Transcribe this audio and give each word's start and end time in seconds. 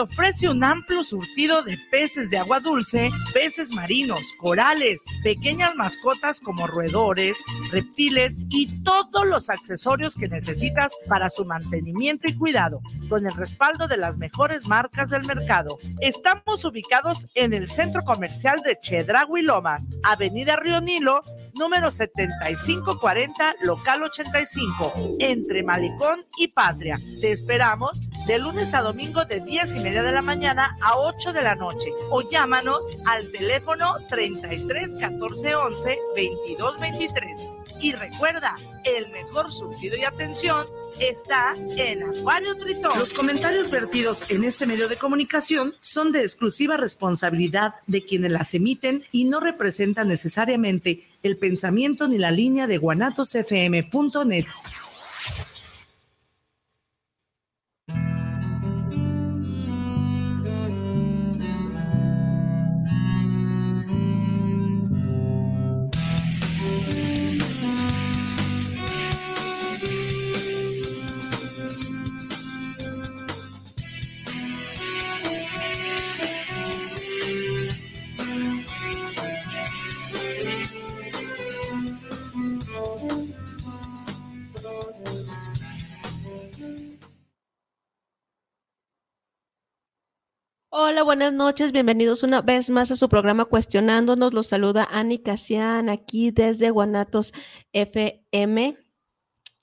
ofrece 0.00 0.48
un 0.48 0.62
amplio 0.62 1.02
surtido 1.02 1.62
de 1.64 1.76
peces 1.90 2.30
de 2.30 2.38
agua 2.38 2.60
dulce, 2.60 3.10
peces 3.34 3.72
marinos, 3.72 4.32
corales, 4.38 5.02
pequeñas 5.24 5.74
mascotas 5.74 6.40
como 6.40 6.68
roedores, 6.68 7.36
reptiles 7.72 8.46
y 8.48 8.82
todos 8.82 9.26
los 9.26 9.50
accesorios 9.50 10.14
que 10.14 10.28
necesitas 10.28 10.92
para 11.08 11.30
su 11.30 11.44
mantenimiento 11.44 12.28
y 12.28 12.36
cuidado, 12.36 12.80
con 13.08 13.26
el 13.26 13.32
respaldo 13.34 13.88
de 13.88 13.96
las 13.96 14.18
mejores 14.18 14.68
marcas 14.68 15.10
del 15.10 15.24
mercado. 15.26 15.78
Estamos 16.00 16.64
ubicados 16.64 17.26
en 17.34 17.52
el 17.52 17.66
centro 17.66 18.02
comercial 18.02 18.62
de 18.62 18.76
Chedragui 18.76 19.42
Lomas, 19.42 19.88
Avenida 20.04 20.54
Río 20.56 20.80
Nilo, 20.80 21.24
número 21.58 21.90
7540, 21.90 23.56
local 23.62 24.02
85, 24.04 25.16
entre 25.18 25.62
Malicón 25.62 26.24
y 26.38 26.48
Patria. 26.48 26.98
Te 27.20 27.32
esperamos 27.32 28.00
de 28.26 28.38
lunes 28.38 28.74
a 28.74 28.82
domingo 28.82 29.24
de 29.24 29.40
10 29.40 29.76
y 29.76 29.80
media 29.80 30.02
de 30.02 30.12
la 30.12 30.22
mañana 30.22 30.76
a 30.80 30.98
8 30.98 31.32
de 31.32 31.42
la 31.42 31.56
noche 31.56 31.92
o 32.10 32.22
llámanos 32.22 32.80
al 33.06 33.30
teléfono 33.32 33.94
33 34.08 34.96
14 34.96 35.54
11 35.54 35.98
22 36.14 36.80
23. 36.80 37.57
Y 37.80 37.92
recuerda, 37.92 38.56
el 38.84 39.10
mejor 39.10 39.52
surtido 39.52 39.96
y 39.96 40.04
atención 40.04 40.66
está 41.00 41.54
en 41.76 42.02
Acuario 42.02 42.56
Tritón. 42.56 42.98
Los 42.98 43.12
comentarios 43.12 43.70
vertidos 43.70 44.24
en 44.28 44.44
este 44.44 44.66
medio 44.66 44.88
de 44.88 44.96
comunicación 44.96 45.74
son 45.80 46.12
de 46.12 46.22
exclusiva 46.22 46.76
responsabilidad 46.76 47.74
de 47.86 48.04
quienes 48.04 48.32
las 48.32 48.54
emiten 48.54 49.04
y 49.12 49.24
no 49.24 49.40
representan 49.40 50.08
necesariamente 50.08 51.04
el 51.22 51.36
pensamiento 51.36 52.08
ni 52.08 52.18
la 52.18 52.30
línea 52.30 52.66
de 52.66 52.78
guanatosfm.net. 52.78 54.46
Hola, 90.80 91.02
buenas 91.02 91.32
noches, 91.32 91.72
bienvenidos 91.72 92.22
una 92.22 92.40
vez 92.40 92.70
más 92.70 92.92
a 92.92 92.94
su 92.94 93.08
programa 93.08 93.46
Cuestionándonos. 93.46 94.32
Los 94.32 94.46
saluda 94.46 94.86
Ani 94.92 95.18
Casian 95.18 95.88
aquí 95.88 96.30
desde 96.30 96.70
Guanatos 96.70 97.34
FM. 97.72 98.76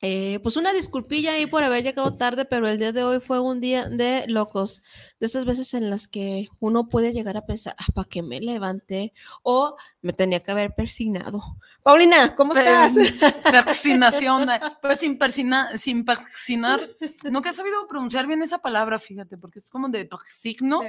Eh, 0.07 0.39
pues 0.43 0.55
una 0.55 0.71
disculpilla 0.71 1.33
ahí 1.33 1.47
por 1.47 1.63
haber 1.63 1.83
llegado 1.83 2.15
tarde, 2.15 2.45
pero 2.45 2.67
el 2.67 2.77
día 2.77 2.91
de 2.91 3.03
hoy 3.03 3.19
fue 3.19 3.39
un 3.39 3.59
día 3.59 3.89
de 3.89 4.25
locos, 4.27 4.83
de 5.19 5.25
esas 5.25 5.45
veces 5.45 5.73
en 5.73 5.89
las 5.89 6.07
que 6.07 6.47
uno 6.59 6.89
puede 6.89 7.11
llegar 7.11 7.37
a 7.37 7.47
pensar, 7.47 7.75
ah, 7.79 7.91
¿para 7.91 8.07
qué 8.07 8.21
me 8.21 8.39
levanté? 8.39 9.13
O 9.41 9.75
me 10.03 10.13
tenía 10.13 10.41
que 10.41 10.51
haber 10.51 10.75
persignado. 10.75 11.41
Paulina, 11.81 12.35
¿cómo 12.35 12.53
estás? 12.53 12.93
Persinación, 13.65 14.47
pero 14.79 14.95
sin, 14.95 15.17
persina, 15.17 15.75
sin 15.79 16.05
persinar. 16.05 16.81
Nunca 17.23 17.49
he 17.49 17.53
sabido 17.53 17.87
pronunciar 17.87 18.27
bien 18.27 18.43
esa 18.43 18.59
palabra, 18.59 18.99
fíjate, 18.99 19.39
porque 19.39 19.57
es 19.57 19.71
como 19.71 19.89
de 19.89 20.05
persigno, 20.05 20.81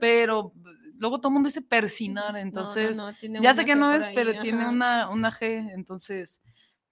pero 0.00 0.54
luego 0.96 1.18
todo 1.18 1.28
el 1.28 1.34
mundo 1.34 1.48
dice 1.48 1.60
persinar, 1.60 2.34
entonces 2.38 2.96
ya 3.42 3.52
sé 3.52 3.66
que 3.66 3.76
no 3.76 3.92
es, 3.92 4.06
pero 4.14 4.40
tiene 4.40 4.66
una, 4.66 5.10
una 5.10 5.30
G, 5.30 5.70
entonces 5.74 6.40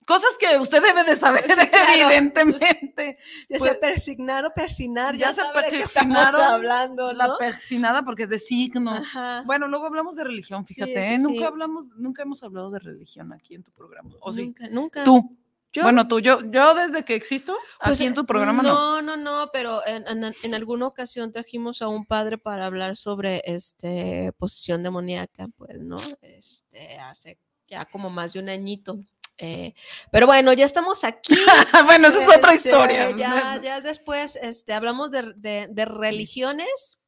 Cosas 0.06 0.36
que 0.38 0.58
usted 0.58 0.82
debe 0.82 1.04
de 1.04 1.16
saber, 1.16 1.44
evidentemente. 1.94 3.18
Ya 3.48 3.58
se 3.58 3.74
persignar 3.74 4.44
o 4.44 4.50
persinar, 4.50 5.16
ya, 5.16 5.32
se 5.32 5.42
sabe 5.42 5.62
de 5.62 5.70
qué 5.70 5.80
estamos 5.80 6.34
hablando, 6.34 7.12
¿no? 7.12 7.18
La 7.18 7.38
persinada 7.38 8.04
porque 8.04 8.24
es 8.24 8.28
de 8.28 8.38
signo. 8.38 9.00
Bueno, 9.44 9.68
luego 9.68 9.86
hablamos 9.86 10.16
de 10.16 10.24
religión, 10.24 10.66
fíjate, 10.66 11.14
¿eh? 11.14 11.18
nunca 11.18 11.46
hablamos, 11.46 11.86
nunca 11.96 12.22
hemos 12.22 12.42
hablado 12.42 12.70
de 12.70 12.78
religión 12.80 13.32
aquí 13.32 13.54
en 13.54 13.62
tu 13.62 13.72
programa. 13.72 14.10
¿O 14.20 14.32
nunca, 14.32 14.68
nunca. 14.68 15.04
Tú. 15.04 15.36
Bueno, 15.80 16.06
tú, 16.06 16.20
yo, 16.20 16.40
yo 16.50 16.74
desde 16.74 17.02
que 17.02 17.14
existo, 17.14 17.56
pues, 17.82 17.98
aquí 17.98 18.06
en 18.06 18.14
tu 18.14 18.26
programa 18.26 18.62
no. 18.62 19.00
No, 19.00 19.02
no, 19.02 19.16
no, 19.16 19.50
pero 19.52 19.80
en, 19.86 20.04
en, 20.42 20.54
alguna 20.54 20.86
ocasión 20.86 21.32
trajimos 21.32 21.80
a 21.80 21.88
un 21.88 22.04
padre 22.04 22.36
para 22.36 22.66
hablar 22.66 22.96
sobre 22.96 23.40
este 23.46 24.32
posición 24.36 24.82
demoníaca, 24.82 25.48
pues, 25.56 25.78
¿no? 25.80 25.96
Este, 26.20 26.98
hace 26.98 27.38
ya 27.66 27.86
como 27.86 28.10
más 28.10 28.34
de 28.34 28.40
un 28.40 28.50
añito. 28.50 28.98
Eh, 29.38 29.74
pero 30.10 30.26
bueno, 30.26 30.52
ya 30.52 30.64
estamos 30.64 31.04
aquí. 31.04 31.34
bueno, 31.86 32.08
esa 32.08 32.22
es 32.22 32.28
otra 32.38 32.54
este, 32.54 32.68
historia. 32.68 33.16
Ya, 33.16 33.60
ya 33.62 33.80
después 33.80 34.36
este, 34.36 34.72
hablamos 34.72 35.10
de, 35.10 35.68
de, 35.68 35.84
religiones. 35.84 36.98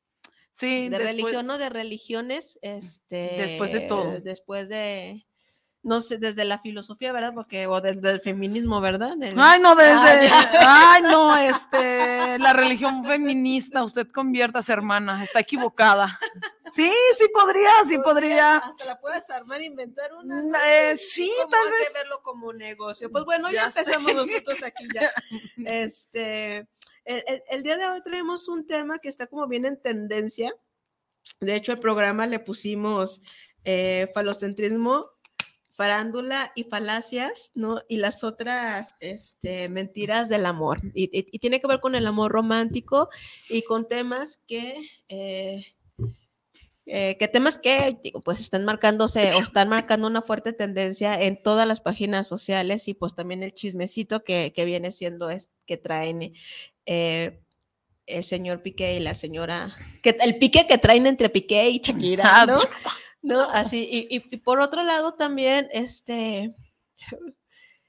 Sí, 0.53 0.89
de 0.89 0.99
religión 0.99 1.49
o 1.51 1.59
de 1.59 1.69
religiones. 1.69 2.59
Este, 2.63 3.35
después 3.37 3.73
de 3.73 3.81
todo. 3.81 4.21
Después 4.21 4.69
de 4.69 5.27
no 5.85 6.01
sé, 6.01 6.19
desde 6.19 6.45
la 6.45 6.59
filosofía, 6.59 7.13
¿verdad? 7.13 7.33
Porque, 7.35 7.67
o 7.67 7.81
desde 7.81 8.11
el 8.11 8.19
feminismo, 8.19 8.81
¿verdad? 8.81 9.17
Ay, 9.37 9.61
no, 9.61 9.77
desde, 9.77 10.31
ay, 10.67 11.03
no, 11.03 11.37
este, 11.37 12.39
la 12.39 12.55
religión 12.55 13.05
feminista, 13.05 13.85
usted 13.85 14.09
conviertas, 14.09 14.71
hermana, 14.71 15.23
está 15.23 15.41
equivocada. 15.41 16.19
Sí, 16.73 16.91
sí 17.17 17.29
podría, 17.33 17.71
sí 17.87 17.99
podría. 17.99 18.57
Hasta 18.57 18.87
la 18.87 19.01
puedes 19.01 19.29
armar, 19.31 19.61
inventar 19.61 20.13
una. 20.15 20.43
Mm, 20.43 20.55
eh, 20.67 20.97
sí, 20.97 21.31
tal 21.51 21.71
vez. 21.71 21.89
que 21.89 21.99
verlo 21.99 22.21
como 22.23 22.49
un 22.49 22.59
negocio. 22.59 23.13
Pues 23.13 23.25
bueno, 23.25 23.51
ya, 23.53 23.65
empezamos 23.65 24.15
nosotros 24.15 24.63
aquí 24.63 24.89
ya. 24.93 25.13
Este, 25.67 26.67
el, 27.05 27.43
el 27.49 27.63
día 27.63 27.77
de 27.77 27.87
hoy 27.87 28.01
tenemos 28.03 28.49
un 28.49 28.67
tema 28.67 28.99
que 28.99 29.09
está 29.09 29.27
como 29.27 29.47
bien 29.47 29.67
en 29.67 29.81
tendencia. 29.81 30.53
De 31.41 31.55
hecho, 31.55 31.73
el 31.73 31.79
programa 31.79 32.27
le 32.27 32.41
pusimos 32.41 33.23
eh, 33.65 34.11
falocentrismo 34.13 35.14
farándula 35.75 36.53
y 36.55 36.65
falacias, 36.65 37.51
¿no? 37.55 37.83
Y 37.89 37.97
las 37.97 38.23
otras 38.23 38.95
este, 39.01 39.69
mentiras 39.69 40.29
del 40.29 40.47
amor. 40.47 40.81
Y, 40.95 41.09
tiene 41.39 41.61
que 41.61 41.67
ver 41.67 41.81
con 41.81 41.97
el 41.97 42.07
amor 42.07 42.31
romántico 42.31 43.09
y 43.49 43.63
con 43.63 43.89
temas 43.89 44.39
que, 44.47 44.81
eh, 45.09 45.67
eh, 46.87 47.17
que 47.19 47.29
temas 47.29 47.59
que, 47.59 47.99
digo, 48.03 48.21
pues 48.21 48.39
están 48.39 48.65
marcándose 48.65 49.35
o 49.35 49.41
están 49.41 49.69
marcando 49.69 50.07
una 50.07 50.23
fuerte 50.23 50.53
tendencia 50.53 51.21
en 51.21 51.43
todas 51.43 51.67
las 51.67 51.81
páginas 51.81 52.29
sociales 52.29 52.87
y 52.87 52.95
pues 52.95 53.17
también 53.17 53.43
el 53.43 53.53
chismecito 53.53 54.23
que, 54.23 54.53
viene 54.65 54.93
siendo 54.93 55.29
es 55.29 55.53
que 55.67 55.77
traen 55.77 56.35
eh, 56.87 57.41
el 58.07 58.23
señor 58.23 58.63
Piqué 58.63 58.95
y 58.95 59.01
la 59.01 59.15
señora, 59.15 59.75
que, 60.05 60.17
el 60.21 60.39
pique 60.39 60.67
que 60.69 60.79
traen 60.79 61.09
entre 61.09 61.31
Piqué 61.31 61.69
y 61.71 61.81
Shakira, 61.81 62.43
ah, 62.43 62.47
¿no? 62.47 62.59
¿no? 63.25 63.41
Así, 63.41 63.89
y, 63.91 64.23
y, 64.31 64.37
por 64.39 64.61
otro 64.61 64.83
lado 64.83 65.15
también, 65.15 65.67
este, 65.73 66.55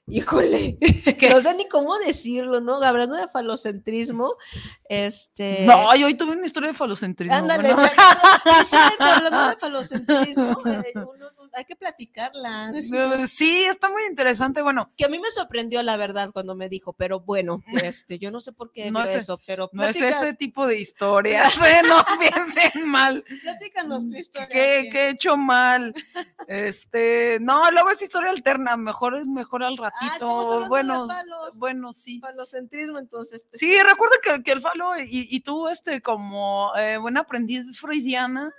híjole, 0.06 0.78
que 1.18 1.30
no 1.30 1.40
sé 1.40 1.54
ni 1.54 1.68
cómo 1.68 1.96
decirlo, 1.98 2.60
¿no? 2.60 2.82
Hablando 2.82 3.16
de 3.16 3.28
falocentrismo, 3.28 4.34
este... 4.88 5.66
No, 5.66 5.94
yo 5.94 6.06
hoy 6.06 6.14
tuve 6.14 6.32
una 6.32 6.46
historia 6.46 6.70
de 6.70 6.74
falocentrismo. 6.74 7.36
Ándale, 7.36 7.70
hablando 8.98 9.48
de 9.50 9.56
falocentrismo, 9.60 10.62
eh, 10.66 10.92
hay 11.52 11.64
que 11.64 11.76
platicarla. 11.76 12.72
Sí, 13.26 13.64
está 13.64 13.90
muy 13.90 14.02
interesante. 14.08 14.62
Bueno, 14.62 14.90
que 14.96 15.04
a 15.04 15.08
mí 15.08 15.18
me 15.18 15.30
sorprendió 15.30 15.82
la 15.82 15.96
verdad 15.96 16.30
cuando 16.32 16.54
me 16.54 16.68
dijo, 16.68 16.92
pero 16.92 17.20
bueno, 17.20 17.62
este, 17.82 18.18
yo 18.18 18.30
no 18.30 18.40
sé 18.40 18.52
por 18.52 18.72
qué 18.72 18.90
no 18.90 19.02
es 19.02 19.14
eso, 19.14 19.40
pero 19.46 19.68
no 19.72 19.84
es 19.84 20.00
ese 20.00 20.34
tipo 20.34 20.66
de 20.66 20.80
historias, 20.80 21.56
¿eh? 21.62 21.82
no 21.88 22.04
piensen 22.18 22.88
mal. 22.88 23.24
Platícanos 23.42 24.08
tu 24.08 24.16
historia. 24.16 24.48
¿Qué, 24.48 24.90
he 24.92 25.10
hecho 25.10 25.36
mal? 25.36 25.94
Este, 26.48 27.38
no, 27.40 27.70
luego 27.70 27.90
es 27.90 28.02
historia 28.02 28.30
alterna, 28.30 28.76
mejor 28.76 29.18
es 29.18 29.26
mejor 29.26 29.62
al 29.62 29.76
ah, 29.80 29.90
ratito. 29.90 30.68
bueno, 30.68 31.08
bueno, 31.58 31.92
sí. 31.92 32.20
Falocentrismo, 32.20 32.98
entonces. 32.98 33.44
Pues, 33.48 33.60
sí, 33.60 33.76
recuerdo 33.82 34.16
que, 34.22 34.42
que 34.42 34.52
el 34.52 34.60
falo 34.60 34.98
y, 34.98 35.28
y, 35.30 35.40
tú, 35.40 35.68
este, 35.68 36.00
como 36.00 36.72
eh, 36.76 36.98
buena 36.98 37.20
aprendiz 37.20 37.78
freudiana, 37.78 38.52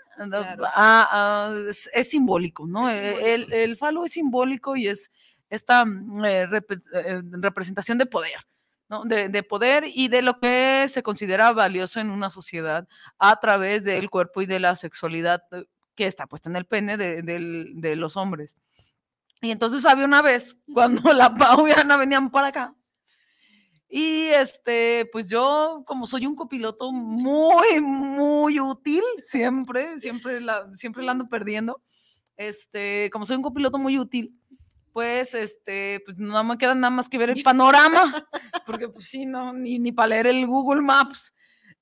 Ah, 0.76 1.08
ah, 1.12 1.56
es, 1.94 2.10
simbólico, 2.10 2.66
¿no? 2.68 2.90
E, 2.90 3.34
el, 3.34 3.78
falo 3.78 4.06
es 4.06 4.14
simbólico 4.14 4.76
y 4.76 4.88
es 4.88 5.12
esta 5.50 5.86
mm, 5.86 6.26
eh, 6.26 6.50
eh, 6.94 7.22
representación 7.32 7.98
de 7.98 8.06
poder. 8.06 8.48
¿no? 8.90 9.04
De, 9.04 9.44
poder 9.44 9.84
y 9.86 10.08
de 10.08 10.22
lo 10.22 10.40
que 10.40 10.86
se 10.88 11.04
considera 11.04 11.52
valioso 11.52 12.00
en 12.00 12.10
una 12.10 12.30
sociedad 12.30 12.88
a 13.20 13.38
través 13.38 13.84
del 13.84 14.10
cuerpo 14.10 14.42
y 14.42 14.46
de 14.46 14.62
la 14.62 14.78
sexualidad 14.78 15.44
eh, 15.52 15.66
que 15.94 16.08
está 16.08 16.26
puesta 16.26 16.50
en 16.50 16.56
el 16.56 16.66
pene 16.66 16.96
de, 16.96 17.96
los 17.98 18.16
hombres. 18.16 18.56
Y 19.42 19.52
entonces 19.52 19.86
había 19.86 20.06
una 20.06 20.22
vez 20.22 20.56
cuando 20.74 21.02
la 21.14 21.36
Pau 21.36 21.68
y 21.68 21.72
Ana 21.72 21.98
venían 21.98 22.32
para 22.32 22.48
acá, 22.48 22.76
Y 23.90 24.28
este, 24.28 25.08
pues 25.12 25.30
yo, 25.30 25.84
como 25.86 26.08
soy 26.08 26.26
un 26.26 26.36
copiloto 26.36 26.92
muy, 26.92 27.80
muy 27.80 28.60
útil, 28.60 29.02
siempre, 29.24 30.00
siempre 30.00 30.42
la, 30.42 30.70
siempre 30.76 31.04
la 31.04 31.14
ando 31.14 31.30
perdiendo. 31.30 31.82
Este, 32.36 33.10
como 33.12 33.26
soy 33.26 33.38
un 33.38 33.44
copiloto 33.44 33.78
muy 33.78 33.98
útil, 33.98 34.38
pues 34.92 35.34
este, 35.34 36.02
pues 36.06 36.18
no 36.18 36.44
me 36.44 36.58
queda 36.58 36.76
nada 36.76 36.92
más 36.92 37.08
que 37.08 37.18
ver 37.18 37.30
el 37.30 37.42
panorama, 37.44 38.28
porque 38.66 38.90
pues 38.90 39.06
sí, 39.06 39.26
no, 39.26 39.54
ni, 39.54 39.80
ni 39.80 39.92
para 39.92 40.10
leer 40.10 40.28
el 40.28 40.46
Google 40.46 40.82
Maps. 40.82 41.34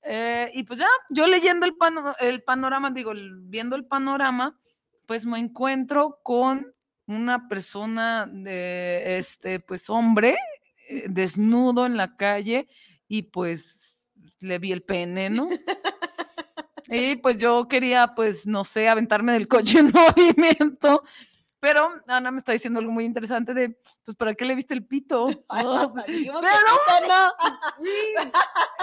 Eh, 0.02 0.48
y 0.54 0.62
pues 0.62 0.78
ya, 0.78 0.88
yo 1.10 1.26
leyendo 1.26 1.66
el, 1.66 1.74
el 2.20 2.42
panorama, 2.44 2.90
digo, 2.90 3.12
viendo 3.42 3.74
el 3.74 3.86
panorama, 3.86 4.58
pues 5.06 5.26
me 5.26 5.38
encuentro 5.38 6.20
con 6.22 6.72
una 7.06 7.48
persona 7.48 8.28
de, 8.30 9.18
este, 9.18 9.60
pues 9.60 9.90
hombre, 9.90 10.36
desnudo 11.08 11.86
en 11.86 11.96
la 11.96 12.16
calle 12.16 12.68
y 13.08 13.22
pues 13.22 13.96
le 14.40 14.58
vi 14.58 14.72
el 14.72 14.82
pene, 14.82 15.30
¿no? 15.30 15.48
Y 16.88 17.16
pues 17.16 17.38
yo 17.38 17.66
quería, 17.68 18.14
pues, 18.14 18.46
no 18.46 18.64
sé, 18.64 18.88
aventarme 18.88 19.32
del 19.32 19.48
coche 19.48 19.80
en 19.80 19.92
movimiento. 20.16 21.02
Pero 21.58 21.90
Ana 22.06 22.30
me 22.30 22.38
está 22.38 22.52
diciendo 22.52 22.78
algo 22.78 22.92
muy 22.92 23.04
interesante 23.04 23.54
de, 23.54 23.76
pues, 24.04 24.16
¿para 24.16 24.34
qué 24.34 24.44
le 24.44 24.54
viste 24.54 24.74
el 24.74 24.86
pito? 24.86 25.26
pero 25.48 25.80
no. 27.08 27.32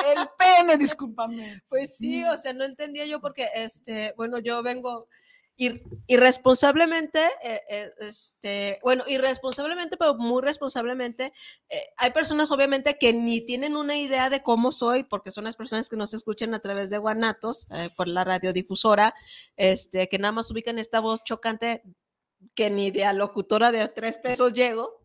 el 0.06 0.30
pene, 0.38 0.78
discúlpame. 0.78 1.62
Pues 1.70 1.96
sí, 1.98 2.24
o 2.26 2.36
sea, 2.36 2.52
no 2.54 2.66
entendía 2.66 3.06
yo 3.06 3.22
porque, 3.22 3.48
este, 3.56 4.14
bueno, 4.18 4.40
yo 4.40 4.64
vengo, 4.64 5.08
irresponsablemente, 5.56 7.20
eh, 7.44 7.62
eh, 7.70 7.92
este, 8.00 8.80
bueno, 8.84 9.04
irresponsablemente, 9.08 9.98
pero 9.98 10.16
muy 10.16 10.42
responsablemente, 10.42 11.32
eh, 11.70 11.84
hay 11.98 12.12
personas 12.12 12.52
obviamente 12.52 12.98
que 13.00 13.14
ni 13.14 13.42
tienen 13.42 13.76
una 13.76 13.96
idea 13.96 14.30
de 14.30 14.42
cómo 14.42 14.72
soy, 14.72 15.04
porque 15.04 15.32
son 15.32 15.44
las 15.44 15.56
personas 15.56 15.90
que 15.90 15.96
nos 15.96 16.14
escuchan 16.14 16.54
a 16.54 16.60
través 16.60 16.90
de 16.90 16.98
Guanatos, 16.98 17.68
por 17.96 18.08
la 18.08 18.24
radiodifusora, 18.24 19.14
este, 19.56 20.08
que 20.08 20.18
nada 20.18 20.32
más 20.32 20.50
ubican 20.52 20.80
esta 20.80 21.00
voz 21.00 21.24
chocante 21.24 21.84
que 22.56 22.70
ni 22.70 22.92
de 22.92 23.12
locutora 23.14 23.72
de 23.72 23.88
tres 23.90 24.18
pesos 24.18 24.54
llego, 24.54 25.03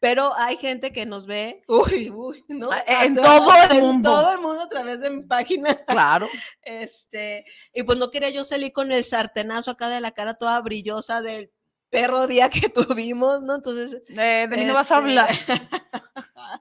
pero 0.00 0.34
hay 0.34 0.56
gente 0.56 0.92
que 0.92 1.06
nos 1.06 1.26
ve, 1.26 1.62
uy, 1.66 2.10
uy, 2.10 2.44
¿no? 2.48 2.70
Ah, 2.70 3.04
en 3.04 3.14
todo, 3.14 3.50
el 3.70 3.80
mundo. 3.80 4.10
En 4.10 4.14
todo 4.14 4.32
el 4.32 4.40
mundo 4.40 4.62
a 4.62 4.68
través 4.68 5.00
de 5.00 5.10
mi 5.10 5.22
página. 5.22 5.74
Claro. 5.86 6.26
Este, 6.62 7.44
y 7.74 7.82
pues 7.82 7.98
no 7.98 8.10
quería 8.10 8.30
yo 8.30 8.42
salir 8.42 8.72
con 8.72 8.90
el 8.90 9.04
sartenazo 9.04 9.72
acá 9.72 9.88
de 9.88 10.00
la 10.00 10.12
cara 10.12 10.34
toda 10.34 10.60
brillosa 10.60 11.20
del 11.20 11.50
perro 11.90 12.26
día 12.26 12.48
que 12.48 12.68
tuvimos, 12.68 13.42
¿no? 13.42 13.54
Entonces. 13.54 14.02
Eh, 14.10 14.46
de 14.50 14.56
mí 14.56 14.64
no 14.64 14.74
vas 14.74 14.90
a 14.90 14.96
hablar. 14.96 15.28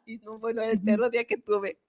Este, 0.06 0.26
no, 0.26 0.40
bueno, 0.40 0.62
el 0.62 0.82
perro 0.82 1.10
día 1.10 1.26
que 1.26 1.38
tuve. 1.38 1.80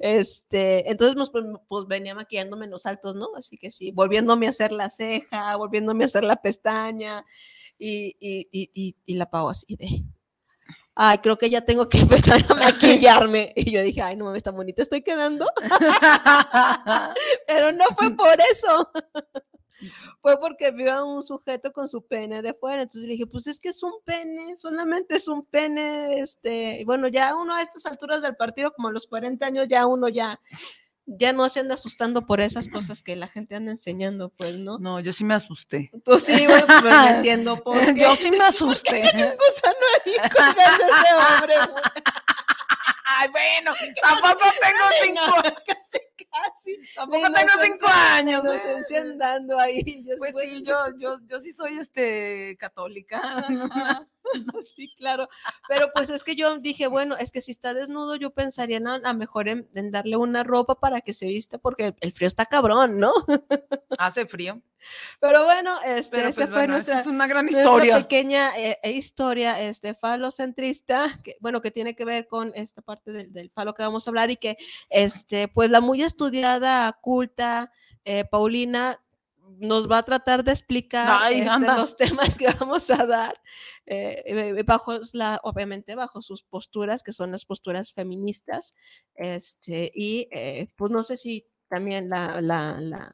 Este, 0.00 0.90
entonces 0.90 1.30
pues, 1.30 1.44
pues, 1.68 1.86
venía 1.86 2.14
maquillándome 2.14 2.66
en 2.66 2.70
los 2.70 2.86
altos, 2.86 3.14
¿no? 3.14 3.28
Así 3.36 3.56
que 3.56 3.70
sí, 3.70 3.90
volviéndome 3.90 4.46
a 4.46 4.50
hacer 4.50 4.72
la 4.72 4.88
ceja, 4.88 5.56
volviéndome 5.56 6.04
a 6.04 6.06
hacer 6.06 6.24
la 6.24 6.36
pestaña 6.36 7.24
y, 7.78 8.16
y, 8.20 8.48
y, 8.52 8.96
y 9.04 9.14
la 9.14 9.30
pago 9.30 9.50
así 9.50 9.76
de, 9.76 10.04
ay, 10.96 11.18
creo 11.18 11.36
que 11.38 11.50
ya 11.50 11.64
tengo 11.64 11.88
que 11.88 11.98
empezar 12.00 12.42
a 12.48 12.54
maquillarme. 12.54 13.52
Y 13.54 13.70
yo 13.70 13.82
dije, 13.82 14.02
ay, 14.02 14.16
no 14.16 14.24
mames, 14.24 14.42
tan 14.42 14.56
bonita 14.56 14.82
estoy 14.82 15.02
quedando. 15.02 15.46
Pero 17.46 17.72
no 17.72 17.84
fue 17.96 18.16
por 18.16 18.36
eso. 18.50 18.90
fue 20.22 20.40
porque 20.40 20.70
vio 20.70 20.92
a 20.92 21.04
un 21.04 21.22
sujeto 21.22 21.72
con 21.72 21.86
su 21.86 22.06
pene 22.06 22.42
de 22.42 22.54
fuera. 22.54 22.82
Entonces 22.82 23.02
le 23.02 23.12
dije, 23.12 23.26
pues 23.26 23.46
es 23.46 23.60
que 23.60 23.68
es 23.68 23.82
un 23.82 23.92
pene, 24.04 24.56
solamente 24.56 25.16
es 25.16 25.28
un 25.28 25.44
pene. 25.44 26.18
Este, 26.18 26.80
y 26.80 26.84
bueno, 26.84 27.08
ya 27.08 27.36
uno 27.36 27.54
a 27.54 27.62
estas 27.62 27.86
alturas 27.86 28.22
del 28.22 28.34
partido, 28.34 28.72
como 28.72 28.88
a 28.88 28.92
los 28.92 29.06
40 29.06 29.46
años, 29.46 29.68
ya 29.68 29.86
uno 29.86 30.08
ya 30.08 30.40
ya 31.06 31.32
no 31.32 31.48
se 31.48 31.60
anda 31.60 31.74
asustando 31.74 32.26
por 32.26 32.40
esas 32.40 32.68
cosas 32.68 33.02
que 33.02 33.16
la 33.16 33.28
gente 33.28 33.54
anda 33.54 33.70
enseñando, 33.70 34.28
pues, 34.30 34.56
¿no? 34.56 34.78
No, 34.78 35.00
yo 35.00 35.12
sí 35.12 35.24
me 35.24 35.34
asusté. 35.34 35.90
Tú 36.04 36.18
sí, 36.18 36.46
bueno, 36.46 36.66
pues 36.66 36.82
me 36.82 37.10
entiendo 37.16 37.62
por 37.62 37.78
qué. 37.94 38.00
Yo 38.00 38.14
sí 38.16 38.30
me 38.30 38.44
asusté. 38.44 39.00
¿Por 39.00 39.10
qué 39.12 39.24
un 39.24 39.36
gusano 39.36 39.86
ahí 40.04 40.30
colgando 40.30 40.84
ese 40.84 41.14
hombre, 41.14 41.54
Ay, 43.08 43.28
bueno, 43.30 43.72
tampoco 44.02 44.44
tengo 44.60 44.84
cinco 45.02 45.56
casi, 45.64 45.98
casi. 46.28 46.94
Tampoco 46.94 47.32
tengo 47.32 47.50
cinco 47.62 47.86
años. 47.86 48.44
Inocencia 48.44 49.00
andando 49.00 49.58
ahí. 49.58 49.82
Yo 50.04 50.16
pues 50.18 50.34
sí, 50.40 50.62
yo, 50.62 50.74
yo, 50.98 51.18
yo 51.26 51.40
sí 51.40 51.52
soy 51.52 51.78
este 51.78 52.56
católica. 52.58 53.22
sí, 54.62 54.92
claro. 54.96 55.28
Pero 55.68 55.90
pues 55.94 56.10
es 56.10 56.24
que 56.24 56.36
yo 56.36 56.58
dije, 56.58 56.86
bueno, 56.86 57.16
es 57.16 57.30
que 57.30 57.40
si 57.40 57.50
está 57.50 57.74
desnudo, 57.74 58.16
yo 58.16 58.30
pensaría 58.30 58.80
a 59.04 59.14
mejor 59.14 59.48
en, 59.48 59.68
darle 59.90 60.16
una 60.16 60.42
ropa 60.42 60.78
para 60.78 61.00
que 61.00 61.12
se 61.12 61.26
vista, 61.26 61.58
porque 61.58 61.94
el 62.00 62.12
frío 62.12 62.28
está 62.28 62.46
cabrón, 62.46 62.98
¿no? 62.98 63.12
Hace 63.98 64.26
frío. 64.26 64.60
Pero 65.20 65.44
bueno, 65.44 65.76
este, 65.84 66.18
Pero, 66.18 66.28
esa 66.28 66.42
pues, 66.42 66.50
fue 66.50 66.58
bueno, 66.58 66.72
nuestra, 66.74 67.00
es 67.00 67.06
una 67.06 67.26
gran 67.26 67.48
historia. 67.48 67.96
pequeña 67.96 68.56
eh, 68.56 68.78
eh, 68.82 68.90
historia 68.92 69.60
este, 69.60 69.94
falocentrista, 69.94 71.06
que, 71.24 71.36
bueno, 71.40 71.60
que 71.60 71.70
tiene 71.70 71.96
que 71.96 72.04
ver 72.04 72.28
con 72.28 72.52
esta 72.54 72.82
parte 72.82 73.10
del, 73.12 73.32
del, 73.32 73.50
falo 73.50 73.74
que 73.74 73.82
vamos 73.82 74.06
a 74.06 74.10
hablar 74.10 74.30
y 74.30 74.36
que, 74.36 74.56
este, 74.90 75.48
pues 75.48 75.70
la 75.70 75.80
muy 75.80 76.02
estudiada, 76.02 76.92
culta, 77.00 77.72
eh, 78.04 78.24
Paulina 78.24 79.00
nos 79.58 79.90
va 79.90 79.98
a 79.98 80.02
tratar 80.02 80.44
de 80.44 80.52
explicar 80.52 81.18
Ay, 81.22 81.40
este, 81.40 81.66
los 81.66 81.96
temas 81.96 82.38
que 82.38 82.46
vamos 82.58 82.90
a 82.90 83.06
dar, 83.06 83.40
eh, 83.86 84.22
eh, 84.26 84.62
bajo 84.64 84.98
la, 85.12 85.40
obviamente 85.42 85.94
bajo 85.94 86.22
sus 86.22 86.42
posturas, 86.42 87.02
que 87.02 87.12
son 87.12 87.32
las 87.32 87.44
posturas 87.44 87.92
feministas, 87.92 88.74
este, 89.14 89.90
y 89.94 90.28
eh, 90.30 90.68
pues 90.76 90.90
no 90.90 91.04
sé 91.04 91.16
si 91.16 91.46
también 91.68 92.08
la, 92.08 92.40
la, 92.40 92.78
la, 92.80 93.12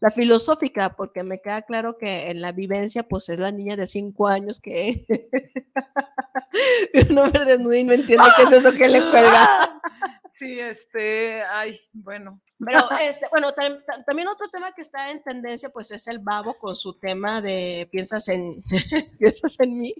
la, 0.00 0.10
filosófica, 0.10 0.96
porque 0.96 1.22
me 1.22 1.40
queda 1.40 1.62
claro 1.62 1.98
que 1.98 2.30
en 2.30 2.40
la 2.40 2.52
vivencia, 2.52 3.02
pues 3.02 3.28
es 3.28 3.38
la 3.38 3.52
niña 3.52 3.76
de 3.76 3.86
cinco 3.86 4.28
años 4.28 4.60
que 4.60 5.06
un 7.10 7.18
hombre 7.18 7.44
desnudo 7.44 7.74
y 7.74 7.84
no 7.84 7.92
entiende 7.92 8.26
qué 8.36 8.42
es 8.42 8.52
eso 8.52 8.72
que 8.72 8.88
le 8.88 9.00
cuelga. 9.10 9.80
Sí, 10.32 10.58
este, 10.58 11.42
ay, 11.42 11.78
bueno. 11.92 12.40
Pero, 12.64 12.88
este, 13.02 13.26
bueno, 13.30 13.52
tam, 13.52 13.84
tam, 13.84 14.02
también 14.06 14.26
otro 14.26 14.48
tema 14.48 14.72
que 14.72 14.80
está 14.80 15.10
en 15.10 15.22
tendencia, 15.22 15.68
pues 15.68 15.90
es 15.90 16.08
el 16.08 16.20
babo 16.20 16.54
con 16.54 16.76
su 16.76 16.98
tema 16.98 17.42
de 17.42 17.86
piensas 17.92 18.26
en, 18.28 18.54
piensas 19.18 19.60
en 19.60 19.78
mí. 19.78 19.94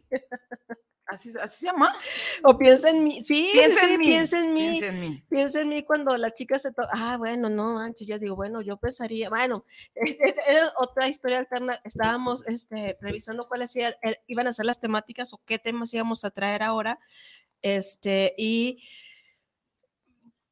¿Así, 1.10 1.32
¿Así, 1.42 1.60
se 1.60 1.66
llama? 1.66 1.94
O 2.44 2.56
piensa 2.56 2.90
en 2.90 3.02
mí. 3.02 3.24
Sí, 3.24 3.50
piensa, 3.52 3.80
sí, 3.80 3.92
en, 3.94 4.00
mí. 4.00 4.06
piensa 4.06 4.38
en 4.38 4.54
mí. 4.54 4.60
Piensa 4.60 4.86
en 4.86 5.00
mí. 5.00 5.24
Piensa 5.28 5.60
en 5.60 5.68
mí 5.68 5.82
cuando 5.82 6.16
la 6.16 6.30
chica 6.30 6.58
se 6.58 6.72
toca. 6.72 6.88
Ah, 6.92 7.16
bueno, 7.18 7.48
no, 7.48 7.74
manches. 7.74 8.06
Yo 8.06 8.18
digo, 8.18 8.36
bueno, 8.36 8.60
yo 8.60 8.76
pensaría, 8.76 9.28
bueno, 9.28 9.64
era 10.48 10.70
otra 10.78 11.08
historia 11.08 11.38
alterna. 11.38 11.80
Estábamos 11.84 12.46
este, 12.46 12.96
revisando 13.00 13.48
cuáles 13.48 13.76
iban 14.26 14.46
a 14.46 14.52
ser 14.52 14.66
las 14.66 14.80
temáticas 14.80 15.32
o 15.32 15.40
qué 15.44 15.58
temas 15.58 15.92
íbamos 15.92 16.24
a 16.24 16.30
traer 16.30 16.62
ahora. 16.62 16.98
Este, 17.62 18.34
y 18.38 18.82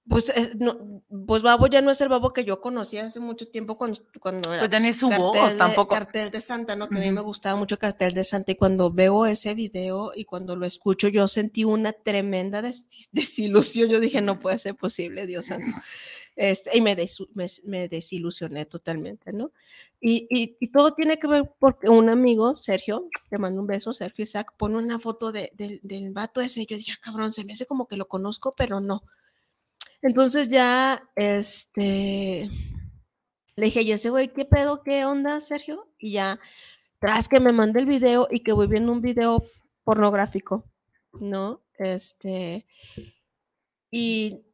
pues, 0.08 0.30
eh, 0.30 0.52
no, 0.58 1.02
pues 1.26 1.42
Babo 1.42 1.66
ya 1.66 1.80
no 1.80 1.90
es 1.90 2.00
el 2.00 2.08
Babo 2.08 2.32
que 2.32 2.44
yo 2.44 2.60
conocía 2.60 3.04
hace 3.04 3.20
mucho 3.20 3.48
tiempo 3.48 3.76
cuando, 3.76 3.98
cuando 4.20 4.52
era 4.52 4.60
pues 4.60 4.70
ya 4.70 4.80
ni 4.80 4.92
su 4.92 5.08
cartel, 5.08 5.26
voz, 5.26 5.52
de, 5.52 5.56
tampoco. 5.56 5.94
cartel 5.94 6.30
de 6.30 6.40
Santa, 6.40 6.76
¿no? 6.76 6.88
Que 6.88 6.94
uh 6.94 6.98
-huh. 6.98 7.02
a 7.02 7.06
mí 7.06 7.12
me 7.12 7.20
gustaba 7.20 7.56
mucho 7.56 7.78
Cartel 7.78 8.14
de 8.14 8.24
Santa 8.24 8.52
y 8.52 8.56
cuando 8.56 8.90
veo 8.90 9.26
ese 9.26 9.54
video 9.54 10.12
y 10.14 10.24
cuando 10.24 10.56
lo 10.56 10.66
escucho 10.66 11.08
yo 11.08 11.28
sentí 11.28 11.64
una 11.64 11.92
tremenda 11.92 12.62
des 12.62 12.88
desilusión. 13.12 13.88
Yo 13.88 14.00
dije, 14.00 14.20
no 14.20 14.40
puede 14.40 14.58
ser 14.58 14.74
posible, 14.76 15.26
Dios 15.26 15.46
santo. 15.46 15.74
Este, 16.36 16.78
y 16.78 16.80
me, 16.80 16.94
des 16.94 17.18
me, 17.34 17.46
me, 17.64 17.88
desilusioné 17.88 18.64
totalmente, 18.64 19.32
¿no? 19.32 19.50
Y, 20.00 20.28
y, 20.30 20.56
y, 20.60 20.70
todo 20.70 20.92
tiene 20.92 21.18
que 21.18 21.26
ver 21.26 21.52
porque 21.58 21.90
un 21.90 22.08
amigo, 22.08 22.54
Sergio, 22.54 23.08
te 23.28 23.38
mando 23.38 23.60
un 23.60 23.66
beso, 23.66 23.92
Sergio 23.92 24.22
Isaac, 24.22 24.54
pone 24.56 24.76
una 24.76 25.00
foto 25.00 25.32
de, 25.32 25.50
de, 25.56 25.80
del 25.82 26.12
vato 26.12 26.40
ese. 26.40 26.64
Yo 26.64 26.76
dije, 26.76 26.92
ah, 26.94 27.00
cabrón, 27.02 27.32
se 27.32 27.44
me 27.44 27.54
hace 27.54 27.66
como 27.66 27.88
que 27.88 27.96
lo 27.96 28.06
conozco, 28.06 28.54
pero 28.56 28.78
no. 28.78 29.02
Entonces 30.02 30.48
ya, 30.48 31.02
este, 31.16 32.48
le 33.56 33.64
dije, 33.64 33.82
¿y 33.82 33.92
ese 33.92 34.10
güey 34.10 34.32
qué 34.32 34.44
pedo, 34.44 34.82
qué 34.82 35.04
onda, 35.04 35.40
Sergio? 35.40 35.88
Y 35.98 36.12
ya, 36.12 36.38
tras 37.00 37.28
que 37.28 37.40
me 37.40 37.52
mandé 37.52 37.80
el 37.80 37.86
video 37.86 38.28
y 38.30 38.40
que 38.40 38.52
voy 38.52 38.68
viendo 38.68 38.92
un 38.92 39.00
video 39.00 39.44
pornográfico, 39.84 40.64
¿no? 41.12 41.62
Este, 41.78 42.66
y 43.90 44.44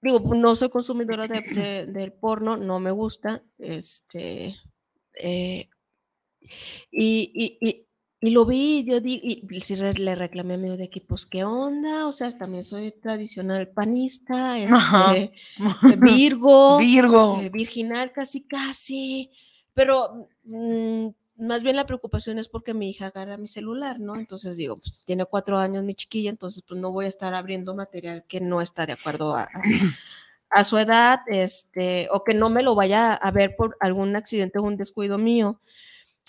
digo, 0.00 0.34
no 0.34 0.56
soy 0.56 0.70
consumidora 0.70 1.28
de, 1.28 1.86
del 1.86 2.12
porno, 2.12 2.56
no 2.56 2.80
me 2.80 2.90
gusta, 2.90 3.42
este, 3.58 4.56
eh, 5.20 5.68
y, 6.90 7.30
y, 7.34 7.58
y 7.60 7.86
y 8.24 8.30
lo 8.30 8.46
vi, 8.46 8.84
yo 8.84 9.00
di, 9.00 9.20
y 9.20 9.94
le 9.98 10.14
reclamé 10.14 10.54
a 10.54 10.56
mi 10.56 10.76
de 10.76 10.88
que, 10.88 11.00
pues, 11.00 11.26
¿qué 11.26 11.42
onda? 11.42 12.06
O 12.06 12.12
sea, 12.12 12.30
también 12.30 12.62
soy 12.62 12.92
tradicional 12.92 13.70
panista, 13.70 14.56
este, 14.60 15.32
Virgo, 15.98 16.78
Virgo. 16.78 17.40
Eh, 17.40 17.50
virginal 17.50 18.12
casi, 18.12 18.42
casi, 18.42 19.32
pero 19.74 20.28
mmm, 20.44 21.08
más 21.36 21.64
bien 21.64 21.74
la 21.74 21.84
preocupación 21.84 22.38
es 22.38 22.48
porque 22.48 22.74
mi 22.74 22.90
hija 22.90 23.08
agarra 23.08 23.38
mi 23.38 23.48
celular, 23.48 23.98
¿no? 23.98 24.14
Entonces 24.14 24.56
digo, 24.56 24.76
pues 24.76 25.02
tiene 25.04 25.24
cuatro 25.24 25.58
años 25.58 25.82
mi 25.82 25.94
chiquilla, 25.94 26.30
entonces 26.30 26.62
pues 26.62 26.80
no 26.80 26.92
voy 26.92 27.06
a 27.06 27.08
estar 27.08 27.34
abriendo 27.34 27.74
material 27.74 28.24
que 28.28 28.40
no 28.40 28.62
está 28.62 28.86
de 28.86 28.92
acuerdo 28.92 29.34
a, 29.34 29.48
a 30.48 30.62
su 30.64 30.78
edad, 30.78 31.22
este, 31.26 32.06
o 32.12 32.22
que 32.22 32.34
no 32.34 32.50
me 32.50 32.62
lo 32.62 32.76
vaya 32.76 33.14
a 33.14 33.30
ver 33.32 33.56
por 33.56 33.76
algún 33.80 34.14
accidente 34.14 34.60
o 34.60 34.62
un 34.62 34.76
descuido 34.76 35.18
mío. 35.18 35.58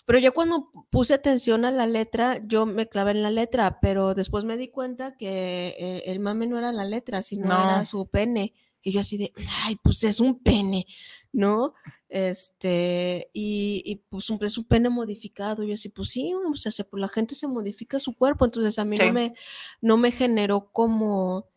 Pero 0.05 0.19
yo 0.19 0.33
cuando 0.33 0.69
puse 0.89 1.13
atención 1.13 1.63
a 1.63 1.71
la 1.71 1.87
letra, 1.87 2.41
yo 2.45 2.65
me 2.65 2.87
clavé 2.87 3.11
en 3.11 3.23
la 3.23 3.31
letra, 3.31 3.79
pero 3.79 4.13
después 4.13 4.43
me 4.43 4.57
di 4.57 4.67
cuenta 4.67 5.15
que 5.15 5.75
eh, 5.79 6.03
el, 6.07 6.19
mame 6.19 6.45
no 6.45 6.57
era 6.57 6.73
la 6.73 6.83
letra, 6.83 7.21
sino 7.21 7.45
era 7.45 7.85
su 7.85 8.07
pene. 8.07 8.53
Y 8.81 8.91
yo 8.91 8.99
así 8.99 9.17
de, 9.17 9.31
ay, 9.63 9.77
pues 9.81 10.03
es 10.03 10.19
un 10.19 10.39
pene, 10.43 10.85
¿no? 11.31 11.73
Este, 12.09 13.29
y, 13.33 14.03
pues 14.09 14.29
un, 14.29 14.43
es 14.43 14.57
un 14.57 14.65
pene 14.65 14.89
modificado. 14.89 15.63
yo 15.63 15.73
así, 15.73 15.87
pues 15.87 16.09
sí, 16.09 16.33
o 16.33 16.55
sea, 16.55 16.85
pues, 16.85 16.99
la 16.99 17.07
gente 17.07 17.33
se 17.33 17.47
modifica 17.47 17.97
su 17.97 18.13
cuerpo, 18.13 18.43
entonces 18.43 18.77
a 18.79 18.83
mí 18.83 18.97
no, 18.97 19.13
me, 19.13 19.33
no 19.79 19.95
me 19.95 20.11
generó 20.11 20.69
como 20.73 21.47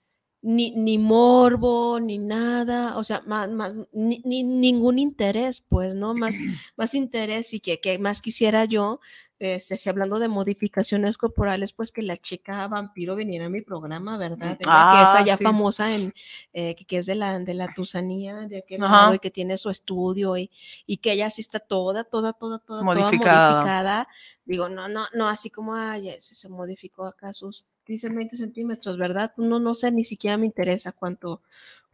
ni, 0.47 0.71
ni 0.71 0.97
morbo, 0.97 1.99
ni 1.99 2.19
nada, 2.19 2.97
o 2.99 3.03
sea, 3.03 3.21
más, 3.27 3.51
más, 3.51 3.75
ni, 3.93 4.21
ningún 4.23 5.01
interés, 5.01 5.61
pues, 5.61 5.97
¿no? 5.97 6.15
Más, 6.15 6.37
más 6.77 6.95
interés 6.95 7.53
y 7.53 7.59
que, 7.59 7.81
que 7.81 7.99
más 7.99 8.23
quisiera 8.23 8.65
yo 8.65 9.01
este, 9.39 9.77
si 9.77 9.89
hablando 9.91 10.19
de 10.19 10.29
modificaciones 10.29 11.19
corporales, 11.19 11.75
pues 11.75 11.93
que 11.93 12.01
la 12.01 12.17
chica 12.17 12.67
vampiro 12.69 13.15
viniera 13.17 13.47
a 13.47 13.51
mi 13.51 13.61
programa, 13.61 14.17
¿verdad? 14.17 14.57
que 14.57 14.63
es 14.63 14.69
ah, 14.69 15.19
allá 15.19 15.37
famosa 15.37 15.95
en, 15.95 16.15
eh, 16.55 16.75
que, 16.75 16.99
es 16.99 17.07
de 17.07 17.17
la, 17.17 17.39
de 17.39 17.53
la 17.53 17.69
Tusanía, 17.75 18.47
de 18.47 18.59
aquel 18.59 18.81
lado, 18.81 19.15
y 19.15 19.19
que 19.19 19.31
tiene 19.31 19.59
su 19.59 19.69
estudio, 19.69 20.39
y, 20.39 20.51
y, 20.87 20.97
que 20.99 21.13
ella 21.13 21.29
sí 21.29 21.43
está 21.43 21.61
toda, 21.61 22.05
toda, 22.05 22.33
toda, 22.33 22.59
toda 22.61 22.83
modificada. 22.83 23.57
modificada. 23.57 24.09
Digo, 24.47 24.71
no, 24.71 24.89
no, 24.89 25.05
no, 25.13 25.29
así 25.29 25.51
como, 25.51 25.75
ay, 25.75 26.13
se, 26.19 26.35
se 26.35 26.49
modificó 26.49 27.05
acá 27.05 27.35
sus, 27.35 27.67
dicen 27.85 28.17
20 28.17 28.39
centímetros, 28.39 28.97
¿verdad? 28.97 29.35
No, 29.37 29.59
no 29.59 29.75
sé, 29.75 29.93
ni 29.93 30.05
siquiera 30.05 30.39
me 30.39 30.47
interesa 30.47 30.93
cuánto, 30.93 31.43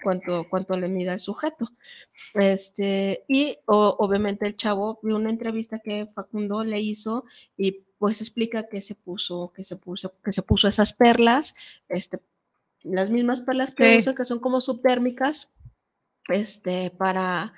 cuánto, 0.03 0.47
cuánto 0.49 0.77
le 0.77 0.89
mida 0.89 1.15
el 1.15 1.21
sujeto. 1.21 1.71
Este, 2.35 3.25
y 3.29 3.57
obviamente 3.67 4.47
el 4.47 4.57
chavo 4.57 4.99
vio 5.03 5.17
una 5.17 5.31
entrevista 5.31 5.79
que 5.79 6.07
Facundo 6.07 6.65
le 6.65 6.81
hizo 6.81 7.25
y 7.57 7.85
pues 7.99 8.21
explica 8.21 8.69
que 8.69 8.81
se 8.81 8.95
puso, 8.97 9.53
que 9.55 9.65
se 9.65 9.77
puso, 9.77 10.13
que 10.25 10.33
se 10.33 10.43
puso 10.43 10.67
esas 10.67 10.93
perlas, 10.93 11.55
este, 11.89 12.21
las 12.83 13.11
mismas 13.11 13.43
perlas 13.43 13.75
que 13.75 13.99
usa, 13.99 14.15
que 14.15 14.25
son 14.25 14.41
como 14.41 14.61
subtérmicas, 14.61 15.53
este, 16.29 16.91
para, 16.91 17.53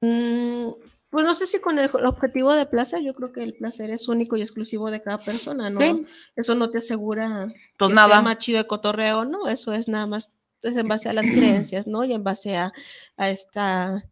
mm, 0.00 0.70
pues 1.10 1.26
no 1.26 1.34
sé 1.34 1.46
si 1.46 1.60
con 1.60 1.78
el, 1.78 1.90
objetivo 2.06 2.54
de 2.54 2.64
placer, 2.64 3.02
yo 3.02 3.14
creo 3.14 3.32
que 3.32 3.42
el 3.42 3.52
placer 3.52 3.90
es 3.90 4.08
único 4.08 4.38
y 4.38 4.42
exclusivo 4.42 4.90
de 4.90 5.02
cada 5.02 5.18
persona, 5.18 5.68
¿no? 5.68 6.06
Eso 6.34 6.54
no 6.54 6.70
te 6.70 6.78
asegura 6.78 7.52
pues 7.78 7.90
nada. 7.92 8.22
más 8.22 8.38
chido 8.38 8.58
de 8.58 8.66
cotorreo, 8.66 9.26
¿no? 9.26 9.46
Eso 9.46 9.74
es 9.74 9.88
nada 9.88 10.06
más 10.06 10.32
es 10.62 10.76
en 10.76 10.88
base 10.88 11.08
a 11.08 11.12
las 11.12 11.30
creencias, 11.30 11.86
¿no? 11.86 12.04
Y 12.04 12.12
en 12.12 12.24
base 12.24 12.56
a, 12.56 12.72
esta 13.16 14.04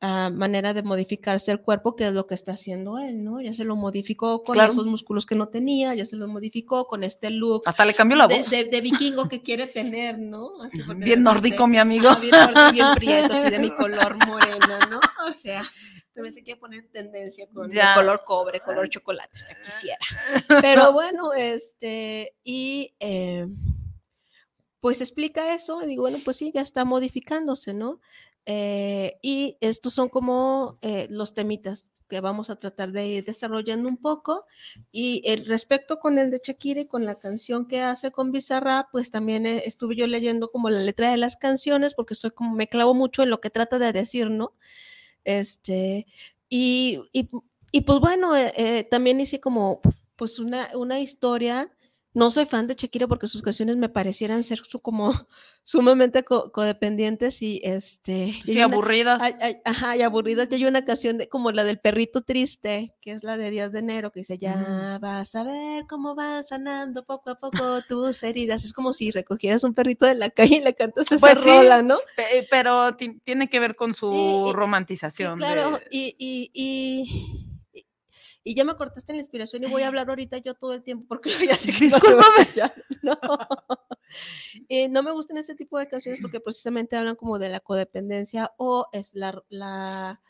manera 0.00 0.72
de 0.72 0.82
modificarse 0.82 1.50
el 1.50 1.60
cuerpo, 1.60 1.96
que 1.96 2.06
es 2.06 2.12
lo 2.12 2.26
que 2.26 2.34
está 2.34 2.52
haciendo 2.52 2.98
él, 2.98 3.24
¿no? 3.24 3.40
Ya 3.40 3.54
se 3.54 3.64
lo 3.64 3.74
modificó 3.74 4.42
con 4.42 4.60
esos 4.60 4.86
músculos 4.86 5.26
que 5.26 5.34
no 5.34 5.48
tenía, 5.48 5.94
ya 5.94 6.04
se 6.04 6.16
lo 6.16 6.28
modificó 6.28 6.86
con 6.86 7.02
este 7.02 7.30
look. 7.30 7.62
Hasta 7.66 7.84
le 7.84 7.94
cambió 7.94 8.16
la 8.16 8.28
voz. 8.28 8.48
De, 8.50 8.80
vikingo 8.80 9.28
que 9.28 9.42
quiere 9.42 9.66
tener, 9.66 10.18
¿no? 10.18 10.52
bien 10.98 11.22
nórdico, 11.22 11.66
mi 11.66 11.78
amigo. 11.78 12.14
bien 12.16 12.30
nórdico, 12.30 12.72
bien 12.72 12.86
prieto, 12.96 13.34
así 13.34 13.50
de 13.50 13.58
mi 13.58 13.74
color 13.74 14.16
moreno, 14.26 14.78
¿no? 14.90 15.00
O 15.28 15.32
sea, 15.32 15.64
también 16.14 16.32
se 16.32 16.42
quiere 16.42 16.60
poner 16.60 16.80
en 16.80 16.92
tendencia 16.92 17.46
con 17.52 17.70
el 17.70 17.94
color 17.94 18.22
cobre, 18.24 18.60
color 18.60 18.88
chocolate, 18.88 19.38
quisiera. 19.64 19.98
Pero 20.62 20.92
bueno, 20.92 21.32
este, 21.32 22.34
y... 22.44 22.94
Eh, 23.00 23.46
pues 24.86 25.00
explica 25.00 25.52
eso 25.52 25.82
y 25.82 25.86
digo, 25.86 26.02
bueno, 26.02 26.18
pues 26.24 26.36
sí, 26.36 26.52
ya 26.54 26.60
está 26.60 26.84
modificándose, 26.84 27.74
¿no? 27.74 28.00
Eh, 28.44 29.18
y 29.20 29.56
estos 29.60 29.94
son 29.94 30.08
como 30.08 30.78
eh, 30.80 31.08
los 31.10 31.34
temitas 31.34 31.90
que 32.08 32.20
vamos 32.20 32.50
a 32.50 32.56
tratar 32.56 32.92
de 32.92 33.04
ir 33.04 33.24
desarrollando 33.24 33.88
un 33.88 33.96
poco. 33.96 34.44
Y 34.92 35.22
el 35.24 35.44
respecto 35.44 35.98
con 35.98 36.20
el 36.20 36.30
de 36.30 36.40
Shakira 36.40 36.82
y 36.82 36.86
con 36.86 37.04
la 37.04 37.18
canción 37.18 37.66
que 37.66 37.80
hace 37.80 38.12
con 38.12 38.30
Bizarra, 38.30 38.88
pues 38.92 39.10
también 39.10 39.44
eh, 39.44 39.64
estuve 39.66 39.96
yo 39.96 40.06
leyendo 40.06 40.52
como 40.52 40.70
la 40.70 40.78
letra 40.78 41.10
de 41.10 41.16
las 41.16 41.34
canciones, 41.34 41.96
porque 41.96 42.14
soy 42.14 42.30
como, 42.30 42.54
me 42.54 42.68
clavo 42.68 42.94
mucho 42.94 43.24
en 43.24 43.30
lo 43.30 43.40
que 43.40 43.50
trata 43.50 43.80
de 43.80 43.92
decir, 43.92 44.30
¿no? 44.30 44.52
Este, 45.24 46.06
y, 46.48 47.00
y, 47.10 47.80
pues 47.80 47.98
bueno, 47.98 48.34
también 48.88 49.20
hice 49.20 49.40
como 49.40 49.80
pues 50.14 50.38
una, 50.38 50.68
una 50.76 51.00
historia 51.00 51.75
no 52.16 52.30
soy 52.30 52.46
fan 52.46 52.66
de 52.66 52.74
Shakira 52.74 53.06
porque 53.06 53.26
sus 53.26 53.42
canciones 53.42 53.76
me 53.76 53.90
parecieran 53.90 54.42
ser 54.42 54.60
como 54.80 55.12
sumamente 55.62 56.24
codependientes 56.24 57.42
y 57.42 57.60
este 57.62 58.32
sí, 58.42 58.58
aburridas. 58.58 59.22
ajá, 59.64 59.96
y 59.96 60.02
aburridas. 60.02 60.48
Yo 60.48 60.56
hay 60.56 60.64
una 60.64 60.84
canción 60.84 61.18
de, 61.18 61.28
como 61.28 61.52
la 61.52 61.64
del 61.64 61.78
perrito 61.78 62.22
triste, 62.22 62.94
que 63.02 63.12
es 63.12 63.22
la 63.22 63.36
de 63.36 63.50
Días 63.50 63.72
de 63.72 63.80
enero, 63.80 64.12
que 64.12 64.20
dice, 64.20 64.38
ya 64.38 64.98
vas 64.98 65.34
a 65.34 65.44
ver 65.44 65.84
cómo 65.86 66.14
van 66.14 66.42
sanando 66.42 67.04
poco 67.04 67.30
a 67.30 67.34
poco 67.38 67.82
tus 67.88 68.22
heridas. 68.22 68.64
Es 68.64 68.72
como 68.72 68.94
si 68.94 69.10
recogieras 69.10 69.62
un 69.62 69.74
perrito 69.74 70.06
de 70.06 70.14
la 70.14 70.30
calle 70.30 70.56
y 70.56 70.60
le 70.60 70.74
cantas 70.74 71.12
esa 71.12 71.34
pues 71.34 71.44
rola, 71.44 71.82
¿no? 71.82 71.98
Pero 72.50 72.96
tiene 72.96 73.50
que 73.50 73.60
ver 73.60 73.76
con 73.76 73.92
su 73.92 74.52
romantización. 74.54 75.38
claro, 75.38 75.78
y, 75.90 76.16
y 76.18 76.50
y 76.54 77.45
ya 78.54 78.64
me 78.64 78.76
cortaste 78.76 79.12
la 79.12 79.18
inspiración 79.18 79.64
y 79.64 79.66
voy 79.66 79.82
a 79.82 79.88
hablar 79.88 80.08
ahorita 80.08 80.38
yo 80.38 80.54
todo 80.54 80.74
el 80.74 80.82
tiempo 80.82 81.06
porque 81.08 81.30
ya 81.48 81.54
sé 81.54 81.72
que 81.72 81.88
no, 81.88 81.98
eh, 84.68 84.88
no. 84.88 85.02
me 85.02 85.10
gustan 85.10 85.36
ese 85.36 85.56
tipo 85.56 85.78
de 85.78 85.88
canciones 85.88 86.20
porque 86.20 86.38
precisamente 86.38 86.96
hablan 86.96 87.16
como 87.16 87.38
de 87.38 87.48
la 87.48 87.60
codependencia 87.60 88.52
o 88.56 88.86
es 88.92 89.14
la, 89.14 89.42
la 89.48 90.20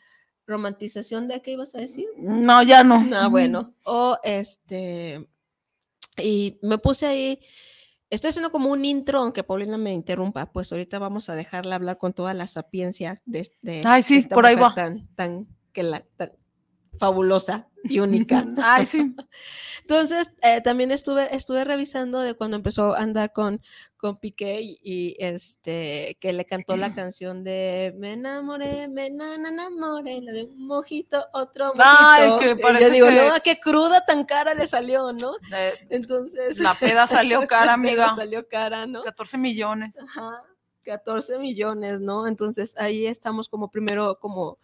romantización 0.47 1.27
de 1.27 1.41
qué 1.41 1.51
ibas 1.51 1.75
a 1.75 1.79
decir. 1.79 2.07
No, 2.17 2.63
ya 2.63 2.83
no. 2.83 3.03
No, 3.03 3.29
bueno, 3.29 3.75
o 3.83 4.17
este, 4.23 5.29
y 6.17 6.57
me 6.63 6.79
puse 6.79 7.05
ahí, 7.05 7.39
estoy 8.09 8.29
haciendo 8.29 8.51
como 8.51 8.71
un 8.71 8.83
intro, 8.83 9.19
aunque 9.19 9.43
Paulina 9.43 9.77
me 9.77 9.93
interrumpa, 9.93 10.51
pues 10.51 10.71
ahorita 10.71 10.97
vamos 10.97 11.29
a 11.29 11.35
dejarla 11.35 11.75
hablar 11.75 11.97
con 11.97 12.13
toda 12.13 12.33
la 12.33 12.47
sapiencia 12.47 13.21
de, 13.25 13.47
de 13.61 13.83
Ay, 13.85 14.01
sí, 14.01 14.21
por 14.21 14.45
ahí 14.45 14.55
va. 14.55 14.73
Tan, 14.73 15.07
tan, 15.15 15.47
que 15.71 15.83
la, 15.83 16.03
fabulosa 16.97 17.67
y 17.89 17.99
única. 17.99 18.45
Ay, 18.61 18.85
sí. 18.85 19.15
Entonces, 19.81 20.31
eh, 20.41 20.61
también 20.61 20.91
estuve, 20.91 21.33
estuve 21.35 21.63
revisando 21.63 22.19
de 22.21 22.33
cuando 22.33 22.57
empezó 22.57 22.95
a 22.95 22.99
andar 22.99 23.31
con, 23.31 23.61
con 23.97 24.17
Piqué 24.17 24.59
y, 24.61 25.15
este, 25.19 26.17
que 26.19 26.33
le 26.33 26.45
cantó 26.45 26.75
la 26.77 26.93
canción 26.95 27.43
de 27.43 27.93
Me 27.97 28.13
enamoré, 28.13 28.87
me 28.87 29.07
enamoré, 29.07 30.21
la 30.21 30.31
de 30.31 30.43
un 30.43 30.67
mojito, 30.67 31.25
otro 31.33 31.67
mojito. 31.67 31.83
Ay, 31.85 32.31
que 32.39 32.55
parece 32.55 32.85
yo 32.87 32.93
digo, 32.93 33.11
no, 33.11 33.33
qué 33.43 33.59
cruda 33.59 34.05
tan 34.05 34.25
cara 34.25 34.53
le 34.53 34.67
salió, 34.67 35.13
¿no? 35.13 35.33
Entonces. 35.89 36.59
La 36.59 36.73
peda 36.73 37.07
salió 37.07 37.41
cara, 37.47 37.73
amiga. 37.73 38.13
salió 38.13 38.47
cara, 38.47 38.85
¿no? 38.85 39.03
14 39.03 39.37
millones. 39.37 39.97
Ajá. 39.97 40.43
14 40.87 41.37
millones, 41.37 41.99
¿no? 41.99 42.27
Entonces 42.27 42.75
ahí 42.77 43.05
estamos 43.05 43.49
como 43.49 43.69
primero 43.69 44.17
como 44.19 44.57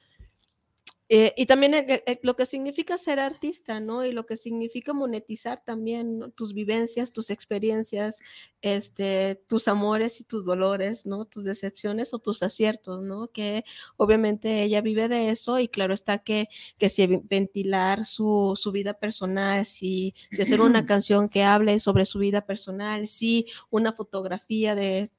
eh, 1.15 1.31
y 1.37 1.45
también 1.45 1.85
lo 2.23 2.35
que 2.35 2.47
significa 2.47 2.97
ser 2.97 3.19
artista, 3.19 3.79
¿no? 3.79 4.03
Y 4.03 4.11
lo 4.11 4.25
que 4.25 4.35
significa 4.35 4.93
monetizar 4.93 5.63
también 5.63 6.33
tus 6.35 6.55
vivencias, 6.55 7.13
tus 7.13 7.29
experiencias, 7.29 8.19
este, 8.63 9.35
tus 9.47 9.67
amores 9.67 10.19
y 10.19 10.23
tus 10.23 10.43
dolores, 10.43 11.05
¿no? 11.05 11.25
Tus 11.25 11.43
decepciones 11.43 12.15
o 12.15 12.17
tus 12.17 12.41
aciertos, 12.41 13.03
¿no? 13.03 13.27
Que 13.27 13.63
obviamente 13.95 14.63
ella 14.63 14.81
vive 14.81 15.07
de 15.07 15.29
eso 15.29 15.59
y 15.59 15.67
claro 15.67 15.93
está 15.93 16.17
que, 16.17 16.49
que 16.79 16.89
si 16.89 17.05
ventilar 17.05 18.07
su, 18.07 18.53
su 18.55 18.71
vida 18.71 18.95
personal, 18.95 19.67
si, 19.67 20.15
si 20.31 20.41
hacer 20.41 20.61
una 20.61 20.83
canción 20.87 21.29
que 21.29 21.43
hable 21.43 21.79
sobre 21.79 22.05
su 22.05 22.17
vida 22.17 22.47
personal, 22.47 23.07
si 23.07 23.45
una 23.69 23.93
fotografía 23.93 24.73
de 24.73 25.11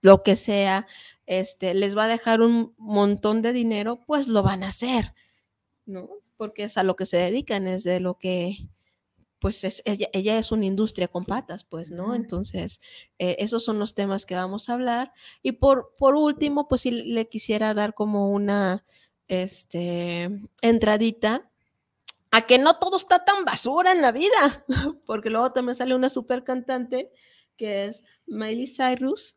lo 0.00 0.22
que 0.22 0.36
sea, 0.36 0.86
este, 1.26 1.74
les 1.74 1.96
va 1.96 2.04
a 2.04 2.08
dejar 2.08 2.40
un 2.42 2.74
montón 2.76 3.42
de 3.42 3.52
dinero, 3.52 4.00
pues 4.06 4.28
lo 4.28 4.42
van 4.42 4.62
a 4.62 4.68
hacer, 4.68 5.14
¿no? 5.86 6.08
Porque 6.36 6.64
es 6.64 6.78
a 6.78 6.82
lo 6.82 6.96
que 6.96 7.06
se 7.06 7.18
dedican, 7.18 7.66
es 7.66 7.84
de 7.84 8.00
lo 8.00 8.18
que, 8.18 8.56
pues 9.38 9.64
es, 9.64 9.82
ella, 9.84 10.38
es 10.38 10.52
una 10.52 10.66
industria 10.66 11.08
con 11.08 11.24
patas, 11.24 11.64
pues, 11.64 11.90
¿no? 11.90 12.14
Entonces, 12.14 12.80
eh, 13.18 13.36
esos 13.38 13.64
son 13.64 13.78
los 13.78 13.94
temas 13.94 14.26
que 14.26 14.34
vamos 14.34 14.68
a 14.68 14.74
hablar. 14.74 15.12
Y 15.42 15.52
por, 15.52 15.94
por 15.96 16.14
último, 16.14 16.66
pues 16.68 16.82
sí 16.82 16.90
le 16.90 17.28
quisiera 17.28 17.74
dar 17.74 17.94
como 17.94 18.30
una, 18.30 18.84
este, 19.28 20.30
entradita 20.62 21.50
a 22.30 22.42
que 22.46 22.58
no 22.58 22.78
todo 22.78 22.96
está 22.96 23.24
tan 23.24 23.44
basura 23.44 23.92
en 23.92 24.02
la 24.02 24.12
vida, 24.12 24.64
porque 25.06 25.30
luego 25.30 25.52
también 25.52 25.76
sale 25.76 25.94
una 25.94 26.08
super 26.08 26.42
cantante 26.42 27.10
que 27.56 27.84
es 27.84 28.04
Miley 28.26 28.66
Cyrus, 28.66 29.36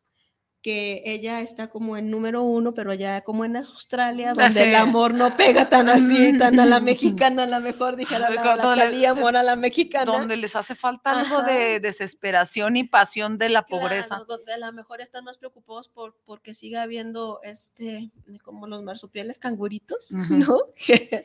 que 0.68 1.00
ella 1.06 1.40
está 1.40 1.68
como 1.68 1.96
en 1.96 2.10
número 2.10 2.42
uno, 2.42 2.74
pero 2.74 2.92
ya 2.92 3.22
como 3.22 3.46
en 3.46 3.56
Australia, 3.56 4.34
donde 4.34 4.64
el 4.64 4.74
amor 4.74 5.14
no 5.14 5.34
pega 5.34 5.66
tan 5.70 5.88
así, 5.88 6.36
tan 6.36 6.60
a 6.60 6.66
la 6.66 6.78
mexicana, 6.80 7.44
a 7.44 7.46
lo 7.46 7.60
mejor 7.60 7.96
dijera 7.96 8.28
la, 8.28 8.76
la, 8.76 9.10
amor 9.10 9.34
a 9.34 9.42
la 9.42 9.56
mexicana. 9.56 10.04
Donde 10.04 10.36
les 10.36 10.54
hace 10.56 10.74
falta 10.74 11.20
algo 11.20 11.40
de 11.40 11.80
desesperación 11.80 12.76
y 12.76 12.84
pasión 12.84 13.38
de 13.38 13.48
la 13.48 13.64
pobreza. 13.64 14.22
donde 14.28 14.52
a 14.52 14.58
lo 14.58 14.70
mejor 14.74 15.00
están 15.00 15.24
más 15.24 15.38
preocupados 15.38 15.88
por 15.88 16.14
porque 16.26 16.52
siga 16.52 16.82
habiendo 16.82 17.40
este, 17.42 18.10
como 18.42 18.66
los 18.66 18.82
marsupiales 18.82 19.38
canguritos, 19.38 20.10
¿no? 20.28 20.58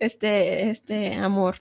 este, 0.00 0.68
este 0.68 1.14
amor, 1.14 1.58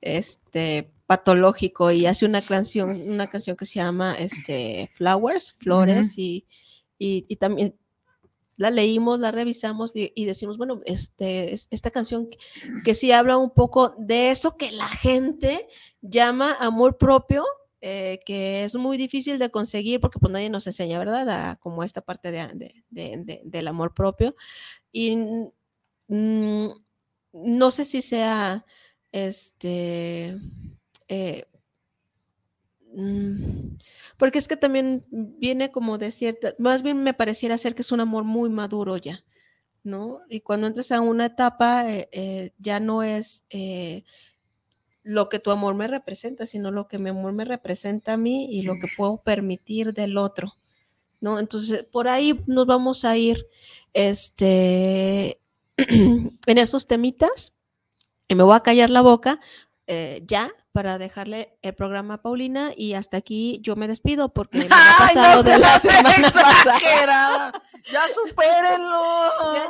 este 0.00 0.90
patológico 1.06 1.90
y 1.92 2.06
hace 2.06 2.26
una 2.26 2.42
canción, 2.42 3.08
una 3.08 3.28
canción 3.28 3.56
que 3.56 3.66
se 3.66 3.78
llama 3.78 4.14
este, 4.18 4.88
Flowers, 4.92 5.52
Flores, 5.52 6.18
y, 6.18 6.46
y, 6.98 7.36
también 7.36 7.74
la 8.56 8.70
leímos, 8.70 9.20
la 9.20 9.30
revisamos 9.30 9.92
y, 9.94 10.24
decimos, 10.24 10.56
bueno, 10.56 10.80
este, 10.84 11.52
esta 11.52 11.90
canción 11.90 12.28
que, 12.84 12.94
sí 12.94 13.12
habla 13.12 13.36
un 13.36 13.50
poco 13.50 13.94
de 13.98 14.30
eso 14.30 14.56
que 14.56 14.72
la 14.72 14.88
gente 14.88 15.68
llama 16.00 16.56
amor 16.58 16.96
propio, 16.96 17.44
eh, 17.82 18.18
que 18.24 18.64
es 18.64 18.74
muy 18.76 18.96
difícil 18.96 19.38
de 19.38 19.50
conseguir 19.50 20.00
porque 20.00 20.18
pues 20.18 20.32
nadie 20.32 20.48
nos 20.48 20.66
enseña, 20.66 20.98
¿verdad? 20.98 21.58
como 21.60 21.84
esta 21.84 22.00
parte 22.00 22.32
de, 22.32 23.42
del 23.44 23.68
amor 23.68 23.94
propio. 23.94 24.34
Y 24.90 25.16
mm, 26.08 26.68
no 27.32 27.70
sé 27.70 27.84
si 27.84 28.00
sea, 28.00 28.64
este, 29.12 30.34
eh, 31.08 31.46
mm, 32.94 33.76
porque 34.16 34.38
es 34.38 34.48
que 34.48 34.56
también 34.56 35.04
viene 35.10 35.70
como 35.70 35.98
de 35.98 36.10
cierta, 36.10 36.54
más 36.58 36.82
bien 36.82 37.02
me 37.02 37.14
pareciera 37.14 37.58
ser 37.58 37.74
que 37.74 37.82
es 37.82 37.92
un 37.92 38.00
amor 38.00 38.24
muy 38.24 38.50
maduro 38.50 38.96
ya, 38.96 39.24
¿no? 39.84 40.20
Y 40.28 40.40
cuando 40.40 40.66
entras 40.66 40.92
a 40.92 41.00
una 41.00 41.26
etapa 41.26 41.90
eh, 41.90 42.08
eh, 42.12 42.52
ya 42.58 42.80
no 42.80 43.02
es 43.02 43.46
lo 45.02 45.28
que 45.28 45.38
tu 45.38 45.52
amor 45.52 45.76
me 45.76 45.86
representa, 45.86 46.46
sino 46.46 46.72
lo 46.72 46.88
que 46.88 46.98
mi 46.98 47.10
amor 47.10 47.32
me 47.32 47.44
representa 47.44 48.14
a 48.14 48.16
mí 48.16 48.46
y 48.50 48.62
lo 48.62 48.74
que 48.80 48.88
puedo 48.96 49.22
permitir 49.22 49.94
del 49.94 50.18
otro, 50.18 50.54
¿no? 51.20 51.38
Entonces, 51.38 51.84
por 51.84 52.08
ahí 52.08 52.42
nos 52.46 52.66
vamos 52.66 53.04
a 53.04 53.16
ir, 53.16 53.46
este, 53.92 55.40
en 55.76 56.58
esos 56.58 56.88
temitas, 56.88 57.52
y 58.26 58.34
me 58.34 58.42
voy 58.42 58.56
a 58.56 58.60
callar 58.60 58.90
la 58.90 59.02
boca 59.02 59.38
ya 60.26 60.52
para 60.76 60.98
dejarle 60.98 61.56
el 61.62 61.74
programa 61.74 62.14
a 62.14 62.16
Paulina 62.18 62.70
y 62.76 62.92
hasta 62.92 63.16
aquí 63.16 63.60
yo 63.62 63.76
me 63.76 63.88
despido 63.88 64.28
porque 64.28 64.58
me 64.58 64.68
ha 64.70 64.98
pasado 64.98 65.42
de 65.42 65.58
la 65.58 65.78
semana 65.78 66.30
pasada. 66.30 67.52
Ya 67.90 68.02
supérenlo. 68.08 69.00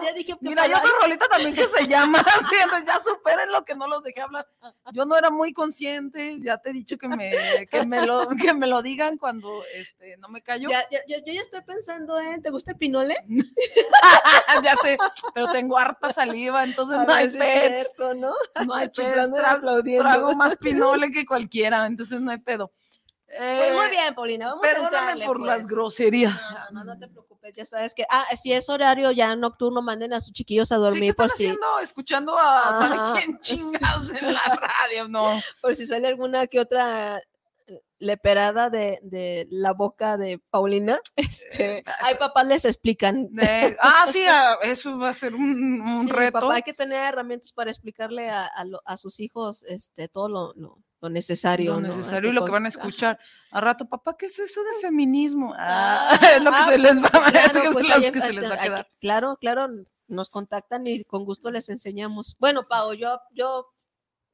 Ya, 0.03 0.13
dije 0.15 0.33
que 0.41 0.49
Mira, 0.49 0.63
hay 0.63 0.73
otra 0.73 0.91
rolita 1.03 1.29
también 1.29 1.55
que 1.55 1.65
se 1.65 1.87
llama 1.87 2.19
haciendo, 2.41 2.79
ya 2.79 2.99
supérenlo 2.99 3.65
que 3.65 3.75
no 3.75 3.87
los 3.87 4.03
dejé 4.03 4.23
hablar. 4.23 4.49
Yo 4.93 5.05
no 5.05 5.17
era 5.17 5.31
muy 5.31 5.53
consciente, 5.53 6.39
ya 6.41 6.57
te 6.57 6.71
he 6.71 6.73
dicho 6.73 6.97
que 6.97 7.09
me, 7.09 7.33
que 7.71 7.85
me, 7.85 8.07
lo, 8.07 8.27
que 8.43 8.55
me 8.55 8.67
lo 8.67 8.81
digan 8.81 9.19
cuando 9.19 9.63
este, 9.75 10.17
no 10.17 10.29
me 10.29 10.43
callo. 10.43 10.69
Ya, 10.71 10.81
ya, 10.91 11.01
yo 11.27 11.33
ya 11.33 11.41
estoy 11.41 11.61
pensando, 11.61 12.19
¿eh? 12.19 12.41
¿Te 12.43 12.51
gusta 12.51 12.73
el 12.73 12.79
pinole? 12.79 13.15
ya 14.63 14.77
sé, 14.77 14.97
pero 15.35 15.49
tengo 15.49 15.77
harta 15.77 16.09
saliva, 16.09 16.65
entonces 16.65 16.99
no 17.07 17.13
hay 17.13 17.29
pez. 17.29 17.93
¿no? 18.17 18.33
No 18.67 18.75
hay 18.75 18.89
pez. 18.89 19.15
Trago 19.99 20.35
más 20.37 20.57
pinole 20.57 20.96
que 21.12 21.26
cualquiera, 21.26 21.87
entonces 21.87 22.21
no 22.21 22.31
hay 22.31 22.38
pedo. 22.38 22.73
pues 23.26 23.73
muy 23.75 23.87
eh, 23.87 23.91
bien, 23.91 24.15
Paulina, 24.15 24.47
vamos 24.47 24.65
a 24.65 24.71
entrarle, 24.71 25.26
por 25.26 25.41
las 25.41 25.59
pues. 25.59 25.69
groserías. 25.69 26.41
No, 26.73 26.81
no, 26.81 26.85
no, 26.85 26.99
te 26.99 27.09
preocupes, 27.09 27.55
ya 27.57 27.65
sabes 27.65 27.95
que, 27.95 28.05
ah, 28.11 28.25
si 28.35 28.53
es 28.53 28.69
horario 28.69 29.11
ya 29.12 29.35
nocturno, 29.37 29.83
manden 29.83 30.12
a 30.12 30.21
sus 30.21 30.33
chiquillos 30.33 30.73
a 30.73 30.76
dormir 30.76 31.15
por 31.15 31.31
si. 31.31 31.55
Escuchando 31.83 32.37
a 32.38 32.79
¿sabe 32.79 33.21
quién 33.25 33.41
chingados 33.41 34.11
en 34.11 34.33
la 34.33 34.61
radio? 34.61 35.09
No. 35.09 35.41
Por 35.61 35.75
si 35.75 35.87
sale 35.87 36.09
alguna 36.09 36.47
que 36.47 36.61
otra 36.61 37.21
leperada 37.99 38.69
de, 38.71 38.99
de, 39.03 39.47
la 39.50 39.73
boca 39.73 40.17
de 40.17 40.38
Paulina, 40.50 41.00
este, 41.17 41.83
hay 42.00 42.15
eh, 42.15 42.19
papás 42.19 42.47
les 42.47 42.65
explican. 42.65 43.29
ah, 43.81 44.07
sí, 44.11 44.25
eso 44.62 44.99
va 44.99 45.11
a 45.11 45.15
ser 45.15 45.35
un, 45.35 45.81
un 45.81 46.09
reto. 46.09 46.41
Papá, 46.41 46.57
hay 46.57 46.62
que 46.62 46.75
tener 46.75 47.05
herramientas 47.05 47.53
para 47.53 47.71
explicarle 47.71 48.31
a, 48.31 48.50
a, 48.85 48.97
sus 48.97 49.21
hijos 49.21 49.65
este, 49.65 50.09
todo 50.09 50.29
lo, 50.29 50.53
lo, 50.55 50.79
necesario. 51.02 51.74
Lo 51.74 51.80
necesario 51.80 52.30
y 52.30 52.32
lo 52.32 52.44
que 52.44 52.52
van 52.52 52.64
a 52.64 52.68
escuchar. 52.68 53.18
A 53.50 53.61
rato, 53.61 53.88
papá, 53.88 54.16
¿qué 54.18 54.26
es 54.26 54.38
eso 54.38 54.62
de 54.62 54.80
feminismo? 54.80 55.54
Ah, 55.56 56.18
es 56.37 56.42
lo 56.42 56.50
que 56.50 56.62
se 56.62 56.78
les 56.78 57.02
va, 57.02 57.11
claro, 57.11 57.72
pues 57.72 57.87
que 57.87 58.20
se 58.20 58.32
les 58.32 58.50
va 58.50 58.54
a 58.54 58.59
quedar. 58.59 58.88
Claro, 59.00 59.37
claro, 59.37 59.68
nos 60.09 60.30
contactan 60.30 60.87
y 60.87 61.04
con 61.04 61.24
gusto 61.24 61.50
les 61.50 61.68
enseñamos. 61.68 62.37
Bueno, 62.38 62.62
Pau, 62.62 62.92
yo, 62.92 63.20
yo, 63.32 63.72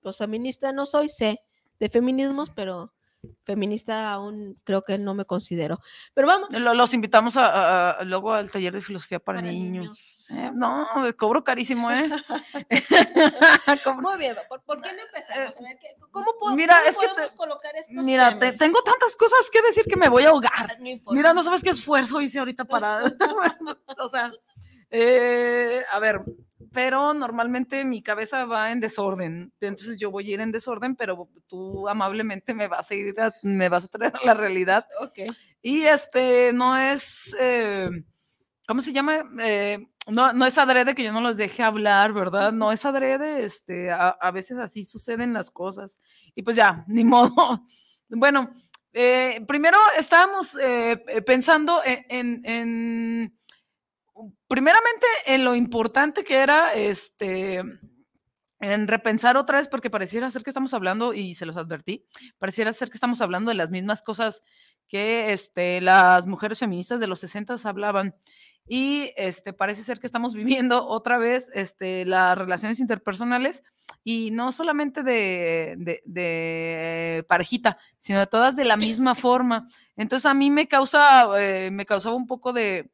pues 0.01 0.17
feminista 0.17 0.73
no 0.73 0.87
soy, 0.87 1.09
sé 1.09 1.41
de 1.79 1.89
feminismos, 1.89 2.51
pero 2.51 2.93
feminista 3.45 4.13
aún 4.13 4.57
creo 4.65 4.83
que 4.83 4.99
no 4.99 5.15
me 5.15 5.25
considero. 5.25 5.79
Pero 6.15 6.27
vamos. 6.27 6.49
Los 6.51 6.95
invitamos 6.95 7.35
a, 7.37 7.99
luego 8.05 8.33
al 8.33 8.51
taller 8.51 8.73
de 8.73 8.83
filosofía 8.83 9.19
para, 9.19 9.43
niños. 9.43 10.31
Eh, 10.31 10.51
no, 10.55 10.87
cobro 11.17 11.45
carísimo, 11.45 11.91
¿eh? 11.91 12.09
Muy 14.01 14.19
bien, 14.19 14.37
¿por, 14.49 14.81
qué 14.81 14.93
no 14.93 15.03
empezamos? 15.03 15.57
A 15.57 15.63
ver, 15.63 15.87
¿cómo, 16.11 16.57
mira, 16.57 16.87
es 16.87 16.97
podemos 16.97 17.31
que 17.31 17.37
colocar 17.37 17.75
estos 17.77 18.05
Mira, 18.05 18.39
tengo 18.39 18.83
tantas 18.83 19.17
cosas 19.17 19.49
que 19.51 19.63
decir 19.63 19.85
que 19.85 19.97
me 19.97 20.09
voy 20.09 20.25
a 20.25 20.31
ahogar. 20.31 20.67
mira, 21.11 21.33
no 21.33 21.43
sabes 21.43 21.63
qué 21.63 21.71
esfuerzo 21.71 22.21
hice 22.21 22.39
ahorita 22.39 22.65
para... 22.65 23.03
o 23.99 24.09
sea, 24.09 24.31
eh, 24.91 25.83
a 25.91 25.99
ver, 25.99 26.23
pero 26.73 27.15
normalmente 27.15 27.85
mi 27.85 28.03
cabeza 28.03 28.45
va 28.45 28.71
en 28.71 28.81
desorden, 28.81 29.53
entonces 29.61 29.99
yo 29.99 30.11
voy 30.11 30.31
a 30.31 30.35
ir 30.35 30.41
en 30.41 30.53
desorden, 30.53 30.97
pero 30.97 31.29
tú 31.47 31.89
amablemente 31.89 32.55
me 32.55 32.69
vas 32.69 32.91
a 32.91 32.95
ir, 32.95 33.15
me 33.43 33.69
vas 33.69 33.85
a 33.85 33.89
traer 33.89 34.13
a 34.15 34.27
la 34.27 34.35
realidad. 34.35 34.87
Ok. 35.01 35.21
Y 35.63 35.83
este, 35.83 36.53
no 36.53 36.77
es, 36.77 37.37
eh, 37.39 37.89
¿cómo 38.67 38.83
se 38.83 38.93
llama? 38.93 39.25
Eh, 39.41 39.87
no, 40.09 40.33
no 40.33 40.47
es 40.47 40.59
adrede 40.59 40.95
que 40.95 41.05
yo 41.05 41.13
no 41.13 41.21
los 41.21 41.37
deje 41.37 41.63
hablar, 41.63 42.13
¿verdad? 42.13 42.53
No 42.53 42.73
es 42.73 42.85
adrede, 42.85 43.45
este, 43.45 43.91
a, 43.91 44.31
veces 44.33 44.59
así 44.59 44.83
suceden 44.83 45.33
las 45.33 45.51
cosas. 45.51 46.01
Y 46.35 46.43
pues 46.43 46.57
ya, 46.57 46.85
ni 46.89 47.05
modo. 47.05 47.67
Bueno, 48.09 48.53
eh, 48.93 49.45
primero 49.47 49.79
estábamos 49.97 50.57
pensando 51.25 51.81
en 51.85 53.33
primeramente 54.53 55.07
en 55.25 55.45
lo 55.45 55.55
importante 55.55 56.25
que 56.25 56.37
era 56.37 56.75
este 56.75 57.63
en 58.61 58.87
repensar 58.87 59.39
otra 59.39 59.57
vez, 59.57 59.67
porque 59.67 59.89
pareciera 59.89 60.29
ser 60.29 60.43
que 60.43 60.51
estamos 60.51 60.75
hablando, 60.75 61.15
y 61.15 61.35
se 61.35 61.47
los 61.47 61.57
advertí, 61.57 62.05
pareciera 62.39 62.71
ser 62.75 62.91
que 62.91 62.99
estamos 62.99 63.23
hablando 63.23 63.49
de 63.49 63.57
las 63.57 63.71
mismas 63.71 64.03
cosas 64.03 64.43
que 64.89 65.33
este, 65.33 65.81
las 65.81 66.27
mujeres 66.27 66.59
feministas 66.59 67.01
de 67.01 67.07
los 67.07 67.21
60 67.21 67.57
hablaban. 67.65 68.15
Y 68.69 69.11
este, 69.17 69.55
parece 69.55 69.83
ser 69.83 69.99
que 69.99 70.07
estamos 70.07 70.35
viviendo 70.35 70.87
otra 70.87 71.17
vez 71.17 71.51
este, 71.55 72.05
las 72.05 72.37
relaciones 72.37 72.79
interpersonales, 72.79 73.63
y 74.05 74.33
no 74.33 74.53
solamente 74.53 75.03
de, 75.03 76.03
de, 76.05 77.25
parejita, 77.27 77.79
sino 78.01 78.19
de 78.19 78.27
todas 78.27 78.55
de 78.55 78.67
la 78.67 78.77
misma 78.77 79.15
forma. 79.15 79.67
Entonces 79.97 80.27
a 80.27 80.35
mí 80.35 80.51
me 80.51 80.69
causa, 80.69 81.27
eh, 81.41 81.71
me 81.71 81.87
causaba 81.87 82.15
un 82.17 82.27
poco 82.27 82.53
de, 82.53 82.91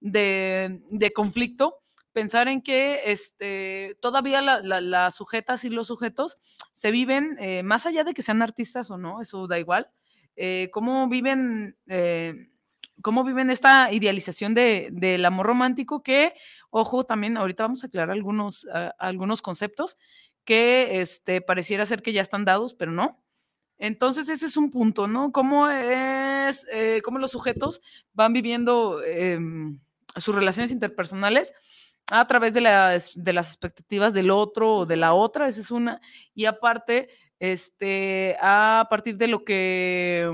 de, 0.00 1.12
conflicto, 1.14 1.82
pensar 2.12 2.48
en 2.48 2.62
que 2.62 3.02
este, 3.12 3.96
todavía 4.00 4.40
las 4.40 5.14
sujetas 5.14 5.64
y 5.64 5.70
los 5.70 5.88
sujetos 5.88 6.38
se 6.72 6.90
viven, 6.90 7.36
eh, 7.38 7.62
más 7.62 7.84
allá 7.86 8.04
de 8.04 8.14
que 8.14 8.22
sean 8.22 8.42
artistas 8.42 8.90
o 8.90 8.96
no, 8.96 9.20
eso 9.20 9.46
da 9.46 9.58
igual, 9.58 9.90
eh, 10.36 10.70
cómo 10.72 11.08
viven... 11.08 11.76
Eh, 11.86 12.48
cómo 13.02 13.24
viven 13.24 13.50
esta 13.50 13.92
idealización 13.92 14.54
del 14.54 15.24
amor 15.26 15.44
romántico 15.44 16.02
que, 16.02 16.32
ojo, 16.70 17.04
también 17.04 17.36
ahorita 17.36 17.64
vamos 17.64 17.84
a 17.84 17.88
aclarar 17.88 18.10
algunos, 18.10 18.66
algunos 18.98 19.42
conceptos 19.42 19.98
que 20.46 21.02
este, 21.02 21.42
pareciera 21.42 21.84
ser 21.84 22.00
que 22.00 22.14
ya 22.14 22.22
están 22.22 22.46
dados, 22.46 22.72
pero 22.72 22.92
no. 22.92 23.22
Entonces 23.76 24.30
ese 24.30 24.46
es 24.46 24.56
un 24.56 24.70
punto, 24.70 25.08
¿no? 25.08 25.30
Cómo 25.30 25.68
es, 25.68 26.66
cómo 27.04 27.18
los 27.18 27.32
sujetos 27.32 27.82
van 28.14 28.32
viviendo 28.32 29.04
em, 29.04 29.78
sus 30.16 30.34
relaciones 30.34 30.70
interpersonales 30.70 31.54
a 32.10 32.26
través 32.26 32.54
de 32.54 32.60
las, 32.60 33.12
de 33.14 33.32
las 33.32 33.48
expectativas 33.48 34.12
del 34.12 34.30
otro 34.30 34.76
o 34.76 34.86
de 34.86 34.96
la 34.96 35.14
otra, 35.14 35.48
esa 35.48 35.60
es 35.60 35.70
una, 35.70 36.00
y 36.34 36.44
aparte, 36.44 37.08
este, 37.40 38.36
a 38.40 38.86
partir 38.88 39.16
de 39.16 39.28
lo 39.28 39.44
que 39.44 40.30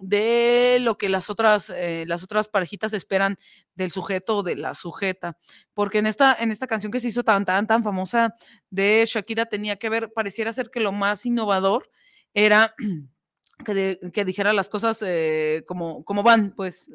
de 0.00 0.78
lo 0.80 0.98
que 0.98 1.08
las 1.08 1.30
otras, 1.30 1.70
eh, 1.70 2.04
las 2.06 2.22
otras 2.22 2.48
parejitas 2.48 2.92
esperan 2.92 3.38
del 3.74 3.90
sujeto 3.90 4.38
o 4.38 4.42
de 4.42 4.56
la 4.56 4.74
sujeta. 4.74 5.38
Porque 5.72 5.98
en 5.98 6.06
esta, 6.06 6.36
en 6.38 6.50
esta 6.50 6.66
canción 6.66 6.92
que 6.92 7.00
se 7.00 7.08
hizo 7.08 7.24
tan, 7.24 7.44
tan, 7.44 7.66
tan 7.66 7.82
famosa 7.82 8.34
de 8.70 9.04
Shakira 9.06 9.46
tenía 9.46 9.76
que 9.76 9.88
ver, 9.88 10.12
pareciera 10.12 10.52
ser 10.52 10.70
que 10.70 10.80
lo 10.80 10.92
más 10.92 11.24
innovador 11.24 11.90
era 12.34 12.74
que, 13.64 13.98
que 14.12 14.24
dijera 14.24 14.52
las 14.52 14.68
cosas 14.68 14.98
eh, 15.00 15.64
como, 15.66 16.04
como 16.04 16.22
van, 16.22 16.52
pues 16.54 16.90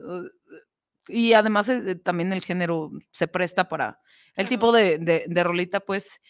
y 1.10 1.34
además 1.34 1.70
eh, 1.70 1.96
también 1.96 2.32
el 2.32 2.44
género 2.44 2.92
se 3.12 3.28
presta 3.28 3.68
para 3.68 4.00
el 4.36 4.48
tipo 4.48 4.72
de, 4.72 4.98
de, 5.28 5.44
rolita, 5.44 5.80
pues, 5.82 6.22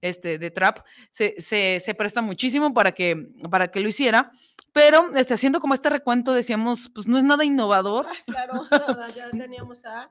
este, 0.00 0.38
de 0.38 0.50
trap, 0.50 0.78
se, 1.10 1.34
se, 1.40 1.80
se, 1.80 1.94
presta 1.94 2.22
muchísimo 2.22 2.72
para 2.72 2.92
que, 2.92 3.28
para 3.50 3.68
que 3.68 3.80
lo 3.80 3.88
hiciera, 3.88 4.30
pero 4.72 5.14
este, 5.16 5.34
haciendo 5.34 5.60
como 5.60 5.74
este 5.74 5.90
recuento 5.90 6.32
decíamos, 6.32 6.90
pues 6.94 7.06
no 7.06 7.18
es 7.18 7.24
nada 7.24 7.44
innovador. 7.44 8.06
Ah, 8.08 8.14
claro, 8.26 8.62
ya 9.14 9.30
teníamos 9.30 9.84
a... 9.84 10.10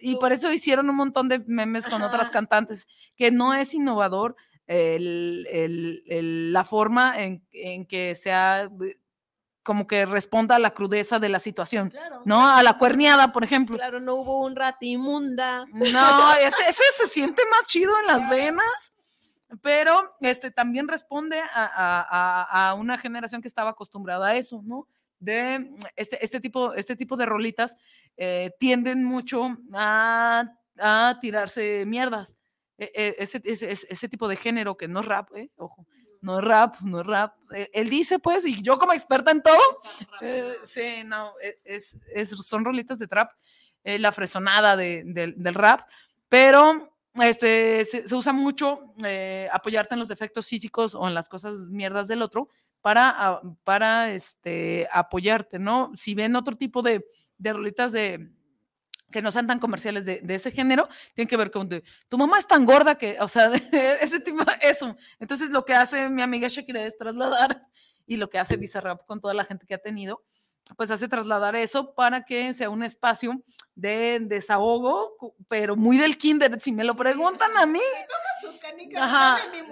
y 0.00 0.16
por 0.16 0.32
eso 0.32 0.52
hicieron 0.52 0.88
un 0.88 0.96
montón 0.96 1.28
de 1.28 1.40
memes 1.40 1.86
con 1.86 2.02
otras 2.02 2.30
cantantes, 2.30 2.86
que 3.16 3.30
no 3.30 3.54
es 3.54 3.74
innovador 3.74 4.36
el, 4.66 5.46
el, 6.06 6.52
la 6.52 6.64
forma 6.64 7.22
en, 7.22 7.46
en 7.52 7.86
que 7.86 8.14
se 8.14 8.32
ha 8.32 8.68
como 9.66 9.88
que 9.88 10.06
responda 10.06 10.54
a 10.54 10.58
la 10.60 10.70
crudeza 10.70 11.18
de 11.18 11.28
la 11.28 11.40
situación, 11.40 11.92
¿no? 12.24 12.48
A 12.48 12.62
la 12.62 12.78
cuerniada, 12.78 13.32
por 13.32 13.42
ejemplo. 13.42 13.76
Claro, 13.76 13.98
no 13.98 14.14
hubo 14.14 14.44
un 14.46 14.54
ratimunda. 14.54 15.66
No, 15.72 16.32
ese, 16.34 16.62
ese 16.68 16.84
se 16.96 17.08
siente 17.08 17.42
más 17.50 17.66
chido 17.66 17.92
en 17.98 18.06
las 18.06 18.30
venas, 18.30 18.94
pero 19.62 20.14
este 20.20 20.52
también 20.52 20.86
responde 20.86 21.40
a, 21.52 22.76
una 22.78 22.96
generación 22.96 23.42
que 23.42 23.48
estaba 23.48 23.70
acostumbrada 23.70 24.28
a 24.28 24.36
eso, 24.36 24.62
¿no? 24.64 24.86
De 25.18 25.74
este, 25.96 26.24
este, 26.24 26.40
tipo, 26.40 26.72
este 26.74 26.94
tipo 26.94 27.16
de 27.16 27.26
rolitas 27.26 27.74
eh, 28.16 28.52
tienden 28.60 29.02
mucho 29.02 29.58
a, 29.74 30.44
tirarse 31.20 31.84
mierdas. 31.86 32.36
E, 32.78 32.92
e, 32.94 33.16
ese, 33.18 33.42
ese, 33.44 33.72
ese, 33.72 34.08
tipo 34.08 34.28
de 34.28 34.36
género 34.36 34.76
que 34.76 34.86
no 34.86 35.00
es 35.00 35.06
rap, 35.06 35.34
¿eh? 35.34 35.50
ojo, 35.56 35.86
no 36.20 36.38
es 36.38 36.44
rap, 36.44 36.80
no 36.80 37.00
es 37.00 37.06
rap. 37.06 37.34
Eh, 37.52 37.68
él 37.72 37.90
dice, 37.90 38.18
pues, 38.18 38.44
y 38.44 38.62
yo 38.62 38.78
como 38.78 38.92
experta 38.92 39.30
en 39.30 39.42
todo, 39.42 39.58
eh, 40.20 40.54
sí, 40.64 41.02
no, 41.04 41.32
e, 41.42 41.58
es, 41.64 41.96
es, 42.12 42.30
son 42.30 42.64
rolitas 42.64 42.98
de 42.98 43.06
trap, 43.06 43.30
eh, 43.84 43.98
la 43.98 44.12
fresonada 44.12 44.76
de, 44.76 45.02
del 45.04 45.54
rap, 45.54 45.88
pero 46.28 46.90
este, 47.14 47.84
se, 47.84 48.14
usa 48.14 48.32
mucho 48.32 48.94
apoyarte 49.52 49.94
en 49.94 50.00
los 50.00 50.08
defectos 50.08 50.46
físicos 50.48 50.94
o 50.94 51.06
en 51.06 51.14
las 51.14 51.28
cosas 51.28 51.56
mierdas 51.68 52.08
del 52.08 52.22
otro 52.22 52.48
para, 52.80 53.40
para 53.64 54.12
este, 54.12 54.88
apoyarte, 54.92 55.58
¿no? 55.58 55.92
Si 55.94 56.14
ven 56.14 56.36
otro 56.36 56.56
tipo 56.56 56.82
de, 56.82 57.06
de 57.38 57.52
rolitas 57.52 57.92
de, 57.92 58.30
que 59.10 59.22
no 59.22 59.30
sean 59.30 59.46
tan 59.46 59.58
comerciales 59.58 60.04
de, 60.04 60.22
ese 60.28 60.50
género, 60.50 60.88
tienen 61.14 61.28
que 61.28 61.36
ver 61.36 61.50
con 61.50 61.68
tu 62.08 62.18
mamá 62.18 62.38
es 62.38 62.46
tan 62.46 62.64
gorda 62.64 62.96
que, 62.96 63.16
o 63.20 63.28
sea, 63.28 63.50
ese 64.00 64.20
tipo, 64.20 64.44
eso. 64.60 64.96
Entonces 65.18 65.50
lo 65.50 65.64
que 65.64 65.74
hace 65.74 66.08
mi 66.08 66.22
amiga 66.22 66.48
Shakira 66.48 66.84
es 66.84 66.96
trasladar 66.98 67.66
y 68.06 68.16
lo 68.16 68.28
que 68.28 68.38
hace 68.38 68.56
Bizarrap 68.56 69.06
con 69.06 69.20
toda 69.20 69.34
la 69.34 69.44
gente 69.44 69.66
que 69.66 69.74
ha 69.74 69.78
tenido, 69.78 70.24
pues 70.76 70.90
hace 70.90 71.08
trasladar 71.08 71.54
eso 71.54 71.94
para 71.94 72.24
que 72.24 72.52
sea 72.52 72.70
un 72.70 72.82
espacio 72.82 73.42
de 73.76 74.18
desahogo, 74.20 75.34
pero 75.48 75.76
muy 75.76 75.98
del 75.98 76.18
kinder. 76.18 76.60
Si 76.60 76.72
me 76.72 76.82
lo 76.82 76.94
preguntan 76.94 77.56
a 77.56 77.66
mí, 77.66 77.78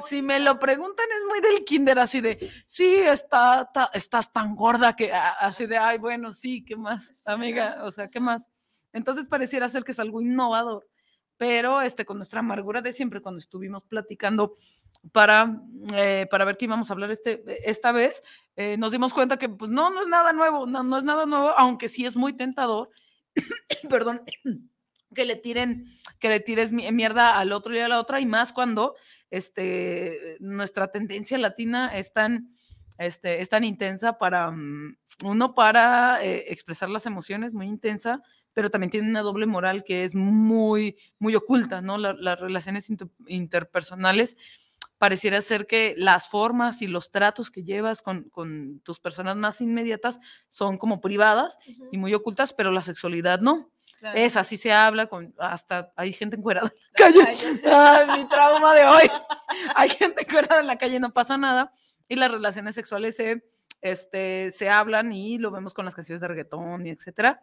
si 0.08 0.22
me 0.22 0.38
lo 0.38 0.60
preguntan 0.60 1.06
es 1.10 1.26
muy 1.26 1.40
del 1.40 1.64
kinder, 1.64 1.98
así 1.98 2.20
de, 2.20 2.50
sí, 2.66 2.94
está, 2.96 3.70
estás 3.92 4.32
tan 4.32 4.54
gorda 4.54 4.94
que, 4.94 5.12
así 5.12 5.66
de, 5.66 5.78
ay, 5.78 5.98
bueno, 5.98 6.32
sí, 6.32 6.64
¿qué 6.64 6.76
más, 6.76 7.26
amiga? 7.26 7.78
O 7.82 7.90
sea, 7.90 8.08
¿qué 8.08 8.20
más? 8.20 8.48
Entonces 8.94 9.26
pareciera 9.26 9.68
ser 9.68 9.85
que 9.85 9.92
es 9.92 9.98
algo 9.98 10.22
innovador, 10.22 10.88
pero 11.37 11.83
este, 11.83 12.07
con 12.07 12.16
nuestra 12.16 12.40
amargura 12.40 12.80
de 12.80 12.92
siempre, 12.92 13.20
cuando 13.20 13.40
estuvimos 13.40 13.85
platicando 13.85 14.57
para, 15.12 15.61
eh, 15.94 16.26
para 16.30 16.46
ver 16.46 16.57
qué 16.57 16.64
íbamos 16.64 16.88
a 16.88 16.94
hablar 16.94 17.11
este, 17.11 17.42
esta 17.68 17.92
vez, 17.92 18.22
eh, 18.57 18.76
nos 18.78 18.92
dimos 18.92 19.12
cuenta 19.12 19.37
que 19.37 19.48
pues 19.48 19.70
no, 19.70 19.90
no 19.90 20.00
es 20.00 20.09
nada 20.09 20.33
nuevo, 20.33 20.66
no, 20.66 20.83
no 20.83 20.96
es 20.96 21.04
nada 21.04 21.26
nuevo, 21.26 21.50
aunque 21.59 21.88
sí 21.88 22.07
es 22.07 22.16
muy 22.16 22.33
tentador, 22.35 22.88
perdón, 23.90 24.22
que 25.14 25.24
le 25.24 25.37
tiren, 25.37 25.87
que 26.18 26.28
le 26.28 26.40
tires 26.40 26.72
mierda 26.72 27.37
al 27.37 27.52
otro 27.52 27.74
y 27.74 27.80
a 27.80 27.88
la 27.88 28.00
otra, 28.00 28.20
y 28.20 28.26
más 28.26 28.52
cuando 28.52 28.94
este, 29.30 30.37
nuestra 30.40 30.90
tendencia 30.90 31.37
latina 31.37 31.94
es 31.96 32.12
tan, 32.12 32.54
este, 32.98 33.40
es 33.40 33.48
tan 33.48 33.64
intensa 33.64 34.18
para, 34.18 34.52
mm, 34.52 34.96
uno, 35.24 35.54
para 35.54 36.24
eh, 36.24 36.52
expresar 36.52 36.88
las 36.88 37.07
emociones, 37.07 37.52
muy 37.52 37.66
intensa, 37.66 38.22
pero 38.54 38.70
también 38.70 38.90
tiene 38.90 39.10
una 39.10 39.22
doble 39.22 39.46
moral 39.46 39.84
que 39.84 40.04
es 40.04 40.14
muy, 40.14 40.96
muy 41.18 41.34
oculta, 41.34 41.82
¿no? 41.82 41.98
las 41.98 42.40
relaciones 42.40 42.88
interpersonales 43.26 44.36
pareciera 44.98 45.40
ser 45.42 45.66
que 45.66 45.94
las 45.98 46.28
formas 46.28 46.80
y 46.80 46.86
los 46.86 47.10
tratos 47.10 47.50
que 47.50 47.62
llevas 47.62 48.00
con, 48.00 48.30
con 48.30 48.80
tus 48.80 49.00
personas 49.00 49.36
más 49.36 49.60
inmediatas 49.60 50.18
son 50.48 50.78
como 50.78 51.00
privadas 51.00 51.58
y 51.90 51.98
muy 51.98 52.14
ocultas, 52.14 52.52
pero 52.52 52.70
la 52.70 52.80
sexualidad 52.80 53.40
no. 53.40 53.70
Es 54.14 54.36
así 54.36 54.58
se 54.58 54.70
habla, 54.70 55.06
con, 55.06 55.34
hasta 55.38 55.92
hay 55.96 56.12
gente 56.12 56.36
encuerada 56.36 56.68
en 56.68 57.12
la 57.14 57.22
calle. 57.22 57.36
Ay, 57.70 58.18
mi 58.18 58.28
trauma 58.28 58.74
de 58.74 58.84
hoy. 58.84 59.10
hay 59.74 59.88
gente 59.88 60.22
encuerada 60.22 60.60
en 60.60 60.66
la 60.66 60.76
calle, 60.76 61.00
no 61.00 61.10
pasa 61.10 61.38
nada. 61.38 61.72
Y 62.06 62.16
las 62.16 62.30
relaciones 62.30 62.74
sexuales 62.74 63.16
se, 63.16 63.44
este, 63.80 64.50
se 64.50 64.68
hablan 64.68 65.12
y 65.12 65.38
lo 65.38 65.50
vemos 65.50 65.72
con 65.72 65.86
las 65.86 65.94
canciones 65.94 66.20
de 66.20 66.28
reggaetón 66.28 66.86
y 66.86 66.90
etcétera 66.90 67.42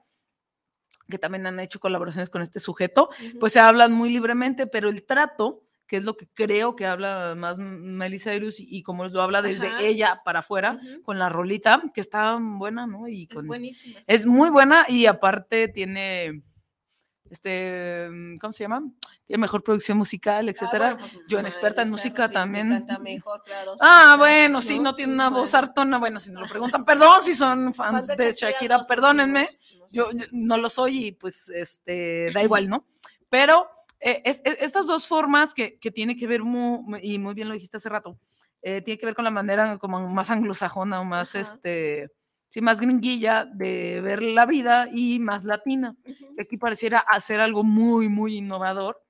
que 1.10 1.18
también 1.18 1.46
han 1.46 1.60
hecho 1.60 1.80
colaboraciones 1.80 2.30
con 2.30 2.42
este 2.42 2.60
sujeto, 2.60 3.10
pues 3.40 3.54
se 3.54 3.60
hablan 3.60 3.92
muy 3.92 4.10
libremente, 4.10 4.68
pero 4.68 4.90
el 4.90 5.04
trato, 5.04 5.64
que 5.88 5.98
es 5.98 6.06
lo 6.06 6.16
que 6.16 6.28
creo 6.34 6.76
que 6.76 6.86
habla 6.86 7.34
más 7.36 7.58
Melissa 7.58 8.34
Irus 8.34 8.56
y, 8.60 8.82
como 8.84 9.06
lo 9.06 9.22
habla 9.22 9.42
desde 9.42 9.86
ella 9.86 10.22
para 10.24 10.40
afuera, 10.40 10.80
con 11.04 11.20
la 11.20 11.30
rolita, 11.30 11.82
que 11.94 12.02
está 12.02 12.38
buena, 12.40 12.88
¿no? 12.88 13.08
Y 13.08 13.28
es 13.30 13.44
buenísima. 13.44 14.00
Es 14.08 14.26
muy 14.26 14.50
buena 14.50 14.86
y 14.88 15.06
aparte 15.06 15.68
tiene, 15.68 16.44
este, 17.32 18.08
¿cómo 18.40 18.54
se 18.54 18.66
llama? 18.66 18.84
Tiene 19.26 19.42
mejor 19.42 19.64
producción 19.64 19.98
musical, 19.98 20.48
ah, 20.48 20.52
etcétera. 20.52 20.98
Pues, 20.98 21.18
Yo 21.28 21.40
en 21.40 21.48
experta 21.48 21.82
en 21.82 21.90
música 21.90 22.30
también. 22.30 22.86
Ah, 23.80 24.16
bueno, 24.20 24.62
sí, 24.62 24.78
no 24.78 24.94
tiene 24.94 25.14
una 25.14 25.30
voz 25.30 25.54
hartona. 25.56 25.98
Bueno, 25.98 26.20
si 26.20 26.30
nos 26.32 26.44
lo 26.44 26.50
preguntan, 26.52 26.86
perdón 26.86 27.24
si 27.24 27.34
son 27.34 27.74
fans 27.74 28.06
de 28.08 28.34
Shakira, 28.34 28.80
perdónenme 28.88 29.48
yo 29.92 30.10
no 30.32 30.58
lo 30.58 30.70
soy 30.70 31.08
y 31.08 31.12
pues 31.12 31.50
este, 31.50 32.32
da 32.34 32.44
igual, 32.44 32.70
¿no? 32.70 32.86
Pero 33.30 33.68
eh, 34.00 34.22
estas 34.26 34.88
dos 34.88 35.08
formas 35.08 35.54
que, 35.54 35.78
que 35.78 35.92
tiene 35.92 36.16
que 36.16 36.28
ver, 36.28 36.44
muy, 36.44 37.00
y 37.02 37.20
muy 37.20 37.34
bien 37.34 37.48
lo 37.48 37.54
dijiste 37.54 37.78
hace 37.78 37.90
rato, 37.90 38.18
eh, 38.62 38.82
tiene 38.82 38.98
que 39.00 39.06
ver 39.06 39.16
con 39.16 39.26
la 39.26 39.32
manera 39.32 39.78
como 39.78 40.08
más 40.10 40.30
anglosajona 40.30 41.02
o 41.02 41.06
más, 41.06 41.36
este, 41.36 42.10
sí, 42.52 42.62
más 42.62 42.82
gringuilla 42.82 43.46
de 43.46 44.02
ver 44.02 44.22
la 44.22 44.46
vida 44.46 44.88
y 44.94 45.20
más 45.20 45.46
latina. 45.46 45.96
Aquí 46.40 46.58
pareciera 46.58 47.00
hacer 47.00 47.40
algo 47.40 47.64
muy, 47.64 48.10
muy 48.10 48.38
innovador, 48.38 49.02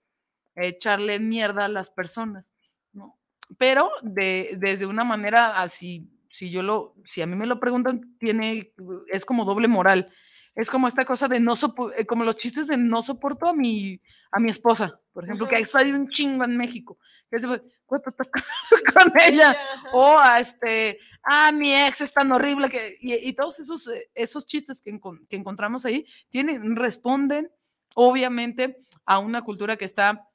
echarle 0.56 1.19
mierda 1.19 1.65
a 1.65 1.69
las 1.69 1.89
personas, 1.89 2.54
¿no? 2.93 3.19
Pero 3.58 3.89
de, 4.04 4.56
desde 4.58 4.86
una 4.86 5.04
manera 5.04 5.60
así, 5.60 6.08
si 6.30 6.51
yo 6.51 6.62
lo, 6.62 6.93
si 7.06 7.23
a 7.23 7.27
mí 7.27 7.36
me 7.36 7.47
lo 7.47 7.60
preguntan, 7.60 8.15
tiene, 8.19 8.73
es 9.12 9.25
como 9.25 9.43
doble 9.43 9.67
moral 9.67 10.12
es 10.56 10.69
como 10.69 10.88
esta 10.88 11.06
cosa 11.06 11.27
de 11.27 11.39
no 11.39 11.56
soporto, 11.56 11.97
eh, 11.97 12.06
como 12.06 12.23
los 12.25 12.38
chistes 12.38 12.67
de 12.67 12.77
no 12.77 13.01
soporto 13.01 13.47
a 13.47 13.54
mi, 13.54 14.01
a 14.32 14.39
mi 14.39 14.49
esposa, 14.49 14.99
por 15.13 15.23
ejemplo, 15.23 15.47
que 15.47 15.56
ha 15.56 15.65
salido 15.65 15.97
un 15.97 16.10
chingo 16.10 16.43
en 16.43 16.58
México. 16.58 16.97
Que 17.30 17.38
es, 17.38 17.43
¿cuánto 17.86 18.10
estás 18.10 18.30
con 18.93 19.13
ella? 19.19 19.56
O 19.93 20.17
a 20.17 20.39
este, 20.39 20.99
ah, 21.23 21.51
mi 21.51 21.73
ex 21.73 22.01
es 22.01 22.13
tan 22.13 22.31
horrible 22.31 22.69
que, 22.69 22.95
y, 23.01 23.34
todos 23.34 23.60
esos, 23.60 23.88
eh, 23.88 24.10
esos 24.15 24.45
chistes 24.45 24.81
que, 24.81 24.99
que 25.29 25.36
encontramos 25.36 25.86
ahí 25.86 26.05
tienen, 26.29 26.75
responden 26.75 27.49
obviamente 27.95 28.77
a 29.05 29.19
una 29.19 29.41
cultura 29.41 29.77
que 29.77 29.86
está 29.86 30.27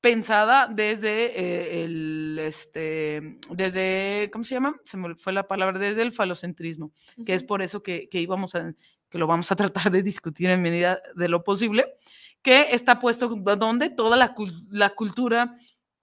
pensada 0.00 0.66
desde 0.66 1.40
eh, 1.40 1.84
el, 1.84 2.38
este, 2.40 3.38
desde, 3.50 4.30
¿cómo 4.32 4.44
se 4.44 4.56
llama? 4.56 4.76
Se 4.84 4.96
me 4.96 5.14
fue 5.14 5.32
la 5.32 5.46
palabra, 5.46 5.78
desde 5.78 6.02
el 6.02 6.12
falocentrismo, 6.12 6.92
que 7.24 7.34
es 7.34 7.44
por 7.44 7.62
eso 7.62 7.82
que, 7.82 8.08
que 8.08 8.20
íbamos 8.20 8.54
a, 8.56 8.74
que 9.08 9.18
lo 9.18 9.26
vamos 9.26 9.52
a 9.52 9.56
tratar 9.56 9.92
de 9.92 10.02
discutir 10.02 10.50
en 10.50 10.60
medida 10.60 11.00
de 11.14 11.28
lo 11.28 11.44
posible, 11.44 11.94
que 12.42 12.74
está 12.74 12.98
puesto 12.98 13.28
donde 13.28 13.90
toda 13.90 14.16
la, 14.16 14.34
la 14.70 14.90
cultura 14.90 15.56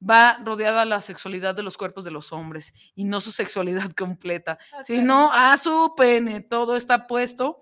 va 0.07 0.39
rodeada 0.43 0.85
la 0.85 1.01
sexualidad 1.01 1.55
de 1.55 1.63
los 1.63 1.77
cuerpos 1.77 2.05
de 2.05 2.11
los 2.11 2.31
hombres 2.31 2.73
y 2.95 3.03
no 3.03 3.19
su 3.19 3.31
sexualidad 3.31 3.91
completa, 3.97 4.57
sino 4.85 5.31
a 5.33 5.57
su 5.57 5.93
pene. 5.95 6.41
Todo 6.41 6.75
está 6.75 7.07
puesto 7.07 7.61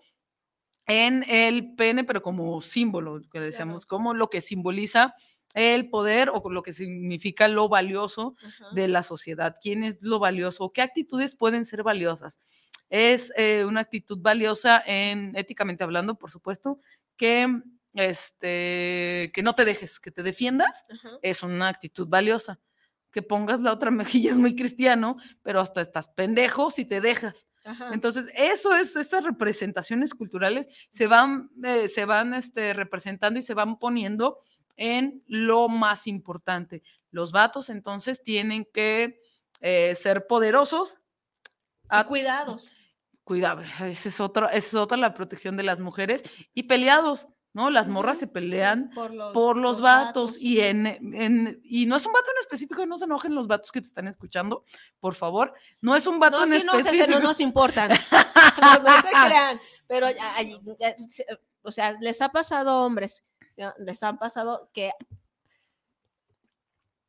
en 0.86 1.26
el 1.30 1.76
pene, 1.76 2.04
pero 2.04 2.21
como 2.21 2.62
símbolo, 2.62 3.21
que 3.32 3.39
decíamos, 3.39 3.86
como 3.86 4.13
lo 4.13 4.30
que 4.30 4.41
simboliza 4.41 5.15
el 5.54 5.89
poder 5.89 6.30
o 6.34 6.50
lo 6.50 6.62
que 6.62 6.71
significa 6.71 7.47
lo 7.47 7.67
valioso 7.67 8.36
de 8.73 8.88
la 8.88 9.02
sociedad. 9.02 9.56
¿Quién 9.62 9.84
es 9.84 10.04
lo 10.04 10.19
valioso? 10.19 10.71
¿Qué 10.71 10.82
actitudes 10.82 11.36
pueden 11.36 11.65
ser 11.65 11.84
valiosas? 11.84 12.39
Es 12.89 13.34
eh, 13.36 13.65
una 13.65 13.82
actitud 13.82 14.19
valiosa 14.21 14.82
en, 14.86 15.36
éticamente 15.36 15.84
hablando, 15.84 16.15
por 16.15 16.32
supuesto, 16.32 16.80
que, 17.17 17.47
este, 17.97 19.31
que 19.33 19.41
no 19.43 19.55
te 19.55 19.65
dejes, 19.65 19.99
que 19.99 20.12
te 20.12 20.23
defiendas, 20.23 20.86
es 21.21 21.43
una 21.43 21.67
actitud 21.67 22.07
valiosa. 22.07 22.60
Que 23.12 23.23
pongas 23.23 23.60
la 23.60 23.73
otra 23.73 23.91
mejilla 23.91 24.29
es 24.31 24.38
muy 24.38 24.55
cristiano, 24.55 25.17
pero 25.41 25.60
hasta 25.60 25.81
estás 25.81 26.10
pendejo 26.10 26.69
si 26.71 26.86
te 26.86 27.01
dejas. 27.01 27.47
Entonces, 27.91 28.27
eso 28.33 28.73
es, 28.75 28.95
estas 28.95 29.25
representaciones 29.25 30.13
culturales 30.13 30.67
se 30.89 31.07
van, 31.07 31.49
eh, 31.65 31.89
se 31.89 32.05
van 32.05 32.33
este, 32.33 32.73
representando 32.73 33.39
y 33.39 33.41
se 33.41 33.53
van 33.53 33.77
poniendo 33.77 34.39
en 34.77 35.21
lo 35.27 35.67
más 35.67 36.07
importante. 36.07 36.81
Los 37.12 37.33
vatos 37.33 37.69
entonces 37.69 38.23
tienen 38.23 38.65
que 38.73 39.19
eh, 39.60 39.95
ser 39.95 40.27
poderosos. 40.27 40.97
cuidados. 42.05 42.73
Cuidado, 43.23 43.62
esa 43.62 44.07
es, 44.07 44.21
otra, 44.21 44.47
esa 44.47 44.57
es 44.57 44.75
otra 44.75 44.95
la 44.95 45.13
protección 45.13 45.57
de 45.57 45.63
las 45.63 45.81
mujeres 45.81 46.23
y 46.53 46.63
peleados. 46.63 47.27
¿No? 47.58 47.72
Las 47.72 47.88
morras 47.88 48.20
se 48.20 48.28
pelean 48.28 48.91
por 48.91 49.58
los, 49.58 49.82
vatos, 49.82 50.39
Y, 50.39 50.62
en, 50.62 51.60
y 51.63 51.88
no 51.88 51.96
es 51.96 52.06
un 52.06 52.13
vato 52.13 52.30
en 52.30 52.39
específico, 52.39 52.86
no 52.86 53.00
se 53.00 53.06
enojen 53.06 53.34
los 53.34 53.48
vatos 53.48 53.72
que 53.72 53.82
te 53.82 53.88
están 53.88 54.08
escuchando, 54.08 54.63
por 55.00 55.15
favor. 55.15 55.56
No 55.82 55.96
es 55.96 56.06
un 56.06 56.20
vato 56.20 56.43
en 56.43 56.54
específico. 56.54 57.10
No, 57.10 57.20
no 57.20 57.28
nos 57.30 57.41
importan. 57.41 57.89
no 58.84 59.02
se 59.02 59.10
crean. 59.10 59.60
Pero, 59.88 60.06
o 61.63 61.72
sea, 61.72 61.98
les 62.00 62.22
ha 62.22 62.30
pasado 62.30 62.86
hombres, 62.86 63.26
les 63.80 64.04
han 64.04 64.20
pasado 64.20 64.70
que 64.72 64.91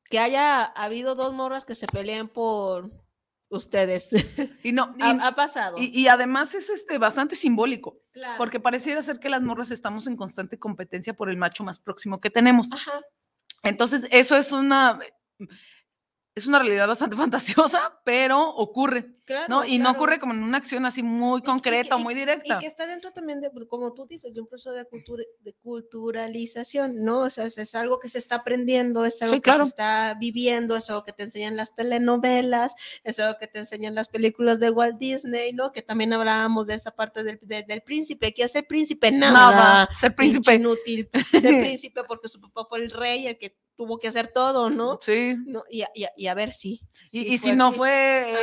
que 0.08 0.18
haya 0.18 0.64
habido 0.64 1.14
dos 1.14 1.34
morras 1.34 1.66
que 1.66 1.74
se 1.74 1.86
peleen 1.86 2.28
por 2.28 2.90
ustedes. 3.48 4.10
Y 4.62 4.72
no, 4.72 4.94
ha, 5.00 5.34
pasado. 5.34 5.76
Y, 5.78 6.08
además 6.08 6.54
es 6.54 6.68
este 6.68 6.98
bastante 6.98 7.36
simbólico, 7.36 8.00
porque 8.36 8.60
pareciera 8.60 9.02
ser 9.02 9.20
que 9.20 9.28
las 9.28 9.42
morras 9.42 9.70
estamos 9.70 10.06
en 10.06 10.16
constante 10.16 10.58
competencia 10.58 11.14
por 11.14 11.30
el 11.30 11.36
macho 11.36 11.64
más 11.64 11.78
próximo 11.78 12.20
que 12.20 12.30
tenemos. 12.30 12.68
Entonces, 13.62 14.06
eso 14.10 14.36
es 14.36 14.52
una 14.52 14.98
es 16.38 16.46
una 16.46 16.58
realidad 16.58 16.86
bastante 16.86 17.16
fantasiosa, 17.16 18.00
pero 18.04 18.48
ocurre, 18.54 19.14
¿no? 19.48 19.64
Y 19.64 19.78
no 19.78 19.90
ocurre 19.90 20.18
como 20.18 20.32
en 20.32 20.42
una 20.42 20.58
acción 20.58 20.86
así 20.86 21.02
muy 21.02 21.42
concreta 21.42 21.96
o 21.96 21.98
muy 21.98 22.14
directa. 22.14 22.56
Y 22.56 22.58
que 22.60 22.66
está 22.66 22.86
dentro 22.86 23.12
también 23.12 23.40
de, 23.40 23.50
como 23.68 23.92
tú 23.92 24.06
dices, 24.06 24.34
de 24.34 24.40
un 24.40 24.46
proceso 24.46 24.72
de, 24.72 24.84
cultura, 24.86 25.22
de 25.40 25.52
culturalización, 25.54 27.04
¿no? 27.04 27.20
O 27.20 27.30
sea, 27.30 27.44
es, 27.44 27.74
algo 27.74 27.98
que 27.98 28.08
se 28.08 28.18
está 28.18 28.36
aprendiendo, 28.36 29.04
es 29.04 29.20
algo 29.22 29.40
que 29.40 29.52
se 29.52 29.62
está 29.62 30.16
viviendo, 30.18 30.76
es 30.76 30.88
algo 30.90 31.02
que 31.02 31.12
te 31.12 31.24
enseñan 31.24 31.56
las 31.56 31.74
telenovelas, 31.74 32.74
es 33.04 33.18
algo 33.18 33.38
que 33.38 33.46
te 33.46 33.58
enseñan 33.58 33.94
las 33.94 34.08
películas 34.08 34.60
de 34.60 34.70
Walt 34.70 34.98
Disney, 34.98 35.52
¿no? 35.52 35.72
Que 35.72 35.82
también 35.82 36.12
hablábamos 36.12 36.66
de 36.66 36.74
esa 36.74 36.92
parte 36.92 37.22
del, 37.22 37.38
del 37.42 37.82
príncipe, 37.82 38.32
que 38.32 38.44
hace 38.44 38.62
príncipe 38.62 39.10
nada, 39.10 39.50
nada 39.50 39.88
ser 39.92 40.14
príncipe 40.14 40.54
inútil, 40.54 41.10
ser 41.40 41.60
príncipe 41.60 42.02
porque 42.04 42.28
su 42.28 42.40
papá 42.40 42.66
fue 42.68 42.78
el 42.78 42.90
rey, 42.90 43.26
el 43.26 43.38
que 43.38 43.56
tuvo 43.78 44.00
que 44.00 44.08
hacer 44.08 44.26
todo, 44.26 44.70
¿no? 44.70 44.98
Sí. 45.00 45.36
¿No? 45.46 45.62
Y, 45.70 45.84
y, 45.94 46.26
a 46.26 46.34
ver 46.34 46.52
si. 46.52 46.82
y, 47.12 47.38
si 47.38 47.52
no 47.52 47.72
fue 47.72 48.34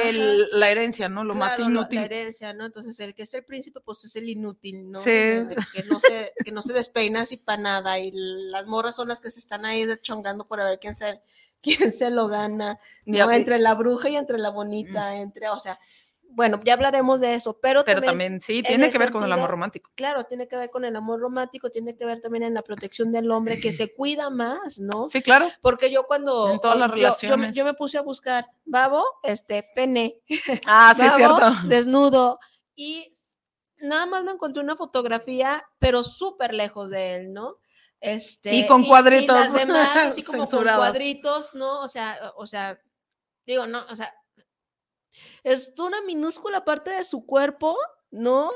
la 0.54 0.69
herencia, 0.69 1.10
¿no? 1.10 1.26
Lo 1.26 1.34
más 1.34 1.60
inútil. 1.60 2.00
La 2.00 2.06
herencia, 2.06 2.54
¿no? 2.54 2.65
Entonces, 2.65 2.98
el 3.02 3.13
que 3.13 3.24
es 3.24 3.34
el 3.34 3.43
príncipe, 3.43 3.82
pues 3.82 4.06
es 4.06 4.15
el 4.15 4.30
inútil, 4.30 4.89
¿no? 4.89 4.98
Sí. 5.00 5.12
que, 5.12 5.84
no 5.89 6.00
se, 6.00 6.32
que 6.43 6.54
no 6.54 6.62
se 6.62 6.71
despeina 6.71 7.21
así 7.21 7.36
para 7.36 7.62
nada. 7.62 8.00
Y 8.00 8.12
las 8.13 8.65
morras 8.67 8.95
son 8.95 9.10
las 9.10 9.19
que 9.19 9.30
se 9.30 9.39
están 9.39 9.65
ahí 9.65 9.86
chongando 10.02 10.48
por 10.48 10.60
ver 10.60 10.80
quién 10.80 10.95
se, 10.95 11.21
quién 11.62 11.91
se 11.91 12.10
lo 12.12 12.30
gana. 12.30 12.80
¿no? 13.06 13.30
Entre 13.30 13.60
la 13.60 13.74
bruja 13.74 14.08
y 14.08 14.15
entre 14.15 14.38
la 14.38 14.52
bonita, 14.52 15.17
entre, 15.17 15.50
o 15.50 15.60
sea, 15.60 15.78
bueno, 16.36 16.60
ya 16.63 16.74
hablaremos 16.74 17.21
de 17.21 17.34
eso, 17.34 17.58
pero, 17.62 17.84
pero 17.86 18.02
también, 18.02 18.41
sí, 18.41 18.62
tiene 18.62 18.89
que 18.89 18.98
ver 18.98 19.12
con 19.12 19.24
el 19.24 19.32
amor 19.32 19.50
romántico. 19.50 19.89
Claro, 19.95 20.26
tiene 20.26 20.48
que 20.48 20.58
ver 20.58 20.69
con 20.69 20.84
el 20.84 20.95
amor 20.95 21.21
romántico, 21.21 21.69
tiene 21.69 21.95
que 21.95 22.06
ver 22.06 22.19
también 22.19 22.43
en 22.43 22.54
la 22.54 22.62
protección 22.62 23.12
del 23.13 23.32
hombre 23.32 23.60
que 23.60 23.71
se 23.74 23.93
cuida 23.93 24.30
más, 24.30 24.80
¿no? 24.80 25.08
Sí, 25.08 25.21
claro. 25.21 25.48
Porque 25.62 25.89
yo 25.89 26.04
cuando 26.04 26.52
en 26.52 26.60
todas 26.60 26.78
las 26.78 26.91
relaciones. 26.91 27.54
Yo, 27.54 27.63
me, 27.63 27.74
puse 27.74 27.98
a 27.98 28.02
buscar 28.02 28.45
babo, 28.65 29.04
este, 29.24 29.63
pene. 29.74 30.21
Ah, 30.67 30.93
sí, 30.98 31.06
es 31.06 31.13
cierto. 31.13 31.52
Desnudo 31.67 32.39
y 32.76 33.12
nada 33.80 34.06
más 34.06 34.24
me 34.24 34.32
encontré 34.32 34.62
una 34.62 34.76
fotografía, 34.76 35.65
pero 35.80 36.04
súper 36.04 36.54
lejos 36.54 36.89
de 36.89 37.15
él, 37.15 37.34
¿no? 37.34 37.60
Este, 38.02 38.54
y 38.54 38.67
con 38.67 38.84
cuadritos. 38.84 39.36
Y, 39.36 39.39
las 39.39 39.54
demás, 39.54 39.95
así 39.95 40.24
como 40.24 40.50
con 40.50 40.63
cuadritos, 40.63 41.54
¿no? 41.54 41.82
O 41.82 41.88
sea, 41.88 42.17
o 42.36 42.45
sea, 42.45 42.80
digo, 43.45 43.67
no, 43.67 43.80
o 43.89 43.95
sea, 43.95 44.13
es 45.43 45.73
una 45.78 46.01
minúscula 46.01 46.65
parte 46.65 46.91
de 46.91 47.04
su 47.04 47.25
cuerpo, 47.25 47.75
¿no? 48.12 48.51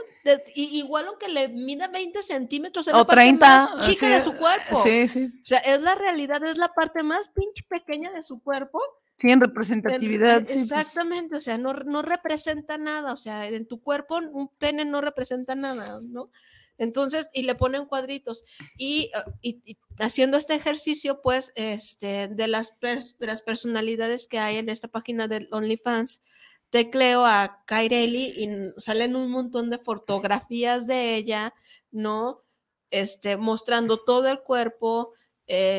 igual 0.55 1.07
aunque 1.07 1.27
le 1.27 1.47
mida 1.49 1.87
20 1.87 2.21
centímetros, 2.21 2.87
es 2.87 2.93
la 2.93 3.03
parte 3.03 3.33
más 3.33 3.85
chica 3.85 4.07
de 4.07 4.21
su 4.21 4.35
cuerpo. 4.35 4.81
Sí, 4.83 5.07
sí. 5.07 5.25
O 5.25 5.45
sea, 5.45 5.59
es 5.59 5.81
la 5.81 5.95
realidad, 5.95 6.43
es 6.43 6.57
la 6.57 6.69
parte 6.69 7.03
más 7.03 7.29
pinche 7.29 7.63
pequeña 7.67 8.11
de 8.11 8.23
su 8.23 8.41
cuerpo. 8.41 8.79
Sí, 9.17 9.29
en 9.29 9.41
representatividad. 9.41 10.43
Pues. 10.45 10.55
Exactamente, 10.55 11.35
o 11.35 11.39
sea, 11.39 11.57
no, 11.57 11.73
no 11.73 12.01
representa 12.01 12.77
nada, 12.77 13.11
o 13.11 13.17
sea, 13.17 13.47
en 13.47 13.67
tu 13.67 13.81
cuerpo 13.81 14.17
un 14.17 14.49
pene 14.57 14.85
no 14.85 15.01
representa 15.01 15.55
nada, 15.55 15.99
¿no? 16.03 16.31
Entonces, 16.79 17.29
y 17.33 17.43
le 17.43 17.55
ponen 17.55 17.85
cuadritos. 17.85 18.45
Y, 18.77 19.11
ah, 19.13 19.25
y, 19.41 19.77
haciendo 19.99 20.37
este 20.37 20.55
ejercicio, 20.55 21.21
pues, 21.21 21.51
este, 21.55 22.29
de 22.29 22.47
las, 22.47 22.73
de 22.79 23.27
las 23.27 23.41
personalidades 23.41 24.27
que 24.27 24.39
hay 24.39 24.57
en 24.57 24.69
esta 24.69 24.87
página 24.87 25.27
del 25.27 25.49
OnlyFans, 25.51 26.23
tecleo 26.69 27.25
a 27.25 27.63
Kaireli 27.65 28.33
y 28.37 28.49
salen 28.77 29.15
un 29.15 29.31
montón 29.31 29.69
de 29.69 29.79
fotografías 29.79 30.87
de 30.87 31.15
ella, 31.15 31.53
¿no? 31.91 32.43
Este, 32.91 33.37
mostrando 33.37 34.03
todo 34.03 34.29
el 34.29 34.41
cuerpo. 34.41 35.13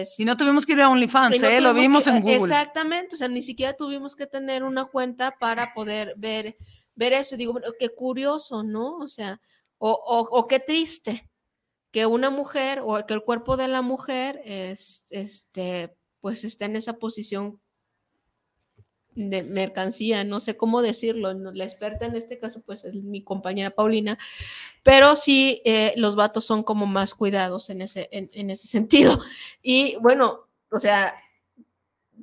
si 0.05 0.25
no 0.25 0.37
tuvimos 0.37 0.67
que 0.67 0.73
ir 0.73 0.81
a 0.81 0.89
OnlyFans, 0.89 1.43
¿eh? 1.43 1.61
lo 1.61 1.75
vimos 1.75 2.07
en 2.07 2.21
Google. 2.21 2.37
Exactamente, 2.37 3.15
o 3.15 3.19
sea, 3.19 3.29
ni 3.29 3.43
siquiera 3.43 3.75
tuvimos 3.75 4.17
que 4.17 4.27
tener 4.27 4.65
una 4.65 4.85
cuenta 4.85 5.37
para 5.39 5.73
poder 5.75 6.15
ver, 6.17 6.57
ver 6.95 7.13
eso. 7.13 7.37
Digo, 7.37 7.61
qué 7.79 7.89
curioso, 7.91 8.63
¿no? 8.63 8.97
O 8.99 9.09
sea, 9.09 9.41
o, 9.79 9.93
o, 9.93 10.47
qué 10.47 10.61
triste 10.61 11.31
que 11.91 12.07
una 12.07 12.31
mujer 12.31 12.81
o 12.85 13.05
que 13.07 13.15
el 13.15 13.23
cuerpo 13.23 13.57
de 13.57 13.69
la 13.69 13.83
mujer 13.83 14.41
es, 14.45 15.07
este, 15.11 15.97
pues 16.21 16.45
esté 16.45 16.67
en 16.67 16.77
esa 16.77 16.99
posición 16.99 17.61
de 19.15 19.43
mercancía, 19.43 20.25
no 20.25 20.41
sé 20.41 20.57
cómo 20.57 20.83
decirlo, 20.83 21.33
la 21.33 21.65
experta 21.65 22.07
en 22.07 22.15
este 22.15 22.39
caso 22.39 22.63
pues 22.65 22.85
es 22.85 22.95
mi 22.95 23.23
compañera 23.23 23.71
Paulina, 23.71 24.19
pero 24.83 25.17
sí 25.17 25.63
eh, 25.65 25.93
los 25.97 26.17
vatos 26.17 26.45
son 26.45 26.63
como 26.63 26.87
más 26.87 27.15
cuidados 27.15 27.71
en 27.71 27.83
ese, 27.83 28.09
en 28.13 28.51
ese 28.51 28.67
sentido. 28.69 29.21
Y 29.63 29.97
bueno, 29.97 30.49
o 30.71 30.79
sea, 30.79 31.15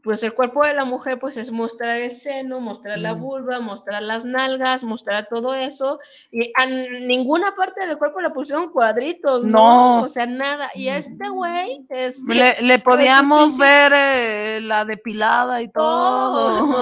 pues 0.07 0.23
el 0.23 0.33
cuerpo 0.33 0.63
de 0.63 0.73
la 0.73 0.85
mujer 0.85 1.19
pues 1.19 1.35
es 1.35 1.51
mostrar 1.51 1.97
el 1.97 2.11
seno, 2.11 2.61
mostrar 2.61 2.97
la 2.97 3.13
mm. 3.13 3.19
vulva, 3.19 3.59
mostrar 3.59 4.01
las 4.01 4.23
nalgas, 4.23 4.85
mostrar 4.85 5.27
todo 5.29 5.53
eso 5.53 5.99
y 6.31 6.49
a 6.55 6.65
ninguna 6.65 7.53
parte 7.55 7.85
del 7.85 7.97
cuerpo 7.97 8.21
le 8.21 8.29
pusieron 8.29 8.71
cuadritos, 8.71 9.43
no, 9.43 10.03
o 10.03 10.07
sea, 10.07 10.25
nada. 10.25 10.69
Y 10.75 10.87
este 10.87 11.27
güey 11.27 11.85
este, 11.89 12.33
le, 12.33 12.61
le, 12.61 12.79
pues, 12.79 12.95
podíamos 12.95 13.57
ver 13.57 13.91
eh, 13.93 14.59
la 14.61 14.85
depilada 14.85 15.61
y 15.61 15.69
todo. 15.73 16.73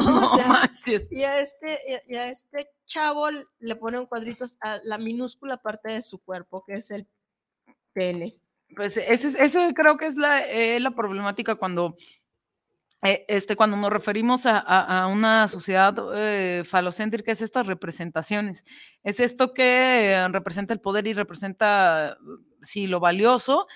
y 1.09 1.23
a 1.23 1.39
este 1.39 1.79
y 2.05 2.15
a 2.17 2.27
este 2.27 2.69
chavo 2.85 3.27
le 3.57 3.75
ponen 3.75 4.05
cuadritos 4.05 4.55
a 4.61 4.77
la 4.83 4.99
minúscula 4.99 5.57
parte 5.57 5.93
de 5.93 6.03
su 6.03 6.23
cuerpo, 6.23 6.63
que 6.63 6.73
es 6.73 6.91
el 6.91 7.07
pene. 7.91 8.37
Pues 8.75 8.97
ese, 8.97 9.73
creo 9.73 9.97
que 9.97 10.05
es 10.05 10.15
la, 10.15 10.41
eh, 10.41 10.79
la 10.79 10.91
problemática 10.91 11.55
cuando 11.55 11.95
este, 13.27 13.55
cuando 13.55 13.77
nos 13.77 13.91
referimos 13.91 14.43
a, 14.45 15.07
una 15.11 15.47
sociedad 15.47 15.95
eh, 16.15 16.63
falocéntrica, 16.65 17.31
es 17.31 17.41
estas 17.41 17.67
representaciones. 17.67 18.63
Es 19.03 19.19
esto 19.19 19.53
que 19.53 20.27
representa 20.31 20.73
el 20.73 20.81
poder 20.81 21.07
y 21.07 21.13
representa, 21.13 22.17
sí, 22.61 22.87
lo 22.87 22.99
valioso, 22.99 23.67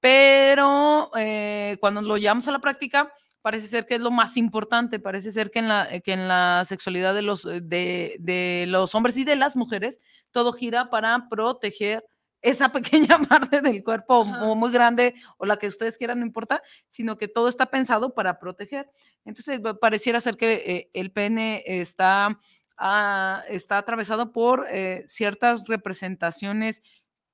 pero 0.00 1.10
eh, 1.16 1.76
cuando 1.80 2.02
lo 2.02 2.16
llevamos 2.16 2.46
a 2.48 2.52
la 2.52 2.60
práctica, 2.60 3.12
parece 3.42 3.68
ser 3.68 3.86
que 3.86 3.94
es 3.96 4.00
lo 4.00 4.10
más 4.10 4.36
importante, 4.36 4.98
parece 4.98 5.32
ser 5.32 5.50
que 5.50 5.60
en 5.60 5.68
la, 5.68 6.00
que 6.00 6.12
en 6.12 6.28
la 6.28 6.64
sexualidad 6.64 7.14
de 7.14 7.22
los, 7.22 7.44
de, 7.44 8.16
de 8.18 8.64
los 8.68 8.94
hombres 8.94 9.16
y 9.16 9.24
de 9.24 9.36
las 9.36 9.56
mujeres, 9.56 9.98
todo 10.30 10.52
gira 10.52 10.90
para 10.90 11.28
proteger 11.28 12.04
esa 12.42 12.70
pequeña 12.70 13.18
parte 13.28 13.60
del 13.60 13.82
cuerpo 13.82 14.20
o 14.20 14.54
muy 14.54 14.70
grande 14.70 15.14
o 15.38 15.46
la 15.46 15.56
que 15.56 15.66
ustedes 15.66 15.96
quieran, 15.96 16.20
no 16.20 16.26
importa, 16.26 16.62
sino 16.88 17.16
que 17.18 17.28
todo 17.28 17.48
está 17.48 17.66
pensado 17.66 18.14
para 18.14 18.38
proteger. 18.38 18.90
Entonces, 19.24 19.60
pareciera 19.80 20.20
ser 20.20 20.36
que 20.36 20.54
eh, 20.54 20.90
el 20.92 21.10
pene 21.10 21.62
está, 21.66 22.38
ah, 22.76 23.42
está 23.48 23.78
atravesado 23.78 24.32
por 24.32 24.66
eh, 24.70 25.04
ciertas 25.08 25.64
representaciones 25.66 26.82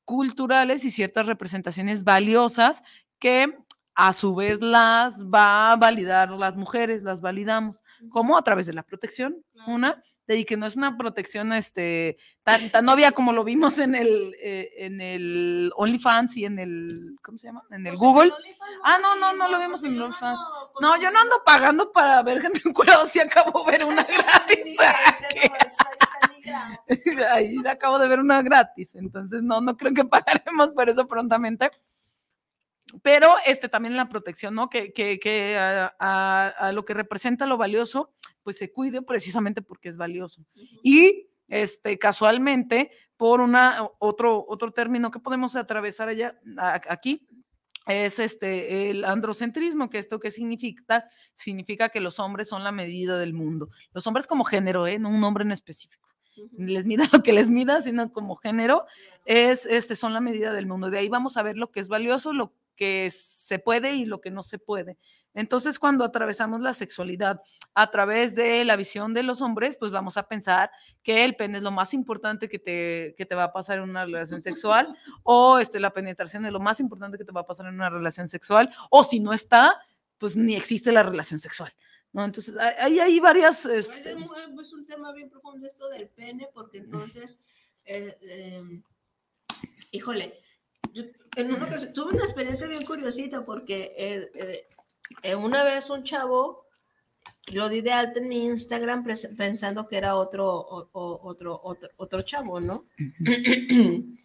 culturales 0.04 0.84
y 0.84 0.90
ciertas 0.90 1.26
representaciones 1.26 2.04
valiosas 2.04 2.82
que 3.18 3.56
a 3.94 4.12
su 4.12 4.34
vez 4.34 4.60
las 4.60 5.22
va 5.22 5.72
a 5.72 5.76
validar 5.76 6.30
las 6.30 6.56
mujeres, 6.56 7.02
las 7.02 7.20
validamos, 7.20 7.82
como 8.10 8.36
a 8.36 8.42
través 8.42 8.66
de 8.66 8.72
la 8.72 8.82
protección, 8.82 9.44
una, 9.66 10.02
y 10.36 10.44
que 10.44 10.56
no 10.56 10.66
es 10.66 10.76
una 10.76 10.96
protección 10.96 11.52
este, 11.52 12.16
tan, 12.42 12.70
tan 12.70 12.88
obvia 12.88 13.12
como 13.12 13.32
lo 13.32 13.44
vimos 13.44 13.78
en 13.78 13.94
el, 13.94 14.34
eh, 14.42 14.70
en 14.78 15.00
el 15.00 15.72
OnlyFans 15.76 16.36
y 16.36 16.44
en 16.44 16.58
el, 16.58 17.16
¿cómo 17.22 17.38
se 17.38 17.48
llama? 17.48 17.62
En 17.70 17.86
el 17.86 17.92
pues 17.92 18.00
Google. 18.00 18.32
ah, 18.84 18.98
no, 19.00 19.16
no, 19.16 19.32
no 19.34 19.48
lo 19.48 19.60
vimos 19.60 19.82
en 19.84 20.00
OnlyFans. 20.00 20.38
No, 20.80 21.00
yo 21.00 21.10
no 21.10 21.20
ando 21.20 21.36
pagando 21.44 21.92
para 21.92 22.22
ver 22.22 22.40
gente 22.40 22.60
encuadrada 22.64 23.06
si 23.06 23.20
acabo 23.20 23.64
de 23.64 23.72
ver 23.72 23.84
una 23.84 24.02
gratis. 24.04 24.76
Ahí 27.30 27.56
acabo 27.66 27.98
de 27.98 28.08
ver 28.08 28.20
una 28.20 28.42
gratis, 28.42 28.94
entonces 28.96 29.42
no, 29.42 29.60
no 29.60 29.76
creo 29.76 29.94
que 29.94 30.04
pagaremos 30.04 30.70
por 30.70 30.88
eso 30.88 31.06
prontamente. 31.06 31.70
Pero 33.02 33.34
este 33.46 33.68
también 33.68 33.96
la 33.96 34.08
protección, 34.08 34.54
¿no? 34.54 34.68
Que, 34.68 34.92
que, 34.92 35.18
que 35.18 35.56
a, 35.58 35.94
a, 35.98 36.72
lo 36.72 36.84
que 36.84 36.94
representa 36.94 37.46
lo 37.46 37.56
valioso, 37.56 38.12
pues 38.42 38.58
se 38.58 38.70
cuide 38.70 39.02
precisamente 39.02 39.62
porque 39.62 39.88
es 39.88 39.96
valioso. 39.96 40.44
Y 40.82 41.28
este, 41.48 41.98
casualmente, 41.98 42.90
por 43.16 43.40
una, 43.40 43.86
otro, 43.98 44.44
otro 44.48 44.72
término 44.72 45.10
que 45.10 45.20
podemos 45.20 45.56
atravesar 45.56 46.08
allá, 46.08 46.38
aquí, 46.88 47.26
es 47.86 48.18
este 48.20 48.90
el 48.90 49.04
androcentrismo, 49.04 49.90
que 49.90 49.98
esto 49.98 50.20
qué 50.20 50.30
significa? 50.30 51.04
Significa 51.34 51.88
que 51.88 52.00
los 52.00 52.20
hombres 52.20 52.48
son 52.48 52.62
la 52.62 52.72
medida 52.72 53.18
del 53.18 53.34
mundo. 53.34 53.70
Los 53.92 54.06
hombres 54.06 54.26
como 54.26 54.44
género, 54.44 54.86
¿eh? 54.86 54.98
no 54.98 55.08
un 55.08 55.24
hombre 55.24 55.44
en 55.44 55.52
específico. 55.52 56.08
Les 56.56 56.86
mida 56.86 57.08
lo 57.12 57.22
que 57.22 57.32
les 57.32 57.50
mida, 57.50 57.82
sino 57.82 58.10
como 58.12 58.36
género, 58.36 58.86
es, 59.26 59.66
este, 59.66 59.96
son 59.96 60.14
la 60.14 60.20
medida 60.20 60.52
del 60.52 60.66
mundo. 60.66 60.90
De 60.90 60.98
ahí 60.98 61.08
vamos 61.08 61.36
a 61.36 61.42
ver 61.42 61.56
lo 61.56 61.70
que 61.70 61.80
es 61.80 61.88
valioso, 61.88 62.32
lo 62.32 62.54
que 62.76 63.10
se 63.10 63.58
puede 63.58 63.94
y 63.94 64.04
lo 64.04 64.20
que 64.20 64.30
no 64.30 64.42
se 64.42 64.58
puede. 64.58 64.98
Entonces, 65.34 65.78
cuando 65.78 66.04
atravesamos 66.04 66.60
la 66.60 66.74
sexualidad 66.74 67.40
a 67.74 67.90
través 67.90 68.34
de 68.34 68.64
la 68.64 68.76
visión 68.76 69.14
de 69.14 69.22
los 69.22 69.40
hombres, 69.40 69.76
pues 69.76 69.90
vamos 69.90 70.16
a 70.16 70.28
pensar 70.28 70.70
que 71.02 71.24
el 71.24 71.36
pene 71.36 71.58
es 71.58 71.64
lo 71.64 71.70
más 71.70 71.94
importante 71.94 72.48
que 72.48 72.58
te, 72.58 73.14
que 73.16 73.24
te 73.24 73.34
va 73.34 73.44
a 73.44 73.52
pasar 73.52 73.78
en 73.78 73.84
una 73.84 74.04
relación 74.04 74.42
sexual, 74.42 74.94
o 75.22 75.58
este, 75.58 75.80
la 75.80 75.92
penetración 75.92 76.44
es 76.44 76.52
lo 76.52 76.60
más 76.60 76.80
importante 76.80 77.16
que 77.16 77.24
te 77.24 77.32
va 77.32 77.42
a 77.42 77.46
pasar 77.46 77.66
en 77.66 77.74
una 77.74 77.88
relación 77.88 78.28
sexual, 78.28 78.70
o 78.90 79.02
si 79.02 79.20
no 79.20 79.32
está, 79.32 79.80
pues 80.18 80.36
ni 80.36 80.54
existe 80.54 80.92
la 80.92 81.02
relación 81.02 81.40
sexual. 81.40 81.72
¿no? 82.12 82.24
Entonces, 82.24 82.56
ahí 82.58 83.00
hay 83.00 83.18
varias... 83.18 83.64
Este... 83.64 84.10
Es, 84.10 84.72
un 84.74 84.84
tema 84.84 85.12
bien 85.12 85.30
profundo 85.30 85.66
esto 85.66 85.88
del 85.88 86.08
pene, 86.08 86.48
porque 86.52 86.78
entonces, 86.78 87.42
eh, 87.86 88.16
em, 88.20 88.82
híjole, 89.90 90.38
yo 90.92 91.04
en 91.36 91.52
uno 91.52 91.66
que 91.68 91.86
tuve 91.86 92.14
una 92.14 92.24
experiencia 92.24 92.66
bien 92.68 92.84
curiosita 92.84 93.44
porque 93.44 93.92
eh, 93.96 94.30
eh, 94.34 94.66
eh, 95.22 95.34
una 95.34 95.64
vez 95.64 95.90
un 95.90 96.04
chavo 96.04 96.66
lo 97.52 97.68
di 97.68 97.80
de 97.80 97.92
alta 97.92 98.20
en 98.20 98.28
mi 98.28 98.44
Instagram 98.44 99.04
pensando 99.36 99.88
que 99.88 99.96
era 99.96 100.16
otro, 100.16 100.46
otro, 100.92 101.60
otro, 101.62 101.90
otro 101.96 102.22
chavo, 102.22 102.60
¿no? 102.60 102.86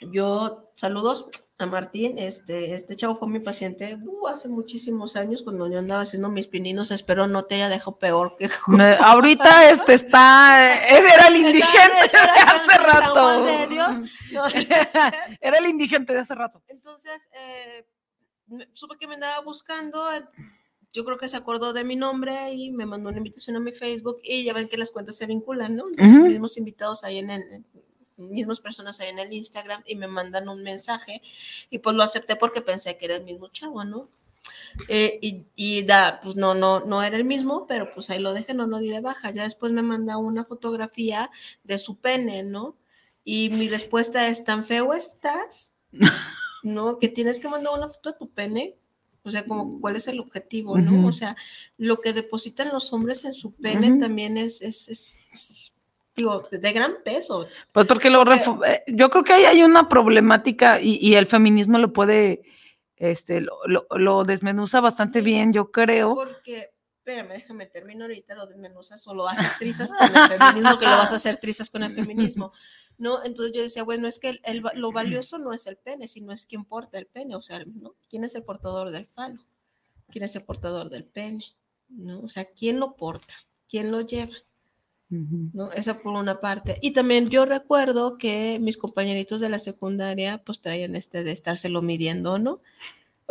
Yo, 0.00 0.70
saludos 0.74 1.28
a 1.56 1.66
Martín, 1.66 2.18
este, 2.18 2.74
este 2.74 2.96
chavo 2.96 3.14
fue 3.14 3.28
mi 3.28 3.38
paciente 3.38 3.96
uh, 4.02 4.26
hace 4.26 4.48
muchísimos 4.48 5.14
años 5.14 5.44
cuando 5.44 5.70
yo 5.70 5.78
andaba 5.78 6.02
haciendo 6.02 6.28
mis 6.28 6.48
pininos, 6.48 6.90
espero 6.90 7.28
no 7.28 7.44
te 7.44 7.54
haya 7.54 7.68
dejado 7.68 7.96
peor 7.98 8.34
que... 8.36 8.48
ahorita 8.98 9.70
este 9.70 9.94
está, 9.94 10.88
ese 10.88 11.14
era 11.14 11.28
el 11.28 11.36
indigente 11.36 11.68
de 11.70 12.40
hace 12.40 12.78
rato. 12.78 13.46
era 15.40 15.58
el 15.58 15.66
indigente 15.66 16.12
de 16.12 16.18
hace 16.18 16.34
rato. 16.34 16.60
Entonces, 16.66 17.28
eh, 17.32 17.86
supe 18.72 18.96
que 18.98 19.06
me 19.06 19.14
andaba 19.14 19.40
buscando, 19.44 20.04
yo 20.92 21.04
creo 21.04 21.18
que 21.18 21.28
se 21.28 21.36
acordó 21.36 21.72
de 21.72 21.84
mi 21.84 21.94
nombre 21.94 22.52
y 22.52 22.72
me 22.72 22.84
mandó 22.84 23.10
una 23.10 23.18
invitación 23.18 23.56
a 23.56 23.60
mi 23.60 23.70
Facebook 23.70 24.16
y 24.24 24.42
ya 24.42 24.52
ven 24.54 24.68
que 24.68 24.76
las 24.76 24.90
cuentas 24.90 25.16
se 25.16 25.26
vinculan, 25.26 25.76
¿no? 25.76 25.84
Los 25.86 26.08
mismos 26.08 26.58
invitados 26.58 27.04
ahí 27.04 27.18
en 27.18 27.30
el, 27.30 27.64
mismas 28.16 28.60
personas 28.60 29.00
ahí 29.00 29.08
en 29.08 29.18
el 29.18 29.32
Instagram 29.32 29.82
y 29.86 29.96
me 29.96 30.06
mandan 30.06 30.48
un 30.48 30.62
mensaje 30.62 31.20
y 31.70 31.78
pues 31.78 31.96
lo 31.96 32.02
acepté 32.02 32.36
porque 32.36 32.60
pensé 32.60 32.96
que 32.96 33.06
era 33.06 33.16
el 33.16 33.24
mismo 33.24 33.48
chavo, 33.48 33.84
¿no? 33.84 34.08
Eh, 34.88 35.18
y, 35.22 35.46
y, 35.54 35.82
da, 35.84 36.20
pues 36.22 36.36
no, 36.36 36.54
no, 36.54 36.80
no 36.80 37.02
era 37.02 37.16
el 37.16 37.24
mismo, 37.24 37.66
pero 37.66 37.92
pues 37.94 38.10
ahí 38.10 38.18
lo 38.18 38.32
dejé, 38.32 38.54
no 38.54 38.66
lo 38.66 38.78
di 38.78 38.88
de 38.88 39.00
baja. 39.00 39.30
Ya 39.30 39.44
después 39.44 39.72
me 39.72 39.82
manda 39.82 40.16
una 40.16 40.44
fotografía 40.44 41.30
de 41.62 41.78
su 41.78 41.96
pene, 41.96 42.42
¿no? 42.42 42.76
Y 43.24 43.50
mi 43.50 43.68
respuesta 43.68 44.26
es, 44.26 44.44
¿tan 44.44 44.64
feo 44.64 44.92
estás? 44.92 45.76
¿No? 46.62 46.98
Que 46.98 47.08
tienes 47.08 47.40
que 47.40 47.48
mandar 47.48 47.74
una 47.74 47.88
foto 47.88 48.12
de 48.12 48.18
tu 48.18 48.30
pene. 48.30 48.76
O 49.22 49.30
sea, 49.30 49.46
como 49.46 49.80
cuál 49.80 49.96
es 49.96 50.06
el 50.08 50.20
objetivo, 50.20 50.76
¿no? 50.76 51.06
O 51.06 51.12
sea, 51.12 51.34
lo 51.78 52.02
que 52.02 52.12
depositan 52.12 52.68
los 52.68 52.92
hombres 52.92 53.24
en 53.24 53.32
su 53.32 53.52
pene 53.54 53.98
también 53.98 54.36
es, 54.36 54.60
es, 54.60 54.88
es 54.88 55.73
digo, 56.14 56.46
de 56.50 56.72
gran 56.72 56.96
peso. 57.04 57.46
Pues 57.72 57.86
porque, 57.86 58.10
lo 58.10 58.22
eh, 58.32 58.84
yo 58.86 59.10
creo 59.10 59.24
que 59.24 59.32
ahí 59.32 59.44
hay 59.44 59.62
una 59.62 59.88
problemática 59.88 60.80
y, 60.80 61.14
el 61.14 61.26
feminismo 61.26 61.78
lo 61.78 61.92
puede, 61.92 62.42
este, 62.96 63.40
lo, 63.40 63.86
lo, 63.90 64.24
desmenuza 64.24 64.80
bastante 64.80 65.20
bien, 65.20 65.52
yo 65.52 65.70
creo. 65.70 66.14
Porque, 66.14 66.70
espérame, 66.98 67.32
déjame 67.34 67.66
terminar 67.66 68.08
ahorita, 68.08 68.34
lo 68.34 68.46
desmenuzas 68.46 69.06
o 69.06 69.14
lo 69.14 69.28
haces 69.28 69.56
trizas 69.58 69.92
con 69.92 70.08
el 70.08 70.28
feminismo, 70.38 70.78
que 70.78 70.86
lo 70.86 70.96
vas 70.96 71.12
a 71.12 71.16
hacer 71.16 71.36
trizas 71.36 71.68
con 71.68 71.82
el 71.82 71.92
feminismo, 71.92 72.52
¿no? 72.96 73.22
Entonces 73.24 73.54
yo 73.54 73.62
decía, 73.62 73.82
bueno, 73.82 74.06
es 74.06 74.20
que 74.20 74.40
el, 74.42 74.62
lo 74.74 74.92
valioso 74.92 75.38
no 75.38 75.52
es 75.52 75.66
el 75.66 75.76
pene, 75.76 76.06
sino 76.06 76.32
es 76.32 76.46
quién 76.46 76.64
porta 76.64 76.98
el 76.98 77.06
pene, 77.06 77.34
o 77.34 77.42
sea, 77.42 77.64
¿no? 77.66 77.96
¿Quién 78.08 78.24
es 78.24 78.34
el 78.34 78.44
portador 78.44 78.90
del 78.90 79.06
falo? 79.06 79.44
¿Quién 80.10 80.24
es 80.24 80.36
el 80.36 80.44
portador 80.44 80.90
del 80.90 81.04
pene? 81.04 81.44
¿No? 81.88 82.20
O 82.20 82.28
sea, 82.28 82.44
¿quién 82.44 82.78
lo 82.78 82.96
porta? 82.96 83.34
¿Quién 83.68 83.90
lo 83.90 84.00
lleva? 84.00 84.34
¿No? 85.52 85.70
Esa 85.72 85.98
por 85.98 86.14
una 86.14 86.40
parte. 86.40 86.78
Y 86.80 86.92
también 86.92 87.28
yo 87.28 87.44
recuerdo 87.44 88.18
que 88.18 88.58
mis 88.60 88.76
compañeritos 88.76 89.40
de 89.40 89.48
la 89.48 89.58
secundaria 89.58 90.42
pues 90.44 90.60
traían 90.60 90.96
este 90.96 91.24
de 91.24 91.32
estárselo 91.32 91.82
midiendo, 91.82 92.38
¿no? 92.38 92.60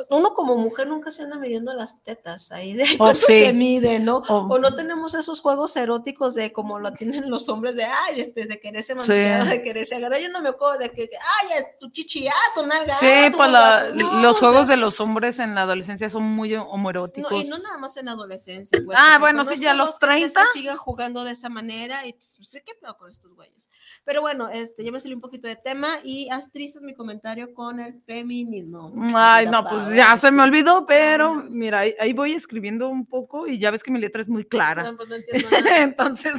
Uno 0.10 0.34
como 0.34 0.56
mujer 0.58 0.88
nunca 0.88 1.12
se 1.12 1.22
anda 1.22 1.38
midiendo 1.38 1.72
las 1.74 2.04
tetas 2.04 2.52
ahí 2.52 2.74
de 2.74 2.84
oh, 2.84 2.98
cuánto 2.98 3.28
te 3.28 3.54
mide, 3.54 4.00
¿no? 4.00 4.24
Oh. 4.28 4.48
O 4.50 4.58
no 4.58 4.76
tenemos 4.76 5.14
esos 5.14 5.40
juegos 5.40 5.76
eróticos 5.76 6.34
de 6.34 6.52
como 6.52 6.80
lo 6.80 6.94
tienen 6.94 7.30
los 7.30 7.48
hombres 7.48 7.76
de, 7.76 7.84
ay, 7.84 8.22
este, 8.22 8.46
de 8.46 8.60
quererse 8.60 8.96
manosear, 8.96 9.48
de 9.48 9.62
quererse 9.62 9.96
agarrar. 9.96 10.20
Yo 10.20 10.30
no 10.30 10.42
me 10.42 10.50
acuerdo 10.50 10.80
de 10.80 10.90
que, 10.90 11.10
ay, 11.12 11.64
tu 11.80 11.92
chichiato, 11.92 12.38
tu 12.56 12.66
nalga. 12.66 12.98
Sí, 12.98 13.32
pues 13.36 13.52
los 14.22 14.40
juegos 14.40 14.68
de 14.68 14.78
los 14.78 15.00
hombres 15.00 15.38
en 15.38 15.54
la 15.54 15.62
adolescencia 15.62 16.10
son 16.10 16.24
muy 16.24 16.56
homoeróticos. 16.56 17.32
No, 17.32 17.42
y 17.42 17.46
no 17.46 17.60
nada 17.60 17.78
más 17.78 17.96
en 17.98 18.06
la 18.06 18.14
adolescencia. 18.14 18.80
Pues, 18.84 18.98
ah, 19.00 19.18
bueno, 19.20 19.46
sí, 19.46 19.62
ya 19.62 19.76
los 19.76 20.00
30. 20.00 20.42
Que 20.42 20.60
sigan 20.60 20.78
jugando 20.78 21.24
de 21.24 21.32
esa 21.32 21.50
manera 21.50 22.06
y 22.08 22.14
pues, 22.14 22.40
sé 22.42 22.64
qué 22.66 22.74
peor 22.74 22.98
con 22.98 23.12
estos 23.12 23.36
güeyes. 23.36 23.70
Pero 24.04 24.22
bueno, 24.22 24.50
este, 24.50 24.84
ya 24.84 24.92
me 24.92 25.00
salí 25.00 25.14
un 25.14 25.22
poquito 25.22 25.48
de 25.48 25.56
tema 25.56 26.00
y 26.04 26.30
haz 26.30 26.52
tristes 26.52 26.82
mi 26.82 26.96
comentario 26.96 27.54
con 27.54 27.80
el 27.80 28.02
feminismo. 28.02 28.92
Ay, 29.14 29.48
no, 29.48 29.64
pues 29.68 29.83
pues 29.84 29.96
ya 29.96 30.16
se 30.18 30.32
me 30.32 30.44
olvidó, 30.44 30.86
pero 30.86 31.36
mira, 31.36 31.80
ahí, 31.80 32.14
voy 32.14 32.34
escribiendo 32.34 32.90
un 32.90 33.06
poco 33.06 33.48
y 33.48 33.60
ya 33.60 33.72
ves 33.72 33.84
que 33.84 33.92
mi 33.92 34.00
letra 34.00 34.22
es 34.22 34.30
muy 34.30 34.46
clara. 34.46 34.84
No, 34.84 34.98
pues 34.98 35.10
no 35.10 35.16
entiendo 35.16 35.50
Entonces, 35.78 36.34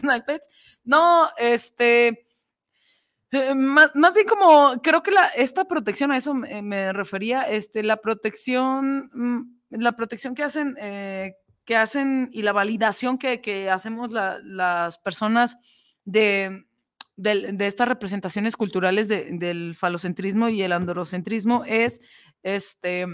no, 0.85 1.29
este, 1.39 2.27
eh, 3.31 3.55
más, 3.55 3.93
bien 4.15 4.27
como, 4.27 4.81
creo 4.83 5.03
que 5.03 5.11
la, 5.11 5.27
esta 5.29 5.65
protección, 5.65 6.13
a 6.13 6.17
eso 6.17 6.35
me, 6.35 6.93
refería, 6.93 7.43
este, 7.43 7.83
la 7.83 7.97
protección, 7.97 9.11
mm, 9.13 9.57
la 9.71 9.93
protección 9.93 10.35
que 10.35 10.43
hacen, 10.43 10.77
eh, 10.81 11.35
que 11.65 11.77
hacen 11.77 12.29
y 12.33 12.43
la 12.43 12.53
validación 12.53 13.19
que, 13.19 13.41
que 13.41 13.71
hacemos 13.71 14.13
las 14.13 14.99
personas 14.99 15.57
de, 16.05 16.67
de, 17.17 17.67
estas 17.67 17.89
representaciones 17.89 18.57
culturales 18.57 19.09
del 19.09 19.75
falocentrismo 19.75 20.49
y 20.49 20.63
el 20.63 20.73
androcentrismo 20.73 21.65
es 21.65 22.01
este 22.43 23.07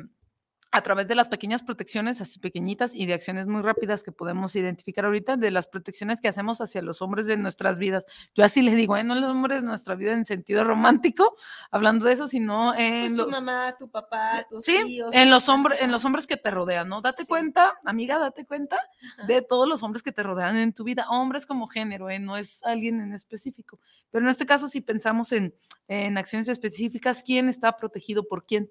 a 0.73 0.83
través 0.83 1.09
de 1.09 1.17
las 1.17 1.29
pequeñas 1.29 1.63
protecciones, 1.63 2.21
así 2.21 2.39
pequeñitas 2.39 2.95
y 2.95 3.07
de 3.07 3.15
acciones 3.15 3.49
muy 3.49 3.61
rápidas 3.61 4.05
que 4.05 4.13
podemos 4.13 4.55
identificar 4.55 5.05
ahorita, 5.05 5.37
de 5.37 5.51
las 5.51 5.67
protecciones 5.67 6.21
que 6.21 6.29
hacemos 6.29 6.61
hacia 6.61 6.81
los 6.81 7.03
hombres 7.03 7.27
de 7.27 7.37
nuestras 7.37 7.79
vidas. 7.79 8.07
Yo 8.35 8.45
así 8.45 8.63
les 8.63 8.77
digo, 8.77 8.97
¿eh? 8.97 9.03
no 9.03 9.17
los 9.17 9.31
hombres 9.31 9.63
de 9.63 9.67
nuestra 9.67 9.97
vida 9.97 10.13
en 10.13 10.25
sentido 10.25 10.63
romántico, 10.63 11.35
hablando 11.73 12.07
de 12.07 12.13
eso, 12.13 12.29
sino 12.29 12.73
en... 12.77 13.09
Pues 13.09 13.17
tu 13.17 13.31
mamá, 13.31 13.75
tu 13.77 13.91
papá, 13.91 14.47
tus 14.49 14.65
sí, 14.65 15.01
En 15.13 15.31
los, 15.31 15.49
hombres, 15.49 15.83
en 15.83 15.91
los 15.91 16.05
hombres 16.05 16.29
que 16.29 16.37
te 16.37 16.53
rodean, 16.53 16.89
¿no? 16.89 17.01
Date 17.01 17.27
cuenta, 17.27 17.75
amiga, 17.85 18.19
date 18.19 18.47
cuenta 18.47 18.79
de 19.27 19.43
todos 19.43 19.69
los 19.69 19.83
hombres 19.83 20.05
que 20.05 20.13
te 20.13 20.23
rodean 20.23 20.57
en 20.57 20.73
tu 20.73 20.85
vida, 20.85 21.07
hombres 21.11 21.47
como 21.47 21.67
género, 21.67 22.11
¿eh? 22.11 22.21
no 22.21 22.37
es 22.37 22.63
alguien 22.63 23.01
en 23.01 23.13
específico. 23.13 23.81
Pero 24.13 24.25
en 24.25 24.31
este 24.31 24.47
caso, 24.47 24.69
si 24.69 24.81
pensamos 24.81 25.33
en, 25.33 25.53
en 25.89 26.17
acciones 26.17 26.49
específicas, 26.49 27.25
¿quién 27.25 27.49
está 27.49 27.77
protegido 27.77 28.29
por 28.29 28.47
quién? 28.47 28.71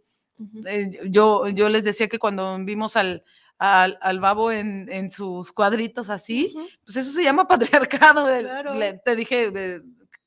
Eh, 0.66 1.00
yo, 1.10 1.48
yo 1.50 1.70
les 1.70 1.84
decía 1.84 2.08
que 2.08 2.20
cuando 2.20 2.58
vimos 2.60 2.96
al, 2.96 3.24
al, 3.58 4.20
babo 4.20 4.52
en, 4.52 4.90
en, 4.90 5.12
sus 5.12 5.52
cuadritos 5.52 6.10
así, 6.10 6.56
pues 6.86 6.98
eso 6.98 7.12
se 7.12 7.24
llama 7.24 7.48
patriarcado. 7.48 8.26
te 9.04 9.16
dije, 9.16 9.52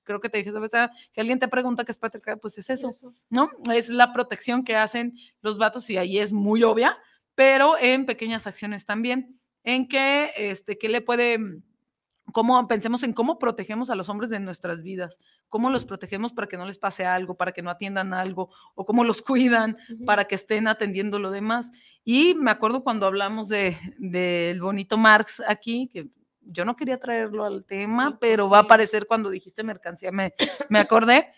creo 0.05 0.21
que 0.21 0.29
te 0.29 0.39
dije, 0.39 0.53
¿sabes? 0.53 0.75
Ah, 0.75 0.91
si 1.11 1.21
alguien 1.21 1.39
te 1.39 1.49
pregunta 1.49 1.85
qué 1.85 1.93
es 1.93 1.99
patriarcado, 1.99 2.39
pues 2.39 2.59
es 2.59 2.69
eso, 2.71 2.91
¿no? 3.31 3.51
Es 3.73 3.89
la 3.89 4.13
protección 4.13 4.65
que 4.65 4.77
hacen 4.77 5.17
los 5.41 5.59
vatos 5.59 5.89
y 5.91 5.97
ahí 5.97 6.19
es 6.19 6.33
muy 6.33 6.63
obvia, 6.63 6.99
pero 7.35 7.79
en 7.79 8.05
pequeñas 8.05 8.47
acciones 8.47 8.85
también, 8.85 9.41
en 9.65 9.89
que, 9.89 10.31
este, 10.37 10.77
que 10.77 10.89
le 10.89 11.01
puede 11.01 11.39
cómo 12.33 12.67
pensemos 12.67 13.03
en 13.03 13.13
cómo 13.13 13.39
protegemos 13.39 13.91
a 13.91 13.95
los 13.95 14.09
hombres 14.09 14.31
de 14.31 14.41
nuestras 14.41 14.83
vidas, 14.83 15.19
cómo 15.49 15.71
los 15.71 15.85
protegemos 15.85 16.33
para 16.33 16.49
que 16.49 16.57
no 16.57 16.67
les 16.67 16.79
pase 16.79 17.05
algo, 17.05 17.37
para 17.37 17.53
que 17.53 17.63
no 17.63 17.71
atiendan 17.71 18.15
algo, 18.15 18.51
o 18.75 18.85
cómo 18.85 19.05
los 19.05 19.23
cuidan 19.23 19.77
para 20.07 20.25
que 20.25 20.35
estén 20.35 20.69
atendiendo 20.69 21.19
lo 21.19 21.31
demás. 21.31 21.71
Y 22.05 22.35
me 22.35 22.51
acuerdo 22.51 22.83
cuando 22.83 23.07
hablamos 23.07 23.49
del 23.49 23.77
de, 23.99 24.59
bonito 24.61 24.97
Marx 24.97 25.43
aquí, 25.47 25.89
que 25.93 26.09
yo 26.41 26.65
no 26.65 26.75
quería 26.75 26.99
traerlo 26.99 27.45
al 27.45 27.65
tema, 27.65 28.19
pero 28.19 28.49
va 28.49 28.59
a 28.59 28.63
aparecer 28.63 29.07
cuando 29.07 29.31
dijiste 29.31 29.63
mercancía, 29.63 30.11
me, 30.11 30.35
me 30.69 30.81
acordé. 30.81 31.29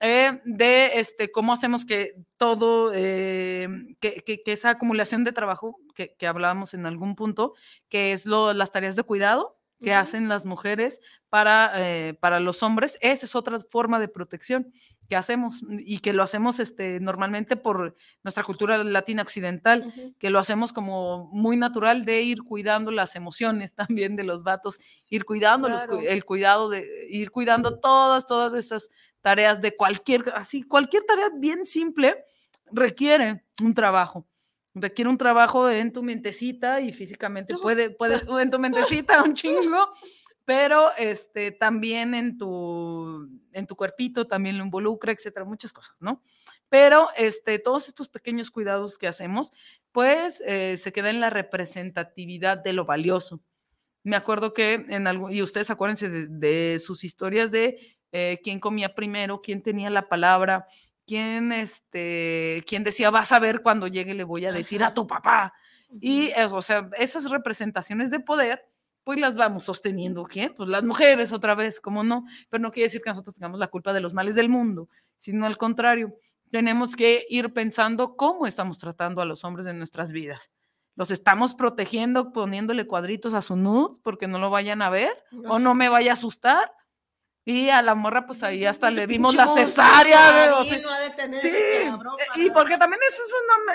Eh, 0.00 0.40
de 0.44 0.98
este, 0.98 1.30
cómo 1.30 1.52
hacemos 1.52 1.86
que 1.86 2.16
todo, 2.36 2.92
eh, 2.94 3.68
que, 4.00 4.22
que, 4.24 4.42
esa 4.46 4.70
acumulación 4.70 5.22
de 5.24 5.32
trabajo 5.32 5.78
que, 5.94 6.14
que 6.18 6.26
hablábamos 6.26 6.74
en 6.74 6.84
algún 6.84 7.14
punto, 7.14 7.54
que 7.88 8.12
es 8.12 8.26
lo, 8.26 8.52
las 8.52 8.72
tareas 8.72 8.96
de 8.96 9.04
cuidado, 9.04 9.56
que 9.84 9.94
hacen 9.94 10.28
las 10.28 10.44
mujeres 10.44 11.00
para, 11.28 11.72
eh, 11.76 12.14
para 12.14 12.40
los 12.40 12.62
hombres. 12.62 12.98
Esa 13.00 13.26
es 13.26 13.36
otra 13.36 13.60
forma 13.60 14.00
de 14.00 14.08
protección 14.08 14.72
que 15.08 15.16
hacemos 15.16 15.60
y 15.68 15.98
que 15.98 16.12
lo 16.12 16.22
hacemos 16.22 16.58
este, 16.58 16.98
normalmente 16.98 17.56
por 17.56 17.94
nuestra 18.22 18.42
cultura 18.42 18.78
latina 18.82 19.22
occidental, 19.22 19.92
que 20.18 20.30
lo 20.30 20.38
hacemos 20.38 20.72
como 20.72 21.28
muy 21.30 21.56
natural 21.56 22.04
de 22.04 22.22
ir 22.22 22.42
cuidando 22.42 22.90
las 22.90 23.14
emociones 23.14 23.74
también 23.76 24.16
de 24.16 24.24
los 24.24 24.42
vatos, 24.42 24.78
ir 25.08 25.24
cuidando 25.24 25.68
el 26.08 26.24
cuidado 26.24 26.70
de 26.70 27.06
ir 27.10 27.30
cuidando 27.30 27.78
todas, 27.78 28.26
todas 28.26 28.54
esas 28.54 28.88
tareas 29.20 29.60
de 29.60 29.76
cualquier, 29.76 30.32
así, 30.34 30.62
cualquier 30.62 31.04
tarea 31.04 31.28
bien 31.38 31.64
simple 31.64 32.24
requiere 32.72 33.44
un 33.62 33.74
trabajo 33.74 34.26
requiere 34.74 35.08
un 35.08 35.18
trabajo 35.18 35.70
en 35.70 35.92
tu 35.92 36.02
mentecita 36.02 36.80
y 36.80 36.92
físicamente 36.92 37.56
puede, 37.60 37.90
puede 37.90 38.16
en 38.42 38.50
tu 38.50 38.58
mentecita 38.58 39.22
un 39.22 39.34
chingo, 39.34 39.92
pero 40.44 40.94
este, 40.96 41.52
también 41.52 42.14
en 42.14 42.36
tu, 42.36 43.28
en 43.52 43.66
tu 43.66 43.76
cuerpito 43.76 44.26
también 44.26 44.58
lo 44.58 44.64
involucra, 44.64 45.12
etcétera, 45.12 45.44
muchas 45.44 45.72
cosas, 45.72 45.96
¿no? 46.00 46.22
Pero 46.68 47.08
este, 47.16 47.58
todos 47.58 47.88
estos 47.88 48.08
pequeños 48.08 48.50
cuidados 48.50 48.98
que 48.98 49.06
hacemos, 49.06 49.52
pues 49.92 50.42
eh, 50.44 50.76
se 50.76 50.92
queda 50.92 51.10
en 51.10 51.20
la 51.20 51.30
representatividad 51.30 52.62
de 52.62 52.72
lo 52.72 52.84
valioso. 52.84 53.40
Me 54.02 54.16
acuerdo 54.16 54.52
que 54.52 54.74
en 54.74 55.06
algo, 55.06 55.30
y 55.30 55.40
ustedes 55.40 55.70
acuérdense 55.70 56.10
de, 56.10 56.78
sus 56.78 57.04
historias 57.04 57.50
de 57.50 57.96
eh, 58.12 58.38
quién 58.42 58.60
comía 58.60 58.94
primero, 58.94 59.40
quién 59.40 59.62
tenía 59.62 59.88
la 59.88 60.08
palabra, 60.08 60.66
quién, 61.06 61.52
este, 61.52 62.62
quién 62.66 62.84
decía, 62.84 63.10
vas 63.10 63.32
a 63.32 63.38
ver 63.38 63.62
cuando 63.62 63.86
llegue, 63.86 64.14
le 64.14 64.24
voy 64.24 64.46
a 64.46 64.52
decir 64.52 64.82
a 64.82 64.94
tu 64.94 65.06
papá. 65.06 65.52
Y 66.00 66.28
eso, 66.36 66.56
o 66.56 66.62
sea, 66.62 66.88
esas 66.98 67.30
representaciones 67.30 68.10
de 68.10 68.20
poder, 68.20 68.64
pues 69.04 69.20
las 69.20 69.36
vamos 69.36 69.64
sosteniendo, 69.64 70.24
¿quién? 70.24 70.54
Pues 70.54 70.68
las 70.68 70.82
mujeres 70.82 71.32
otra 71.32 71.54
vez, 71.54 71.80
¿cómo 71.80 72.02
no? 72.02 72.24
Pero 72.48 72.62
no 72.62 72.70
quiere 72.70 72.86
decir 72.86 73.02
que 73.02 73.10
nosotros 73.10 73.34
tengamos 73.34 73.60
la 73.60 73.68
culpa 73.68 73.92
de 73.92 74.00
los 74.00 74.14
males 74.14 74.34
del 74.34 74.48
mundo, 74.48 74.88
sino 75.18 75.46
al 75.46 75.56
contrario, 75.56 76.16
tenemos 76.50 76.96
que 76.96 77.26
ir 77.28 77.52
pensando 77.52 78.16
cómo 78.16 78.46
estamos 78.46 78.78
tratando 78.78 79.20
a 79.20 79.24
los 79.24 79.44
hombres 79.44 79.66
en 79.66 79.78
nuestras 79.78 80.10
vidas. 80.10 80.50
¿Los 80.96 81.10
estamos 81.10 81.54
protegiendo 81.54 82.32
poniéndole 82.32 82.86
cuadritos 82.86 83.34
a 83.34 83.42
su 83.42 83.56
nud 83.56 83.98
porque 84.02 84.28
no 84.28 84.38
lo 84.38 84.50
vayan 84.50 84.80
a 84.80 84.90
ver 84.90 85.12
o 85.48 85.58
no 85.58 85.74
me 85.74 85.88
vaya 85.88 86.12
a 86.12 86.14
asustar? 86.14 86.70
Y 87.46 87.68
a 87.68 87.82
la 87.82 87.94
morra, 87.94 88.26
pues 88.26 88.42
ahí 88.42 88.64
hasta 88.64 88.90
le 88.90 89.06
vimos 89.06 89.34
la 89.34 89.46
cesárea. 89.48 90.64
sí, 90.64 90.78
y 92.36 92.50
porque 92.50 92.78
también 92.78 93.00
eso 93.06 93.22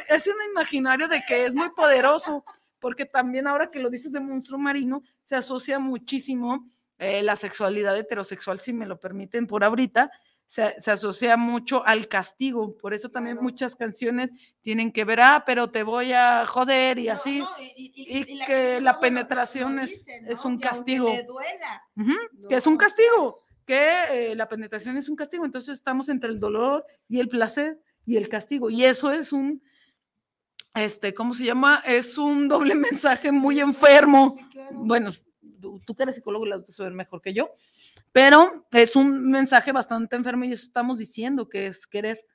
es, 0.10 0.16
es 0.16 0.28
un 0.28 0.42
imaginario 0.52 1.08
de 1.08 1.22
que 1.28 1.46
es 1.46 1.54
muy 1.54 1.70
poderoso, 1.70 2.44
porque 2.80 3.06
también 3.06 3.48
ahora 3.48 3.70
que 3.70 3.80
lo 3.80 3.90
dices 3.90 4.12
de 4.12 4.20
monstruo 4.20 4.58
marino, 4.58 5.04
se 5.24 5.36
asocia 5.36 5.78
muchísimo 5.78 6.68
eh, 6.98 7.22
la 7.22 7.36
sexualidad 7.36 7.96
heterosexual, 7.96 8.60
si 8.60 8.74
me 8.74 8.88
lo 8.88 9.00
permiten 9.00 9.46
por 9.46 9.64
ahorita, 9.64 10.10
se, 10.48 10.82
se 10.82 10.90
asocia 10.90 11.38
mucho 11.38 11.86
al 11.86 12.08
castigo, 12.08 12.76
por 12.76 12.96
eso 12.96 13.10
también 13.10 13.38
muchas 13.40 13.76
canciones 13.76 14.32
tienen 14.62 14.92
que 14.92 15.06
ver, 15.06 15.22
ah, 15.22 15.44
pero 15.46 15.70
te 15.70 15.84
voy 15.84 16.12
a 16.12 16.44
joder 16.48 16.98
y 16.98 17.10
así, 17.10 17.44
y, 17.78 18.44
que 18.48 18.82
la 18.82 19.00
penetración 19.00 19.78
es, 19.78 20.08
es, 20.08 20.44
un 20.44 20.58
castigo, 20.58 21.10
que 22.50 22.56
es 22.56 22.66
un 22.66 22.78
castigo 22.78 23.44
que 23.70 24.32
eh, 24.32 24.36
la 24.36 24.50
penetración 24.50 24.98
es 24.98 25.10
un 25.10 25.16
castigo, 25.16 25.46
entonces 25.46 25.78
estamos 25.78 26.10
entre 26.10 26.32
el 26.32 26.40
dolor 26.40 26.84
y 27.08 27.20
el 27.20 27.30
placer 27.30 27.80
y 28.04 28.18
el 28.18 28.28
castigo, 28.28 28.72
y 28.72 28.84
eso 28.84 29.12
es 29.12 29.32
un, 29.32 29.62
este, 30.74 31.14
¿cómo 31.14 31.36
se 31.36 31.46
llama? 31.46 31.84
Es 31.86 32.18
un 32.18 32.48
doble 32.48 32.74
mensaje 32.90 33.32
muy 33.32 33.60
enfermo. 33.60 34.36
Bueno, 34.72 35.12
tú, 35.62 35.94
que 35.96 36.02
eres 36.02 36.16
psicólogo 36.16 36.48
la 36.48 36.58
vas 36.58 36.80
a 36.80 36.84
ver 36.84 36.94
mejor 36.94 37.22
que 37.22 37.32
yo, 37.32 37.52
pero 38.12 38.66
es 38.72 38.96
un 38.96 39.30
mensaje 39.30 39.72
bastante 39.72 40.16
enfermo 40.16 40.46
y 40.46 40.54
eso 40.54 40.66
estamos 40.66 40.98
diciendo 40.98 41.48
que 41.48 41.68
es 41.68 41.86
querer. 41.86 42.26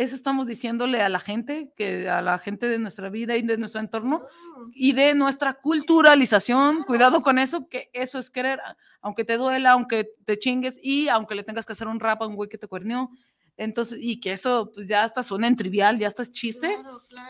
Eso 0.00 0.16
estamos 0.16 0.46
diciéndole 0.46 1.02
a 1.02 1.10
la 1.10 1.20
gente, 1.20 1.74
que 1.76 2.08
a 2.08 2.22
la 2.22 2.38
gente 2.38 2.66
de 2.66 2.78
nuestra 2.78 3.10
vida 3.10 3.36
y 3.36 3.42
de 3.42 3.58
nuestro 3.58 3.82
entorno 3.82 4.22
ah. 4.24 4.64
y 4.72 4.94
de 4.94 5.14
nuestra 5.14 5.52
culturalización. 5.52 6.84
Cuidado 6.84 7.20
con 7.20 7.38
eso, 7.38 7.68
que 7.68 7.90
eso 7.92 8.18
es 8.18 8.30
querer, 8.30 8.62
aunque 9.02 9.26
te 9.26 9.36
duela, 9.36 9.72
aunque 9.72 10.10
te 10.24 10.38
chingues 10.38 10.80
y 10.82 11.10
aunque 11.10 11.34
le 11.34 11.42
tengas 11.42 11.66
que 11.66 11.72
hacer 11.72 11.86
un 11.86 12.00
rap 12.00 12.22
a 12.22 12.26
un 12.26 12.34
güey 12.34 12.48
que 12.48 12.56
te 12.56 12.66
cuernió. 12.66 13.10
Entonces, 13.58 13.98
y 14.00 14.20
que 14.20 14.32
eso 14.32 14.70
pues, 14.74 14.88
ya 14.88 15.04
hasta 15.04 15.22
suena 15.22 15.48
en 15.48 15.56
trivial, 15.56 15.98
ya 15.98 16.08
hasta 16.08 16.22
es 16.22 16.32
chiste, 16.32 16.78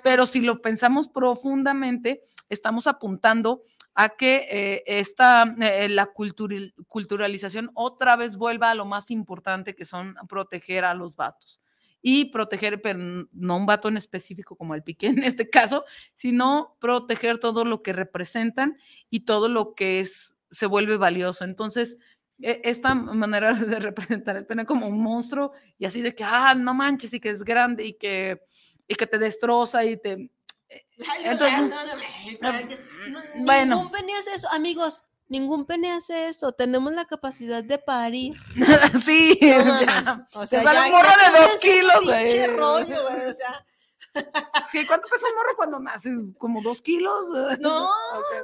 pero 0.05 0.25
si 0.25 0.41
lo 0.41 0.63
pensamos 0.63 1.09
profundamente, 1.09 2.21
estamos 2.49 2.87
apuntando 2.87 3.65
a 3.97 4.11
que 4.11 4.47
eh, 4.49 4.85
esta, 4.87 5.57
eh, 5.61 5.89
la 5.89 6.09
culturalización 6.87 7.73
otra 7.75 8.15
vez 8.15 8.37
vuelva 8.37 8.71
a 8.71 8.77
lo 8.77 8.85
más 8.85 9.11
importante 9.11 9.75
que 9.75 9.85
son 9.85 10.15
proteger 10.29 10.85
a 10.85 10.95
los 10.95 11.17
vatos 11.17 11.61
y 12.03 12.27
proteger, 12.27 12.81
pero 12.81 12.99
no 13.33 13.57
un 13.57 13.67
vato 13.67 13.89
en 13.89 13.97
específico 13.97 14.57
como 14.57 14.75
el 14.75 14.83
pique 14.83 15.07
en 15.09 15.23
este 15.23 15.49
caso, 15.49 15.85
sino 16.15 16.77
proteger 16.81 17.39
todo 17.39 17.65
lo 17.65 17.83
que 17.83 17.93
representan 17.93 18.79
y 19.11 19.21
todo 19.21 19.49
lo 19.49 19.75
que 19.75 20.01
es, 20.01 20.35
se 20.51 20.67
vuelve 20.67 20.97
valioso. 20.97 21.45
Entonces, 21.45 21.99
e, 22.41 22.61
esta 22.65 22.95
manera 22.95 23.53
de 23.55 23.79
representar 23.79 24.37
el 24.37 24.47
pene 24.47 24.67
como 24.67 24.87
un 24.87 25.03
monstruo 25.03 25.53
y 25.79 25.85
así 25.85 26.01
de 26.01 26.15
que, 26.15 26.25
ah, 26.25 26.55
no 26.55 26.75
manches, 26.75 27.13
y 27.13 27.21
que 27.21 27.31
es 27.31 27.43
grande 27.45 27.85
y 27.85 27.93
que, 27.95 28.43
y 28.89 28.95
que 28.95 29.07
te 29.07 29.19
destroza 29.19 29.85
y 29.85 29.97
te... 29.97 30.31
bueno. 33.45 33.77
Ningún 33.77 33.93
pene 33.93 34.15
hace 34.15 34.35
eso, 34.35 34.49
amigos. 34.53 35.05
Ningún 35.31 35.65
pene 35.65 35.93
hace 35.93 36.29
eso. 36.29 36.53
Tenemos 36.53 36.93
la 36.93 37.07
capacidad 37.07 37.65
de 37.65 37.79
parir. 37.79 38.37
sí, 39.03 39.39
o 40.35 40.45
sea, 40.45 40.63
ya, 40.63 40.87
un 40.87 40.93
morro 40.93 41.09
de 41.09 41.41
dos 41.41 41.57
kilos, 41.61 42.57
rollo, 42.59 43.09
güey. 43.09 43.27
O 43.27 43.33
sea, 43.33 43.65
Sí, 44.71 44.87
¿cuánto 44.87 45.07
pesa 45.09 45.27
un 45.29 45.37
morro 45.37 45.57
cuando 45.57 45.81
nace? 45.81 46.11
¿Como 46.39 46.61
dos 46.63 46.83
kilos? 46.83 47.29
No, 47.61 47.89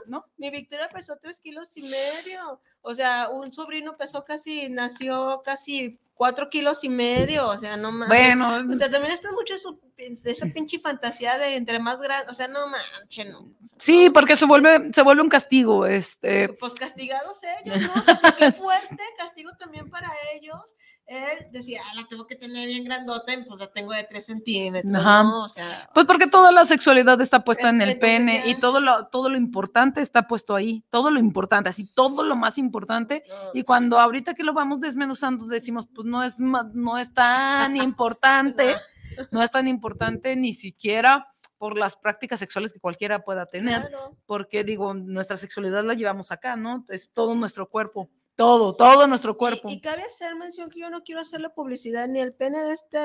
¿no? 0.06 0.24
mi 0.36 0.50
Victoria 0.50 0.88
pesó 0.88 1.16
tres 1.20 1.40
kilos 1.40 1.76
y 1.76 1.82
medio. 1.82 2.60
O 2.82 2.94
sea, 2.94 3.28
un 3.30 3.52
sobrino 3.52 3.96
pesó 3.96 4.24
casi, 4.24 4.68
nació 4.68 5.42
casi 5.44 5.98
cuatro 6.14 6.48
kilos 6.48 6.84
y 6.84 6.88
medio, 6.88 7.48
o 7.48 7.56
sea, 7.56 7.76
no 7.76 7.92
más. 7.92 8.08
Bueno. 8.08 8.64
O 8.70 8.74
sea, 8.74 8.90
también 8.90 9.12
está 9.12 9.32
mucho 9.32 9.54
eso, 9.54 9.78
de 9.96 10.30
esa 10.30 10.46
pinche 10.46 10.78
fantasía 10.78 11.38
de 11.38 11.56
entre 11.56 11.78
más 11.78 12.00
grande, 12.00 12.30
o 12.30 12.34
sea, 12.34 12.48
no 12.48 12.66
manches, 12.68 13.26
no. 13.30 13.48
Sí, 13.78 14.10
porque 14.10 14.36
se 14.36 14.44
vuelve, 14.44 14.92
se 14.92 15.02
vuelve 15.02 15.22
un 15.22 15.28
castigo, 15.28 15.86
este. 15.86 16.48
Pues 16.60 16.74
castigados 16.74 17.40
ellos, 17.64 17.80
¿no? 17.80 18.04
Qué 18.36 18.52
fuerte, 18.52 19.02
castigo 19.16 19.50
también 19.58 19.88
para 19.88 20.10
ellos. 20.34 20.76
Él 21.06 21.46
decía, 21.50 21.80
ah, 21.84 21.94
la 21.94 22.04
tengo 22.08 22.26
que 22.26 22.36
tener 22.36 22.66
bien 22.68 22.84
grandota, 22.84 23.32
y 23.32 23.44
pues 23.44 23.58
la 23.58 23.72
tengo 23.72 23.92
de 23.92 24.04
tres 24.04 24.26
centímetros, 24.26 24.90
¿no? 24.92 25.44
O 25.44 25.48
sea. 25.48 25.88
Pues 25.94 26.04
porque 26.04 26.26
toda 26.26 26.52
la 26.52 26.64
sexualidad 26.64 27.18
está 27.20 27.42
puesta 27.44 27.70
en 27.70 27.80
el 27.80 27.90
este, 27.90 28.00
pene 28.00 28.42
y 28.46 28.56
todo 28.56 28.80
lo, 28.80 29.06
todo 29.06 29.30
lo 29.30 29.36
importante 29.36 30.02
está 30.02 30.26
puesto 30.26 30.54
ahí, 30.54 30.84
todo 30.90 31.10
lo 31.10 31.18
importante, 31.20 31.70
así 31.70 31.86
todo 31.94 32.22
lo 32.22 32.36
más 32.36 32.58
importante. 32.58 33.24
Y 33.54 33.62
cuando 33.62 33.98
ahorita 33.98 34.34
que 34.34 34.44
lo 34.44 34.52
vamos 34.52 34.80
desmenuzando 34.80 35.46
decimos, 35.46 35.86
pues 35.94 36.06
no 36.06 36.22
es, 36.22 36.38
no 36.38 36.98
es 36.98 37.14
tan 37.14 37.76
importante, 37.76 38.74
no 39.30 39.42
es 39.42 39.50
tan 39.50 39.68
importante 39.68 40.36
ni 40.36 40.54
siquiera 40.54 41.32
por 41.58 41.76
las 41.76 41.96
prácticas 41.96 42.38
sexuales 42.38 42.72
que 42.72 42.80
cualquiera 42.80 43.24
pueda 43.24 43.46
tener, 43.46 43.90
porque 44.26 44.64
digo, 44.64 44.92
nuestra 44.94 45.36
sexualidad 45.36 45.84
la 45.84 45.94
llevamos 45.94 46.30
acá, 46.30 46.56
¿no? 46.56 46.84
Es 46.88 47.10
todo 47.12 47.34
nuestro 47.34 47.68
cuerpo, 47.68 48.10
todo, 48.34 48.76
todo 48.76 49.06
nuestro 49.06 49.36
cuerpo. 49.36 49.68
Y, 49.70 49.80
cabe 49.80 50.02
hacer 50.02 50.34
mención 50.36 50.68
que 50.68 50.80
yo 50.80 50.90
no 50.90 51.02
quiero 51.02 51.22
hacerle 51.22 51.50
publicidad 51.50 52.08
ni 52.08 52.20
el 52.20 52.34
pene 52.34 52.60
de 52.62 52.72
este 52.72 52.98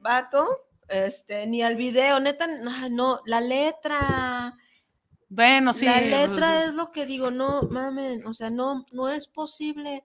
vato, 0.00 0.46
este, 0.88 1.46
ni 1.46 1.62
al 1.62 1.76
video, 1.76 2.20
neta, 2.20 2.46
no, 2.46 2.88
no 2.90 3.20
la 3.26 3.40
letra. 3.40 4.56
Bueno, 5.28 5.72
sí. 5.72 5.86
La 5.86 6.00
letra 6.00 6.64
es 6.64 6.74
lo 6.74 6.92
que 6.92 7.06
digo, 7.06 7.30
no, 7.30 7.62
mamen, 7.62 8.26
o 8.26 8.34
sea, 8.34 8.50
no, 8.50 8.86
no 8.92 9.08
es 9.08 9.26
posible. 9.26 10.04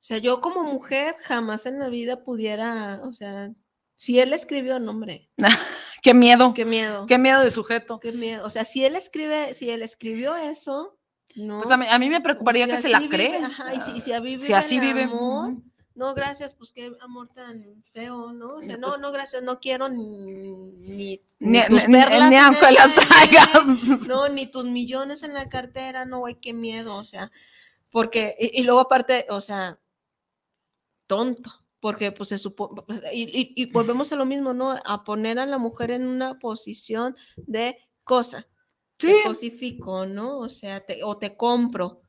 O 0.00 0.04
sea, 0.08 0.18
yo 0.18 0.40
como 0.40 0.62
mujer 0.62 1.16
jamás 1.18 1.66
en 1.66 1.78
la 1.78 1.88
vida 1.88 2.22
pudiera, 2.22 3.00
o 3.04 3.14
sea, 3.14 3.50
si 3.98 4.18
él 4.18 4.32
escribió 4.32 4.78
nombre. 4.78 5.28
Qué 6.02 6.14
miedo. 6.14 6.54
Qué 6.54 6.64
miedo. 6.64 7.06
Qué 7.06 7.18
miedo 7.18 7.42
de 7.42 7.50
sujeto. 7.50 7.98
Qué 8.00 8.12
miedo. 8.12 8.46
O 8.46 8.50
sea, 8.50 8.64
si 8.64 8.84
él 8.84 8.96
escribe, 8.96 9.52
si 9.52 9.68
él 9.68 9.82
escribió 9.82 10.36
eso, 10.36 10.96
no. 11.34 11.60
Pues 11.60 11.70
a 11.70 11.98
mí, 11.98 12.08
me 12.08 12.20
preocuparía 12.20 12.66
que 12.66 12.80
se 12.80 12.88
la 12.88 13.06
cree. 13.08 13.36
Ajá, 13.36 13.74
y 13.74 13.80
si, 13.80 14.00
si, 14.00 14.12
vive 14.20 14.38
si 14.38 14.52
así 14.52 14.80
vive. 14.80 15.04
Amor, 15.04 15.52
no, 15.98 16.14
gracias, 16.14 16.54
pues 16.54 16.70
qué 16.70 16.92
amor 17.00 17.28
tan 17.34 17.82
feo, 17.92 18.32
¿no? 18.32 18.54
O 18.54 18.62
sea, 18.62 18.76
no, 18.76 18.90
pues 18.90 19.00
no, 19.00 19.10
gracias, 19.10 19.42
no 19.42 19.58
quiero 19.58 19.88
ni, 19.88 21.18
ni, 21.40 21.64
tus 21.68 21.82
perlas. 21.86 22.30
Ni, 22.30 22.36
aunque 22.36 22.70
las 22.70 22.94
traigas. 22.94 23.48
No, 24.06 24.28
ni 24.28 24.46
tus 24.46 24.66
millones 24.66 25.24
en 25.24 25.34
la 25.34 25.48
cartera, 25.48 26.04
no, 26.04 26.20
güey, 26.20 26.36
qué 26.36 26.52
miedo, 26.52 26.94
o 26.94 27.02
sea, 27.02 27.32
porque, 27.90 28.36
y, 28.38 28.62
luego 28.62 28.78
aparte, 28.78 29.26
o 29.28 29.40
sea, 29.40 29.80
tonto, 31.08 31.50
porque 31.80 32.12
pues 32.12 32.30
se 32.30 32.38
supone, 32.38 32.82
pues, 32.86 33.02
y, 33.12 33.52
y, 33.54 33.70
volvemos 33.70 34.12
a 34.12 34.16
lo 34.16 34.26
mismo, 34.26 34.52
¿no? 34.52 34.74
A 34.84 35.04
poner 35.04 35.38
a 35.38 35.46
la 35.46 35.58
mujer 35.58 35.90
en 35.90 36.06
una 36.06 36.38
posición 36.38 37.16
de 37.36 37.78
cosa. 38.04 38.46
Sí. 38.98 39.08
Te 39.08 39.22
cosifico, 39.24 40.06
¿no? 40.06 40.38
O 40.38 40.48
sea, 40.48 40.84
te, 40.84 41.04
o 41.04 41.16
te 41.18 41.36
compro. 41.36 42.02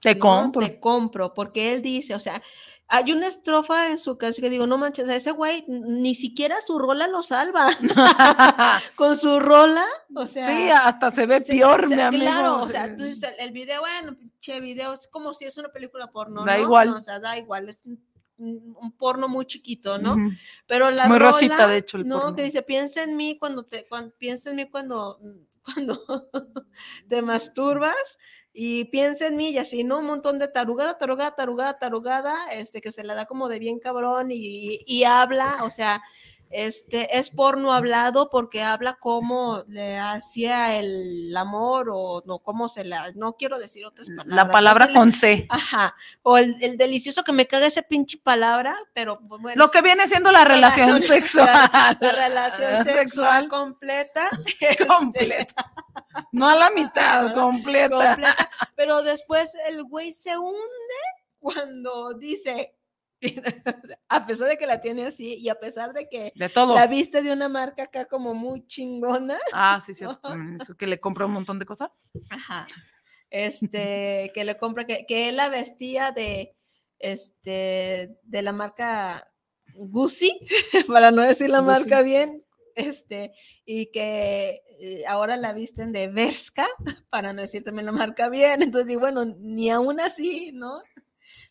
Te 0.00 0.18
compro. 0.18 0.64
Te 0.64 0.78
compro, 0.78 1.34
porque 1.34 1.74
él 1.74 1.82
dice, 1.82 2.14
o 2.14 2.20
sea, 2.20 2.40
hay 2.88 3.10
una 3.10 3.26
estrofa 3.26 3.90
en 3.90 3.98
su 3.98 4.16
canción 4.16 4.44
que 4.44 4.50
digo, 4.50 4.66
no 4.66 4.78
manches, 4.78 5.08
a 5.08 5.16
ese 5.16 5.32
güey 5.32 5.64
ni 5.66 6.14
siquiera 6.14 6.60
su 6.60 6.78
rola 6.78 7.08
lo 7.08 7.22
salva. 7.22 7.68
Con 8.94 9.16
su 9.16 9.40
rola, 9.40 9.84
o 10.14 10.26
sea. 10.26 10.46
Sí, 10.46 10.68
hasta 10.70 11.10
se 11.10 11.26
ve 11.26 11.40
peor, 11.40 11.88
mi 11.88 12.00
amigo. 12.00 12.22
Claro, 12.22 12.60
o 12.60 12.68
sea, 12.68 12.94
tú 12.94 13.02
dices, 13.02 13.34
el, 13.40 13.50
video, 13.50 13.80
bueno, 13.80 14.16
pinche 14.16 14.60
video, 14.60 14.92
es 14.92 15.08
como 15.08 15.34
si 15.34 15.46
es 15.46 15.58
una 15.58 15.70
película 15.70 16.12
porno. 16.12 16.44
Da 16.44 16.60
igual. 16.60 16.90
o 16.90 17.00
sea, 17.00 17.18
da 17.18 17.36
igual, 17.36 17.68
es 17.68 17.80
un, 18.38 18.92
porno 18.98 19.28
muy 19.28 19.46
chiquito, 19.46 19.98
¿no? 19.98 20.16
Pero 20.66 20.90
la 20.90 21.06
muy 21.06 21.18
rosita, 21.18 21.66
de 21.66 21.78
hecho, 21.78 21.98
el 21.98 22.06
No, 22.06 22.34
que 22.34 22.42
dice, 22.42 22.62
piensa 22.62 23.02
en 23.02 23.16
mí 23.16 23.38
cuando 23.38 23.64
te, 23.64 23.86
cuando, 23.88 24.14
piensa 24.16 24.50
en 24.50 24.56
mí 24.56 24.66
cuando, 24.70 25.20
cuando 25.64 25.98
te 27.08 27.22
masturbas 27.22 28.18
y 28.52 28.86
piensa 28.86 29.26
en 29.26 29.36
mí 29.36 29.50
y 29.50 29.58
así, 29.58 29.84
¿no? 29.84 29.98
Un 29.98 30.06
montón 30.06 30.38
de 30.38 30.48
tarugada, 30.48 30.98
tarugada, 30.98 31.34
tarugada, 31.34 31.78
tarugada, 31.78 32.34
este, 32.52 32.80
que 32.80 32.90
se 32.90 33.04
le 33.04 33.14
da 33.14 33.26
como 33.26 33.48
de 33.48 33.58
bien 33.58 33.78
cabrón 33.78 34.30
y, 34.30 34.80
y 34.86 35.04
habla, 35.04 35.64
o 35.64 35.70
sea, 35.70 36.02
este, 36.50 37.18
es 37.18 37.30
porno 37.30 37.72
hablado 37.72 38.30
porque 38.30 38.62
habla 38.62 38.94
cómo 38.94 39.64
le 39.68 39.98
hacía 39.98 40.78
el 40.78 41.36
amor 41.36 41.90
o 41.92 42.22
no, 42.26 42.38
cómo 42.38 42.68
se 42.68 42.84
la, 42.84 43.12
no 43.14 43.34
quiero 43.34 43.58
decir 43.58 43.84
otras 43.84 44.08
palabras. 44.08 44.36
La 44.36 44.50
palabra 44.50 44.92
con 44.92 45.12
C. 45.12 45.46
Ajá, 45.48 45.94
o 46.22 46.38
el, 46.38 46.76
delicioso 46.76 47.24
que 47.24 47.32
me 47.32 47.46
caga 47.46 47.66
esa 47.66 47.82
pinche 47.82 48.18
palabra, 48.18 48.76
pero 48.92 49.18
bueno. 49.20 49.52
Lo 49.56 49.70
que 49.70 49.82
viene 49.82 50.06
siendo 50.06 50.32
la 50.32 50.44
relación, 50.44 51.00
sexual. 51.00 51.46
La, 51.46 52.12
relación 52.12 52.84
sexual, 52.84 53.48
completa. 53.48 54.22
completa. 54.88 55.72
No 56.32 56.48
a 56.48 56.56
la 56.56 56.70
mitad, 56.70 57.34
completa. 57.34 58.36
Pero 58.76 59.02
después 59.02 59.56
el 59.68 59.84
güey 59.84 60.12
se 60.12 60.36
hunde 60.36 60.60
cuando 61.38 62.14
dice, 62.14 62.76
a 64.08 64.26
pesar 64.26 64.48
de 64.48 64.56
que 64.56 64.66
la 64.66 64.80
tiene 64.80 65.06
así 65.06 65.34
y 65.34 65.48
a 65.48 65.54
pesar 65.56 65.92
de 65.92 66.08
que 66.08 66.32
la 66.34 66.86
viste 66.86 67.22
de 67.22 67.32
una 67.32 67.48
marca 67.48 67.84
acá 67.84 68.06
como 68.06 68.34
muy 68.34 68.66
chingona. 68.66 69.38
Ah, 69.52 69.80
sí, 69.84 69.94
sí. 69.94 70.04
Que 70.78 70.86
le 70.86 71.00
compra 71.00 71.26
un 71.26 71.32
montón 71.32 71.58
de 71.58 71.66
cosas. 71.66 72.06
Ajá. 72.30 72.66
Este, 73.30 74.30
que 74.34 74.44
le 74.44 74.56
compra, 74.56 74.84
que, 74.84 75.04
que 75.06 75.28
él 75.28 75.36
la 75.36 75.48
vestía 75.48 76.12
de, 76.12 76.56
este, 76.98 78.18
de 78.22 78.42
la 78.42 78.52
marca 78.52 79.30
Gucci, 79.74 80.40
para 80.86 81.10
no 81.10 81.22
decir 81.22 81.50
la 81.50 81.62
marca 81.62 82.02
bien, 82.02 82.44
este, 82.74 83.32
y 83.64 83.86
que 83.86 84.62
eh, 84.80 85.04
ahora 85.08 85.36
la 85.36 85.52
visten 85.52 85.92
de 85.92 86.08
Verska, 86.08 86.66
para 87.10 87.32
no 87.32 87.42
decir 87.42 87.62
también 87.62 87.86
la 87.86 87.92
marca 87.92 88.28
bien, 88.28 88.62
entonces, 88.62 88.98
bueno, 88.98 89.24
ni 89.24 89.70
aún 89.70 90.00
así, 90.00 90.52
¿no? 90.52 90.82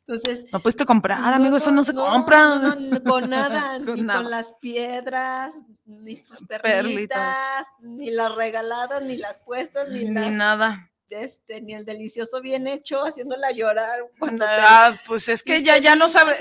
Entonces. 0.08 0.48
No 0.52 0.60
puedes 0.60 0.86
comprar, 0.86 1.34
amigo, 1.34 1.58
eso 1.58 1.72
no 1.72 1.84
se 1.84 1.94
compra. 1.94 2.56
No, 2.56 3.04
con 3.04 3.30
nada, 3.30 3.80
ni 3.80 4.06
con 4.06 4.30
las 4.30 4.54
piedras, 4.54 5.64
ni 5.86 6.16
sus 6.16 6.42
perlitas, 6.48 7.68
ni 7.80 8.12
las 8.12 8.36
regaladas, 8.36 9.02
ni 9.02 9.18
las 9.18 9.40
puestas, 9.40 9.90
ni, 9.90 10.06
ni 10.06 10.30
nada. 10.30 10.92
Este, 11.10 11.62
ni 11.62 11.74
el 11.74 11.86
delicioso 11.86 12.42
bien 12.42 12.68
hecho, 12.68 13.04
haciéndola 13.04 13.52
llorar. 13.52 14.02
Ah, 14.42 14.92
pues 15.08 15.30
es 15.30 15.44
que 15.44 15.64
ya, 15.64 15.78
ya 15.78 15.96
no 15.96 16.10
sabe. 16.10 16.34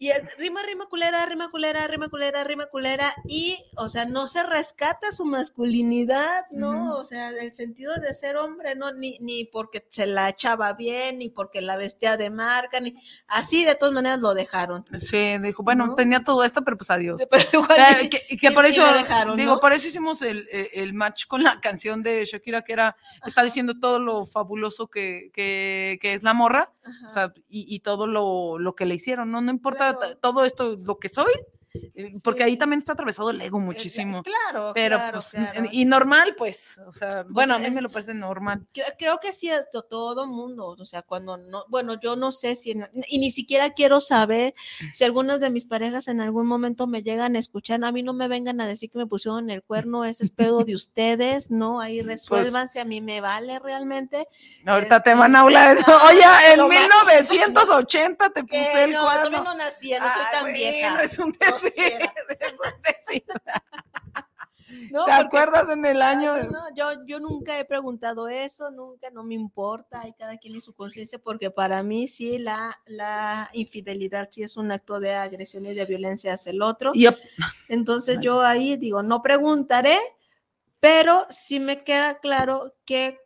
Y 0.00 0.10
es 0.10 0.22
rima, 0.38 0.60
rima 0.62 0.86
culera, 0.86 1.26
rima 1.26 1.48
culera, 1.48 1.84
rima 1.88 2.08
culera, 2.08 2.44
rima 2.44 2.66
culera, 2.66 3.12
y, 3.26 3.56
o 3.76 3.88
sea, 3.88 4.04
no 4.04 4.28
se 4.28 4.44
rescata 4.44 5.10
su 5.10 5.24
masculinidad, 5.24 6.46
¿no? 6.52 6.94
O 6.94 7.04
sea, 7.04 7.30
el 7.30 7.52
sentido 7.52 7.92
de 7.96 8.14
ser 8.14 8.36
hombre, 8.36 8.76
¿no? 8.76 8.92
Ni, 8.92 9.18
ni 9.18 9.44
porque 9.44 9.84
se 9.88 10.06
la 10.06 10.28
echaba 10.28 10.72
bien, 10.74 11.18
ni 11.18 11.30
porque 11.30 11.60
la 11.60 11.76
vestía 11.76 12.16
de 12.16 12.30
marca, 12.30 12.78
ni 12.78 12.94
así 13.26 13.64
de 13.64 13.74
todas 13.74 13.92
maneras 13.92 14.20
lo 14.20 14.34
dejaron. 14.34 14.84
Sí, 14.98 15.36
dijo, 15.38 15.64
bueno, 15.64 15.96
tenía 15.96 16.22
todo 16.22 16.44
esto, 16.44 16.62
pero 16.62 16.76
pues 16.76 16.90
adiós. 16.90 17.20
Pero 17.30 17.44
igual, 17.52 18.08
que, 18.08 18.50
por 18.52 18.66
eso, 18.66 18.84
digo, 19.36 19.58
por 19.60 19.72
eso 19.72 19.88
hicimos 19.88 20.22
el, 20.22 20.48
el, 20.52 20.94
match 20.94 21.26
con 21.26 21.42
la 21.42 21.60
canción 21.60 22.02
de 22.02 22.24
Shakira, 22.24 22.62
que 22.62 22.72
era, 22.72 22.96
está 23.26 23.42
diciendo 23.42 23.78
todo 23.78 23.98
lo 23.98 24.26
fabuloso 24.26 24.86
que, 24.88 25.30
que, 25.34 25.98
que 26.00 26.14
es 26.14 26.22
la 26.22 26.34
morra, 26.34 26.72
o 27.06 27.10
sea, 27.10 27.32
y, 27.48 27.74
y 27.74 27.80
todo 27.80 28.06
lo, 28.06 28.58
lo, 28.58 28.74
que 28.74 28.86
le 28.86 28.94
hicieron, 28.94 29.30
¿no? 29.30 29.40
No 29.40 29.50
importa 29.50 29.87
todo 30.20 30.44
esto, 30.44 30.76
lo 30.76 30.98
que 30.98 31.08
soy, 31.08 31.32
eh, 31.74 32.08
porque 32.24 32.44
ahí 32.44 32.56
también 32.56 32.78
está 32.78 32.92
atravesado 32.92 33.30
el 33.30 33.40
ego 33.40 33.58
muchísimo. 33.60 34.22
Claro, 34.22 34.72
pero 34.74 34.96
claro, 34.96 35.20
pues, 35.20 35.72
y 35.72 35.84
normal, 35.84 36.34
pues, 36.36 36.78
o 36.86 36.92
sea, 36.92 37.24
bueno, 37.28 37.54
a 37.54 37.58
mí 37.58 37.70
me 37.70 37.80
lo 37.80 37.88
parece 37.88 38.14
normal. 38.14 38.66
Creo 38.98 39.18
que 39.18 39.32
sí, 39.32 39.48
esto, 39.48 39.82
todo 39.82 40.26
mundo, 40.26 40.76
o 40.78 40.84
sea, 40.84 41.02
cuando 41.02 41.36
no, 41.36 41.64
bueno, 41.68 41.98
yo 42.00 42.16
no 42.16 42.30
sé 42.30 42.54
si, 42.54 42.74
y 43.08 43.18
ni 43.18 43.30
siquiera 43.30 43.70
quiero 43.70 44.00
saber 44.00 44.54
si 44.92 45.04
algunos 45.04 45.40
de 45.40 45.50
mis 45.50 45.64
parejas 45.64 46.08
en 46.08 46.20
algún 46.20 46.46
momento 46.46 46.86
me 46.86 47.02
llegan 47.02 47.36
a 47.36 47.38
escuchar, 47.38 47.84
a 47.84 47.92
mí 47.92 48.02
no 48.02 48.14
me 48.14 48.28
vengan 48.28 48.60
a 48.60 48.66
decir 48.66 48.90
que 48.90 48.98
me 48.98 49.06
pusieron 49.06 49.50
el 49.50 49.62
cuerno, 49.62 50.04
ese 50.04 50.24
es 50.24 50.30
pedo 50.30 50.64
de 50.64 50.74
ustedes, 50.74 51.50
¿no? 51.50 51.80
Ahí 51.80 51.98
pues 52.02 52.28
resuélvanse, 52.28 52.80
a 52.80 52.84
mí 52.84 53.00
me 53.00 53.20
vale 53.20 53.58
realmente. 53.58 54.26
Ahorita 54.66 55.02
te 55.02 55.14
van 55.14 55.36
a 55.36 55.40
hablar, 55.40 55.78
oye, 56.08 56.22
en 56.54 56.68
1980 56.68 58.30
te 58.30 58.44
puse 58.44 58.84
el 58.84 58.96
cuerno. 58.96 59.30
No, 59.30 59.44
no 59.44 59.54
nací, 59.54 59.92
no 59.92 60.10
soy 60.10 60.24
tan 60.32 60.52
vieja. 60.52 61.02
Es 61.02 61.18
un 61.18 61.32
¿Te 64.68 65.12
acuerdas 65.12 65.68
en 65.68 65.84
el 65.84 66.02
año? 66.02 66.34
yo, 66.74 67.04
yo 67.06 67.20
nunca 67.20 67.58
he 67.58 67.64
preguntado 67.64 68.28
eso, 68.28 68.70
nunca, 68.70 69.10
no 69.10 69.24
me 69.24 69.34
importa, 69.34 70.02
hay 70.02 70.12
cada 70.12 70.36
quien 70.36 70.56
y 70.56 70.60
su 70.60 70.74
conciencia, 70.74 71.18
porque 71.18 71.50
para 71.50 71.82
mí 71.82 72.06
sí 72.08 72.38
la, 72.38 72.78
la 72.86 73.48
infidelidad 73.52 74.28
sí 74.30 74.42
es 74.42 74.56
un 74.56 74.70
acto 74.72 75.00
de 75.00 75.14
agresión 75.14 75.66
y 75.66 75.74
de 75.74 75.84
violencia 75.84 76.34
hacia 76.34 76.52
el 76.52 76.62
otro. 76.62 76.92
Entonces 77.68 78.18
yo 78.20 78.42
ahí 78.42 78.76
digo, 78.76 79.02
no 79.02 79.22
preguntaré, 79.22 79.96
pero 80.80 81.26
sí 81.28 81.60
me 81.60 81.82
queda 81.82 82.18
claro 82.18 82.74
que 82.84 83.18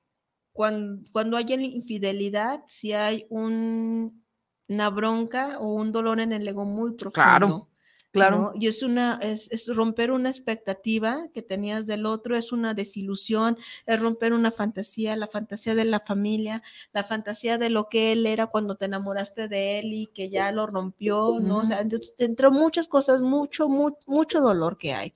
cuando, 0.52 1.02
cuando 1.12 1.36
hay 1.36 1.46
infidelidad, 1.48 2.62
si 2.66 2.92
hay 2.92 3.26
un, 3.30 4.24
una 4.68 4.90
bronca 4.90 5.58
o 5.58 5.72
un 5.74 5.92
dolor 5.92 6.20
en 6.20 6.32
el 6.32 6.46
ego 6.46 6.64
muy 6.64 6.92
profundo. 6.92 7.12
Claro 7.12 7.71
Claro. 8.12 8.52
Y 8.54 8.66
es 8.66 8.82
una, 8.82 9.18
es, 9.22 9.50
es, 9.52 9.74
romper 9.74 10.10
una 10.10 10.28
expectativa 10.28 11.28
que 11.32 11.40
tenías 11.40 11.86
del 11.86 12.04
otro, 12.04 12.36
es 12.36 12.52
una 12.52 12.74
desilusión, 12.74 13.56
es 13.86 14.00
romper 14.00 14.34
una 14.34 14.50
fantasía, 14.50 15.16
la 15.16 15.28
fantasía 15.28 15.74
de 15.74 15.86
la 15.86 15.98
familia, 15.98 16.62
la 16.92 17.04
fantasía 17.04 17.56
de 17.56 17.70
lo 17.70 17.88
que 17.88 18.12
él 18.12 18.26
era 18.26 18.48
cuando 18.48 18.74
te 18.74 18.84
enamoraste 18.84 19.48
de 19.48 19.78
él 19.78 19.94
y 19.94 20.08
que 20.08 20.28
ya 20.28 20.52
lo 20.52 20.66
rompió, 20.66 21.38
¿no? 21.40 21.58
O 21.58 21.64
sea, 21.64 21.82
dentro 22.18 22.52
muchas 22.52 22.86
cosas, 22.86 23.22
mucho, 23.22 23.66
mucho 23.68 24.40
dolor 24.42 24.76
que 24.76 24.92
hay. 24.92 25.14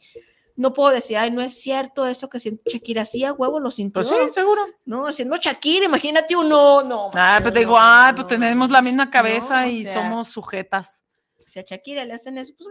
No 0.56 0.72
puedo 0.72 0.88
decir, 0.88 1.18
ay, 1.18 1.30
no 1.30 1.42
es 1.42 1.60
cierto 1.60 2.06
eso 2.06 2.30
que 2.30 2.38
Shakira 2.38 3.02
hacía, 3.02 3.34
huevo, 3.34 3.60
lo 3.60 3.70
sintió. 3.70 4.02
Pues 4.02 4.08
sí, 4.08 4.32
seguro. 4.32 4.62
No, 4.86 5.06
haciendo 5.06 5.36
Shakira, 5.36 5.84
imagínate 5.84 6.34
uno, 6.34 6.82
no. 6.82 7.10
Ah, 7.12 7.40
pues 7.42 7.52
digo, 7.52 7.76
ah, 7.78 8.10
pues 8.16 8.26
tenemos 8.26 8.70
la 8.70 8.80
misma 8.80 9.10
cabeza 9.10 9.66
y 9.66 9.84
somos 9.84 10.28
sujetas 10.28 11.02
si 11.46 11.60
a 11.60 11.62
Shakira 11.62 12.04
le 12.04 12.12
hacen 12.12 12.38
eso, 12.38 12.54
pues 12.58 12.68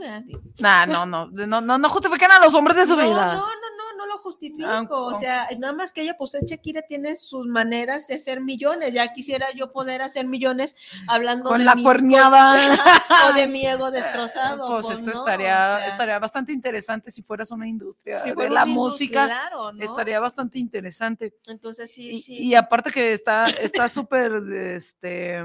nah, 0.59 0.86
no, 0.86 1.05
no, 1.05 1.28
no, 1.28 1.61
no, 1.61 1.78
no 1.78 1.89
justifiquen 1.89 2.30
a 2.30 2.39
los 2.39 2.53
hombres 2.53 2.76
de 2.76 2.86
su 2.86 2.97
vida. 2.97 3.34
No, 3.34 3.39
no, 3.39 3.69
no, 3.78 3.97
no 3.97 4.05
lo 4.05 4.17
justifico. 4.17 5.05
O 5.05 5.13
sea, 5.13 5.47
nada 5.57 5.71
más 5.71 5.93
que 5.93 6.01
ella, 6.01 6.17
pues 6.17 6.36
Shakira 6.45 6.82
tiene 6.82 7.15
sus 7.15 7.47
maneras 7.47 8.05
de 8.07 8.15
hacer 8.15 8.41
millones. 8.41 8.93
Ya 8.93 9.13
quisiera 9.13 9.47
yo 9.55 9.71
poder 9.71 10.01
hacer 10.01 10.28
millones 10.28 10.76
hablando 11.07 11.51
con 11.51 11.63
la 11.63 11.78
cuerneada 11.82 12.57
o 13.30 13.34
de 13.34 13.47
mi 13.47 13.65
ego 13.65 13.91
destrozado. 13.91 14.65
Pues, 14.76 14.88
pues 14.88 14.99
esto 14.99 15.11
estaría, 15.11 15.88
estaría 15.88 16.19
bastante 16.19 16.51
interesante 16.51 17.09
si 17.09 17.21
fueras 17.21 17.51
una 17.51 17.67
industria 17.67 18.21
de 18.21 18.49
la 18.49 18.65
música. 18.65 19.26
Claro, 19.26 19.71
Estaría 19.80 20.19
bastante 20.19 20.59
interesante. 20.59 21.38
Entonces 21.47 21.93
sí, 21.93 22.09
y, 22.09 22.19
sí. 22.19 22.43
Y 22.47 22.55
aparte 22.55 22.89
que 22.89 23.13
está, 23.13 23.43
está 23.43 23.88
súper, 23.88 24.34
este, 24.76 25.43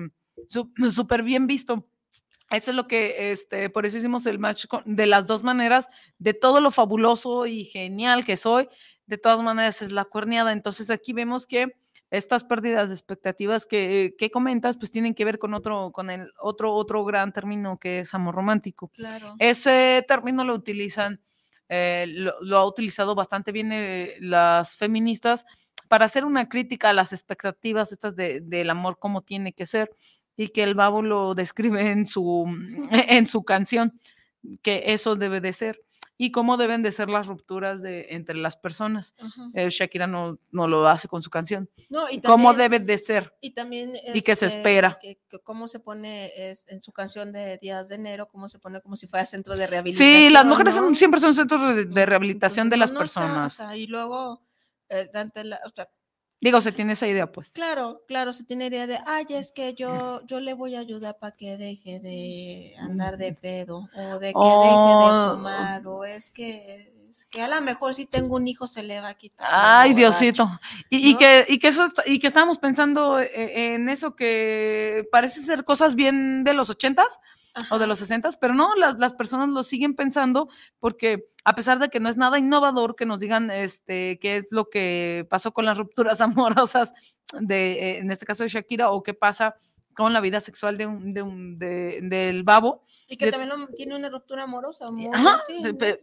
súper 0.48 1.22
bien 1.22 1.46
visto 1.46 1.86
eso 2.51 2.70
es 2.72 2.76
lo 2.76 2.86
que, 2.86 3.32
este, 3.32 3.70
por 3.70 3.86
eso 3.86 3.98
hicimos 3.98 4.26
el 4.26 4.38
match 4.38 4.66
de 4.84 5.07
las 5.07 5.26
dos 5.26 5.42
maneras, 5.42 5.88
de 6.18 6.34
todo 6.34 6.61
lo 6.61 6.70
fabuloso 6.70 7.46
y 7.46 7.64
genial 7.64 8.24
que 8.24 8.36
soy, 8.36 8.68
de 9.07 9.18
todas 9.18 9.40
maneras 9.42 9.82
es 9.82 9.92
la 9.92 10.05
cuerneada. 10.05 10.53
Entonces 10.53 10.90
aquí 10.90 11.12
vemos 11.12 11.46
que 11.46 11.74
estas 12.11 12.42
pérdidas 12.42 12.88
de 12.88 12.94
expectativas 12.94 13.66
que, 13.66 14.14
que, 14.18 14.30
comentas, 14.30 14.76
pues 14.76 14.90
tienen 14.90 15.14
que 15.14 15.24
ver 15.24 15.38
con 15.38 15.55
otro, 15.55 15.92
con 15.92 16.11
el 16.11 16.32
otro, 16.40 16.74
otro 16.74 17.05
gran 17.05 17.32
término 17.32 17.78
que 17.78 18.01
es 18.01 18.14
amor 18.14 18.34
romántico. 18.34 18.88
Claro. 18.88 19.34
Ese 19.38 20.05
término 20.09 20.42
lo 20.42 20.55
utilizan, 20.55 21.20
eh, 21.68 22.07
lo, 22.09 22.34
lo, 22.42 22.59
ha 22.59 22.66
utilizado 22.66 23.14
bastante 23.14 23.53
bien 23.53 23.70
eh, 23.72 24.16
las 24.18 24.76
feministas 24.76 25.44
para 25.88 26.05
hacer 26.05 26.24
una 26.24 26.48
crítica 26.48 26.90
a 26.90 26.92
las 26.92 27.12
expectativas 27.12 27.92
estas 27.92 28.14
de, 28.16 28.40
del 28.40 28.70
amor 28.70 28.98
como 28.98 29.22
tiene 29.22 29.53
que 29.53 29.66
ser 29.66 29.90
y 30.36 30.48
que 30.48 30.62
el 30.62 30.74
babo 30.74 31.02
lo 31.02 31.34
describe 31.34 31.90
en 31.90 32.06
su, 32.06 32.46
en 32.90 33.26
su 33.26 33.44
canción, 33.44 33.98
que 34.62 34.84
eso 34.86 35.16
debe 35.16 35.40
de 35.40 35.52
ser 35.52 35.80
y 36.22 36.32
cómo 36.32 36.58
deben 36.58 36.82
de 36.82 36.92
ser 36.92 37.08
las 37.08 37.26
rupturas 37.26 37.80
de, 37.80 38.08
entre 38.10 38.34
las 38.34 38.54
personas. 38.54 39.14
Eh, 39.54 39.70
Shakira 39.70 40.06
no, 40.06 40.38
no, 40.50 40.68
lo 40.68 40.86
hace 40.86 41.08
con 41.08 41.22
su 41.22 41.30
canción. 41.30 41.70
No, 41.88 42.10
y 42.10 42.18
también, 42.18 42.22
cómo 42.24 42.52
debe 42.52 42.78
de 42.78 42.98
ser. 42.98 43.34
Y 43.40 43.52
también 43.52 43.94
y 44.12 44.20
que 44.20 44.36
se 44.36 44.44
espera. 44.44 44.98
Que, 45.00 45.18
que 45.30 45.38
cómo 45.38 45.66
se 45.66 45.80
pone 45.80 46.30
es, 46.36 46.68
en 46.68 46.82
su 46.82 46.92
canción 46.92 47.32
de 47.32 47.56
Días 47.56 47.88
de 47.88 47.94
Enero, 47.94 48.28
cómo 48.28 48.48
se 48.48 48.58
pone 48.58 48.82
como 48.82 48.96
si 48.96 49.06
fuera 49.06 49.24
centro 49.24 49.56
de 49.56 49.66
rehabilitación. 49.66 50.22
Sí, 50.24 50.28
las 50.28 50.44
mujeres 50.44 50.76
¿no? 50.76 50.82
son, 50.82 50.94
siempre 50.94 51.20
son 51.20 51.34
centros 51.34 51.74
de, 51.74 51.86
de 51.86 52.04
rehabilitación 52.04 52.66
Entonces, 52.66 52.90
de 52.90 52.94
las 52.94 52.98
personas. 52.98 53.54
O 53.54 53.56
sea, 53.56 53.74
y 53.78 53.86
luego, 53.86 54.42
eh, 54.90 55.08
ante 55.14 55.42
la, 55.44 55.58
o 55.64 55.70
sea, 55.74 55.88
Digo, 56.41 56.62
se 56.62 56.72
tiene 56.72 56.95
esa 56.95 57.07
idea, 57.07 57.30
pues. 57.30 57.51
Claro, 57.51 58.03
claro, 58.09 58.32
se 58.32 58.45
tiene 58.45 58.66
idea 58.66 58.86
de, 58.86 58.99
ay, 59.07 59.26
es 59.28 59.53
que 59.53 59.74
yo, 59.74 60.24
yo 60.26 60.41
le 60.41 60.55
voy 60.55 60.74
a 60.74 60.80
ayudar 60.80 61.18
para 61.18 61.36
que 61.36 61.59
deje 61.59 62.01
de 62.01 62.74
andar 62.78 63.18
de 63.18 63.34
pedo, 63.34 63.91
o 63.95 64.18
de 64.18 64.28
que 64.28 64.32
oh. 64.36 64.62
deje 64.62 65.05
de 65.05 65.36
fumar, 65.36 65.86
o 65.86 66.05
es 66.07 66.30
que, 66.30 66.95
es 67.11 67.26
que 67.26 67.43
a 67.43 67.49
lo 67.49 67.61
mejor 67.61 67.95
si 67.95 68.07
tengo 68.07 68.36
un 68.36 68.49
hijo 68.49 68.66
se 68.66 68.82
le 68.82 69.03
va 69.03 69.09
a 69.09 69.14
quitar. 69.14 69.47
Ay, 69.51 69.93
Diosito. 69.93 70.51
Y, 70.88 70.97
¿no? 70.97 71.09
y, 71.11 71.16
que, 71.16 71.45
y 71.47 71.59
que 71.59 71.68
eso, 71.68 71.84
y 72.07 72.18
que 72.18 72.28
estábamos 72.28 72.57
pensando 72.57 73.20
e, 73.20 73.74
en 73.74 73.91
eso 73.91 74.16
que 74.16 75.07
parece 75.12 75.43
ser 75.43 75.64
cosas 75.66 75.95
bien 75.95 76.43
de 76.43 76.55
los 76.55 76.70
ochentas, 76.70 77.20
Ajá. 77.55 77.74
o 77.74 77.78
de 77.78 77.86
los 77.86 77.98
60, 77.98 78.30
pero 78.40 78.55
no, 78.55 78.74
las, 78.76 78.98
las, 78.98 79.14
personas 79.14 79.48
lo 79.48 79.62
siguen 79.62 79.96
pensando 79.96 80.48
porque 80.78 81.30
a 81.44 81.55
pesar 81.55 81.78
de 81.78 81.88
que 81.88 82.01
no 82.01 82.09
es 82.09 82.16
nada 82.16 82.38
innovador 82.38 82.96
que 82.96 83.07
nos 83.07 83.20
digan 83.20 83.51
este, 83.51 84.18
qué 84.20 84.36
es 84.36 84.53
lo 84.53 84.70
que 84.70 85.26
pasó 85.28 85.53
con 85.53 85.64
las 85.64 85.78
rupturas 85.78 86.20
amorosas 86.20 86.92
de, 87.38 87.72
eh, 87.72 87.98
en 87.98 88.11
este 88.11 88.26
caso 88.26 88.42
de 88.42 88.48
Shakira, 88.48 88.90
o 88.90 89.03
qué 89.03 89.14
pasa 89.14 89.57
con 89.94 90.12
la 90.12 90.20
vida 90.20 90.40
sexual 90.40 90.78
de 90.78 90.86
un, 90.86 91.12
de 91.12 91.22
un 91.22 91.59
de, 91.59 92.01
del 92.03 92.42
babo. 92.42 92.82
Y 93.09 93.16
que 93.16 93.26
de, 93.26 93.32
también 93.32 93.51
lo, 93.51 93.66
tiene 93.68 93.96
una 93.96 94.09
ruptura 94.09 94.44
amorosa. 94.44 94.86
Ajá, 95.12 95.22
¿no? 95.22 95.38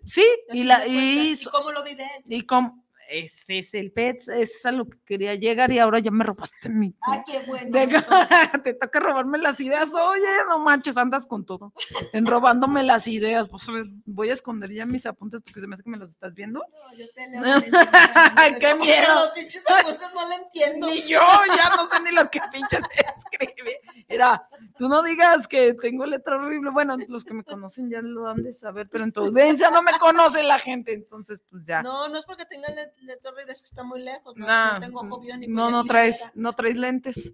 sí, 0.04 0.24
y, 0.52 0.64
la, 0.64 0.86
y, 0.86 1.34
¿Y 1.34 1.46
cómo 1.46 1.72
lo 1.72 1.84
vive 1.84 2.04
él? 2.18 2.24
Y 2.34 2.42
cómo, 2.44 2.84
ese 3.10 3.60
es 3.60 3.74
el 3.74 3.92
pet, 3.92 4.28
es 4.30 4.66
a 4.66 4.72
lo 4.72 4.88
que 4.88 4.98
quería 5.06 5.36
llegar 5.36 5.72
y 5.72 5.80
ahora 5.80 6.00
ya 6.00 6.12
me 6.12 6.24
robaste 6.24 6.70
mi. 6.70 6.96
¡Ay, 7.02 7.20
qué 7.26 7.46
bueno! 7.48 7.72
Te 8.64 8.74
toca 8.74 9.00
robarme 9.00 9.38
las 9.38 9.60
ideas. 9.60 9.94
Oye, 9.94 10.22
no 10.48 10.60
manches, 10.60 10.98
andas 10.98 11.26
con 11.26 11.46
todo. 11.46 11.74
En 12.14 12.26
robándome 12.26 12.84
las 12.84 13.08
ideas. 13.08 13.50
Pues 13.50 13.66
voy 14.06 14.30
a 14.30 14.34
esconder 14.34 14.72
ya 14.72 14.86
mis 14.86 15.06
apuntes 15.06 15.42
porque 15.42 15.62
se 15.62 15.68
me 15.68 15.76
hace 15.76 15.84
que 15.84 15.90
me 15.90 15.98
los 15.98 16.10
estás 16.10 16.34
viendo. 16.34 16.60
No, 16.60 16.98
yo 16.98 17.06
te 17.14 17.28
leo. 17.28 17.42
¡Ay, 18.36 18.56
qué 18.60 18.76
miedo! 18.76 19.16
Los 19.16 19.30
pinches 19.30 19.64
apuntes 19.70 20.08
no 20.14 20.28
lo 20.28 20.36
entiendo. 20.44 20.88
Ni 20.88 21.02
yo, 21.04 21.22
ya 21.56 21.70
no 21.76 21.88
sé 21.90 22.02
ni 22.04 22.12
lo 22.16 22.30
que 22.30 22.40
pinches 22.52 22.82
escribe. 23.18 23.80
Mira, 24.10 24.48
tú 24.78 24.90
no 24.90 25.02
digas 25.04 25.48
que 25.48 25.74
tengo 25.74 26.06
letra 26.06 26.36
horrible. 26.36 26.72
Bueno, 26.72 26.98
los 27.08 27.24
que 27.24 27.34
me 27.34 27.44
conocen 27.44 27.90
ya 27.90 28.02
lo 28.02 28.28
han 28.28 28.44
de 28.44 28.54
saber, 28.54 28.90
pero 28.92 29.04
en 29.04 29.12
tu 29.12 29.22
audiencia 29.22 29.70
no 29.70 29.82
me 29.82 29.92
conoce 30.00 30.44
la 30.44 30.60
gente, 30.60 30.94
entonces 30.94 31.42
pues 31.50 31.64
ya. 31.66 31.82
No, 31.82 32.08
no 32.10 32.18
es 32.18 32.26
porque 32.26 32.46
tenga 32.46 32.70
letra 32.70 32.97
letra 33.02 33.32
horrible 33.32 33.54
es 33.54 33.62
que 33.62 33.68
está 33.68 33.84
muy 33.84 34.02
lejos, 34.02 34.36
no, 34.36 34.46
nah, 34.46 34.74
no 34.74 34.80
tengo 34.80 35.02
ojo 35.02 35.20
biónico. 35.20 35.52
No, 35.52 35.70
no 35.70 35.84
traes, 35.84 36.32
no 36.36 36.54
traes 36.54 36.78
lentes. 36.78 37.34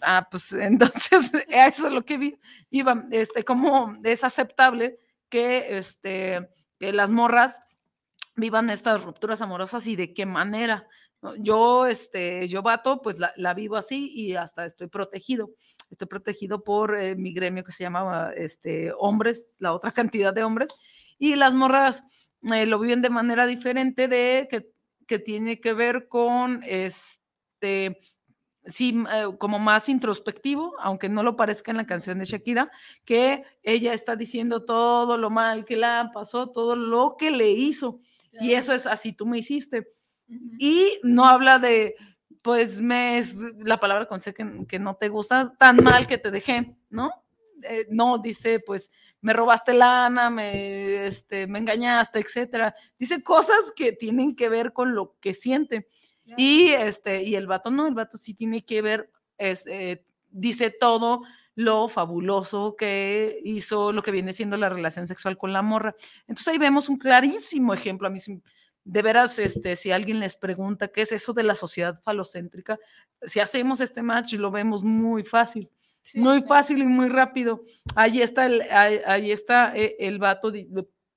Ah, 0.00 0.26
pues 0.30 0.52
entonces 0.52 1.32
eso 1.48 1.86
es 1.86 1.92
lo 1.92 2.04
que 2.04 2.18
vi. 2.18 2.38
Iba, 2.70 3.06
este, 3.10 3.44
como 3.44 3.96
es 4.04 4.24
aceptable 4.24 4.98
que, 5.28 5.78
este, 5.78 6.48
que 6.78 6.92
las 6.92 7.10
morras 7.10 7.58
vivan 8.34 8.70
estas 8.70 9.02
rupturas 9.02 9.40
amorosas 9.42 9.86
y 9.86 9.96
de 9.96 10.12
qué 10.12 10.26
manera. 10.26 10.86
Yo, 11.38 11.86
este, 11.86 12.46
yo 12.46 12.62
vato, 12.62 13.00
pues 13.02 13.18
la, 13.18 13.32
la, 13.36 13.54
vivo 13.54 13.76
así 13.76 14.12
y 14.14 14.36
hasta 14.36 14.66
estoy 14.66 14.86
protegido. 14.86 15.50
Estoy 15.90 16.06
protegido 16.06 16.62
por 16.62 16.96
eh, 16.96 17.16
mi 17.16 17.32
gremio 17.32 17.64
que 17.64 17.72
se 17.72 17.84
llamaba 17.84 18.32
este, 18.32 18.92
hombres, 18.98 19.48
la 19.58 19.72
otra 19.72 19.90
cantidad 19.92 20.32
de 20.32 20.44
hombres, 20.44 20.70
y 21.18 21.34
las 21.34 21.54
morras 21.54 22.04
eh, 22.42 22.66
lo 22.66 22.78
viven 22.78 23.02
de 23.02 23.10
manera 23.10 23.46
diferente 23.46 24.08
de 24.08 24.46
que 24.50 24.70
que 25.06 25.18
tiene 25.18 25.60
que 25.60 25.72
ver 25.72 26.08
con 26.08 26.62
este, 26.64 27.98
sí, 28.64 29.04
eh, 29.12 29.26
como 29.38 29.58
más 29.58 29.88
introspectivo, 29.88 30.74
aunque 30.80 31.08
no 31.08 31.22
lo 31.22 31.36
parezca 31.36 31.70
en 31.70 31.76
la 31.76 31.86
canción 31.86 32.18
de 32.18 32.24
Shakira, 32.24 32.70
que 33.04 33.44
ella 33.62 33.92
está 33.92 34.16
diciendo 34.16 34.64
todo 34.64 35.16
lo 35.16 35.30
mal 35.30 35.64
que 35.64 35.76
la 35.76 36.10
pasó, 36.12 36.50
todo 36.50 36.76
lo 36.76 37.16
que 37.18 37.30
le 37.30 37.50
hizo. 37.50 38.00
Claro. 38.30 38.46
Y 38.46 38.54
eso 38.54 38.72
es 38.74 38.86
así, 38.86 39.12
tú 39.12 39.26
me 39.26 39.38
hiciste. 39.38 39.92
Uh 40.28 40.34
-huh. 40.34 40.56
Y 40.58 41.00
no 41.02 41.24
habla 41.24 41.58
de, 41.58 41.94
pues 42.42 42.80
me 42.80 43.18
es 43.18 43.34
la 43.58 43.80
palabra 43.80 44.06
con 44.06 44.20
que, 44.20 44.66
que 44.68 44.78
no 44.78 44.96
te 44.96 45.08
gusta, 45.08 45.54
tan 45.58 45.82
mal 45.82 46.06
que 46.06 46.18
te 46.18 46.30
dejé, 46.30 46.76
¿no? 46.90 47.10
Eh, 47.62 47.86
no, 47.90 48.18
dice, 48.18 48.60
pues 48.60 48.90
me 49.20 49.32
robaste 49.32 49.74
lana, 49.74 50.30
me, 50.30 51.06
este, 51.06 51.46
me 51.46 51.58
engañaste, 51.58 52.18
etcétera. 52.20 52.74
Dice 52.98 53.22
cosas 53.22 53.72
que 53.74 53.92
tienen 53.92 54.36
que 54.36 54.48
ver 54.48 54.72
con 54.72 54.94
lo 54.94 55.16
que 55.20 55.34
siente. 55.34 55.88
Claro. 56.24 56.42
Y, 56.42 56.68
este, 56.68 57.22
y 57.22 57.34
el 57.34 57.46
vato 57.46 57.70
no, 57.70 57.86
el 57.86 57.94
vato 57.94 58.18
sí 58.18 58.34
tiene 58.34 58.64
que 58.64 58.82
ver, 58.82 59.10
es, 59.38 59.66
eh, 59.66 60.04
dice 60.30 60.70
todo 60.70 61.22
lo 61.56 61.88
fabuloso 61.88 62.76
que 62.76 63.40
hizo, 63.42 63.90
lo 63.90 64.02
que 64.02 64.10
viene 64.10 64.34
siendo 64.34 64.56
la 64.58 64.68
relación 64.68 65.06
sexual 65.06 65.38
con 65.38 65.52
la 65.52 65.62
morra. 65.62 65.94
Entonces 66.28 66.48
ahí 66.48 66.58
vemos 66.58 66.88
un 66.88 66.96
clarísimo 66.96 67.72
ejemplo. 67.72 68.06
A 68.06 68.10
mí, 68.10 68.20
de 68.84 69.02
veras, 69.02 69.38
este, 69.38 69.74
si 69.74 69.90
alguien 69.90 70.20
les 70.20 70.36
pregunta 70.36 70.88
qué 70.88 71.02
es 71.02 71.12
eso 71.12 71.32
de 71.32 71.42
la 71.42 71.54
sociedad 71.54 71.98
falocéntrica, 72.02 72.78
si 73.22 73.40
hacemos 73.40 73.80
este 73.80 74.02
match, 74.02 74.34
lo 74.34 74.50
vemos 74.50 74.84
muy 74.84 75.24
fácil. 75.24 75.70
Muy 76.14 76.42
fácil 76.42 76.78
y 76.78 76.86
muy 76.86 77.08
rápido. 77.08 77.64
Ahí 77.94 78.22
está 78.22 78.46
el, 78.46 78.62
ahí, 78.70 79.00
ahí 79.04 79.32
está 79.32 79.76
eh, 79.76 79.96
el 79.98 80.18
vato 80.18 80.52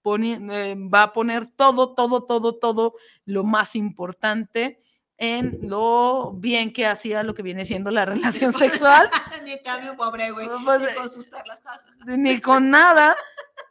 pone, 0.02 0.40
eh, 0.52 0.76
va 0.76 1.04
a 1.04 1.14
poner 1.14 1.48
todo, 1.52 1.94
todo, 1.94 2.26
todo, 2.26 2.56
todo 2.58 2.96
lo 3.26 3.44
más 3.44 3.76
importante 3.76 4.82
en 5.18 5.60
lo 5.64 6.32
bien 6.32 6.72
que 6.72 6.88
hacía 6.88 7.24
lo 7.24 7.34
que 7.34 7.44
viene 7.44 7.66
siendo 7.66 7.92
la 7.92 8.06
relación 8.06 8.54
sexual. 8.54 9.10
ni 9.44 9.60
cambio, 9.60 9.96
pobre 9.96 10.32
güey, 10.32 10.48
pues, 10.64 10.80
ni 10.80 10.94
con 10.96 11.10
sus 11.10 11.26
perlas. 11.26 11.62
ni 12.06 12.40
con 12.40 12.70
nada, 12.70 13.14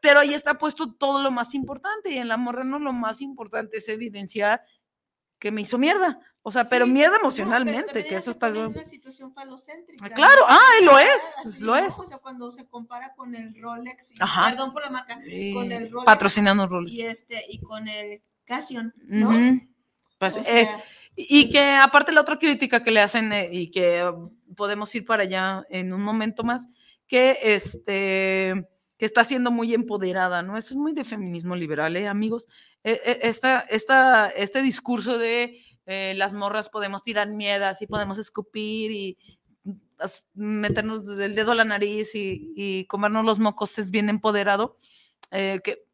pero 0.03 0.21
ahí 0.21 0.35
está 0.35 0.59
puesto 0.59 0.93
todo 0.93 1.23
lo 1.23 1.31
más 1.31 1.55
importante 1.55 2.11
y 2.11 2.19
en 2.19 2.29
la 2.29 2.37
morra 2.37 2.65
no 2.65 2.79
lo 2.79 2.93
más 2.93 3.23
importante 3.23 3.79
es 3.79 3.89
evidenciar 3.89 4.63
que 5.39 5.51
me 5.51 5.63
hizo 5.63 5.79
mierda. 5.79 6.21
O 6.49 6.51
sea, 6.51 6.65
sí, 6.65 6.69
pero 6.71 6.87
miedo 6.87 7.15
emocionalmente, 7.15 8.01
no, 8.01 8.09
que 8.09 8.17
eso 8.17 8.31
está 8.31 8.49
bien. 8.49 8.69
una 8.69 8.85
situación 8.87 9.35
falocéntrica. 9.35 10.09
Claro, 10.09 10.47
ah, 10.49 10.59
lo 10.83 10.99
es, 10.99 11.23
Así, 11.45 11.63
lo 11.63 11.77
es. 11.77 11.93
O 11.99 12.07
sea, 12.07 12.17
cuando 12.17 12.51
se 12.51 12.67
compara 12.67 13.13
con 13.15 13.35
el 13.35 13.55
Rolex, 13.61 14.13
y, 14.13 14.19
perdón 14.19 14.73
por 14.73 14.83
la 14.83 14.89
marca, 14.89 15.21
sí. 15.21 15.53
con 15.53 15.71
el 15.71 15.91
Rolex 15.91 16.07
patrocinando 16.07 16.67
Rolex 16.67 16.91
y 16.91 17.03
este 17.03 17.45
y 17.51 17.61
con 17.61 17.87
el 17.87 18.23
Casio, 18.47 18.83
¿no? 19.05 19.29
Uh 19.29 19.33
-huh. 19.33 19.69
Pues, 20.19 20.39
o 20.39 20.43
sea, 20.43 20.63
eh, 20.63 20.69
y 21.17 21.51
que 21.51 21.61
aparte 21.61 22.13
la 22.13 22.23
otra 22.23 22.39
crítica 22.39 22.83
que 22.83 22.93
le 22.93 23.01
hacen 23.03 23.31
eh, 23.31 23.51
y 23.53 23.71
que 23.71 24.11
podemos 24.57 24.95
ir 24.95 25.05
para 25.05 25.25
allá 25.25 25.67
en 25.69 25.93
un 25.93 26.01
momento 26.01 26.45
más, 26.45 26.63
que 27.07 27.37
este 27.43 28.67
que 28.97 29.05
está 29.05 29.23
siendo 29.23 29.51
muy 29.51 29.75
empoderada, 29.75 30.43
¿no? 30.43 30.57
Eso 30.57 30.75
es 30.75 30.77
muy 30.77 30.95
de 30.95 31.05
feminismo 31.05 31.55
liberal, 31.55 31.95
¿eh, 31.97 32.09
amigos? 32.09 32.49
Esta, 32.83 33.61
esta, 33.61 34.29
este 34.31 34.63
discurso 34.63 35.19
de 35.19 35.61
eh, 35.91 36.13
las 36.15 36.35
morras 36.35 36.69
podemos 36.69 37.03
tirar 37.03 37.29
miedas 37.31 37.81
y 37.81 37.87
podemos 37.87 38.19
escupir 38.19 38.93
y 38.93 39.19
meternos 40.35 41.09
el 41.19 41.35
dedo 41.35 41.53
a 41.53 41.55
la 41.55 41.65
nariz 41.65 42.15
y, 42.15 42.53
y 42.55 42.85
comernos 42.85 43.25
los 43.25 43.39
mocos 43.39 43.79
es 43.79 43.91
bien 43.91 44.11
empoderado, 44.11 44.77
eh, 45.31 45.61
que 45.65 45.87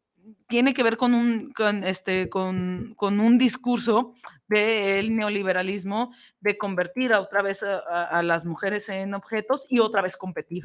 tiene 0.47 0.73
que 0.73 0.83
ver 0.83 0.97
con 0.97 1.13
un, 1.13 1.53
con 1.53 1.85
este, 1.85 2.29
con, 2.29 2.93
con 2.97 3.21
un 3.21 3.37
discurso 3.37 4.15
del 4.49 5.15
neoliberalismo 5.15 6.13
de 6.41 6.57
convertir 6.57 7.13
a 7.13 7.21
otra 7.21 7.41
vez 7.41 7.63
a, 7.63 7.79
a, 7.79 8.03
a, 8.19 8.21
las 8.21 8.43
mujeres 8.43 8.89
en 8.89 9.13
objetos 9.13 9.65
y 9.69 9.79
otra 9.79 10.01
vez 10.01 10.17
competir. 10.17 10.63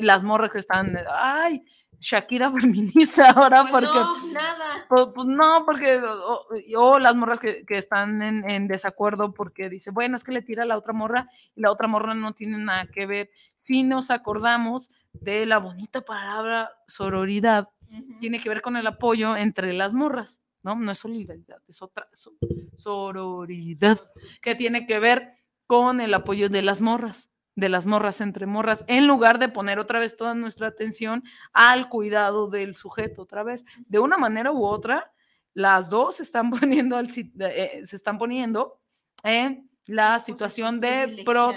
Las 0.00 0.22
morras 0.22 0.52
que 0.52 0.58
están, 0.58 0.96
ay, 1.10 1.64
Shakira 2.00 2.50
feminista 2.60 3.30
ahora 3.30 3.62
pues 3.62 3.72
porque 3.72 3.98
no, 3.98 4.32
nada. 4.32 4.64
Pues, 4.88 5.06
pues 5.14 5.26
no 5.26 5.64
porque 5.64 5.98
o, 5.98 6.46
o, 6.76 6.98
las 6.98 7.16
morras 7.16 7.40
que, 7.40 7.64
que 7.64 7.78
están 7.78 8.22
en, 8.22 8.48
en, 8.48 8.68
desacuerdo 8.68 9.32
porque 9.34 9.68
dice 9.68 9.90
bueno 9.90 10.16
es 10.16 10.24
que 10.24 10.32
le 10.32 10.42
tira 10.42 10.64
a 10.64 10.66
la 10.66 10.78
otra 10.78 10.92
morra 10.92 11.28
y 11.54 11.60
la 11.60 11.70
otra 11.70 11.88
morra 11.88 12.14
no 12.14 12.32
tiene 12.34 12.58
nada 12.58 12.86
que 12.86 13.06
ver 13.06 13.30
si 13.54 13.82
nos 13.82 14.10
acordamos 14.10 14.90
de 15.12 15.46
la 15.46 15.58
bonita 15.58 16.00
palabra 16.00 16.70
sororidad 16.86 17.68
uh 17.88 17.96
-huh. 17.96 18.18
tiene 18.20 18.40
que 18.40 18.48
ver 18.48 18.62
con 18.62 18.76
el 18.76 18.86
apoyo 18.86 19.36
entre 19.36 19.72
las 19.72 19.92
morras 19.92 20.40
no 20.62 20.74
no 20.76 20.92
es 20.92 20.98
solidaridad 20.98 21.62
es 21.68 21.82
otra 21.82 22.08
so, 22.12 22.32
sororidad 22.76 24.00
que 24.40 24.54
tiene 24.54 24.86
que 24.86 24.98
ver 24.98 25.34
con 25.66 26.00
el 26.00 26.14
apoyo 26.14 26.48
de 26.48 26.62
las 26.62 26.80
morras, 26.80 27.30
de 27.56 27.68
las 27.68 27.86
morras 27.86 28.20
entre 28.20 28.46
morras, 28.46 28.84
en 28.88 29.06
lugar 29.06 29.38
de 29.38 29.48
poner 29.48 29.78
otra 29.78 29.98
vez 29.98 30.16
toda 30.16 30.34
nuestra 30.34 30.68
atención 30.68 31.22
al 31.52 31.88
cuidado 31.88 32.48
del 32.48 32.74
sujeto 32.74 33.22
otra 33.22 33.42
vez. 33.44 33.64
De 33.86 33.98
una 33.98 34.16
manera 34.16 34.50
u 34.52 34.64
otra, 34.64 35.12
las 35.52 35.88
dos 35.88 36.16
se 36.16 36.24
están 36.24 36.50
poniendo, 36.50 36.96
al, 36.96 37.08
eh, 37.40 37.82
se 37.84 37.96
están 37.96 38.18
poniendo 38.18 38.80
en 39.22 39.70
la 39.86 40.18
situación 40.18 40.80
de... 40.80 41.22
Pro, 41.24 41.52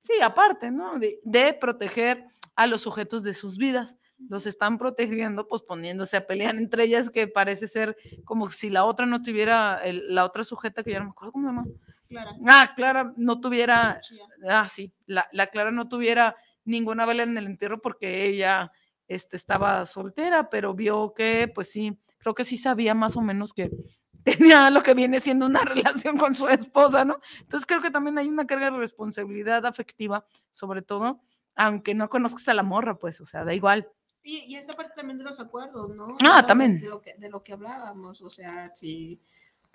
sí, 0.00 0.14
aparte, 0.22 0.70
¿no? 0.70 0.94
De, 0.98 1.58
proteger 1.60 2.24
a 2.56 2.66
los 2.66 2.80
sujetos 2.80 3.22
de 3.22 3.34
sus 3.34 3.56
vidas. 3.56 3.96
Los 4.28 4.46
están 4.46 4.76
protegiendo, 4.76 5.48
pues 5.48 5.62
poniéndose 5.62 6.16
a 6.16 6.26
pelear 6.26 6.54
entre 6.56 6.84
ellas, 6.84 7.10
que 7.10 7.26
parece 7.26 7.66
ser 7.66 7.96
como 8.24 8.50
si 8.50 8.68
la 8.68 8.84
otra 8.84 9.06
no 9.06 9.22
tuviera, 9.22 9.80
la 9.86 10.24
otra 10.26 10.44
sujeta, 10.44 10.82
que 10.82 10.90
ya 10.90 10.98
no 10.98 11.06
me 11.06 11.10
acuerdo 11.12 11.32
cómo 11.32 11.48
se 11.48 11.54
llama. 11.54 11.66
Clara. 12.10 12.36
Ah, 12.44 12.72
Clara 12.74 13.14
no 13.16 13.40
tuviera, 13.40 14.00
ah, 14.48 14.66
sí, 14.66 14.92
la, 15.06 15.28
la, 15.30 15.46
Clara 15.46 15.70
no 15.70 15.88
tuviera 15.88 16.34
ninguna 16.64 17.06
vela 17.06 17.22
en 17.22 17.38
el 17.38 17.46
entierro 17.46 17.80
porque 17.80 18.26
ella 18.26 18.72
este, 19.06 19.36
estaba 19.36 19.86
soltera, 19.86 20.50
pero 20.50 20.74
vio 20.74 21.14
que, 21.14 21.46
pues 21.54 21.70
sí, 21.70 21.96
creo 22.18 22.34
que 22.34 22.44
sí 22.44 22.56
sabía 22.56 22.94
más 22.94 23.16
o 23.16 23.20
menos 23.20 23.54
que 23.54 23.70
tenía 24.24 24.70
lo 24.70 24.82
que 24.82 24.94
viene 24.94 25.20
siendo 25.20 25.46
una 25.46 25.62
relación 25.64 26.16
con 26.18 26.34
su 26.34 26.48
esposa, 26.48 27.04
¿no? 27.04 27.20
Entonces 27.40 27.64
creo 27.64 27.80
que 27.80 27.92
también 27.92 28.18
hay 28.18 28.28
una 28.28 28.44
carga 28.44 28.72
de 28.72 28.78
responsabilidad 28.78 29.64
afectiva, 29.64 30.26
sobre 30.50 30.82
todo, 30.82 31.20
aunque 31.54 31.94
no 31.94 32.08
conozcas 32.08 32.48
a 32.48 32.54
la 32.54 32.64
morra, 32.64 32.98
pues, 32.98 33.20
o 33.20 33.26
sea, 33.26 33.44
da 33.44 33.54
igual. 33.54 33.88
Y, 34.24 34.56
esta 34.56 34.72
parte 34.72 34.94
también 34.96 35.16
de 35.16 35.24
los 35.24 35.38
acuerdos, 35.38 35.94
¿no? 35.94 36.16
Ah, 36.22 36.44
también. 36.44 36.80
De, 36.80 36.88
lo 36.88 37.00
que, 37.00 37.14
de 37.14 37.30
lo 37.30 37.42
que 37.44 37.52
hablábamos, 37.52 38.20
o 38.20 38.28
sea, 38.28 38.74
si 38.74 39.20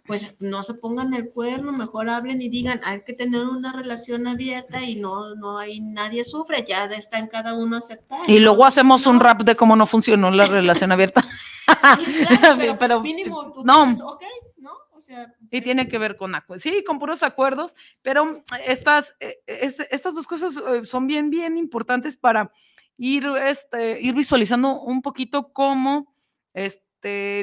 pues 0.06 0.38
no 0.40 0.62
se 0.62 0.76
pongan 0.76 1.14
el 1.14 1.32
cuerno, 1.32 1.72
mejor 1.72 2.10
hablen 2.10 2.42
y 2.42 2.50
digan, 2.50 2.80
hay 2.84 3.04
que 3.04 3.14
tener 3.14 3.46
una 3.46 3.74
relación 3.74 4.28
abierta 4.28 4.84
y 4.84 4.96
no, 4.96 5.34
no 5.36 5.58
hay, 5.58 5.82
nadie 5.82 6.24
sufre, 6.24 6.64
ya 6.68 6.86
está 6.86 7.18
en 7.18 7.28
cada 7.28 7.56
uno 7.56 7.78
aceptar. 7.78 8.20
Y 8.28 8.40
luego 8.40 8.66
hacemos 8.66 9.08
un 9.08 9.20
rap 9.20 9.42
de 9.42 9.56
cómo 9.56 9.76
no 9.76 9.88
funcionó 9.88 10.30
la 10.30 10.44
relación 10.46 10.92
abierta. 10.92 11.26
pero, 12.80 13.02
mínimo, 13.02 13.54
no. 13.64 13.88
¿no? 13.88 14.72
O 14.92 15.02
sea, 15.02 15.34
y 15.52 15.62
tiene 15.62 15.88
que 15.88 15.98
ver 15.98 16.16
con 16.16 16.34
sí, 16.58 16.84
con 16.86 17.00
puros 17.00 17.24
acuerdos, 17.24 17.76
pero 18.02 18.42
estas, 18.66 19.16
eh, 19.20 19.40
estas 19.48 20.16
dos 20.16 20.28
cosas 20.28 20.56
eh, 20.58 20.86
son 20.86 21.08
bien, 21.08 21.30
bien 21.30 21.58
importantes 21.58 22.16
para 22.16 22.52
ir, 22.98 23.26
este, 23.42 24.00
ir 24.02 24.14
visualizando 24.14 24.82
un 24.82 25.02
poquito 25.02 25.52
cómo 25.52 26.14
este, 26.54 26.85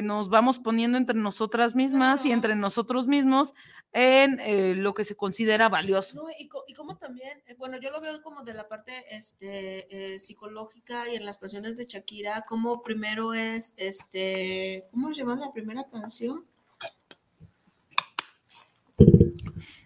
nos 0.03 0.29
vamos 0.29 0.59
poniendo 0.59 0.97
entre 0.97 1.15
nosotras 1.17 1.75
mismas 1.75 2.25
y 2.25 2.31
entre 2.31 2.55
nosotros 2.55 3.07
mismos 3.07 3.53
en 3.93 4.39
eh, 4.39 4.73
lo 4.75 4.93
que 4.93 5.03
se 5.03 5.15
considera 5.15 5.69
valioso. 5.69 6.19
y, 6.39 6.49
y, 6.67 6.73
como 6.73 6.97
también, 6.97 7.41
eh, 7.45 7.55
bueno, 7.57 7.77
yo 7.79 7.91
lo 7.91 8.01
veo 8.01 8.21
como 8.23 8.43
de 8.43 8.53
la 8.55 8.67
parte 8.67 9.05
este, 9.15 10.15
eh, 10.15 10.19
psicológica 10.19 11.09
y 11.09 11.15
en 11.15 11.25
las 11.25 11.37
canciones 11.37 11.77
de 11.77 11.85
Shakira, 11.85 12.43
como 12.47 12.81
primero 12.81 13.33
es, 13.33 13.75
este, 13.77 14.87
¿cómo 14.91 15.13
se 15.13 15.19
llama 15.21 15.35
la 15.35 15.53
primera 15.53 15.85
canción? 15.85 16.45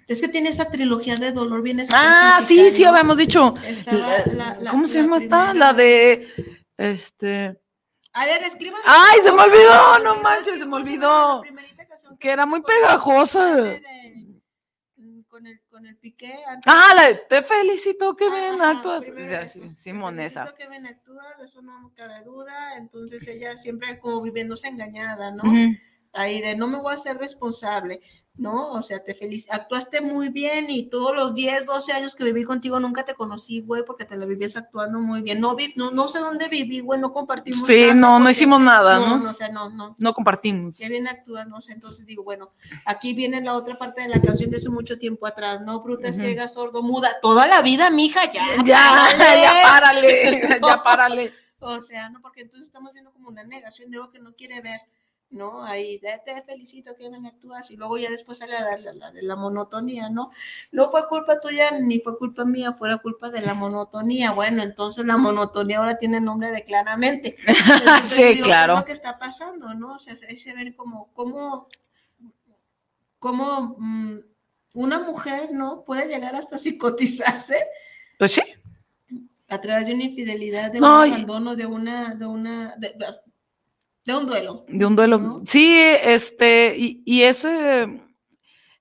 Es 0.07 0.21
que 0.21 0.29
tiene 0.29 0.49
esa 0.49 0.69
trilogía 0.71 1.17
de 1.17 1.33
dolor 1.33 1.61
bien 1.61 1.83
Ah, 1.91 2.39
sí, 2.41 2.71
sí, 2.71 2.85
habíamos 2.85 3.17
dicho. 3.17 3.53
¿Cómo 4.71 4.87
se 4.87 5.01
llama 5.01 5.17
esta? 5.17 5.53
La 5.53 5.73
de, 5.73 6.29
este... 6.77 7.59
A 8.17 8.25
ver, 8.25 8.41
escriban. 8.43 8.81
¡Ay, 8.83 9.19
se 9.21 9.31
me 9.31 9.43
olvidó! 9.43 9.99
No 9.99 10.15
manches, 10.15 10.59
se 10.59 10.65
me 10.65 10.77
olvidó. 10.77 11.43
Que 12.19 12.31
era 12.31 12.47
muy 12.47 12.61
pegajosa. 12.61 13.79
Mm, 14.95 15.21
con 15.27 15.45
el, 15.45 15.61
con 15.69 15.85
el 15.85 15.95
piqué. 15.97 16.33
Ah, 16.65 16.93
la 16.95 17.09
de 17.09 17.15
te 17.15 17.43
felicito 17.43 18.15
que 18.15 18.27
ven 18.27 18.59
actúas. 18.59 19.05
Sí, 19.05 19.75
Simonesa. 19.75 20.45
Te 20.45 20.51
felicito 20.51 20.55
que 20.55 20.67
ven 20.67 20.87
actúas, 20.87 21.39
eso 21.39 21.61
no 21.61 21.91
cabe 21.95 22.23
duda. 22.23 22.77
Entonces 22.77 23.27
ella 23.27 23.55
siempre 23.55 23.99
como 23.99 24.21
viviéndose 24.23 24.67
engañada, 24.67 25.31
¿no? 25.31 25.43
Ahí 26.13 26.41
de 26.41 26.55
no 26.55 26.67
me 26.67 26.79
voy 26.79 26.95
a 26.95 26.97
ser 26.97 27.17
responsable. 27.17 28.01
¿No? 28.37 28.71
O 28.71 28.81
sea, 28.83 29.03
te 29.03 29.13
feliz, 29.13 29.47
actuaste 29.49 30.01
muy 30.01 30.29
bien 30.29 30.69
y 30.69 30.89
todos 30.89 31.15
los 31.15 31.33
10, 31.33 31.65
12 31.65 31.93
años 31.93 32.15
que 32.15 32.23
viví 32.23 32.43
contigo 32.43 32.79
nunca 32.79 33.03
te 33.03 33.15
conocí, 33.15 33.61
güey, 33.61 33.83
porque 33.83 34.05
te 34.05 34.15
la 34.15 34.25
vivías 34.25 34.55
actuando 34.57 34.99
muy 34.99 35.21
bien. 35.21 35.41
No, 35.41 35.55
vi, 35.55 35.73
no, 35.75 35.91
no 35.91 36.07
sé 36.07 36.19
dónde 36.19 36.47
viví, 36.47 36.79
güey, 36.79 36.99
no 36.99 37.11
compartimos. 37.11 37.65
Sí, 37.65 37.87
no, 37.95 38.19
no 38.19 38.29
hicimos 38.29 38.61
nada, 38.61 38.99
¿no? 38.99 39.17
No, 39.17 39.31
o 39.31 39.33
sea, 39.33 39.49
no, 39.49 39.69
no. 39.69 39.95
No 39.97 40.13
compartimos. 40.13 40.77
Qué 40.77 40.87
bien 40.89 41.07
actúas, 41.07 41.47
no 41.47 41.61
sé, 41.61 41.73
entonces 41.73 42.05
digo, 42.05 42.23
bueno, 42.23 42.51
aquí 42.85 43.13
viene 43.13 43.41
la 43.41 43.55
otra 43.55 43.77
parte 43.77 44.01
de 44.01 44.09
la 44.09 44.21
canción 44.21 44.51
de 44.51 44.57
hace 44.57 44.69
mucho 44.69 44.97
tiempo 44.97 45.25
atrás, 45.25 45.61
¿no? 45.61 45.81
Bruta, 45.81 46.13
ciega, 46.13 46.47
sordo, 46.47 46.83
muda, 46.83 47.09
toda 47.21 47.47
la 47.47 47.61
vida, 47.61 47.89
mija, 47.89 48.31
ya. 48.31 48.43
Ya, 48.63 49.07
ya 49.41 49.51
párale, 49.63 50.59
ya 50.63 50.83
párale. 50.83 51.31
O 51.59 51.81
sea, 51.81 52.09
no, 52.09 52.21
porque 52.21 52.41
entonces 52.41 52.67
estamos 52.67 52.93
viendo 52.93 53.11
como 53.11 53.29
una 53.29 53.43
negación 53.43 53.89
de 53.89 53.97
algo 53.97 54.11
que 54.11 54.19
no 54.19 54.33
quiere 54.35 54.61
ver 54.61 54.79
¿no? 55.29 55.63
Ahí 55.63 55.99
te, 55.99 56.41
felicito 56.43 56.95
que 56.95 57.09
bien 57.09 57.25
actúas 57.25 57.69
y 57.71 57.77
luego 57.77 57.97
ya 57.97 58.09
después 58.09 58.37
sale 58.37 58.55
a 58.55 58.77
la, 58.77 59.11
de 59.11 59.21
la 59.21 59.35
monotonía, 59.35 60.09
¿no? 60.09 60.31
No 60.71 60.89
fue 60.89 61.07
culpa 61.07 61.39
tuya 61.39 61.79
ni 61.79 61.99
fue 61.99 62.17
culpa 62.17 62.45
mía, 62.45 62.71
fue 62.71 62.89
la 62.89 62.97
culpa 62.97 63.29
de 63.29 63.41
la 63.41 63.53
monotonía. 63.53 64.31
Bueno, 64.31 64.63
entonces 64.63 65.05
la 65.05 65.17
monotonía 65.17 65.79
ahora 65.79 65.97
tiene 65.97 66.21
nombre 66.21 66.51
de 66.51 66.63
claramente. 66.63 67.35
sí, 68.07 68.41
claro. 68.41 68.73
¿Qué 68.73 68.77
es 68.77 68.79
lo 68.79 68.85
que 68.85 68.91
está 68.93 69.19
pasando, 69.19 69.73
no? 69.73 69.95
O 69.95 69.99
sea, 69.99 70.15
ahí 70.29 70.37
se 70.37 70.53
ven 70.53 70.73
como, 70.73 71.11
como, 71.13 71.67
como 73.19 73.75
mm, 73.77 74.19
una 74.75 74.99
mujer, 74.99 75.49
¿no? 75.51 75.83
Puede 75.83 76.07
llegar 76.07 76.35
hasta 76.35 76.57
psicotizarse. 76.57 77.57
Pues 78.17 78.31
sí. 78.31 78.41
A 79.49 79.61
través 79.61 79.87
de 79.87 79.93
una 79.93 80.03
infidelidad, 80.03 80.71
de 80.71 80.79
un 80.79 80.85
abandono, 80.85 81.55
de 81.55 81.65
una, 81.65 82.15
de 82.15 82.25
una, 82.25 82.75
de 82.77 82.93
un 84.15 84.25
duelo. 84.25 84.65
De 84.67 84.85
un 84.85 84.95
duelo. 84.95 85.41
Sí, 85.45 85.77
este, 86.03 86.75
y, 86.77 87.01
y 87.05 87.23
ese 87.23 88.07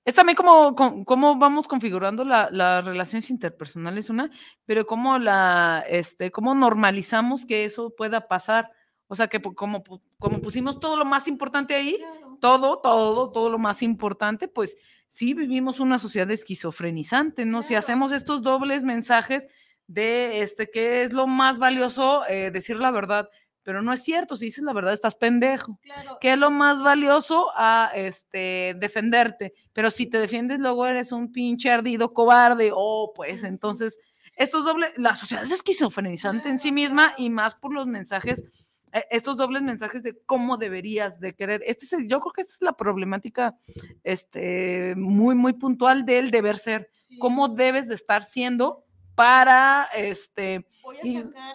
es 0.07 0.15
también 0.15 0.37
como, 0.37 0.77
cómo 1.05 1.37
vamos 1.37 1.67
configurando 1.67 2.25
las 2.25 2.85
relaciones 2.85 3.29
interpersonales, 3.29 4.09
una, 4.09 4.31
pero 4.65 4.87
cómo 4.87 5.19
la, 5.19 5.85
este, 5.89 6.31
cómo 6.31 6.55
normalizamos 6.55 7.45
que 7.45 7.65
eso 7.65 7.91
pueda 7.91 8.29
pasar. 8.29 8.71
O 9.09 9.17
sea, 9.17 9.27
que 9.27 9.43
como, 9.43 9.83
como 10.21 10.41
pusimos 10.41 10.79
todo 10.79 10.97
lo 10.97 11.05
más 11.05 11.27
importante 11.27 11.75
ahí, 11.75 11.99
todo, 12.41 12.79
todo, 12.79 13.33
todo 13.33 13.51
lo 13.51 13.59
más 13.59 13.83
importante, 13.83 14.47
pues 14.47 14.77
sí 15.09 15.35
vivimos 15.35 15.81
una 15.81 15.99
sociedad 15.99 16.31
esquizofrenizante, 16.31 17.45
¿no? 17.45 17.63
Si 17.63 17.75
hacemos 17.75 18.13
estos 18.13 18.43
dobles 18.43 18.85
mensajes 18.85 19.49
de 19.89 20.41
este, 20.41 20.71
qué 20.71 21.03
es 21.03 21.13
lo 21.13 21.27
más 21.27 21.59
valioso, 21.59 22.25
eh, 22.29 22.53
decir 22.53 22.77
la 22.77 22.93
verdad, 22.93 23.29
pero 23.67 23.83
no 23.83 23.93
es 23.93 24.05
cierto, 24.05 24.37
si 24.37 24.45
dices 24.45 24.63
la 24.63 24.73
verdad 24.73 24.93
estás 24.93 25.17
pendejo. 25.17 25.81
Claro. 25.83 26.19
¿Qué 26.21 26.35
es 26.35 26.39
lo 26.39 26.53
más 26.53 26.83
valioso 26.83 27.49
a 27.57 27.91
este 27.97 28.77
defenderte? 28.79 29.55
Pero 29.73 29.91
si 29.91 30.07
te 30.07 30.21
defiendes 30.21 30.61
luego 30.61 30.87
eres 30.87 31.11
un 31.11 31.33
pinche 31.33 31.69
ardido 31.69 32.13
cobarde, 32.13 32.71
oh, 32.73 33.13
pues 33.13 33.43
entonces 33.43 33.99
estos 34.37 34.65
dobles, 34.65 34.97
la 34.97 35.17
sociedad 35.17 35.43
es 35.43 35.51
esquizofrenizante 35.51 36.49
en 36.49 36.61
sí 36.61 36.71
misma 36.71 37.13
y 37.19 37.29
más 37.29 37.57
por 37.57 37.75
los 37.75 37.89
mensajes 37.89 38.45
e, 38.93 39.05
estos 39.11 39.37
dobles 39.37 39.63
mensajes 39.63 40.05
de 40.05 40.17
cómo 40.27 40.59
deberías 40.59 41.19
de 41.19 41.35
querer. 41.35 41.61
Este 41.67 41.87
es, 41.87 41.93
yo 42.07 42.21
creo 42.21 42.33
que 42.33 42.43
esta 42.43 42.55
es 42.55 42.63
la 42.63 42.75
problemática 42.75 43.57
este, 44.05 44.95
muy, 44.97 45.35
muy 45.35 45.55
puntual 45.55 46.05
del 46.05 46.31
deber 46.31 46.59
ser. 46.59 46.89
¿Cómo 47.19 47.49
debes 47.49 47.89
de 47.89 47.97
estar 47.97 48.23
siendo 48.23 48.85
para 49.17 49.89
este, 49.97 50.69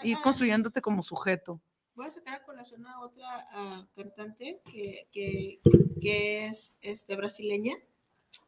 ir 0.04 0.18
construyéndote 0.22 0.82
como 0.82 1.04
sujeto? 1.04 1.62
Voy 1.96 2.08
a 2.08 2.12
sacar 2.12 2.36
a 2.36 2.44
colación 2.44 2.86
a 2.88 3.02
otra 3.02 3.88
cantante 3.96 4.62
que, 4.72 5.08
que, 5.12 5.60
que, 6.00 6.46
es 6.46 6.80
este, 6.82 7.16
brasileña, 7.16 7.74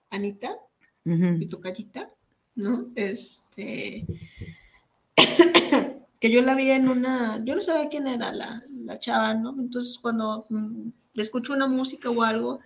Anita, 0.09 0.51
uh 1.05 1.39
¿no? 2.55 2.91
Este, 2.95 4.05
que 6.19 6.31
yo 6.31 6.41
la 6.41 6.55
vi 6.55 6.71
en 6.71 6.87
una, 6.87 7.43
yo 7.43 7.55
no 7.55 7.61
sabía 7.61 7.89
quién 7.89 8.07
era 8.07 8.31
la, 8.31 8.63
la 8.85 8.99
chava, 8.99 9.33
¿no? 9.33 9.55
Entonces 9.59 9.97
cuando 9.99 10.45
mm, 10.49 10.89
escucho 11.15 11.53
una 11.53 11.67
música 11.67 12.09
o 12.09 12.23
algo 12.23 12.59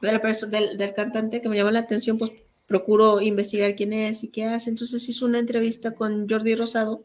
de 0.00 0.12
la 0.12 0.18
del, 0.18 0.78
del 0.78 0.94
cantante 0.94 1.40
que 1.40 1.48
me 1.48 1.56
llama 1.56 1.72
la 1.72 1.80
atención, 1.80 2.16
pues 2.18 2.32
procuro 2.66 3.20
investigar 3.20 3.74
quién 3.76 3.92
es 3.92 4.24
y 4.24 4.30
qué 4.30 4.46
hace. 4.46 4.70
Entonces 4.70 5.06
hizo 5.08 5.26
una 5.26 5.38
entrevista 5.38 5.94
con 5.94 6.28
Jordi 6.28 6.54
Rosado 6.54 7.04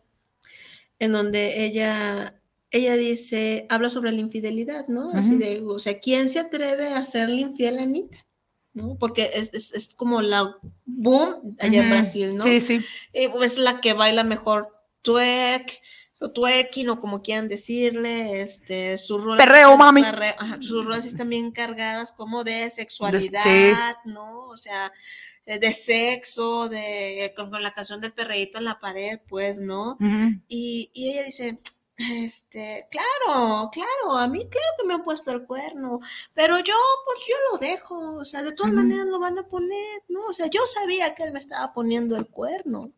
en 1.00 1.12
donde 1.12 1.66
ella, 1.66 2.42
ella 2.72 2.96
dice, 2.96 3.66
habla 3.70 3.90
sobre 3.90 4.12
la 4.12 4.20
infidelidad, 4.20 4.88
¿no? 4.88 5.12
Así 5.12 5.38
de, 5.38 5.62
o 5.62 5.80
sea, 5.80 6.00
¿quién 6.00 6.30
se 6.30 6.40
atreve 6.40 6.90
a 6.90 7.00
hacerle 7.00 7.42
infiel 7.42 7.80
a 7.80 7.84
Anita? 7.84 8.26
¿no? 8.76 8.98
Porque 9.00 9.32
es, 9.34 9.54
es, 9.54 9.96
como 9.96 10.22
la 10.22 10.58
boom 10.86 11.56
allá 11.60 11.82
en 11.82 11.90
Brasil, 11.90 12.36
¿no? 12.38 12.44
Sí, 12.44 12.60
sí. 12.60 12.86
es 13.14 13.58
la 13.58 13.80
que 13.80 13.94
baila 13.94 14.24
mejor 14.24 14.68
twerk, 15.02 15.80
o 16.20 16.32
twerking, 16.32 16.90
o 16.90 17.00
como 17.00 17.22
quieran 17.22 17.48
decirle, 17.48 18.42
este, 18.42 18.98
sus 18.98 19.24
rolas. 19.24 19.46
Perreo, 19.46 19.76
mami. 19.78 20.04
sus 20.60 20.86
rolas 20.86 21.06
están 21.06 21.30
bien 21.30 21.52
cargadas 21.52 22.12
como 22.12 22.44
de 22.44 22.70
sexualidad, 22.70 23.96
¿no? 24.06 24.50
O 24.50 24.58
sea, 24.58 24.88
eh, 24.88 24.92
de 25.46 25.74
sexo, 25.74 26.70
de 26.70 27.34
con, 27.36 27.52
la 27.62 27.72
canción 27.72 28.02
del 28.02 28.14
perreíto 28.14 28.58
en 28.58 28.66
la 28.66 28.80
pared, 28.80 29.20
pues, 29.28 29.60
¿no? 29.60 29.98
y, 30.48 30.90
y 30.94 31.12
ella 31.12 31.24
dice, 31.24 31.58
este, 31.98 32.88
claro, 32.92 33.70
claro, 33.72 34.18
a 34.18 34.28
mí 34.28 34.40
claro 34.50 34.68
que 34.78 34.86
me 34.86 34.96
han 34.96 35.04
puesto 35.04 35.32
el 35.32 35.46
cuerno, 35.46 36.00
pero 36.34 36.60
yo, 36.60 36.74
pues 37.06 37.20
yo 37.28 37.36
lo 37.52 37.58
dejo, 37.58 38.16
o 38.18 38.26
sea, 38.26 38.44
de 38.44 38.52
todas 38.52 38.74
maneras 38.74 39.06
lo 39.06 39.20
van 39.20 39.40
a 39.40 39.48
poner, 39.48 40.04
¿no? 40.10 40.26
O 40.26 40.34
sea, 40.34 40.48
yo 40.48 40.66
sabía 40.66 41.16
que 41.16 41.24
él 41.24 41.32
me 41.32 41.40
estaba 41.40 41.74
poniendo 41.74 42.18
el 42.18 42.28
cuerno, 42.28 42.92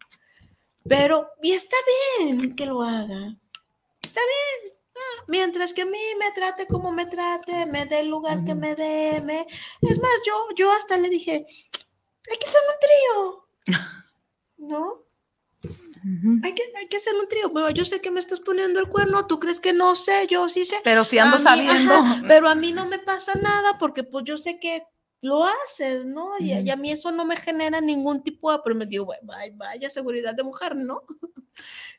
pero, 0.88 1.28
y 1.43 1.52
está 1.52 1.76
bien 2.18 2.56
que 2.56 2.66
lo 2.66 2.82
haga, 2.82 3.38
está 4.02 4.22
bien, 4.22 4.74
ah, 4.95 5.24
mientras 5.28 5.74
que 5.74 5.84
a 5.84 5.86
mí 5.86 6.00
me 6.18 6.32
trate 6.32 6.66
como 6.66 6.91
me 6.91 7.06
trate, 7.06 7.68
me 7.68 7.86
dé 7.86 8.00
el 8.00 8.10
lugar 8.10 8.45
que 8.45 8.56
me 8.56 8.74
dé, 8.74 9.22
me... 9.22 9.45
es 9.82 10.02
más, 10.02 10.22
yo, 10.26 10.34
yo 10.56 10.72
hasta 10.72 10.98
le 10.98 11.10
dije, 11.10 11.45
hay 12.30 12.38
que 12.38 12.47
ser 12.47 12.61
un 12.67 12.80
trío, 12.80 13.78
¿no? 14.57 15.07
hay, 16.43 16.53
que, 16.53 16.63
hay 16.78 16.88
que 16.88 16.97
hacer 16.97 17.15
un 17.15 17.28
trío. 17.28 17.49
Bueno, 17.49 17.69
yo 17.69 17.84
sé 17.84 17.99
que 18.01 18.11
me 18.11 18.19
estás 18.19 18.39
poniendo 18.39 18.80
el 18.80 18.88
cuerno, 18.88 19.28
tú 19.28 19.39
crees 19.39 19.59
que 19.59 19.73
no 19.73 19.95
sé, 19.95 20.28
yo 20.28 20.47
sí 20.47 20.63
sé. 20.63 20.78
Pero 20.84 21.03
si 21.03 21.19
ando 21.19 21.38
sabiendo. 21.38 21.93
pero 22.28 22.47
a 22.47 22.55
mí 22.55 22.71
no 22.71 22.86
me 22.86 22.99
pasa 22.99 23.34
nada 23.36 23.78
porque 23.78 24.03
pues 24.03 24.23
yo 24.25 24.38
sé 24.38 24.59
que 24.59 24.84
lo 25.22 25.43
haces, 25.43 26.05
¿no? 26.05 26.32
Y, 26.39 26.70
a 26.70 26.76
mí 26.76 26.91
eso 26.91 27.11
no 27.11 27.26
me 27.26 27.36
genera 27.36 27.82
ningún 27.82 28.24
tipo 28.24 28.51
de, 28.51 28.59
pero 28.63 28.76
me 28.76 28.86
digo, 28.86 29.07
vaya, 29.24 29.53
vaya 29.55 29.89
seguridad 29.89 30.36
de 30.36 30.43
mujer, 30.43 30.76
¿no? 30.76 31.03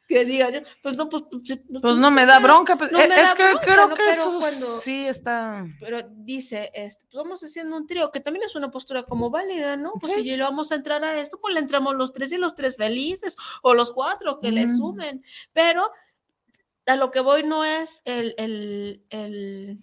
que 0.08 0.24
diga 0.24 0.48
yo, 0.50 0.60
pues 0.82 0.96
no, 0.96 1.08
pues, 1.08 1.24
pues, 1.30 1.42
pues, 1.44 1.82
pues 1.82 1.96
no 1.98 2.10
me 2.10 2.24
da 2.24 2.38
bronca, 2.38 2.76
pues, 2.76 2.90
es 2.92 3.34
que 3.34 3.44
creo 3.62 3.94
que 3.94 4.10
eso 4.10 4.40
sí 4.80 5.06
está. 5.06 5.66
Pero 5.78 5.98
dice, 6.10 6.70
este, 6.72 7.04
pues 7.10 7.22
vamos 7.22 7.44
haciendo 7.44 7.76
un 7.76 7.86
trío, 7.86 8.10
que 8.10 8.20
también 8.20 8.44
es 8.46 8.56
una 8.56 8.70
postura 8.70 9.02
como 9.02 9.28
válida, 9.28 9.76
¿no? 9.76 9.92
Pues 10.00 10.14
si 10.14 10.22
le 10.22 10.42
vamos 10.42 10.72
a 10.72 10.76
entrar 10.76 11.04
a 11.04 11.20
esto, 11.20 11.38
pues 11.38 11.52
le 11.52 11.60
entramos 11.60 11.94
los 11.94 12.12
tres 12.14 12.32
y 12.32 12.38
los 12.38 12.54
tres 12.54 12.76
felices, 12.76 13.36
o 13.62 13.74
los 13.74 13.92
cuatro 13.92 14.38
que 14.38 14.50
le 14.50 14.68
sumen, 14.70 15.22
pero 15.52 15.90
a 16.86 16.96
lo 16.96 17.10
que 17.10 17.20
voy 17.20 17.42
no 17.42 17.64
es 17.64 18.00
el, 18.06 18.34
el, 18.38 19.04
el 19.10 19.78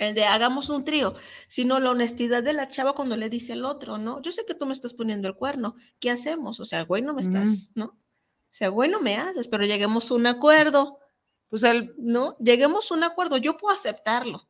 el 0.00 0.14
de 0.14 0.24
hagamos 0.24 0.68
un 0.68 0.84
trío, 0.84 1.14
sino 1.46 1.78
la 1.80 1.90
honestidad 1.90 2.42
de 2.42 2.52
la 2.52 2.68
chava 2.68 2.94
cuando 2.94 3.16
le 3.16 3.28
dice 3.28 3.52
al 3.52 3.64
otro, 3.64 3.98
¿no? 3.98 4.20
Yo 4.22 4.32
sé 4.32 4.44
que 4.46 4.54
tú 4.54 4.66
me 4.66 4.72
estás 4.72 4.94
poniendo 4.94 5.28
el 5.28 5.34
cuerno, 5.34 5.74
¿qué 5.98 6.10
hacemos? 6.10 6.60
O 6.60 6.64
sea, 6.64 6.82
güey, 6.82 7.02
no 7.02 7.14
me 7.14 7.20
estás, 7.20 7.72
¿no? 7.74 7.84
O 7.86 8.52
sea, 8.52 8.70
bueno, 8.70 9.00
me 9.00 9.16
haces, 9.16 9.46
pero 9.46 9.64
lleguemos 9.64 10.10
a 10.10 10.14
un 10.14 10.26
acuerdo. 10.26 10.98
Pues 11.48 11.62
el, 11.64 11.94
¿no? 11.98 12.36
Lleguemos 12.38 12.90
a 12.90 12.94
un 12.94 13.04
acuerdo, 13.04 13.36
yo 13.36 13.56
puedo 13.56 13.74
aceptarlo. 13.74 14.48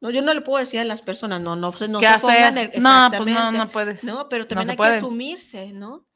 No, 0.00 0.10
yo 0.10 0.22
no 0.22 0.34
le 0.34 0.40
puedo 0.42 0.58
decir 0.58 0.80
a 0.80 0.84
las 0.84 1.02
personas, 1.02 1.40
no, 1.40 1.56
no, 1.56 1.70
no 1.70 1.72
se 1.72 1.88
pongan 2.20 2.58
el, 2.58 2.70
no, 2.80 3.10
pues 3.10 3.34
no, 3.34 3.52
no 3.52 3.68
puedes. 3.68 4.04
No, 4.04 4.28
pero 4.28 4.46
también 4.46 4.70
hay 4.70 4.76
que 4.76 4.84
asumirse, 4.84 5.72
¿no? 5.72 6.06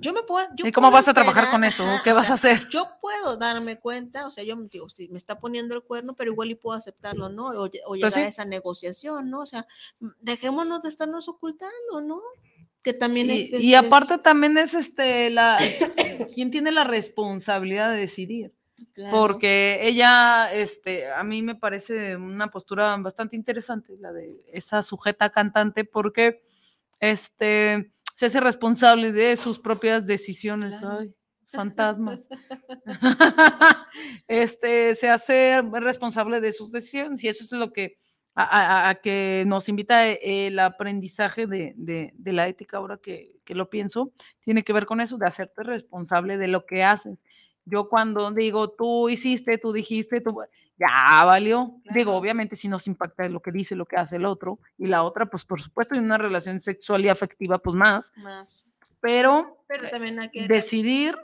Yo 0.00 0.12
me 0.12 0.22
puedo. 0.22 0.46
¿Y 0.56 0.72
cómo 0.72 0.90
vas 0.90 1.08
a 1.08 1.14
trabajar 1.14 1.50
con 1.50 1.64
eso? 1.64 1.84
¿Qué 2.04 2.12
vas 2.12 2.30
a 2.30 2.34
hacer? 2.34 2.68
Yo 2.68 2.86
puedo 3.00 3.36
darme 3.36 3.78
cuenta, 3.78 4.26
o 4.26 4.30
sea, 4.30 4.44
yo 4.44 4.56
digo, 4.70 4.88
si 4.88 5.08
me 5.08 5.18
está 5.18 5.38
poniendo 5.40 5.74
el 5.74 5.82
cuerno, 5.82 6.14
pero 6.14 6.32
igual 6.32 6.50
y 6.50 6.54
puedo 6.54 6.76
aceptarlo, 6.76 7.28
¿no? 7.28 7.48
O, 7.48 7.70
pues 7.70 8.00
llegar 8.00 8.18
a 8.18 8.28
esa 8.28 8.44
negociación, 8.44 9.30
¿no? 9.30 9.40
O 9.40 9.46
sea, 9.46 9.66
dejémonos 10.20 10.82
de 10.82 10.88
estarnos 10.88 11.28
ocultando, 11.28 12.00
¿no? 12.02 12.20
que 12.80 12.92
también 12.92 13.28
y, 13.28 13.50
es, 13.52 13.60
y 13.60 13.74
aparte 13.74 14.18
también 14.18 14.56
es 14.56 14.72
este 14.72 15.30
la 15.30 15.58
quién 16.34 16.52
tiene 16.52 16.70
la 16.70 16.84
responsabilidad 16.84 17.90
de 17.90 17.98
decidir 17.98 18.54
porque 19.10 19.80
ella 19.82 20.52
este 20.52 21.10
a 21.10 21.22
mí 21.24 21.42
me 21.42 21.54
parece 21.54 22.16
una 22.16 22.48
postura 22.50 22.96
bastante 22.98 23.36
interesante 23.36 23.96
la 23.98 24.12
de 24.12 24.44
esa 24.52 24.82
sujeta 24.82 25.30
cantante 25.30 25.84
porque 25.84 26.42
este 27.00 27.92
se 28.18 28.26
hace 28.26 28.40
responsable 28.40 29.12
de 29.12 29.36
sus 29.36 29.60
propias 29.60 30.04
decisiones 30.04 30.82
ay 30.82 31.14
fantasmas 31.52 32.26
este 34.28 34.96
se 34.96 35.08
hace 35.08 35.62
responsable 35.62 36.40
de 36.40 36.50
sus 36.50 36.72
decisiones 36.72 37.22
y 37.22 37.28
eso 37.28 37.44
es 37.44 37.52
lo 37.52 37.72
que 37.72 37.96
a, 38.34 38.94
que 39.02 39.44
nos 39.46 39.68
invita 39.68 40.08
eh, 40.08 40.46
el 40.46 40.58
aprendizaje 40.60 41.46
de, 41.46 42.12
la 42.24 42.46
ética, 42.46 42.76
ahora 42.76 42.98
que, 42.98 43.40
lo 43.48 43.68
pienso, 43.68 44.12
tiene 44.38 44.62
que 44.62 44.72
ver 44.72 44.86
con 44.86 45.00
eso, 45.00 45.18
de 45.18 45.26
hacerte 45.26 45.64
responsable 45.64 46.38
de 46.38 46.46
lo 46.46 46.64
que 46.64 46.84
haces. 46.84 47.24
Yo 47.70 47.88
cuando 47.88 48.30
digo, 48.32 48.70
tú 48.70 49.08
hiciste, 49.08 49.58
tú 49.58 49.72
dijiste, 49.72 50.20
tú, 50.20 50.40
ya 50.78 51.24
valió. 51.24 51.80
Digo, 51.92 52.14
obviamente 52.14 52.56
si 52.56 52.68
nos 52.68 52.86
impacta 52.86 53.28
lo 53.28 53.40
que 53.40 53.52
dice, 53.52 53.74
lo 53.74 53.86
que 53.86 53.96
hace 53.96 54.16
el 54.16 54.24
otro, 54.24 54.58
y 54.76 54.86
la 54.86 55.02
otra, 55.02 55.26
pues 55.26 55.44
por 55.44 55.60
supuesto, 55.60 55.94
en 55.94 56.04
una 56.04 56.18
relación 56.18 56.60
sexual 56.60 57.04
y 57.04 57.08
afectiva, 57.08 57.58
pues 57.58 57.74
más. 57.74 58.12
Más. 58.16 58.68
Pero, 59.00 59.64
Pero 59.66 59.88
también 59.90 60.18
hay 60.20 60.30
que 60.30 60.48
decidir 60.48 61.16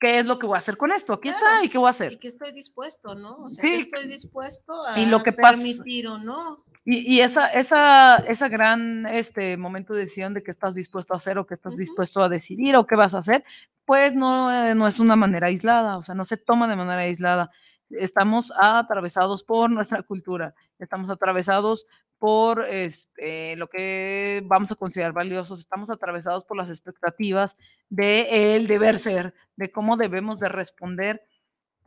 qué 0.00 0.18
es 0.18 0.26
lo 0.26 0.38
que 0.38 0.46
voy 0.46 0.56
a 0.56 0.58
hacer 0.58 0.76
con 0.76 0.92
esto. 0.92 1.12
Aquí 1.12 1.28
está 1.28 1.64
y 1.64 1.68
qué 1.68 1.78
voy 1.78 1.86
a 1.86 1.90
hacer. 1.90 2.12
Y 2.12 2.18
que 2.18 2.28
estoy 2.28 2.52
dispuesto, 2.52 3.14
¿no? 3.14 3.44
O 3.44 3.54
sea, 3.54 3.62
que 3.62 3.76
estoy 3.76 4.06
dispuesto 4.06 4.84
a 4.86 4.98
y 4.98 5.06
lo 5.06 5.22
que 5.22 5.32
permitir 5.32 6.08
o 6.08 6.18
no. 6.18 6.64
Y, 6.84 7.16
y, 7.16 7.20
esa, 7.20 7.46
esa, 7.48 8.16
esa 8.16 8.48
gran 8.48 9.06
este, 9.06 9.56
momento 9.56 9.94
de 9.94 10.00
decisión 10.00 10.34
de 10.34 10.42
qué 10.42 10.50
estás 10.50 10.74
dispuesto 10.74 11.14
a 11.14 11.16
hacer 11.16 11.38
o 11.38 11.46
qué 11.46 11.54
estás 11.54 11.76
dispuesto 11.76 12.22
a 12.22 12.28
decidir 12.28 12.76
o 12.76 12.86
qué 12.86 12.94
vas 12.94 13.14
a 13.14 13.18
hacer, 13.18 13.42
pues 13.86 14.14
no, 14.14 14.52
eh, 14.52 14.74
no 14.74 14.86
es 14.86 15.00
una 15.00 15.16
manera 15.16 15.46
aislada, 15.46 15.96
o 15.96 16.02
sea, 16.02 16.14
no 16.14 16.26
se 16.26 16.36
toma 16.36 16.68
de 16.68 16.76
manera 16.76 17.00
aislada. 17.02 17.50
Estamos 17.90 18.52
atravesados 18.58 19.44
por 19.44 19.70
nuestra 19.70 20.02
cultura, 20.02 20.54
estamos 20.78 21.08
atravesados 21.10 21.86
por 22.18 22.66
este, 22.66 23.56
lo 23.56 23.68
que 23.68 24.42
vamos 24.46 24.70
a 24.72 24.76
considerar 24.76 25.12
valiosos, 25.12 25.60
estamos 25.60 25.90
atravesados 25.90 26.44
por 26.44 26.56
las 26.56 26.70
expectativas 26.70 27.56
de 27.88 28.56
el 28.56 28.66
deber 28.66 28.98
ser, 28.98 29.34
de 29.56 29.70
cómo 29.70 29.96
debemos 29.96 30.38
de 30.38 30.48
responder. 30.48 31.26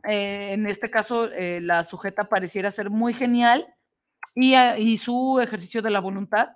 Eh, 0.04 0.52
en 0.52 0.66
este 0.66 0.90
caso, 0.90 1.26
eh, 1.32 1.60
la 1.60 1.84
sujeta 1.84 2.28
pareciera 2.28 2.70
ser 2.70 2.90
muy 2.90 3.14
genial 3.14 3.66
y, 4.34 4.54
ah, 4.54 4.78
y 4.78 4.98
su 4.98 5.40
ejercicio 5.40 5.82
de 5.82 5.90
la 5.90 6.00
voluntad 6.00 6.50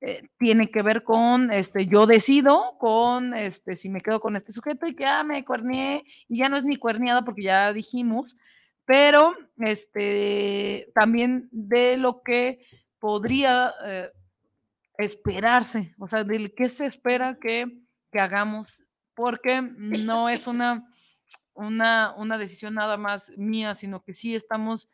eh, 0.00 0.28
tiene 0.38 0.70
que 0.70 0.82
ver 0.82 1.02
con, 1.02 1.50
este, 1.52 1.86
yo 1.86 2.06
decido 2.06 2.76
con, 2.78 3.34
este, 3.34 3.76
si 3.76 3.88
me 3.88 4.00
quedo 4.00 4.20
con 4.20 4.36
este 4.36 4.52
sujeto 4.52 4.86
y 4.86 4.94
que 4.94 5.04
ah, 5.04 5.24
me 5.24 5.44
cuernié 5.44 6.04
y 6.28 6.38
ya 6.38 6.48
no 6.48 6.56
es 6.56 6.64
ni 6.64 6.76
cuerniada 6.76 7.24
porque 7.24 7.42
ya 7.42 7.72
dijimos, 7.72 8.36
pero 8.84 9.34
este, 9.58 10.90
también 10.94 11.48
de 11.50 11.96
lo 11.96 12.22
que 12.22 12.64
podría 13.00 13.74
eh, 13.84 14.10
esperarse, 14.98 15.94
o 15.98 16.06
sea, 16.06 16.22
de 16.22 16.54
qué 16.54 16.68
se 16.68 16.86
espera 16.86 17.36
que, 17.40 17.66
que, 18.12 18.20
hagamos, 18.20 18.84
porque 19.14 19.60
no 19.60 20.28
es 20.28 20.46
una, 20.46 20.88
una, 21.54 22.14
una 22.16 22.38
decisión 22.38 22.74
nada 22.74 22.96
más 22.96 23.32
mía, 23.36 23.74
sino 23.74 24.02
que 24.02 24.12
sí 24.12 24.36
estamos 24.36 24.88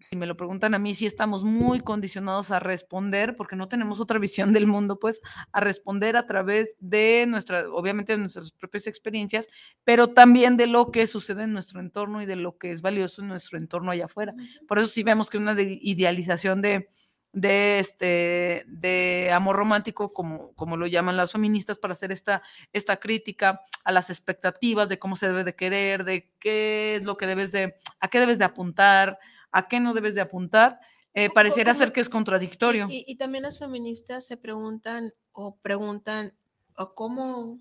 si 0.00 0.16
me 0.16 0.26
lo 0.26 0.36
preguntan 0.36 0.74
a 0.74 0.78
mí, 0.78 0.94
sí 0.94 1.06
estamos 1.06 1.44
muy 1.44 1.80
condicionados 1.80 2.50
a 2.50 2.60
responder, 2.60 3.36
porque 3.36 3.56
no 3.56 3.68
tenemos 3.68 4.00
otra 4.00 4.18
visión 4.18 4.52
del 4.52 4.66
mundo, 4.66 4.98
pues, 4.98 5.20
a 5.52 5.60
responder 5.60 6.16
a 6.16 6.26
través 6.26 6.76
de 6.78 7.24
nuestra, 7.28 7.68
obviamente, 7.70 8.12
de 8.12 8.18
nuestras 8.18 8.52
propias 8.52 8.86
experiencias, 8.86 9.48
pero 9.84 10.08
también 10.08 10.56
de 10.56 10.66
lo 10.66 10.90
que 10.90 11.06
sucede 11.06 11.44
en 11.44 11.52
nuestro 11.52 11.80
entorno 11.80 12.22
y 12.22 12.26
de 12.26 12.36
lo 12.36 12.58
que 12.58 12.72
es 12.72 12.82
valioso 12.82 13.22
en 13.22 13.28
nuestro 13.28 13.58
entorno 13.58 13.90
allá 13.90 14.06
afuera. 14.06 14.34
Por 14.66 14.78
eso 14.78 14.88
sí 14.88 15.02
vemos 15.02 15.30
que 15.30 15.38
una 15.38 15.60
idealización 15.60 16.60
de, 16.62 16.88
de, 17.32 17.78
este, 17.78 18.64
de 18.66 19.30
amor 19.32 19.56
romántico, 19.56 20.12
como, 20.12 20.54
como 20.54 20.76
lo 20.76 20.86
llaman 20.86 21.16
las 21.16 21.32
feministas, 21.32 21.78
para 21.78 21.92
hacer 21.92 22.12
esta, 22.12 22.42
esta 22.72 22.98
crítica 22.98 23.62
a 23.84 23.92
las 23.92 24.10
expectativas 24.10 24.88
de 24.88 24.98
cómo 24.98 25.16
se 25.16 25.26
debe 25.26 25.44
de 25.44 25.54
querer, 25.54 26.04
de 26.04 26.30
qué 26.38 26.96
es 26.96 27.04
lo 27.04 27.16
que 27.16 27.26
debes 27.26 27.52
de, 27.52 27.76
a 28.00 28.08
qué 28.08 28.20
debes 28.20 28.38
de 28.38 28.44
apuntar, 28.44 29.18
a 29.52 29.68
qué 29.68 29.80
no 29.80 29.94
debes 29.94 30.14
de 30.14 30.20
apuntar, 30.20 30.80
eh, 31.14 31.30
pareciera 31.30 31.74
ser 31.74 31.92
que 31.92 32.00
es 32.00 32.08
contradictorio. 32.08 32.86
Y, 32.90 33.16
también 33.16 33.42
las 33.42 33.58
feministas 33.58 34.26
se 34.26 34.36
preguntan 34.36 35.12
o 35.32 35.56
preguntan, 35.56 36.34
¿o 36.76 36.94
cómo, 36.94 37.58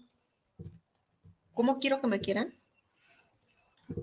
¿cómo 1.54 1.80
quiero 1.80 2.00
que 2.00 2.08
me 2.08 2.20
quieran? 2.20 2.54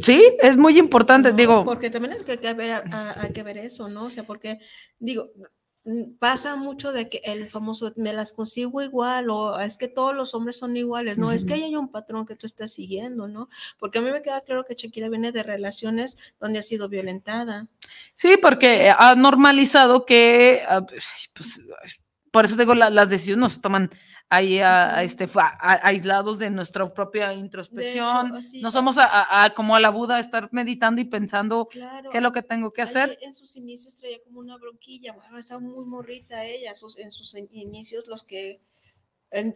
Sí, 0.01 0.25
es 0.41 0.57
muy 0.57 0.79
importante, 0.79 1.33
digo. 1.33 1.65
Porque 1.65 1.91
también 1.91 2.15
hay 2.15 2.25
que, 2.25 2.55
ver, 2.55 2.83
hay 2.93 3.33
que 3.33 3.43
ver 3.43 3.59
eso, 3.59 3.89
¿no? 3.89 4.05
O 4.05 4.11
sea, 4.11 4.25
porque, 4.25 4.59
digo, 4.99 5.31
pasa 6.19 6.57
mucho 6.57 6.93
de 6.93 7.11
que 7.11 7.21
el 7.25 7.51
famoso 7.51 7.93
me 7.97 8.15
las 8.15 8.33
consigo 8.33 8.81
igual 8.81 9.29
o 9.29 9.59
es 9.61 9.77
que 9.77 9.89
todos 9.89 10.15
los 10.15 10.35
hombres 10.35 10.57
son 10.57 10.77
iguales, 10.77 11.19
no, 11.19 11.31
es 11.31 11.45
que 11.45 11.55
hay 11.55 11.77
un 11.77 11.91
patrón 11.91 12.25
que 12.25 12.37
tú 12.37 12.47
estás 12.47 12.73
siguiendo, 12.73 13.29
¿no? 13.29 13.49
Porque 13.79 13.99
a 13.99 14.03
mí 14.03 14.11
me 14.11 14.23
queda 14.23 14.41
claro 14.41 14.65
que 14.65 14.75
Shakira 14.75 15.11
viene 15.11 15.31
de 15.31 15.43
relaciones 15.43 16.35
donde 16.41 16.59
ha 16.59 16.63
sido 16.63 16.89
violentada. 16.89 17.69
Sí, 18.15 18.37
porque 18.41 18.95
ha 18.97 19.15
normalizado 19.15 20.07
que, 20.07 20.63
ah, 20.69 20.87
pues, 21.35 21.61
por 22.31 22.47
eso 22.47 22.57
digo, 22.57 22.75
las 22.75 23.11
decisiones 23.11 23.41
no 23.41 23.51
se 23.51 23.61
toman 23.61 23.91
ahí 24.35 24.59
a, 24.59 25.03
este, 25.03 25.29
aislados 25.61 26.39
de 26.39 26.51
nuestra 26.51 26.93
propia 26.93 27.33
introspección. 27.33 28.33
no 28.61 28.71
somos 28.71 28.97
a, 28.99 29.53
como 29.55 29.77
a 29.77 29.81
la 29.81 29.91
Buda 29.91 30.19
estar 30.19 30.49
meditando 30.53 31.01
y 31.01 31.05
pensando 31.05 31.69
qué 31.71 32.19
es 32.19 32.23
lo 32.23 32.33
que 32.33 32.43
tengo 32.43 32.73
que 32.73 32.83
hacer. 32.83 33.19
En 33.23 33.33
sus 33.33 33.57
inicios 33.57 33.97
traía 33.97 34.19
como 34.25 34.41
una 34.41 34.57
bronquilla, 34.57 35.13
bueno, 35.13 35.39
estaba 35.39 35.61
muy 35.61 35.85
morrita 35.85 36.45
ella, 36.45 36.75
sus, 36.75 36.99
en 36.99 37.13
sus 37.13 37.35
inicios 37.35 38.07
los 38.07 38.25
que 38.25 38.61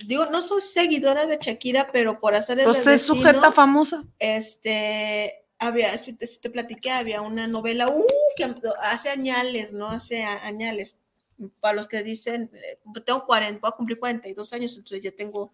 digo, 0.01 0.27
no 0.27 0.43
soy 0.43 0.61
seguidora 0.61 1.27
de 1.27 1.39
Shakira, 1.41 1.91
pero 1.93 2.19
por 2.19 2.35
hacer 2.35 2.59
el 2.59 2.67
Entonces 2.67 2.87
es 3.01 3.03
sujeta 3.03 3.53
famosa. 3.53 4.05
Este, 4.19 5.45
había, 5.59 5.97
si 5.99 6.15
te, 6.15 6.51
platiqué, 6.51 6.91
había 6.91 7.21
una 7.21 7.47
novela, 7.47 7.89
uh, 7.89 8.05
que 8.37 8.55
hace 8.83 9.11
añales, 9.11 9.73
¿no? 9.73 9.89
Hace 9.89 10.25
añales. 10.25 10.99
Para 11.61 11.75
los 11.75 11.89
que 11.89 12.03
dicen, 12.03 12.51
eh, 12.53 12.79
tengo 13.05 13.27
40, 13.27 13.61
voy 13.61 13.71
a 13.73 13.77
cumplir 13.77 13.99
42 13.99 14.53
años, 14.53 14.77
entonces 14.77 15.03
ya 15.03 15.13
tengo 15.13 15.53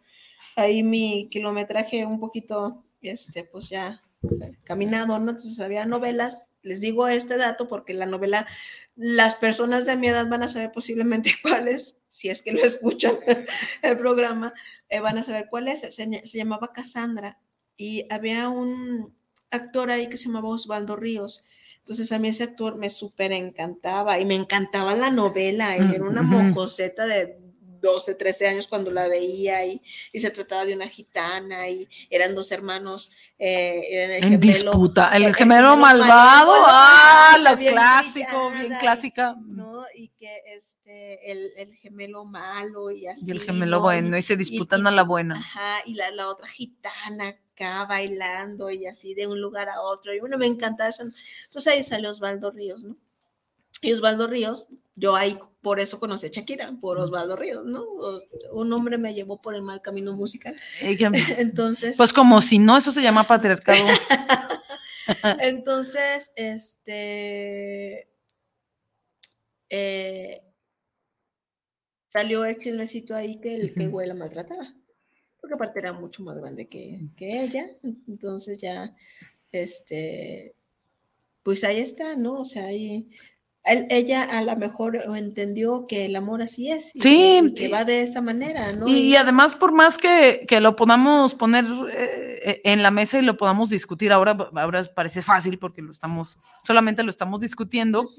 ahí 0.57 0.82
mi 0.82 1.28
kilometraje 1.30 2.07
un 2.07 2.20
poquito, 2.20 2.85
este, 3.03 3.45
pues 3.45 3.68
ya 3.68 4.03
eh, 4.22 4.57
caminado, 4.64 5.18
¿no? 5.18 5.30
Entonces 5.30 5.61
había 5.61 5.85
novelas 5.85 6.47
les 6.64 6.80
digo 6.80 7.07
este 7.07 7.37
dato 7.37 7.68
porque 7.68 7.95
la 7.95 8.07
novela, 8.07 8.47
las 8.97 9.37
personas 9.37 9.85
de 9.85 9.97
mi 9.97 10.09
edad 10.09 10.26
van 10.28 10.43
a 10.43 10.49
saber 10.49 10.72
posiblemente 10.72 11.30
cuál 11.43 11.68
es, 11.68 12.03
si 12.09 12.30
es 12.30 12.43
que 12.43 12.53
lo 12.53 12.64
escuchan 12.64 13.18
el 13.82 13.97
programa, 13.97 14.53
eh, 14.89 15.01
van 15.01 15.18
a 15.18 15.22
saber 15.22 15.47
cuál 15.49 15.68
es. 15.68 15.80
Se, 15.80 16.22
llamaba 16.39 16.72
Cassandra 16.72 17.39
y 17.76 18.07
había 18.11 18.49
un 18.49 19.14
actor 19.51 19.91
ahí 19.91 20.09
que 20.09 20.16
se 20.16 20.26
llamaba 20.26 20.49
Osvaldo 20.49 20.97
Ríos. 20.97 21.45
Entonces 21.85 22.12
a 22.12 22.18
mí 22.18 22.28
ese 22.28 22.45
actor 22.45 22.76
me 22.76 22.89
súper 22.89 23.30
encantaba 23.32 24.18
y 24.18 24.24
me 24.24 24.35
encantaba 24.35 24.95
la 24.95 25.11
novela. 25.11 25.76
era 25.76 26.03
una 26.03 26.22
mocoseta 26.22 27.05
de 27.05 27.43
12, 27.85 28.14
13 28.14 28.49
años 28.49 28.66
cuando 28.66 28.91
la 28.91 29.07
veía 29.07 29.64
y, 29.64 29.80
y 30.12 30.18
se 30.18 30.30
trataba 30.30 30.64
de 30.64 30.74
una 30.74 30.89
gitana 30.89 31.68
y 31.68 31.87
eran 32.09 32.35
dos 32.35 32.51
hermanos 32.51 33.12
eh, 33.39 34.18
en 34.22 34.41
disputa, 34.41 35.11
el, 35.14 35.35
gemelo, 35.35 35.76
malvado, 35.76 36.55
ah, 36.66 37.37
lo 37.45 37.59
clásico, 37.59 38.51
bien 38.51 38.74
clásica. 38.80 39.37
¿no? 39.47 39.85
Y 39.95 40.09
que 40.09 40.43
este, 40.47 41.30
el, 41.30 41.51
el, 41.57 41.74
gemelo 41.76 42.24
malo 42.24 42.91
y 42.91 43.07
así. 43.07 43.26
Y 43.28 43.32
el 43.32 43.41
gemelo 43.41 43.80
bueno, 43.80 44.16
y 44.16 44.22
se 44.22 44.37
disputan 44.37 44.87
a 44.87 44.91
la 44.91 45.03
buena. 45.03 45.35
Ajá, 45.37 45.82
y 45.85 45.95
la, 45.95 46.11
la 46.12 46.28
otra 46.28 46.47
gitana 46.47 47.28
acá 47.28 47.85
bailando 47.87 48.70
y 48.70 48.87
así 48.87 49.14
de 49.14 49.26
un 49.26 49.41
lugar 49.41 49.68
a 49.68 49.82
otro. 49.82 50.14
Y 50.14 50.20
bueno, 50.20 50.39
me 50.39 50.47
encantaba 50.47 50.89
eso. 50.89 51.03
Entonces 51.03 51.66
ahí 51.66 51.82
salió 51.82 52.11
Osvaldo 52.11 52.51
Ríos, 52.51 52.85
¿no? 52.85 52.97
Y 53.85 53.93
Osvaldo 53.93 54.26
Ríos, 54.26 54.68
yo 54.97 55.14
ahí 55.14 55.39
por 55.61 55.78
eso 55.78 56.01
conocí 56.01 56.26
a 56.26 56.30
Shakira, 56.30 56.72
por 56.80 56.99
Osvaldo 56.99 57.37
Ríos, 57.37 57.66
¿no? 57.66 57.85
Un 58.53 58.72
hombre 58.72 58.97
me 58.97 59.12
llevó 59.12 59.43
por 59.43 59.55
el 59.55 59.61
mal 59.61 59.82
camino 59.82 60.14
musical. 60.14 60.57
Entonces. 60.80 61.99
Pues 61.99 62.14
como 62.14 62.41
si 62.41 62.59
no, 62.59 62.78
eso 62.78 62.93
se 62.93 63.03
llama 63.03 63.28
patriarcado. 63.28 63.85
Entonces, 65.41 66.32
este. 66.35 68.09
Eh, 69.68 70.43
salió 72.09 72.47
el 72.47 72.57
chismecito 72.57 73.14
ahí 73.14 73.39
que 73.39 73.55
el 73.55 73.74
que 73.74 73.87
güey 73.89 74.09
la 74.09 74.14
maltrataba. 74.14 74.72
Porque 75.43 75.57
aparte 75.57 75.78
era 75.80 75.93
mucho 75.93 76.22
más 76.22 76.39
grande 76.39 76.68
que, 76.68 77.01
que 77.18 77.43
ella. 77.43 77.68
Entonces 78.09 78.57
ya, 78.57 78.97
este. 79.53 80.55
Pues 81.43 81.64
ahí 81.64 81.80
está, 81.80 82.16
¿no? 82.16 82.41
O 82.41 82.47
sea, 82.47 82.64
ahí 82.64 83.11
ella 83.64 84.24
a 84.24 84.42
lo 84.42 84.56
mejor 84.56 84.96
entendió 85.16 85.86
que 85.86 86.04
el 86.04 86.16
amor 86.16 86.42
así 86.42 86.70
es. 86.70 86.92
sí. 86.94 87.54
que, 87.56 87.68
va 87.68 87.84
de 87.84 88.02
esa 88.02 88.20
manera, 88.20 88.72
¿no? 88.72 88.86
Y, 88.86 89.16
además, 89.16 89.54
por 89.54 89.72
más 89.72 89.96
que, 89.96 90.46
lo 90.60 90.76
podamos 90.76 91.34
poner 91.34 91.64
eh, 91.90 92.60
en 92.64 92.82
la 92.82 92.90
mesa 92.90 93.18
y 93.18 93.22
lo 93.22 93.36
podamos 93.36 93.70
discutir 93.70 94.12
ahora, 94.12 94.36
ahora 94.54 94.84
parece 94.94 95.22
fácil 95.22 95.58
porque 95.58 95.80
lo 95.80 95.92
estamos, 95.92 96.38
solamente 96.66 97.02
lo 97.02 97.10
estamos 97.10 97.40
discutiendo. 97.40 98.10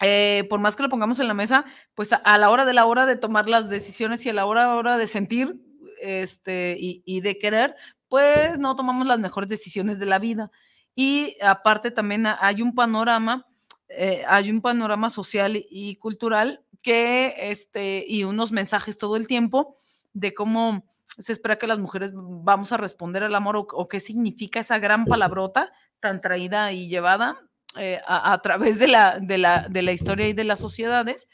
Eh, 0.00 0.46
por 0.48 0.60
más 0.60 0.74
que 0.74 0.82
lo 0.82 0.88
pongamos 0.88 1.20
en 1.20 1.28
la 1.28 1.34
mesa, 1.34 1.66
pues 1.94 2.10
a, 2.12 2.38
la 2.38 2.50
hora 2.50 2.64
de 2.64 2.72
la 2.72 2.86
hora 2.86 3.04
de 3.04 3.16
tomar 3.16 3.48
las 3.48 3.68
decisiones 3.68 4.24
y 4.24 4.30
a 4.30 4.32
la 4.32 4.46
hora, 4.46 4.74
hora 4.74 4.96
de 4.96 5.06
sentir 5.06 5.60
este, 6.00 6.76
y, 6.78 7.02
y 7.04 7.20
de 7.20 7.38
querer, 7.38 7.76
pues 8.08 8.58
no 8.58 8.74
tomamos 8.74 9.06
las 9.06 9.18
mejores 9.18 9.50
decisiones 9.50 9.98
de 9.98 10.06
la 10.06 10.18
vida. 10.18 10.50
Y 10.94 11.36
aparte 11.42 11.90
también 11.90 12.26
hay 12.26 12.62
un 12.62 12.74
panorama 12.74 13.46
eh, 13.88 14.22
hay 14.26 14.50
un 14.50 14.60
panorama 14.60 15.10
social 15.10 15.64
y 15.70 15.96
cultural 15.96 16.64
que, 16.82 17.34
este, 17.50 18.04
y 18.06 18.24
unos 18.24 18.52
mensajes 18.52 18.98
todo 18.98 19.16
el 19.16 19.26
tiempo 19.26 19.76
de 20.12 20.34
cómo 20.34 20.84
se 21.18 21.32
espera 21.32 21.58
que 21.58 21.66
las 21.66 21.78
mujeres 21.78 22.12
vamos 22.14 22.72
a 22.72 22.76
responder 22.76 23.22
al 23.22 23.34
amor 23.34 23.56
o, 23.56 23.88
qué 23.88 24.00
significa 24.00 24.60
esa 24.60 24.78
gran 24.78 25.04
palabrota 25.04 25.72
tan 26.00 26.20
traída 26.20 26.72
y 26.72 26.88
llevada 26.88 27.40
eh, 27.78 28.00
a, 28.06 28.40
través 28.42 28.78
de 28.78 28.88
la, 28.88 29.18
de, 29.20 29.38
la, 29.38 29.66
de 29.68 29.82
la 29.82 29.92
historia 29.92 30.28
y 30.28 30.32
de 30.32 30.44
las 30.44 30.58
sociedades, 30.58 31.28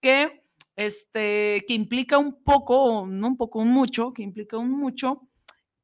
que, 0.00 0.44
este, 0.76 1.64
que 1.66 1.74
implica 1.74 2.18
un 2.18 2.42
poco, 2.42 3.06
no 3.06 3.28
un 3.28 3.36
poco, 3.36 3.60
un 3.60 3.68
mucho, 3.68 4.12
que 4.12 4.22
implica 4.22 4.58
un 4.58 4.70
mucho, 4.70 5.22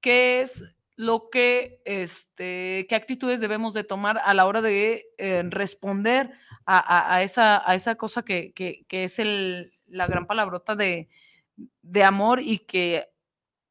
que 0.00 0.42
es 0.42 0.64
lo 0.99 1.30
que, 1.30 1.80
este, 1.84 2.84
qué 2.88 2.96
actitudes 2.96 3.38
debemos 3.38 3.72
de 3.72 3.84
tomar 3.84 4.20
a 4.24 4.34
la 4.34 4.46
hora 4.46 4.61
de 4.61 5.05
eh, 5.16 5.44
responder 5.49 6.32
a, 6.66 7.22
esa, 7.22 7.62
a 7.64 7.76
esa 7.76 7.94
cosa 7.94 8.24
que, 8.24 8.53
es 8.90 9.18
el, 9.20 9.70
la 9.86 10.09
gran 10.09 10.26
palabrota 10.26 10.74
de, 10.74 11.09
amor 12.05 12.40
y 12.42 12.59
que 12.59 13.07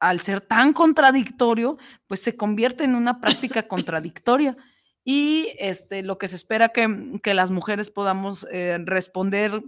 al 0.00 0.20
ser 0.20 0.40
tan 0.40 0.72
contradictorio, 0.72 1.76
pues 2.06 2.20
se 2.22 2.34
convierte 2.34 2.84
en 2.84 2.94
una 2.94 3.20
práctica 3.20 3.68
contradictoria. 3.68 4.56
Y 5.04 5.48
este, 5.58 6.02
lo 6.02 6.16
que 6.16 6.28
se 6.28 6.36
espera 6.36 6.70
que, 6.70 7.20
que 7.22 7.34
las 7.34 7.50
mujeres 7.50 7.90
podamos 7.90 8.46
eh, 8.50 8.78
responder, 8.86 9.62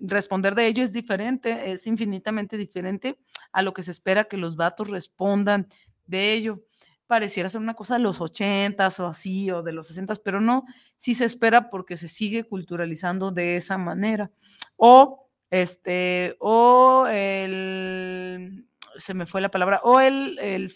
responder 0.00 0.54
de 0.54 0.66
ello 0.66 0.82
es 0.82 0.92
diferente, 0.92 1.72
es 1.72 1.86
infinitamente 1.86 2.58
diferente 2.58 3.18
a 3.52 3.62
lo 3.62 3.72
que 3.72 3.82
se 3.82 3.90
espera 3.90 4.24
que 4.24 4.36
los 4.36 4.56
vatos 4.56 4.90
respondan 4.90 5.68
de 6.06 6.34
ello 6.34 6.60
pareciera 7.06 7.48
ser 7.48 7.60
una 7.60 7.74
cosa 7.74 7.94
de 7.94 8.00
los 8.00 8.20
ochentas 8.20 8.98
o 9.00 9.06
así, 9.06 9.50
o 9.50 9.62
de 9.62 9.72
los 9.72 9.88
sesentas, 9.88 10.20
pero 10.20 10.40
no, 10.40 10.64
sí 10.96 11.14
se 11.14 11.24
espera 11.24 11.70
porque 11.70 11.96
se 11.96 12.08
sigue 12.08 12.44
culturalizando 12.44 13.30
de 13.30 13.56
esa 13.56 13.78
manera. 13.78 14.30
O, 14.76 15.28
este, 15.50 16.36
o 16.40 17.06
el, 17.08 18.66
se 18.96 19.14
me 19.14 19.26
fue 19.26 19.40
la 19.40 19.50
palabra, 19.50 19.80
o 19.84 20.00
el, 20.00 20.38
el 20.38 20.72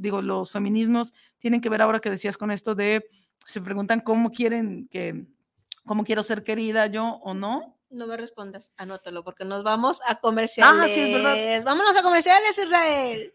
digo, 0.00 0.22
los 0.22 0.50
feminismos 0.50 1.12
tienen 1.38 1.60
que 1.60 1.68
ver 1.68 1.82
ahora 1.82 2.00
que 2.00 2.10
decías 2.10 2.36
con 2.36 2.50
esto 2.50 2.74
de, 2.74 3.04
se 3.46 3.60
preguntan 3.60 4.00
cómo 4.00 4.30
quieren 4.30 4.88
que, 4.88 5.26
cómo 5.86 6.04
quiero 6.04 6.22
ser 6.22 6.44
querida 6.44 6.86
yo 6.86 7.20
o 7.22 7.34
no. 7.34 7.78
No 7.90 8.06
me 8.06 8.16
respondas, 8.16 8.72
anótalo, 8.76 9.22
porque 9.22 9.44
nos 9.44 9.62
vamos 9.62 10.00
a 10.06 10.16
comerciales. 10.16 10.82
Ah, 10.82 10.88
sí, 10.88 11.00
es 11.00 11.12
verdad. 11.12 11.64
Vámonos 11.64 11.96
a 11.96 12.02
comerciales, 12.02 12.58
Israel. 12.58 13.34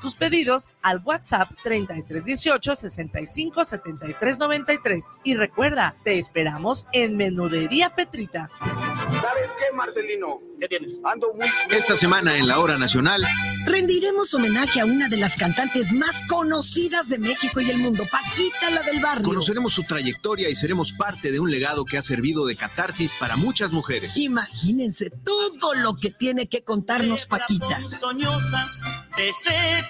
tus 0.01 0.15
pedidos 0.15 0.67
al 0.81 1.01
WhatsApp 1.05 1.49
3318 1.63 2.75
65 2.75 3.63
73 3.63 4.39
93 4.39 5.05
y 5.23 5.35
recuerda, 5.35 5.95
te 6.03 6.17
esperamos 6.17 6.87
en 6.91 7.15
Menudería 7.15 7.95
Petrita. 7.95 8.49
¿Sabes 8.59 9.51
qué, 9.59 9.75
Marcelino? 9.75 10.41
¿Qué 10.59 10.67
tienes? 10.67 10.99
Ando 11.03 11.33
muy... 11.33 11.47
Esta 11.69 11.95
semana 11.95 12.37
en 12.37 12.47
la 12.47 12.59
hora 12.59 12.77
nacional 12.77 13.23
rendiremos 13.65 14.33
homenaje 14.33 14.81
a 14.81 14.85
una 14.85 15.07
de 15.07 15.17
las 15.17 15.35
cantantes 15.35 15.93
más 15.93 16.23
conocidas 16.27 17.09
de 17.09 17.19
México 17.19 17.61
y 17.61 17.69
el 17.69 17.77
mundo, 17.77 18.03
Paquita 18.11 18.69
la 18.71 18.81
del 18.81 19.01
barrio. 19.01 19.27
Conoceremos 19.27 19.73
su 19.73 19.83
trayectoria 19.83 20.49
y 20.49 20.55
seremos 20.55 20.91
parte 20.93 21.31
de 21.31 21.39
un 21.39 21.51
legado 21.51 21.85
que 21.85 21.97
ha 21.97 22.01
servido 22.01 22.45
de 22.45 22.55
catarsis 22.55 23.15
para 23.15 23.37
muchas 23.37 23.71
mujeres. 23.71 24.17
Imagínense 24.17 25.09
todo 25.09 25.73
lo 25.73 25.97
que 25.97 26.09
tiene 26.11 26.47
que 26.47 26.63
contarnos 26.63 27.25
Paquita. 27.25 27.87
Soñosa, 27.87 28.67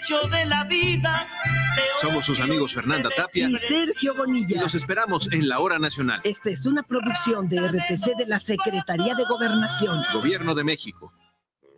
de 0.10 0.46
la 0.46 0.64
vida. 0.64 1.28
Somos 2.00 2.26
sus 2.26 2.40
amigos 2.40 2.74
Fernanda 2.74 3.10
Tapia 3.16 3.48
y 3.48 3.58
Sergio 3.58 4.16
Bonilla. 4.16 4.58
Y 4.58 4.60
los 4.60 4.74
esperamos 4.74 5.32
en 5.32 5.48
la 5.48 5.60
hora 5.60 5.78
nacional. 5.78 6.20
Esta 6.24 6.50
es 6.50 6.66
una 6.66 6.82
producción 6.82 7.48
de 7.48 7.60
RTC 7.68 8.18
de 8.18 8.26
la 8.26 8.40
Secretaría 8.40 9.14
de 9.14 9.24
Gobernación. 9.26 10.04
Gobierno 10.12 10.56
de 10.56 10.64
México. 10.64 11.14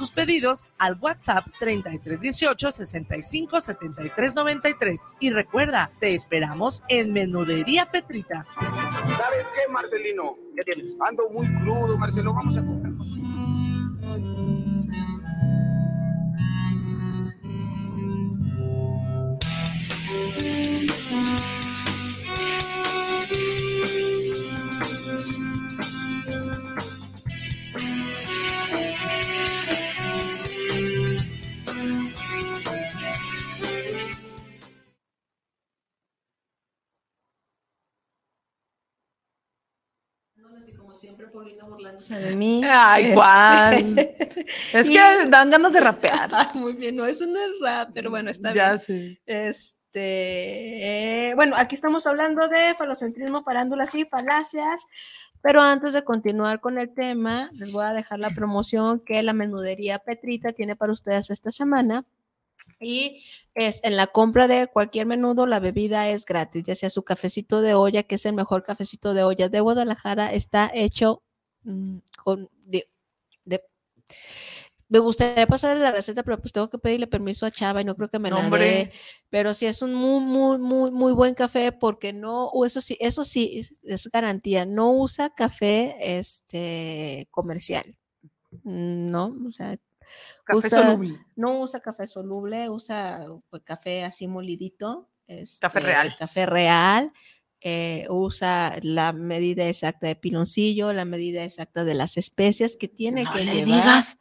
tus 0.00 0.12
pedidos 0.12 0.64
al 0.78 0.96
WhatsApp 0.98 1.44
3318 1.58 2.72
65 2.72 3.60
73 3.60 4.34
93. 4.34 5.02
Y 5.20 5.28
recuerda, 5.28 5.90
te 6.00 6.14
esperamos 6.14 6.82
en 6.88 7.12
Menudería 7.12 7.90
Petrita. 7.90 8.46
¿Sabes 8.58 9.46
qué, 9.54 9.70
Marcelino? 9.70 10.38
¿Qué 10.56 10.62
tienes? 10.62 10.96
Ando 11.06 11.28
muy 11.28 11.46
crudo, 11.60 11.98
Marcelo. 11.98 12.32
Vamos 12.32 12.56
a 12.56 12.64
comer. 12.64 13.09
Paulina 41.30 41.64
burlándose 41.64 42.18
de 42.18 42.36
mí. 42.36 42.62
Ay, 42.64 43.04
este, 43.04 43.14
Juan. 43.14 43.98
es 44.74 44.90
que 44.90 45.26
dan 45.28 45.50
ganas 45.50 45.72
de 45.72 45.80
rapear. 45.80 46.30
muy 46.54 46.74
bien, 46.74 46.96
no, 46.96 47.06
eso 47.06 47.26
no 47.26 47.38
es 47.38 47.52
rap, 47.60 47.90
pero 47.94 48.10
bueno, 48.10 48.30
está 48.30 48.54
ya 48.54 48.70
bien. 48.70 48.80
Sí. 48.80 49.20
Este, 49.26 51.30
eh, 51.30 51.34
bueno, 51.34 51.54
aquí 51.56 51.74
estamos 51.74 52.06
hablando 52.06 52.46
de 52.48 52.74
falocentrismo, 52.76 53.42
farándulas 53.42 53.94
y 53.94 54.04
falacias. 54.04 54.86
Pero 55.42 55.62
antes 55.62 55.94
de 55.94 56.04
continuar 56.04 56.60
con 56.60 56.78
el 56.78 56.92
tema, 56.92 57.48
les 57.54 57.72
voy 57.72 57.84
a 57.84 57.94
dejar 57.94 58.18
la 58.18 58.30
promoción 58.30 59.00
que 59.00 59.22
la 59.22 59.32
menudería 59.32 59.98
Petrita 59.98 60.52
tiene 60.52 60.76
para 60.76 60.92
ustedes 60.92 61.30
esta 61.30 61.50
semana. 61.50 62.04
Y 62.80 63.22
es 63.54 63.84
en 63.84 63.96
la 63.96 64.06
compra 64.06 64.48
de 64.48 64.66
cualquier 64.66 65.06
menudo, 65.06 65.46
la 65.46 65.60
bebida 65.60 66.08
es 66.08 66.24
gratis, 66.24 66.64
ya 66.64 66.74
sea 66.74 66.90
su 66.90 67.02
cafecito 67.02 67.60
de 67.60 67.74
olla, 67.74 68.02
que 68.04 68.14
es 68.14 68.24
el 68.26 68.32
mejor 68.32 68.62
cafecito 68.62 69.12
de 69.14 69.22
olla 69.22 69.48
de 69.48 69.60
Guadalajara, 69.60 70.32
está 70.32 70.70
hecho 70.72 71.22
mm, 71.64 71.98
con 72.16 72.48
de, 72.64 72.88
me 74.90 74.98
gustaría 74.98 75.46
pasarle 75.46 75.82
la 75.84 75.92
receta, 75.92 76.24
pero 76.24 76.40
pues 76.40 76.52
tengo 76.52 76.68
que 76.68 76.78
pedirle 76.78 77.06
permiso 77.06 77.46
a 77.46 77.52
Chava 77.52 77.80
y 77.80 77.84
no 77.84 77.94
creo 77.94 78.08
que 78.08 78.18
me 78.18 78.28
la 78.28 78.42
dé. 78.50 78.90
Pero 79.30 79.54
sí 79.54 79.66
es 79.66 79.82
un 79.82 79.94
muy, 79.94 80.20
muy, 80.20 80.58
muy, 80.58 80.90
muy 80.90 81.12
buen 81.12 81.34
café 81.34 81.70
porque 81.70 82.12
no, 82.12 82.50
eso 82.66 82.80
sí, 82.80 82.96
eso 83.00 83.22
sí 83.22 83.62
es 83.84 84.10
garantía, 84.12 84.66
no 84.66 84.90
usa 84.90 85.30
café 85.30 86.18
este 86.18 87.28
comercial. 87.30 87.96
No, 88.64 89.36
o 89.48 89.52
sea, 89.52 89.78
Café 90.44 90.68
soluble. 90.68 91.18
No 91.36 91.60
usa 91.60 91.80
café 91.80 92.06
soluble, 92.06 92.68
usa 92.70 93.26
pues, 93.48 93.62
café 93.62 94.04
así 94.04 94.26
molidito. 94.26 95.10
café 95.26 95.42
este, 95.42 95.80
real. 95.80 96.16
Café 96.18 96.46
real. 96.46 97.12
Eh, 97.62 98.06
usa 98.08 98.74
la 98.82 99.12
medida 99.12 99.68
exacta 99.68 100.06
de 100.06 100.16
piloncillo, 100.16 100.94
la 100.94 101.04
medida 101.04 101.44
exacta 101.44 101.84
de 101.84 101.94
las 101.94 102.16
especias 102.16 102.76
que 102.76 102.88
tiene 102.88 103.24
no 103.24 103.32
que 103.32 103.44
le 103.44 103.54
llevar. 103.54 103.82
Digas, 103.82 104.18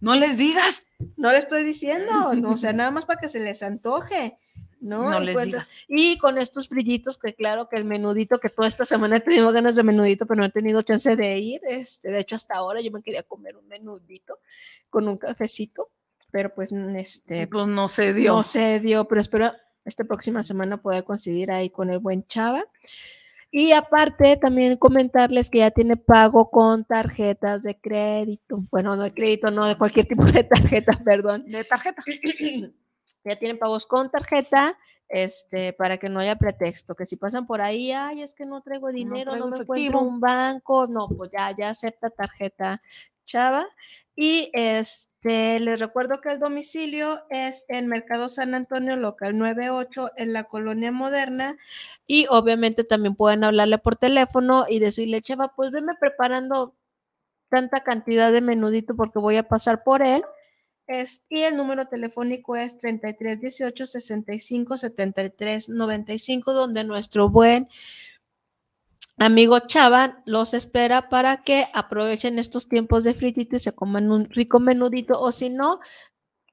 no 0.00 0.14
les 0.14 0.36
digas. 0.36 0.88
No 1.16 1.30
le 1.30 1.38
estoy 1.38 1.62
diciendo, 1.62 2.34
no, 2.34 2.50
o 2.50 2.58
sea, 2.58 2.72
nada 2.74 2.90
más 2.90 3.06
para 3.06 3.18
que 3.18 3.28
se 3.28 3.40
les 3.40 3.62
antoje. 3.62 4.36
¿No? 4.82 5.18
Les 5.20 5.44
digas. 5.46 5.70
y 5.88 6.18
con 6.18 6.38
estos 6.38 6.68
brillitos, 6.68 7.16
que 7.16 7.34
claro 7.34 7.68
que 7.68 7.76
el 7.76 7.84
menudito, 7.84 8.38
que 8.38 8.48
toda 8.48 8.68
esta 8.68 8.84
semana 8.84 9.16
he 9.16 9.20
tenido 9.20 9.50
ganas 9.52 9.76
de 9.76 9.82
menudito, 9.82 10.26
pero 10.26 10.40
no 10.40 10.46
he 10.46 10.50
tenido 10.50 10.82
chance 10.82 11.16
de 11.16 11.38
ir. 11.38 11.60
Este, 11.68 12.10
de 12.10 12.20
hecho, 12.20 12.34
hasta 12.36 12.56
ahora 12.56 12.80
yo 12.80 12.90
me 12.90 13.02
quería 13.02 13.22
comer 13.22 13.56
un 13.56 13.66
menudito 13.68 14.38
con 14.90 15.08
un 15.08 15.16
cafecito, 15.16 15.90
pero 16.30 16.54
pues 16.54 16.72
este, 16.72 17.46
Pues 17.46 17.66
no 17.68 17.88
se 17.88 18.12
dio. 18.12 18.34
no 18.34 18.42
se 18.42 18.80
dio, 18.80 19.06
pero 19.06 19.20
espero 19.20 19.52
esta 19.84 20.04
próxima 20.04 20.42
semana 20.42 20.76
poder 20.82 21.04
coincidir 21.04 21.50
ahí 21.50 21.70
con 21.70 21.90
el 21.90 21.98
buen 21.98 22.26
Chava. 22.26 22.64
Y 23.54 23.72
aparte, 23.72 24.38
también 24.38 24.78
comentarles 24.78 25.50
que 25.50 25.58
ya 25.58 25.70
tiene 25.70 25.98
pago 25.98 26.50
con 26.50 26.86
tarjetas 26.86 27.62
de 27.62 27.78
crédito. 27.78 28.64
Bueno, 28.70 28.96
no 28.96 29.02
de 29.02 29.12
crédito, 29.12 29.50
no 29.50 29.66
de 29.66 29.76
cualquier 29.76 30.06
tipo 30.06 30.24
de 30.24 30.42
tarjeta, 30.44 30.92
perdón. 31.04 31.44
De 31.46 31.62
tarjeta. 31.62 32.02
ya 33.24 33.36
tienen 33.36 33.58
pagos 33.58 33.86
con 33.86 34.10
tarjeta, 34.10 34.78
este, 35.08 35.72
para 35.72 35.98
que 35.98 36.08
no 36.08 36.20
haya 36.20 36.36
pretexto, 36.36 36.94
que 36.94 37.06
si 37.06 37.16
pasan 37.16 37.46
por 37.46 37.60
ahí, 37.60 37.92
ay, 37.92 38.22
es 38.22 38.34
que 38.34 38.46
no 38.46 38.62
traigo 38.62 38.90
dinero, 38.90 39.32
no, 39.32 39.38
traigo 39.38 39.48
me 39.48 39.56
efectivo". 39.56 39.74
encuentro 39.74 40.00
un 40.00 40.20
banco, 40.20 40.86
no, 40.86 41.08
pues 41.08 41.30
ya, 41.30 41.54
ya 41.56 41.68
acepta 41.68 42.08
tarjeta 42.08 42.80
Chava. 43.26 43.66
Y 44.14 44.50
este, 44.52 45.58
les 45.60 45.78
recuerdo 45.78 46.20
que 46.20 46.34
el 46.34 46.38
domicilio 46.38 47.18
es 47.30 47.64
en 47.68 47.86
Mercado 47.88 48.28
San 48.28 48.54
Antonio, 48.54 48.96
local 48.96 49.38
98, 49.38 50.10
en 50.16 50.32
la 50.32 50.44
colonia 50.44 50.92
moderna. 50.92 51.56
Y 52.06 52.26
obviamente 52.28 52.84
también 52.84 53.14
pueden 53.14 53.44
hablarle 53.44 53.78
por 53.78 53.96
teléfono 53.96 54.66
y 54.68 54.80
decirle, 54.80 55.22
Chava, 55.22 55.54
pues 55.56 55.70
venme 55.70 55.94
preparando 55.98 56.74
tanta 57.48 57.80
cantidad 57.80 58.32
de 58.32 58.40
menudito 58.40 58.94
porque 58.96 59.18
voy 59.18 59.36
a 59.36 59.48
pasar 59.48 59.82
por 59.82 60.06
él. 60.06 60.22
Y 61.28 61.42
el 61.42 61.56
número 61.56 61.86
telefónico 61.86 62.56
es 62.56 62.76
33 62.78 63.40
18 63.40 63.86
65 63.86 64.76
73 64.76 65.68
95, 65.70 66.52
donde 66.52 66.84
nuestro 66.84 67.30
buen 67.30 67.68
amigo 69.16 69.58
Chavan 69.60 70.22
los 70.26 70.54
espera 70.54 71.08
para 71.08 71.38
que 71.38 71.68
aprovechen 71.72 72.38
estos 72.38 72.68
tiempos 72.68 73.04
de 73.04 73.14
fritito 73.14 73.56
y 73.56 73.60
se 73.60 73.72
coman 73.72 74.10
un 74.10 74.28
rico 74.30 74.60
menudito, 74.60 75.20
o 75.20 75.32
si 75.32 75.48
no, 75.48 75.80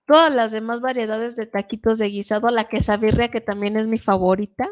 todas 0.06 0.34
las 0.34 0.52
demás 0.52 0.80
variedades 0.80 1.36
de 1.36 1.46
taquitos 1.46 1.98
de 1.98 2.10
guisado, 2.10 2.50
la 2.50 2.66
quesabirria, 2.66 3.30
que 3.30 3.42
también 3.42 3.78
es 3.78 3.88
mi 3.88 3.98
favorita. 3.98 4.70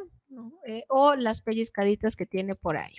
Eh, 0.68 0.84
o 0.90 1.16
las 1.16 1.42
pellizcaditas 1.42 2.18
que 2.18 2.26
tiene 2.26 2.54
por 2.54 2.76
ahí. 2.76 2.94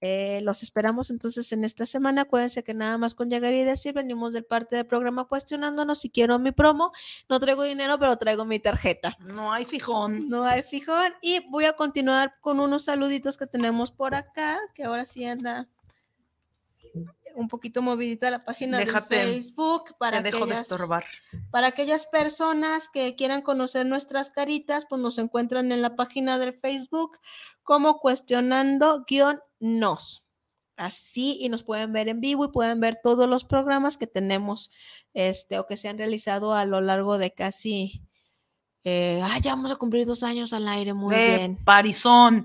Eh, 0.00 0.40
los 0.42 0.62
esperamos 0.62 1.10
entonces 1.10 1.50
en 1.52 1.64
esta 1.64 1.86
semana. 1.86 2.22
Acuérdense 2.22 2.62
que 2.62 2.74
nada 2.74 2.98
más 2.98 3.14
con 3.14 3.30
llegar 3.30 3.54
y 3.54 3.64
decir, 3.64 3.94
venimos 3.94 4.34
del 4.34 4.44
parte 4.44 4.76
del 4.76 4.86
programa 4.86 5.24
cuestionándonos 5.24 6.00
si 6.00 6.10
quiero 6.10 6.38
mi 6.38 6.52
promo. 6.52 6.92
No 7.28 7.40
traigo 7.40 7.62
dinero, 7.62 7.98
pero 7.98 8.16
traigo 8.16 8.44
mi 8.44 8.58
tarjeta. 8.58 9.16
No 9.20 9.52
hay 9.52 9.64
fijón. 9.64 10.28
No 10.28 10.44
hay 10.44 10.62
fijón. 10.62 11.14
Y 11.22 11.40
voy 11.48 11.64
a 11.64 11.72
continuar 11.72 12.34
con 12.40 12.60
unos 12.60 12.84
saluditos 12.84 13.36
que 13.36 13.46
tenemos 13.46 13.92
por 13.92 14.14
acá, 14.14 14.60
que 14.74 14.84
ahora 14.84 15.04
sí 15.04 15.24
anda 15.24 15.68
un 17.36 17.48
poquito 17.48 17.82
movidita 17.82 18.30
la 18.30 18.44
página 18.44 18.78
de 18.78 18.86
Facebook 18.86 19.94
para 19.98 20.20
aquellas, 20.20 20.68
para 21.50 21.66
aquellas 21.66 22.06
personas 22.06 22.88
que 22.88 23.14
quieran 23.14 23.42
conocer 23.42 23.84
nuestras 23.84 24.30
caritas, 24.30 24.86
pues 24.88 25.00
nos 25.02 25.18
encuentran 25.18 25.70
en 25.70 25.82
la 25.82 25.96
página 25.96 26.38
del 26.38 26.54
Facebook 26.54 27.18
como 27.62 28.00
cuestionando 28.00 29.04
guion 29.06 29.40
nos. 29.60 30.24
Así 30.76 31.38
y 31.40 31.48
nos 31.48 31.62
pueden 31.62 31.92
ver 31.92 32.08
en 32.08 32.20
vivo 32.20 32.44
y 32.44 32.52
pueden 32.52 32.80
ver 32.80 32.98
todos 33.02 33.28
los 33.28 33.44
programas 33.44 33.96
que 33.96 34.06
tenemos 34.06 34.70
este 35.14 35.58
o 35.58 35.66
que 35.66 35.76
se 35.76 35.88
han 35.88 35.96
realizado 35.96 36.52
a 36.52 36.66
lo 36.66 36.82
largo 36.82 37.16
de 37.16 37.32
casi 37.32 38.02
eh, 38.88 39.20
ya 39.42 39.56
vamos 39.56 39.72
a 39.72 39.76
cumplir 39.76 40.06
dos 40.06 40.22
años 40.22 40.52
al 40.52 40.68
aire, 40.68 40.94
muy 40.94 41.12
bien. 41.12 41.58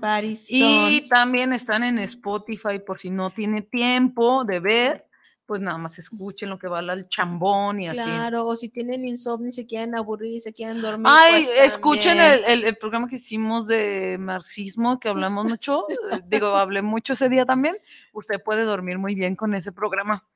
Y 0.58 1.08
también 1.08 1.52
están 1.52 1.84
en 1.84 2.00
Spotify 2.00 2.80
por 2.84 2.98
si 2.98 3.10
no 3.10 3.30
tiene 3.30 3.62
tiempo 3.62 4.44
de 4.44 4.58
ver, 4.58 5.06
pues 5.46 5.60
nada 5.60 5.78
más 5.78 5.98
escuchen 5.98 6.50
lo 6.50 6.58
que 6.58 6.68
va 6.68 6.78
al 6.78 7.08
chambón 7.08 7.80
y 7.80 7.88
así. 7.88 7.98
Claro, 7.98 8.46
o 8.46 8.56
si 8.56 8.68
tienen 8.68 9.06
insomnio 9.06 9.48
y 9.48 9.52
se 9.52 9.66
quieren 9.66 9.94
aburrir 9.94 10.34
y 10.34 10.40
se 10.40 10.52
quieren 10.52 10.80
dormir. 10.80 11.06
Ay, 11.08 11.44
pues 11.44 11.50
escuchen 11.72 12.18
el, 12.20 12.76
programa 12.76 13.08
que 13.08 13.16
hicimos 13.16 13.66
de 13.66 14.16
marxismo, 14.18 14.98
que 14.98 15.08
hablamos 15.10 15.46
mucho, 15.46 15.86
eh, 15.88 16.20
digo, 16.26 16.48
hablé 16.48 16.82
mucho 16.82 17.14
ese 17.14 17.28
día 17.28 17.44
también. 17.44 17.76
Usted 18.12 18.42
puede 18.42 18.62
dormir 18.62 18.98
muy 18.98 19.14
bien 19.14 19.36
con 19.36 19.54
ese 19.54 19.72
programa. 19.72 20.26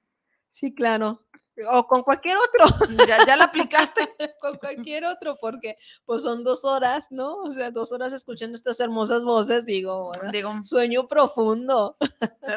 Sí, 0.48 0.74
claro 0.74 1.25
o 1.70 1.86
con 1.86 2.02
cualquier 2.02 2.36
otro. 2.36 2.86
Ya, 3.06 3.24
ya 3.24 3.36
la 3.36 3.44
aplicaste. 3.44 4.14
con 4.40 4.56
cualquier 4.58 5.04
otro, 5.04 5.36
porque 5.40 5.76
pues 6.04 6.22
son 6.22 6.44
dos 6.44 6.64
horas, 6.64 7.10
¿no? 7.10 7.36
O 7.42 7.52
sea, 7.52 7.70
dos 7.70 7.92
horas 7.92 8.12
escuchando 8.12 8.54
estas 8.54 8.80
hermosas 8.80 9.24
voces, 9.24 9.66
digo, 9.66 10.12
digo 10.32 10.52
sueño 10.64 11.06
profundo. 11.08 11.96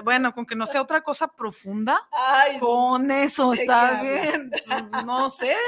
Bueno, 0.03 0.33
con 0.33 0.45
que 0.45 0.55
no 0.55 0.65
sea 0.65 0.81
otra 0.81 1.01
cosa 1.01 1.27
profunda, 1.27 2.07
con 2.59 3.09
eso 3.11 3.53
está 3.53 4.01
bien. 4.01 4.51
No 5.05 5.29
sé. 5.29 5.55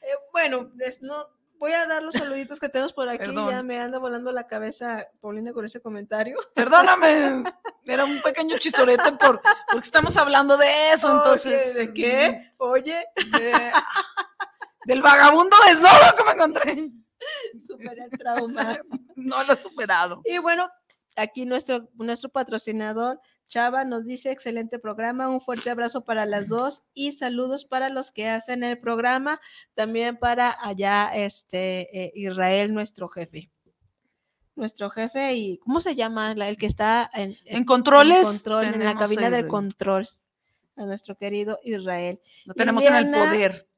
Eh, 0.00 0.14
bueno, 0.32 0.70
no, 1.02 1.16
voy 1.58 1.72
a 1.72 1.86
dar 1.86 2.02
los 2.02 2.14
saluditos 2.14 2.60
que 2.60 2.68
tenemos 2.68 2.92
por 2.92 3.08
aquí. 3.08 3.34
Ya 3.34 3.62
me 3.62 3.80
anda 3.80 3.98
volando 3.98 4.32
la 4.32 4.46
cabeza 4.46 5.06
Paulina 5.20 5.52
con 5.52 5.64
ese 5.64 5.80
comentario. 5.80 6.38
Perdóname, 6.54 7.44
era 7.84 8.04
un 8.04 8.20
pequeño 8.22 8.56
chistorete 8.58 9.12
por, 9.12 9.40
porque 9.70 9.86
estamos 9.86 10.16
hablando 10.16 10.56
de 10.56 10.92
eso, 10.92 11.12
entonces. 11.12 11.74
¿De 11.74 11.92
qué? 11.92 12.52
Oye. 12.58 13.06
del 14.84 15.02
vagabundo 15.02 15.56
desnudo 15.66 16.16
que 16.16 16.24
me 16.24 16.30
encontré. 16.32 16.90
Superé 17.58 18.04
el 18.10 18.18
trauma. 18.18 18.78
No 19.16 19.42
lo 19.42 19.54
he 19.54 19.56
superado. 19.56 20.22
Y 20.24 20.38
bueno, 20.38 20.70
aquí 21.18 21.44
nuestro, 21.44 21.88
nuestro 21.94 22.30
patrocinador 22.30 23.20
Chava 23.46 23.84
nos 23.84 24.04
dice 24.04 24.30
excelente 24.30 24.78
programa, 24.78 25.28
un 25.28 25.40
fuerte 25.40 25.70
abrazo 25.70 26.04
para 26.04 26.26
las 26.26 26.48
dos 26.48 26.82
y 26.94 27.12
saludos 27.12 27.64
para 27.64 27.88
los 27.88 28.10
que 28.12 28.28
hacen 28.28 28.62
el 28.62 28.78
programa, 28.78 29.40
también 29.74 30.18
para 30.18 30.56
allá 30.62 31.10
este 31.14 31.88
eh, 31.98 32.12
Israel, 32.14 32.72
nuestro 32.72 33.08
jefe. 33.08 33.50
Nuestro 34.54 34.90
jefe 34.90 35.34
y 35.34 35.58
¿cómo 35.58 35.80
se 35.80 35.94
llama? 35.94 36.32
el 36.32 36.56
que 36.56 36.66
está 36.66 37.08
en, 37.14 37.36
en, 37.44 37.64
controles, 37.64 38.26
en, 38.46 38.84
la 38.84 38.96
cabina 38.96 39.30
del 39.30 39.46
control, 39.46 40.08
a 40.76 40.84
nuestro 40.84 41.16
querido 41.16 41.58
Israel. 41.62 42.20
Lo 42.44 42.54
tenemos 42.54 42.84
en 42.84 42.94
el 42.94 43.10
poder. 43.10 43.68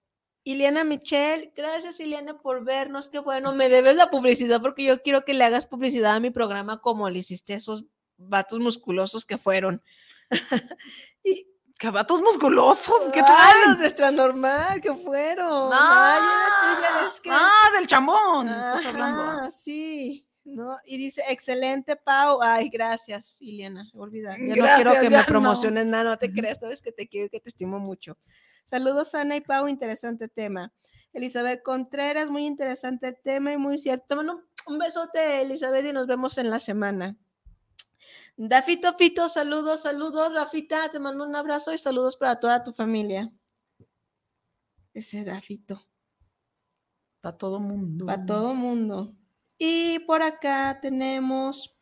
Iliana 0.45 0.85
Michelle, 0.85 1.53
gracias 1.55 2.01
Iliana 2.01 2.39
por 2.39 2.65
vernos, 2.65 3.09
qué 3.09 3.19
bueno, 3.19 3.53
me 3.53 3.69
debes 3.69 3.97
la 3.97 4.11
publicidad 4.11 4.63
porque 4.63 4.85
yo 4.85 5.03
quiero 5.03 5.25
que 5.25 5.35
le 5.35 5.45
hagas 5.45 5.67
publicidad 5.67 6.15
a 6.15 6.21
mi 6.21 6.31
programa 6.31 6.81
como 6.81 7.11
le 7.11 7.19
hiciste 7.19 7.53
a 7.53 7.57
esos 7.57 7.85
vatos 8.17 8.59
musculosos 8.59 9.27
que 9.27 9.39
fueron. 9.39 9.83
y, 11.25 11.47
¿Qué 11.79 11.89
vatos 11.89 12.21
musculosos? 12.21 13.11
¿Qué 13.13 13.23
tal? 13.23 13.55
los 13.67 13.79
de 13.79 13.87
extra 13.87 14.11
normal 14.11 14.83
que 14.83 14.93
fueron. 14.93 15.71
Ah, 15.73 16.19
ah 17.31 17.71
del 17.75 17.87
chambón. 17.87 18.49
Ah, 18.51 19.49
sí. 19.49 20.27
¿no? 20.45 20.77
Y 20.85 20.99
dice, 20.99 21.23
excelente, 21.29 21.97
Pau. 21.97 22.41
Ay, 22.43 22.69
gracias, 22.69 23.41
Iliana. 23.41 23.91
Olvida. 23.95 24.37
Ya 24.39 24.57
no 24.57 24.75
quiero 24.77 25.01
que 25.01 25.11
me 25.11 25.25
promociones 25.25 25.87
nada, 25.87 26.05
no 26.05 26.19
te 26.19 26.31
creas, 26.33 26.59
sabes 26.59 26.83
que 26.83 26.93
te 26.93 27.09
quiero 27.09 27.27
y 27.27 27.31
que 27.31 27.41
te 27.41 27.49
estimo 27.49 27.79
mucho. 27.79 28.19
Saludos, 28.71 29.17
Ana 29.17 29.35
y 29.35 29.41
Pau, 29.41 29.67
interesante 29.67 30.29
tema. 30.29 30.73
Elizabeth 31.13 31.61
Contreras, 31.65 32.31
muy 32.31 32.47
interesante 32.47 33.13
tema 33.13 33.53
y 33.53 33.57
muy 33.57 33.79
cierto. 33.79 34.15
Bueno, 34.15 34.45
un 34.69 34.79
besote, 34.79 35.43
Elizabeth, 35.43 35.87
y 35.87 35.93
nos 35.93 36.07
vemos 36.07 36.39
en 36.39 36.51
la 36.51 36.61
semana. 36.61 37.19
Dafito 38.37 38.95
Fito, 38.95 39.29
saludos, 39.29 39.83
saludos, 39.83 40.33
Rafita, 40.33 40.89
te 40.89 41.01
mando 41.01 41.27
un 41.27 41.35
abrazo 41.35 41.75
y 41.75 41.79
saludos 41.79 42.17
para 42.17 42.39
toda 42.39 42.63
tu 42.63 42.73
familia. 42.73 43.33
Ese 44.95 45.25
Dafito. 45.25 45.85
Para 47.21 47.37
todo 47.37 47.59
mundo. 47.59 48.07
Para 48.07 48.25
todo 48.25 48.55
mundo. 48.55 49.13
Y 49.59 49.99
por 50.07 50.23
acá 50.23 50.79
tenemos 50.81 51.77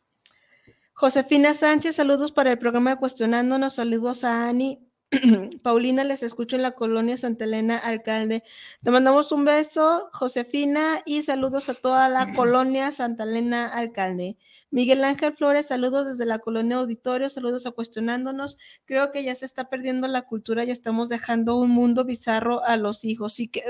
Josefina 0.93 1.53
Sánchez, 1.53 1.97
saludos 1.97 2.31
para 2.31 2.49
el 2.49 2.57
programa 2.57 2.95
de 2.95 2.97
Cuestionándonos, 2.97 3.75
saludos 3.75 4.23
a 4.23 4.49
Ani 4.49 4.88
Paulina, 5.63 6.03
les 6.03 6.21
escucho 6.23 6.55
en 6.55 6.61
la 6.61 6.71
colonia 6.71 7.17
Santa 7.17 7.45
Elena, 7.45 7.77
alcalde. 7.77 8.43
Te 8.83 8.91
mandamos 8.91 9.31
un 9.31 9.43
beso, 9.43 10.09
Josefina, 10.13 11.01
y 11.05 11.23
saludos 11.23 11.69
a 11.69 11.73
toda 11.73 12.09
la 12.09 12.33
colonia 12.35 12.91
Santa 12.91 13.23
Elena, 13.23 13.67
alcalde. 13.67 14.37
Miguel 14.71 15.03
Ángel 15.03 15.33
Flores, 15.33 15.67
saludos 15.67 16.05
desde 16.05 16.25
la 16.25 16.39
colonia 16.39 16.77
Auditorio, 16.77 17.29
saludos 17.29 17.65
a 17.65 17.71
Cuestionándonos. 17.71 18.57
Creo 18.85 19.11
que 19.11 19.23
ya 19.23 19.33
se 19.33 19.45
está 19.45 19.69
perdiendo 19.69 20.07
la 20.07 20.23
cultura 20.23 20.63
y 20.63 20.71
estamos 20.71 21.09
dejando 21.09 21.57
un 21.57 21.71
mundo 21.71 22.05
bizarro 22.05 22.63
a 22.63 22.77
los 22.77 23.03
hijos. 23.03 23.33
Sí, 23.33 23.47
que, 23.47 23.63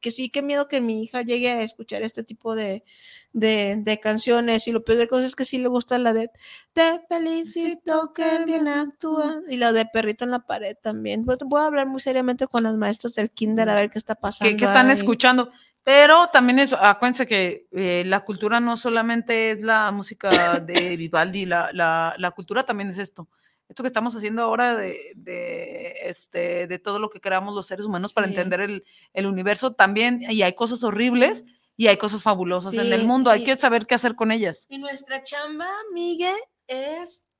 que 0.00 0.10
sí, 0.10 0.30
qué 0.30 0.42
miedo 0.42 0.68
que 0.68 0.80
mi 0.80 1.02
hija 1.02 1.22
llegue 1.22 1.50
a 1.50 1.62
escuchar 1.62 2.02
este 2.02 2.22
tipo 2.22 2.54
de, 2.54 2.84
de, 3.32 3.98
canciones. 4.00 4.68
Y 4.68 4.72
lo 4.72 4.84
peor 4.84 4.98
de 4.98 5.08
cosas 5.08 5.26
es 5.26 5.36
que 5.36 5.44
sí 5.44 5.58
le 5.58 5.68
gusta 5.68 5.98
la 5.98 6.12
de 6.12 6.30
Te 6.72 7.00
felicito 7.08 8.12
que 8.14 8.44
bien 8.44 8.68
actúa 8.68 9.40
y 9.48 9.56
la 9.56 9.72
de 9.72 9.86
Perrito 9.86 10.24
en 10.24 10.30
la 10.30 10.46
pared 10.46 10.76
también. 10.80 11.24
Voy 11.24 11.60
a 11.60 11.66
hablar 11.66 11.86
muy 11.86 12.00
seriamente 12.00 12.46
con 12.46 12.62
las 12.62 12.76
maestras 12.76 13.14
del 13.14 13.30
kinder 13.30 13.68
a 13.68 13.74
ver 13.74 13.90
qué 13.90 13.98
está 13.98 14.14
pasando. 14.14 14.56
¿Qué, 14.56 14.64
están 14.64 14.90
escuchando? 14.90 15.50
Pero 15.84 16.28
también 16.32 16.60
es, 16.60 16.72
acuérdense 16.72 17.26
que 17.26 17.66
eh, 17.72 18.04
la 18.06 18.24
cultura 18.24 18.60
no 18.60 18.76
solamente 18.76 19.50
es 19.50 19.62
la 19.62 19.90
música 19.90 20.60
de 20.60 20.96
Vivaldi, 20.96 21.44
la, 21.44 21.70
la, 21.72 22.14
la, 22.18 22.30
cultura 22.30 22.64
también 22.64 22.90
es 22.90 22.98
esto. 22.98 23.28
Esto 23.68 23.82
que 23.82 23.88
estamos 23.88 24.14
haciendo 24.14 24.42
ahora 24.42 24.76
de, 24.76 25.12
de, 25.16 25.94
este, 26.04 26.66
de 26.66 26.78
todo 26.78 26.98
lo 26.98 27.10
que 27.10 27.20
creamos 27.20 27.54
los 27.54 27.66
seres 27.66 27.84
humanos 27.84 28.12
para 28.12 28.28
entender 28.28 28.60
el, 28.60 28.84
el, 29.12 29.26
universo 29.26 29.72
también, 29.72 30.20
y 30.28 30.42
hay 30.42 30.52
cosas 30.54 30.84
horribles 30.84 31.44
y 31.76 31.88
hay 31.88 31.96
cosas 31.96 32.22
fabulosas 32.22 32.74
en 32.74 32.92
el 32.92 33.06
mundo, 33.06 33.30
hay 33.30 33.44
que 33.44 33.56
saber 33.56 33.86
qué 33.86 33.94
hacer 33.94 34.14
con 34.14 34.30
ellas. 34.30 34.66
Y 34.68 34.78
nuestra 34.78 35.24
chamba, 35.24 35.66
Miguel, 35.92 36.36
es 36.68 37.31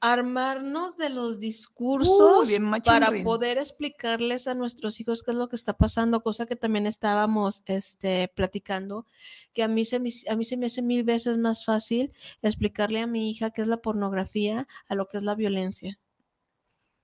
armarnos 0.00 0.96
de 0.96 1.10
los 1.10 1.38
discursos 1.38 2.50
para 2.84 3.10
poder 3.24 3.58
explicarles 3.58 4.46
a 4.46 4.54
nuestros 4.54 5.00
hijos 5.00 5.22
qué 5.22 5.32
es 5.32 5.36
lo 5.36 5.48
que 5.48 5.56
está 5.56 5.76
pasando, 5.76 6.22
cosa 6.22 6.46
que 6.46 6.56
también 6.56 6.86
estábamos 6.86 7.62
este, 7.66 8.28
platicando, 8.28 9.06
que 9.52 9.62
a 9.64 9.68
mí, 9.68 9.84
se 9.84 9.98
me, 9.98 10.10
a 10.30 10.36
mí 10.36 10.44
se 10.44 10.56
me 10.56 10.66
hace 10.66 10.82
mil 10.82 11.02
veces 11.02 11.36
más 11.36 11.64
fácil 11.64 12.12
explicarle 12.42 13.00
a 13.00 13.06
mi 13.06 13.30
hija 13.30 13.50
qué 13.50 13.62
es 13.62 13.68
la 13.68 13.78
pornografía 13.78 14.68
a 14.88 14.94
lo 14.94 15.08
que 15.08 15.16
es 15.16 15.24
la 15.24 15.34
violencia. 15.34 15.98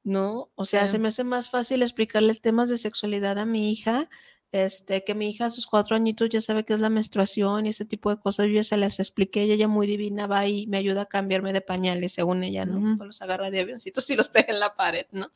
¿No? 0.04 0.50
O 0.54 0.66
sea, 0.66 0.86
se 0.86 0.98
me 0.98 1.08
hace 1.08 1.24
más 1.24 1.48
fácil 1.48 1.82
explicarles 1.82 2.42
temas 2.42 2.68
de 2.68 2.76
sexualidad 2.76 3.38
a 3.38 3.46
mi 3.46 3.72
hija 3.72 4.10
este, 4.54 5.02
que 5.02 5.16
mi 5.16 5.30
hija 5.30 5.46
a 5.46 5.50
sus 5.50 5.66
cuatro 5.66 5.96
añitos 5.96 6.28
ya 6.28 6.40
sabe 6.40 6.64
qué 6.64 6.74
es 6.74 6.78
la 6.78 6.88
menstruación 6.88 7.66
y 7.66 7.70
ese 7.70 7.84
tipo 7.84 8.08
de 8.10 8.20
cosas, 8.20 8.46
yo 8.46 8.52
ya 8.52 8.62
se 8.62 8.76
las 8.76 9.00
expliqué, 9.00 9.42
ella 9.42 9.56
ya 9.56 9.66
muy 9.66 9.88
divina 9.88 10.28
va 10.28 10.46
y 10.46 10.68
me 10.68 10.76
ayuda 10.76 11.02
a 11.02 11.06
cambiarme 11.06 11.52
de 11.52 11.60
pañales, 11.60 12.12
según 12.12 12.44
ella, 12.44 12.64
¿no? 12.64 13.04
Los 13.04 13.20
agarra 13.20 13.50
de 13.50 13.58
avioncitos 13.58 14.08
y 14.10 14.14
los 14.14 14.28
pega 14.30 14.52
en 14.54 14.60
la 14.60 14.76
pared, 14.76 15.06
¿no? 15.10 15.32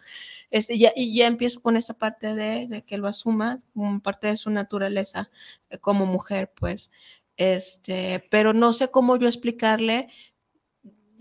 Este, 0.53 0.78
ya, 0.78 0.93
y 0.95 1.16
ya 1.16 1.27
empiezo 1.27 1.61
con 1.61 1.77
esa 1.77 1.95
parte 1.95 2.36
de, 2.36 2.69
de 2.69 2.82
que 2.82 2.97
lo 2.97 3.09
asuma 3.09 3.59
como 3.74 4.01
parte 4.01 4.28
de 4.28 4.36
su 4.36 4.51
naturaleza 4.51 5.31
eh, 5.69 5.78
como 5.78 6.07
mujer, 6.07 6.53
pues. 6.55 6.93
Este, 7.36 8.24
pero 8.31 8.53
no 8.53 8.73
sé 8.73 8.89
cómo 8.89 9.16
yo 9.16 9.27
explicarle 9.27 10.09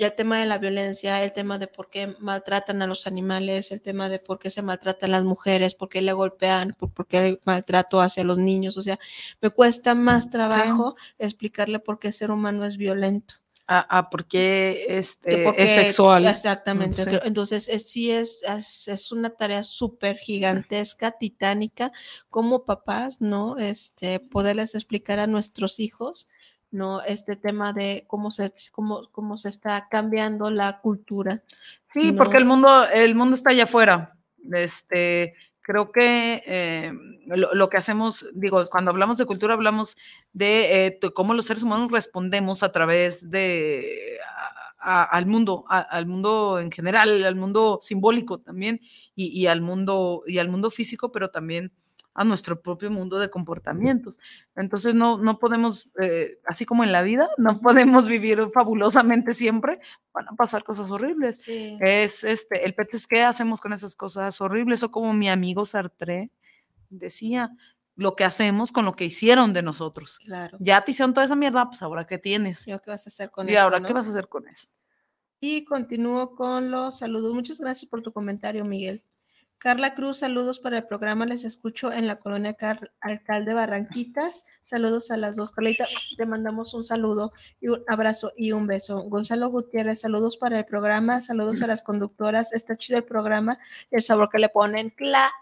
el 0.03 0.15
tema 0.15 0.39
de 0.39 0.45
la 0.45 0.59
violencia, 0.59 1.23
el 1.23 1.33
tema 1.33 1.57
de 1.57 1.67
por 1.67 1.89
qué 1.89 2.15
maltratan 2.19 2.81
a 2.81 2.87
los 2.87 3.07
animales, 3.07 3.71
el 3.71 3.81
tema 3.81 4.09
de 4.09 4.19
por 4.19 4.37
qué 4.37 4.49
se 4.49 4.61
maltratan 4.61 5.11
las 5.11 5.23
mujeres, 5.23 5.73
por 5.73 5.89
qué 5.89 6.01
le 6.01 6.13
golpean, 6.13 6.73
por, 6.77 7.07
qué 7.07 7.39
maltrato 7.45 7.99
hacia 7.99 8.23
los 8.23 8.37
niños, 8.37 8.77
o 8.77 8.81
sea, 8.81 8.99
me 9.41 9.49
cuesta 9.49 9.95
más 9.95 10.29
trabajo 10.29 10.95
explicarle 11.17 11.79
por 11.79 11.99
qué 11.99 12.09
el 12.09 12.13
ser 12.13 12.31
humano 12.31 12.63
es 12.63 12.77
violento. 12.77 13.35
a, 13.69 14.09
por 14.09 14.27
qué 14.27 14.85
este, 14.87 15.49
es 15.61 15.69
sexual. 15.71 16.25
Exactamente. 16.25 17.05
Entonces, 17.23 17.65
sí 17.85 18.11
es, 18.11 18.43
es, 18.87 19.11
una 19.11 19.31
tarea 19.31 19.63
súper 19.63 20.17
gigantesca, 20.17 21.11
titánica, 21.11 21.91
como 22.29 22.63
papás, 22.63 23.19
¿no? 23.19 23.57
Este, 23.57 24.19
poderles 24.19 24.73
explicar 24.75 25.19
a 25.19 25.27
nuestros 25.27 25.81
hijos, 25.81 26.29
¿no? 26.71 27.01
Este 27.01 27.35
tema 27.35 27.73
de 27.73 28.05
cómo 28.07 28.31
se, 28.31 28.51
cómo, 28.71 29.09
cómo 29.11 29.37
se 29.37 29.49
está 29.49 29.87
cambiando 29.89 30.49
la 30.49 30.79
cultura. 30.79 31.43
Sí, 31.85 32.11
porque 32.11 32.37
el 32.37 32.45
mundo, 32.45 32.85
el 32.87 33.15
mundo 33.15 33.35
está 33.35 33.51
allá 33.51 33.63
afuera. 33.63 34.17
Este, 34.51 35.33
creo 35.61 35.91
que 35.91 36.41
eh, 36.45 36.93
lo, 37.25 37.69
que 37.69 37.77
hacemos, 37.77 38.25
digo, 38.33 38.65
cuando 38.69 38.91
hablamos 38.91 39.17
de 39.17 39.25
cultura, 39.25 39.53
hablamos 39.53 39.97
de 40.31 40.87
eh, 40.87 40.99
cómo 41.13 41.33
los 41.33 41.45
seres 41.45 41.63
humanos 41.63 41.91
respondemos 41.91 42.63
a 42.63 42.71
través 42.71 43.29
de 43.29 44.17
al 44.79 45.25
mundo, 45.25 45.65
al 45.67 46.05
mundo 46.05 46.59
en 46.59 46.71
general, 46.71 47.25
al 47.25 47.35
mundo 47.35 47.79
simbólico 47.81 48.39
también, 48.39 48.79
y, 49.15 49.47
al 49.47 49.59
mundo, 49.59 50.23
y 50.25 50.37
al 50.37 50.47
mundo 50.47 50.71
físico, 50.71 51.11
pero 51.11 51.29
también 51.29 51.73
a 52.17 52.23
nuestro 52.23 52.59
propio 52.61 52.89
mundo 52.89 53.19
de 53.19 53.29
comportamientos. 53.29 54.19
Entonces 54.55 54.95
no, 54.95 55.19
no 55.19 55.37
podemos, 55.37 55.87
eh, 56.01 56.39
así 56.45 56.65
como 56.65 56.83
en 56.83 56.91
la 56.91 57.03
vida, 57.03 57.29
no 57.37 57.61
podemos 57.61 58.07
vivir 58.07 58.49
fabulosamente 58.51 59.35
siempre, 59.35 59.79
van 60.11 60.27
a 60.27 60.35
pasar 60.35 60.63
cosas 60.63 60.89
horribles. 60.89 61.47
Es 61.47 62.23
este, 62.23 62.65
el 62.65 62.73
pet 62.73 62.95
es 62.95 63.05
qué 63.05 63.21
hacemos 63.23 63.61
con 63.61 63.71
esas 63.71 63.95
cosas 63.95 64.41
horribles, 64.41 64.81
o 64.81 64.89
como 64.89 65.13
mi 65.13 65.29
amigo 65.29 65.63
Sartre 65.63 66.31
decía, 66.89 67.51
lo 67.95 68.15
que 68.15 68.23
hacemos 68.23 68.71
con 68.71 68.85
lo 68.85 68.93
que 68.95 69.05
hicieron 69.05 69.53
de 69.53 69.61
nosotros. 69.61 70.17
Claro. 70.25 70.57
Ya 70.59 70.83
te 70.83 70.91
hicieron 70.91 71.13
toda 71.13 71.25
esa 71.25 71.35
mierda, 71.35 71.69
pues 71.69 71.83
ahora 71.83 72.07
qué 72.07 72.17
tienes. 72.17 72.67
¿Y 72.67 72.71
qué 72.79 72.89
vas 72.91 73.05
a 73.05 73.09
hacer 73.09 73.29
con 73.29 73.47
eso? 73.47 73.53
Y 73.53 73.57
ahora 73.57 73.81
qué 73.81 73.93
vas 73.93 74.07
a 74.07 74.09
hacer 74.09 74.27
con 74.27 74.47
eso. 74.47 74.67
Y 75.39 75.65
continúo 75.65 76.35
con 76.35 76.71
los 76.71 76.97
saludos. 76.97 77.33
Muchas 77.33 77.61
gracias 77.61 77.89
por 77.89 78.01
tu 78.01 78.11
comentario, 78.11 78.65
Miguel. 78.65 79.03
Carla 79.59 79.95
Cruz, 79.95 80.17
saludos 80.17 80.59
para 80.59 80.77
el 80.77 80.83
programa. 80.85 81.25
Les 81.25 81.43
escucho 81.43 81.91
en 81.91 82.05
la 82.05 82.17
colonia 82.17 82.55
Alcalde 83.01 83.55
Barranquitas. 83.55 84.45
Saludos 84.61 85.09
a 85.09 85.17
las 85.17 85.35
dos. 85.35 85.49
Carlita, 85.49 85.87
te 86.15 86.25
mandamos 86.27 86.75
un 86.75 86.85
saludo 86.85 87.31
y 87.59 87.69
un 87.69 87.83
abrazo 87.87 88.31
y 88.37 88.51
un 88.51 88.67
beso. 88.67 89.01
Gonzalo 89.03 89.49
Gutiérrez, 89.49 90.01
saludos 90.01 90.37
para 90.37 90.59
el 90.59 90.65
programa. 90.65 91.21
Saludos 91.21 91.63
a 91.63 91.67
las 91.67 91.81
conductoras. 91.81 92.53
Está 92.53 92.75
chido 92.75 92.99
el 92.99 93.05
programa. 93.05 93.57
El 93.89 94.03
sabor 94.03 94.29
que 94.29 94.37
le 94.37 94.49
ponen, 94.49 94.91
claro. 94.91 95.33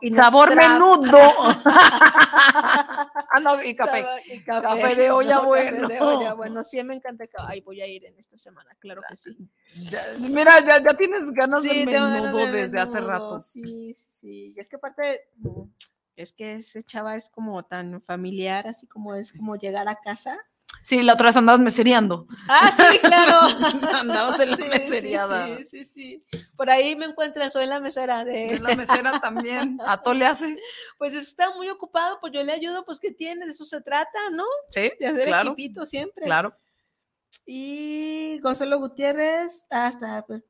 Y 0.00 0.14
sabor 0.14 0.54
menudo. 0.54 1.18
ah, 1.64 3.40
no, 3.42 3.62
y 3.62 3.74
café. 3.74 4.04
Y 4.26 4.42
café. 4.42 4.94
de 4.94 5.10
olla 5.10 5.40
bueno. 5.40 5.88
de 5.88 6.00
olla 6.00 6.34
bueno. 6.34 6.64
Sí, 6.64 6.82
me 6.82 6.94
encanta. 6.94 7.24
Ay, 7.38 7.60
voy 7.60 7.80
a 7.80 7.86
ir 7.86 8.04
en 8.06 8.16
esta 8.16 8.36
semana, 8.36 8.74
claro 8.78 9.02
que 9.08 9.16
sí. 9.16 9.36
mira, 10.32 10.60
ya, 10.60 10.82
ya, 10.82 10.94
tienes 10.94 11.30
ganas 11.32 11.62
de 11.62 11.86
menudo 11.86 12.46
desde 12.50 12.80
hace 12.80 13.00
rato. 13.00 13.40
Sí, 13.40 13.92
sí, 13.94 14.10
sí. 14.10 14.54
Y 14.56 14.60
es 14.60 14.68
que 14.68 14.76
aparte, 14.76 15.02
es 16.16 16.32
que 16.32 16.54
ese 16.54 16.82
chava 16.82 17.16
es 17.16 17.30
como 17.30 17.62
tan 17.64 18.02
familiar, 18.02 18.66
así 18.66 18.86
como 18.86 19.14
es 19.14 19.32
como 19.32 19.56
llegar 19.56 19.88
a 19.88 19.96
casa. 19.96 20.38
Sí, 20.82 21.02
la 21.02 21.14
otra 21.14 21.26
vez 21.26 21.36
andabas 21.36 21.60
mesereando. 21.60 22.26
Ah, 22.48 22.70
sí, 22.72 22.98
claro. 22.98 23.38
andabas 24.00 24.40
en 24.40 24.50
la 24.50 24.56
meseriada. 24.56 25.58
Sí, 25.58 25.84
sí, 25.84 25.84
sí, 25.84 26.24
Por 26.56 26.68
ahí 26.68 26.96
me 26.96 27.06
encuentran, 27.06 27.50
soy 27.50 27.66
la 27.66 27.78
mesera 27.78 28.24
de. 28.24 28.54
En 28.54 28.62
la 28.62 28.74
mesera 28.74 29.12
también. 29.20 29.78
¿A 29.86 30.02
todo 30.02 30.14
le 30.14 30.26
hace? 30.26 30.58
Pues 30.98 31.14
está 31.14 31.54
muy 31.54 31.68
ocupado, 31.68 32.18
pues 32.20 32.32
yo 32.32 32.42
le 32.42 32.52
ayudo, 32.52 32.84
pues 32.84 32.98
¿qué 32.98 33.12
tiene? 33.12 33.46
De 33.46 33.52
eso 33.52 33.64
se 33.64 33.80
trata, 33.80 34.18
¿no? 34.32 34.44
Sí. 34.68 34.90
De 34.98 35.06
hacer 35.06 35.28
equipito 35.28 35.86
siempre. 35.86 36.24
Claro. 36.24 36.56
Y 37.46 38.38
Gonzalo 38.40 38.78
Gutiérrez, 38.78 39.66
hasta, 39.70 40.26
pues, 40.26 40.42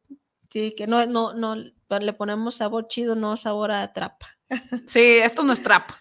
sí, 0.49 0.75
que 0.75 0.87
no, 0.87 1.05
no, 1.07 1.35
no, 1.35 1.55
le 1.55 2.13
ponemos 2.15 2.57
sabor 2.57 2.89
chido, 2.89 3.15
no 3.15 3.37
sabor 3.37 3.73
a 3.73 3.93
trapa. 3.93 4.27
Sí, 4.87 5.19
esto 5.19 5.43
no 5.43 5.53
es 5.53 5.63
trapa. 5.63 6.00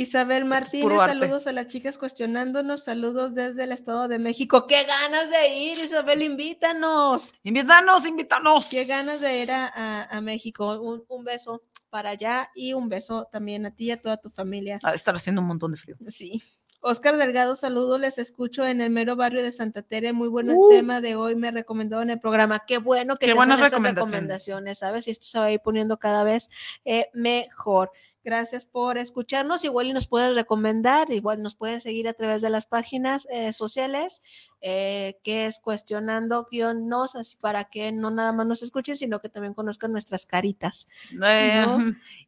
Isabel 0.00 0.46
Martínez, 0.46 0.96
saludos 0.96 1.46
a 1.46 1.52
las 1.52 1.66
chicas 1.66 1.98
cuestionándonos, 1.98 2.84
saludos 2.84 3.34
desde 3.34 3.64
el 3.64 3.72
Estado 3.72 4.08
de 4.08 4.18
México. 4.18 4.66
¡Qué 4.66 4.82
ganas 4.84 5.30
de 5.30 5.54
ir, 5.54 5.78
Isabel! 5.78 6.22
Invítanos. 6.22 7.34
Invítanos, 7.42 8.06
invítanos. 8.06 8.68
¡Qué 8.70 8.86
ganas 8.86 9.20
de 9.20 9.42
ir 9.42 9.50
a, 9.52 10.18
México! 10.22 10.80
Un, 10.80 11.22
beso 11.22 11.62
para 11.90 12.10
allá 12.10 12.50
y 12.54 12.72
un 12.72 12.88
beso 12.88 13.28
también 13.30 13.66
a 13.66 13.74
ti 13.74 13.88
y 13.88 13.90
a 13.90 14.00
toda 14.00 14.18
tu 14.18 14.30
familia. 14.30 14.78
Ah, 14.82 14.94
estar 14.94 15.14
haciendo 15.14 15.42
un 15.42 15.48
montón 15.48 15.72
de 15.72 15.76
frío. 15.76 15.96
Sí. 16.06 16.42
Oscar 16.82 17.18
Delgado, 17.18 17.56
saludos, 17.56 18.00
les 18.00 18.16
escucho 18.16 18.66
en 18.66 18.80
el 18.80 18.90
mero 18.90 19.14
barrio 19.14 19.42
de 19.42 19.52
Santa 19.52 19.82
Tere. 19.82 20.14
Muy 20.14 20.28
bueno 20.28 20.52
el 20.52 20.58
uh. 20.58 20.68
tema 20.70 21.02
de 21.02 21.14
hoy, 21.14 21.36
me 21.36 21.50
recomendó 21.50 22.00
en 22.00 22.08
el 22.08 22.18
programa. 22.18 22.60
Qué 22.66 22.78
bueno 22.78 23.16
que 23.16 23.26
Qué 23.26 23.32
te 23.32 23.36
buenas 23.36 23.60
recomendaciones. 23.60 24.78
¿sabes? 24.78 25.06
Y 25.06 25.10
esto 25.10 25.26
se 25.26 25.38
va 25.38 25.46
a 25.46 25.52
ir 25.52 25.60
poniendo 25.60 25.98
cada 25.98 26.24
vez 26.24 26.48
eh, 26.86 27.10
mejor. 27.12 27.90
Gracias 28.24 28.64
por 28.64 28.96
escucharnos. 28.96 29.62
Igual 29.64 29.88
y 29.88 29.92
nos 29.92 30.06
puedes 30.06 30.34
recomendar, 30.34 31.10
igual 31.10 31.42
nos 31.42 31.54
puedes 31.54 31.82
seguir 31.82 32.08
a 32.08 32.14
través 32.14 32.40
de 32.40 32.48
las 32.48 32.64
páginas 32.64 33.28
eh, 33.30 33.52
sociales, 33.52 34.22
eh, 34.62 35.18
que 35.22 35.44
es 35.44 35.60
cuestionando 35.60 36.48
guion 36.50 36.88
nos, 36.88 37.14
así 37.14 37.36
para 37.36 37.64
que 37.64 37.92
no 37.92 38.10
nada 38.10 38.32
más 38.32 38.46
nos 38.46 38.62
escuchen, 38.62 38.96
sino 38.96 39.20
que 39.20 39.28
también 39.28 39.52
conozcan 39.52 39.92
nuestras 39.92 40.24
caritas. 40.24 40.88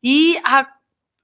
y 0.03 0.37
a 0.45 0.82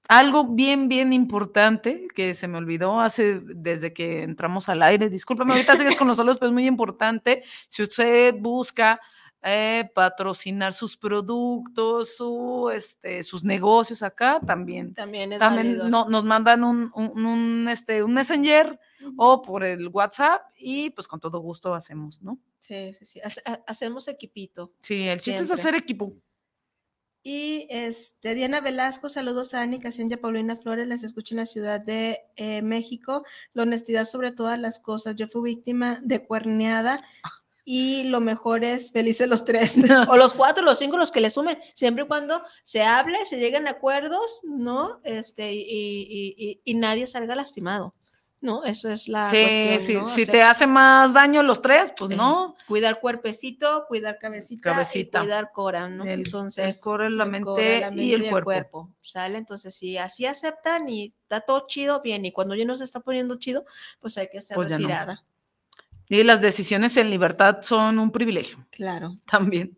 algo 0.09 0.45
bien, 0.45 0.89
bien 0.89 1.13
importante 1.13 2.09
que 2.15 2.33
se 2.33 2.49
me 2.49 2.57
olvidó 2.57 3.01
hace 3.01 3.41
desde 3.41 3.93
que 3.93 4.23
entramos 4.23 4.69
al 4.71 4.83
aire. 4.83 5.11
Discúlpame, 5.11 5.53
ahorita 5.53 5.77
sigues 5.77 5.97
con 5.97 6.09
los 6.09 6.17
saludos, 6.17 6.39
pero 6.39 6.49
es 6.49 6.55
muy 6.55 6.67
importante. 6.67 7.45
Si 7.69 7.83
usted 7.83 8.35
busca 8.39 8.99
eh, 9.43 9.91
patrocinar 9.95 10.73
sus 10.73 10.97
productos, 10.97 12.17
su, 12.17 12.71
este, 12.75 13.23
sus 13.23 13.45
negocios 13.45 14.03
acá, 14.03 14.41
también. 14.45 14.95
También 14.95 15.33
es 15.33 15.39
también 15.39 15.79
nos 15.91 16.25
mandan 16.25 16.65
un, 16.65 16.91
un, 16.95 17.69
este, 17.69 18.03
un 18.03 18.15
messenger 18.15 18.81
o 19.17 19.43
por 19.43 19.63
el 19.63 19.89
WhatsApp 19.89 20.41
y 20.57 20.91
pues 20.91 21.07
con 21.07 21.21
todo 21.21 21.39
gusto 21.39 21.75
hacemos, 21.75 22.21
¿no? 22.23 22.39
Sí, 22.59 22.93
sí, 22.95 23.05
sí. 23.05 23.21
hacemos 23.67 24.09
equipito. 24.09 24.71
Sí, 24.81 25.07
el 25.07 25.21
chiste 25.21 25.43
es 25.43 25.51
hacer 25.51 25.75
equipo. 25.75 26.15
Y 27.23 27.67
este, 27.69 28.35
Diana 28.35 28.61
Velasco, 28.61 29.09
saludos 29.09 29.53
a 29.53 29.63
Ani 29.63 29.81
y 29.83 30.13
a 30.15 30.21
Paulina 30.21 30.57
Flores, 30.57 30.87
les 30.87 31.03
escucho 31.03 31.35
en 31.35 31.41
la 31.41 31.47
Ciudad 31.47 31.81
de 31.81 32.21
eh, 32.37 32.63
México. 32.63 33.25
La 33.53 33.65
honestidad 33.65 34.05
sobre 34.05 34.33
todas 34.33 34.59
las 34.59 34.79
cosas. 34.79 35.17
Yo 35.17 35.27
fui 35.27 35.55
víctima 35.55 36.01
de 36.03 36.25
cuerneada 36.25 37.03
y 37.65 38.05
lo 38.05 38.21
mejor 38.21 38.65
es 38.65 38.91
felices 38.93 39.29
los 39.29 39.45
tres, 39.45 39.83
o 40.09 40.17
los 40.17 40.33
cuatro, 40.33 40.65
los 40.65 40.79
cinco, 40.79 40.97
los 40.97 41.11
que 41.11 41.21
le 41.21 41.29
sumen, 41.29 41.59
siempre 41.75 42.05
y 42.05 42.07
cuando 42.07 42.43
se 42.63 42.83
hable, 42.83 43.19
se 43.27 43.39
lleguen 43.39 43.67
a 43.67 43.73
acuerdos, 43.73 44.41
¿no? 44.45 45.01
Este, 45.05 45.53
y, 45.53 46.63
y 46.65 46.75
nadie 46.75 47.07
salga 47.07 47.35
lastimado. 47.35 47.95
¿No? 48.41 48.65
Eso 48.65 48.91
es 48.91 49.09
la 49.09 49.31
cuestión. 49.31 50.09
Sí, 50.09 50.23
Si 50.23 50.27
te 50.31 50.43
hace 50.43 50.67
más 50.67 51.13
daño 51.13 51.43
los 51.43 51.61
tres, 51.63 51.93
pues 51.97 52.17
no. 52.17 52.57
Cuidar 52.67 53.01
cuerpecito, 53.01 53.85
cuidar 53.89 54.19
cabecita, 54.19 54.73
cabecita. 54.73 55.19
Y 55.19 55.23
cuidar 55.23 55.51
cora, 55.53 55.89
¿no? 55.89 56.05
Entonces, 56.05 56.77
el 56.77 56.83
core, 56.83 57.11
la, 57.11 57.25
mente, 57.25 57.89
y 57.95 58.15
el, 58.15 58.31
cuerpo. 58.31 58.95
¿Sale? 59.01 59.39
Entonces, 59.39 59.75
si 59.75 59.99
así 59.99 60.27
aceptan 60.27 60.89
y 60.89 61.15
está 61.23 61.41
todo 61.41 61.67
chido, 61.67 62.01
bien. 62.03 62.25
Y 62.25 62.33
cuando 62.33 62.55
ya 62.55 62.65
no 62.65 62.77
se 62.77 62.85
está 62.85 63.01
poniendo 63.01 63.39
chido, 63.39 63.65
pues 64.01 64.19
hay 64.19 64.29
que 64.29 64.39
hacer 64.39 64.55
pues 64.55 64.71
retirada. 64.71 65.25
Y 66.09 66.23
las 66.25 66.41
decisiones 66.41 66.97
en 66.97 67.11
libertad 67.11 67.59
son 67.63 67.99
un 67.99 68.11
privilegio. 68.11 68.67
Claro. 68.71 69.19
También. 69.27 69.78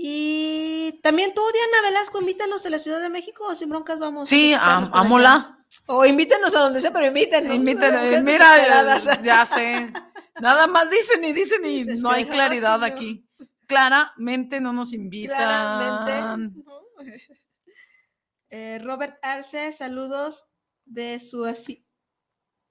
Y 0.00 0.92
también 1.02 1.34
tú, 1.34 1.42
Diana 1.52 1.88
Velasco, 1.88 2.20
invítanos 2.20 2.64
a 2.64 2.70
la 2.70 2.78
Ciudad 2.78 3.02
de 3.02 3.10
México 3.10 3.44
o 3.48 3.54
sin 3.56 3.68
broncas 3.68 3.98
vamos. 3.98 4.28
Sí, 4.28 4.54
amola. 4.56 5.58
O 5.86 6.06
invítenos 6.06 6.54
a 6.54 6.60
donde 6.60 6.80
sea, 6.80 6.92
pero 6.92 7.08
invítenos. 7.08 7.52
Invítenos, 7.52 8.22
mira, 8.22 8.96
ya 9.24 9.44
sé. 9.44 9.92
Nada 10.40 10.68
más 10.68 10.88
dicen 10.88 11.24
y 11.24 11.32
dicen 11.32 11.66
y 11.66 11.84
no 12.00 12.12
hay 12.12 12.26
claridad 12.26 12.84
aquí. 12.84 13.28
Claramente 13.66 14.60
no 14.60 14.72
nos 14.72 14.92
invitan. 14.92 15.36
Claramente. 15.36 16.54
Eh, 18.50 18.78
Robert 18.82 19.18
Arce, 19.20 19.72
saludos 19.72 20.46
de 20.86 21.20
su 21.20 21.44
así 21.44 21.86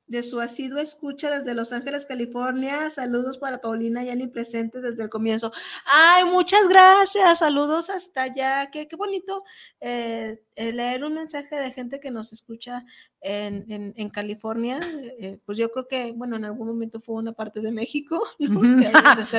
de 0.08 0.24
su 0.24 0.40
asiduo 0.40 0.80
escucha 0.80 1.30
desde 1.30 1.54
Los 1.54 1.74
Ángeles, 1.74 2.06
California. 2.06 2.90
Saludos 2.90 3.38
para 3.38 3.62
Paulina 3.62 4.04
Yani 4.04 4.28
presente 4.28 4.82
desde 4.82 5.04
el 5.04 5.10
comienzo. 5.10 5.52
Ay, 5.86 6.26
muchas 6.26 6.68
gracias. 6.68 7.40
Saludos 7.40 7.90
hasta 7.90 8.24
allá. 8.24 8.70
Qué, 8.72 8.88
qué 8.88 8.96
bonito 8.96 9.44
eh, 9.82 10.38
eh, 10.60 10.74
leer 10.74 11.04
un 11.06 11.14
mensaje 11.14 11.56
de 11.56 11.70
gente 11.72 12.00
que 12.00 12.10
nos 12.10 12.34
escucha 12.34 12.84
en, 13.22 13.66
en, 13.70 13.94
en 13.96 14.10
California, 14.10 14.80
eh, 15.20 15.40
pues 15.46 15.58
yo 15.58 15.72
creo 15.72 15.88
que, 15.88 16.12
bueno, 16.14 16.36
en 16.36 16.46
algún 16.46 16.68
momento 16.68 17.00
fue 17.00 17.16
una 17.16 17.32
parte 17.34 17.62
de 17.62 17.72
México. 17.72 18.20
¿no? 18.40 18.62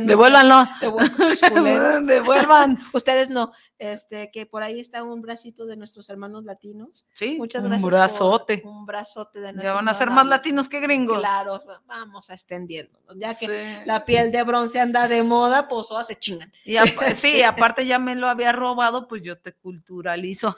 Devuélvanlo. 0.03 0.65
Devuelvan. 2.07 2.79
Ustedes 2.93 3.31
no. 3.31 3.51
Este, 3.79 4.31
que 4.31 4.47
por 4.47 4.63
ahí 4.63 4.79
está 4.79 5.03
un 5.03 5.21
bracito 5.21 5.67
de 5.67 5.77
nuestros 5.77 6.09
hermanos 6.09 6.45
latinos. 6.45 7.05
Sí, 7.15 7.37
Muchas 7.37 7.65
un 7.65 7.71
gracias. 7.71 7.91
brazote. 7.91 8.59
por 8.59 8.73
un 8.73 8.87
brazote 8.87 9.41
de 9.41 9.47
Ya 9.47 9.53
nuestros 9.53 9.75
van 9.75 9.89
a 9.89 9.95
ser 9.95 10.11
más 10.11 10.27
latinos 10.27 10.69
que 10.69 10.79
gringos. 10.81 11.19
Claro, 11.19 11.61
vamos 11.87 12.31
a 12.31 12.35
extendiéndonos. 12.35 13.17
Ya 13.17 13.35
que 13.35 13.47
Sí. 13.47 13.83
la 13.87 14.05
piel 14.05 14.31
de 14.31 14.43
bronce 14.45 14.79
anda 14.79 15.09
de 15.09 15.23
moda, 15.25 15.67
pues 15.67 15.89
todas 15.89 16.07
se 16.07 16.17
chingan. 16.17 16.53
Y 16.65 16.77
sí, 17.15 17.43
aparte 17.43 17.87
ya 17.87 17.99
me 17.99 18.15
lo 18.15 18.29
había 18.29 18.53
robado, 18.53 19.09
pues 19.09 19.23
yo 19.23 19.39
te 19.39 19.53
culturalizo. 19.53 20.55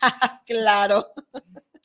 Claro. 0.46 1.12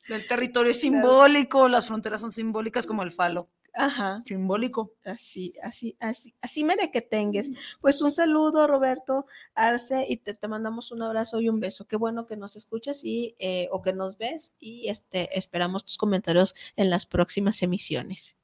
El 0.08 0.26
territorio 0.26 0.72
es 0.72 0.80
simbólico, 0.80 1.68
las 1.68 1.86
fronteras 1.86 2.20
son 2.20 2.32
simbólicas 2.32 2.86
como 2.86 3.02
el 3.02 3.12
falo. 3.12 3.50
Ajá. 3.74 4.22
Simbólico. 4.26 4.94
Así, 5.04 5.52
así, 5.62 5.96
así, 6.00 6.34
así 6.40 6.64
mere 6.64 6.90
que 6.90 7.02
tengas. 7.02 7.50
Pues 7.80 8.00
un 8.02 8.10
saludo, 8.10 8.66
Roberto 8.66 9.26
Arce, 9.54 10.06
y 10.08 10.16
te, 10.16 10.34
te 10.34 10.48
mandamos 10.48 10.90
un 10.90 11.02
abrazo 11.02 11.40
y 11.40 11.48
un 11.48 11.60
beso. 11.60 11.86
Qué 11.86 11.96
bueno 11.96 12.26
que 12.26 12.36
nos 12.36 12.56
escuches 12.56 13.04
y, 13.04 13.36
eh, 13.38 13.68
o 13.70 13.82
que 13.82 13.92
nos 13.92 14.16
ves, 14.18 14.56
y 14.58 14.88
este, 14.88 15.36
esperamos 15.38 15.84
tus 15.84 15.98
comentarios 15.98 16.54
en 16.76 16.90
las 16.90 17.06
próximas 17.06 17.62
emisiones. 17.62 18.36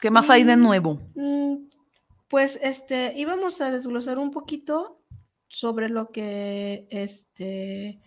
¿Qué 0.00 0.10
más 0.10 0.28
hay 0.30 0.44
de 0.44 0.56
nuevo? 0.56 1.00
Mm, 1.14 1.68
Pues 2.28 2.58
este, 2.62 3.12
íbamos 3.16 3.60
a 3.60 3.70
desglosar 3.70 4.18
un 4.18 4.30
poquito 4.30 5.00
sobre 5.48 5.88
lo 5.88 6.10
que 6.10 6.86
este 6.90 8.00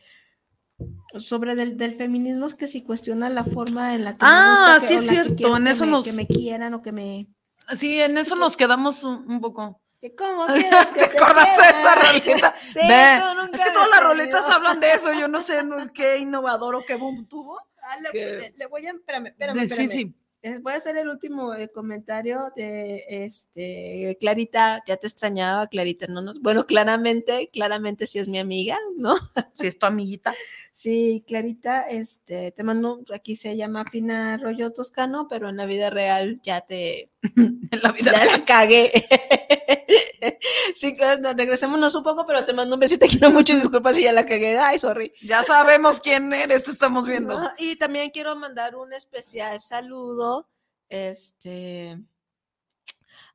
sobre 1.18 1.56
del, 1.56 1.76
del 1.78 1.94
feminismo 1.94 2.48
que 2.56 2.68
si 2.68 2.84
cuestiona 2.84 3.30
la 3.30 3.44
forma 3.44 3.96
en 3.96 4.06
la 4.06 4.12
que 4.18 4.26
me 4.26 4.32
Ah, 4.32 4.50
gusta 4.78 4.88
que- 4.88 4.88
sí 4.88 4.94
es 4.94 5.28
que 5.28 5.36
quiero 5.36 5.58
en 5.58 5.66
que 5.66 5.72
eso 5.72 5.86
me, 5.86 5.92
nos- 5.92 6.04
que 6.06 6.14
me 6.14 6.28
quieran 6.28 6.74
o 6.74 6.82
que 6.82 6.92
me 6.92 7.28
Sí, 7.74 8.00
en 8.02 8.18
eso 8.18 8.36
nos 8.36 8.56
quedamos 8.58 9.04
un, 9.04 9.30
un 9.32 9.42
poco. 9.42 9.82
que 10.00 10.16
cómo 10.16 10.46
quieres 10.54 10.88
que 10.94 11.02
¿Te 11.02 11.08
te 11.10 11.18
acuerdas 11.18 11.46
de 11.58 11.80
esa 11.80 11.96
rolita? 11.96 12.54
Sí, 12.72 12.80
Ve, 12.88 13.16
es 13.16 13.22
que 13.62 13.68
me 13.68 13.74
todas 13.74 13.90
las 13.92 14.04
rolitas 14.04 14.32
tenido. 14.46 14.54
hablan 14.56 14.80
de 14.80 14.94
eso. 14.94 15.14
Yo 15.14 15.28
no 15.28 15.40
sé 15.42 15.62
qué 15.94 16.18
innovador 16.20 16.76
o 16.76 16.86
qué 16.86 16.96
boom 16.96 17.28
tuvo. 17.28 17.60
Ah, 17.82 17.96
le, 18.14 18.20
le- 18.40 18.54
le 18.58 18.66
voy 18.68 18.86
a 18.86 18.92
espérame, 18.92 19.28
espérame, 19.28 19.68
sí, 19.70 19.88
sí. 19.88 20.14
Eh, 20.42 20.60
Voy 20.62 20.72
a 20.72 20.78
hacer 20.78 20.96
el 20.96 21.10
último 21.10 21.54
eh, 21.54 21.68
comentario 21.68 22.50
de 22.56 23.04
este 23.10 24.18
Clarita, 24.22 24.82
ya 24.88 24.96
te 24.96 25.06
extrañaba, 25.08 25.68
Clarita, 25.68 26.08
no, 26.08 26.22
no, 26.22 26.34
bueno, 26.40 26.66
claramente, 26.66 27.50
claramente 27.52 28.06
sí 28.06 28.20
es 28.20 28.30
mi 28.30 28.40
amiga, 28.40 28.78
¿no? 28.98 29.16
Si 29.54 29.68
es 29.68 29.78
tu 29.78 29.86
amiguita. 29.86 30.34
Sí, 30.72 31.26
Clarita, 31.28 31.82
este, 31.82 32.52
te 32.52 32.64
mando, 32.64 33.04
aquí 33.14 33.36
se 33.36 33.58
llama 33.58 33.84
Fina 33.84 34.38
Rollo 34.38 34.72
Toscano, 34.72 35.28
pero 35.30 35.50
en 35.50 35.58
la 35.58 35.66
vida 35.66 35.90
real 35.90 36.40
ya 36.42 36.62
te, 36.62 37.10
En 37.72 37.82
la 37.82 37.92
vida 37.92 38.12
ya 38.12 38.38
la 38.38 38.46
cagué. 38.46 38.92
sí, 40.74 40.94
claro, 40.94 41.34
regresémonos 41.36 41.94
un 41.96 42.04
poco, 42.04 42.26
pero 42.26 42.46
te 42.46 42.54
mando 42.54 42.76
un 42.76 42.80
besito, 42.80 43.06
te 43.06 43.08
quiero 43.12 43.32
mucho, 43.32 43.54
y 43.54 43.58
disculpa 43.58 43.94
si 43.94 44.04
ya 44.04 44.14
la 44.14 44.26
cagué, 44.26 44.58
ay, 44.58 44.80
sorry. 44.80 45.12
Ya 45.22 45.44
sabemos 45.44 46.00
quién 46.00 46.32
eres, 46.34 46.64
te 46.64 46.72
estamos 46.72 47.06
viendo. 47.06 47.40
Y 47.58 47.76
también 47.76 48.10
quiero 48.12 48.36
mandar 48.36 48.76
un 48.76 48.94
especial 48.94 49.60
saludo 49.60 50.48
este, 50.90 52.00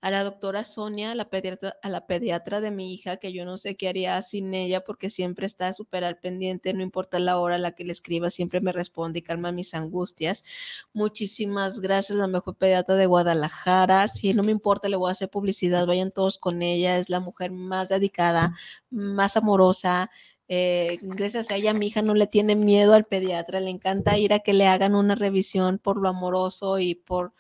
a 0.05 0.11
la 0.11 0.23
doctora 0.23 0.65
Sonia, 0.65 1.15
la, 1.15 1.31
pediatra, 1.31 1.79
a 1.83 1.89
la 1.89 2.07
pediatra 2.07 2.61
de 2.61 2.71
mi 2.71 2.93
hija, 2.93 3.17
que 3.17 3.33
yo 3.33 3.47
no 3.47 3.57
sé 3.57 3.75
qué 3.75 3.89
haría 3.89 4.21
sin 4.21 4.53
ella 4.53 4.85
porque 4.85 5.09
siempre 5.09 5.47
está 5.47 5.73
súper 5.73 6.05
al 6.05 6.19
pendiente, 6.19 6.75
no 6.75 6.83
importa 6.83 7.19
la 7.19 7.39
hora 7.39 7.55
a 7.55 7.59
la 7.59 7.73
que 7.73 7.85
le 7.85 7.93
escriba, 7.93 8.29
siempre 8.29 8.61
me 8.61 8.71
responde 8.71 9.21
y 9.21 9.23
calma 9.23 9.51
mis 9.51 9.73
angustias. 9.73 10.45
Muchísimas 10.93 11.81
gracias, 11.81 12.19
la 12.19 12.27
mejor 12.27 12.55
pediatra 12.55 12.97
de 12.97 13.07
Guadalajara. 13.07 14.07
Si 14.09 14.35
no 14.35 14.43
me 14.43 14.53
importa, 14.53 14.91
le 14.91 14.97
voy 14.97 15.09
a 15.09 15.13
hacer 15.13 15.31
publicidad, 15.31 15.87
vayan 15.87 16.11
todos 16.11 16.37
con 16.37 16.61
ella, 16.61 16.99
es 16.99 17.09
la 17.09 17.21
mujer 17.21 17.51
más 17.51 17.89
dedicada, 17.89 18.53
más 18.91 19.39
amorosa, 19.39 20.11
eh, 20.49 20.99
gracias 21.01 21.51
a 21.51 21.57
ella 21.57 21.73
mi 21.73 21.87
hija 21.87 22.03
no 22.03 22.13
le 22.13 22.27
tiene 22.27 22.57
miedo 22.57 22.93
al 22.93 23.07
pediatra, 23.07 23.59
le 23.61 23.71
encanta 23.71 24.19
ir 24.19 24.35
a 24.35 24.41
que 24.41 24.53
le 24.53 24.67
hagan 24.67 24.95
una 24.97 25.15
revisión 25.15 25.79
por 25.79 25.97
lo 25.97 26.11
amoroso 26.11 26.79
y 26.79 26.95
por, 26.95 27.33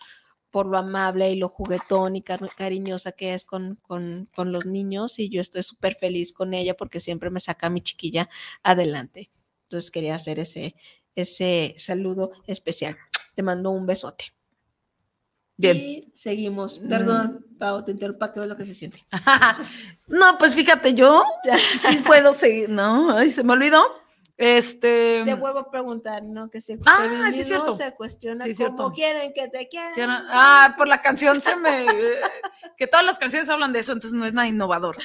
por 0.54 0.66
lo 0.66 0.78
amable 0.78 1.32
y 1.32 1.36
lo 1.36 1.48
juguetón 1.48 2.14
y 2.14 2.22
car- 2.22 2.48
cariñosa 2.56 3.10
que 3.10 3.34
es 3.34 3.44
con, 3.44 3.74
con, 3.82 4.28
con 4.36 4.52
los 4.52 4.66
niños 4.66 5.18
y 5.18 5.28
yo 5.28 5.40
estoy 5.40 5.64
súper 5.64 5.96
feliz 5.96 6.32
con 6.32 6.54
ella 6.54 6.76
porque 6.76 7.00
siempre 7.00 7.28
me 7.28 7.40
saca 7.40 7.66
a 7.66 7.70
mi 7.70 7.80
chiquilla 7.80 8.28
adelante. 8.62 9.32
Entonces 9.64 9.90
quería 9.90 10.14
hacer 10.14 10.38
ese, 10.38 10.76
ese 11.16 11.74
saludo 11.76 12.30
especial. 12.46 12.96
Te 13.34 13.42
mando 13.42 13.72
un 13.72 13.84
besote. 13.84 14.26
Bien. 15.56 15.76
Y 15.76 16.10
seguimos. 16.14 16.78
Perdón, 16.78 17.44
Pau, 17.58 17.84
te 17.84 17.90
interrumpo 17.90 18.20
para 18.20 18.30
que 18.32 18.38
veas 18.38 18.50
lo 18.50 18.56
que 18.56 18.64
se 18.64 18.74
siente. 18.74 19.04
No, 20.06 20.38
pues 20.38 20.54
fíjate, 20.54 20.94
yo 20.94 21.24
sí 21.80 21.96
puedo 22.06 22.32
seguir, 22.32 22.68
¿no? 22.68 23.10
Ay, 23.16 23.30
se 23.32 23.42
me 23.42 23.54
olvidó. 23.54 23.82
Este. 24.36 25.22
Te 25.24 25.34
vuelvo 25.34 25.60
a 25.60 25.70
preguntar, 25.70 26.24
¿no? 26.24 26.50
Que 26.50 26.60
si 26.60 26.72
el 26.72 26.80
Ah, 26.86 27.28
sí, 27.30 27.44
se 27.44 27.94
cuestiona 27.94 28.44
Sí, 28.44 28.54
cómo 28.56 28.90
quieren 28.92 29.32
que 29.32 29.48
te 29.48 29.68
quieran. 29.68 30.24
ah, 30.28 30.74
por 30.76 30.88
la 30.88 31.00
canción 31.00 31.40
se 31.40 31.54
me. 31.56 31.84
eh, 31.84 32.20
que 32.76 32.88
todas 32.88 33.06
las 33.06 33.18
canciones 33.18 33.48
hablan 33.48 33.72
de 33.72 33.78
eso, 33.78 33.92
entonces 33.92 34.18
no 34.18 34.26
es 34.26 34.32
nada 34.32 34.48
innovador. 34.48 34.96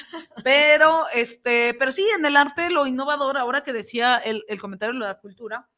Pero, 0.42 1.04
este, 1.14 1.74
pero 1.78 1.92
sí, 1.92 2.04
en 2.16 2.24
el 2.26 2.36
arte 2.36 2.70
lo 2.70 2.86
innovador, 2.86 3.38
ahora 3.38 3.62
que 3.62 3.72
decía 3.72 4.16
el, 4.16 4.44
el 4.48 4.60
comentario 4.60 4.94
de 4.94 5.06
la 5.06 5.18
cultura, 5.20 5.68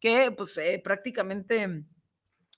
que 0.00 0.30
pues 0.30 0.56
eh, 0.58 0.78
prácticamente, 0.84 1.84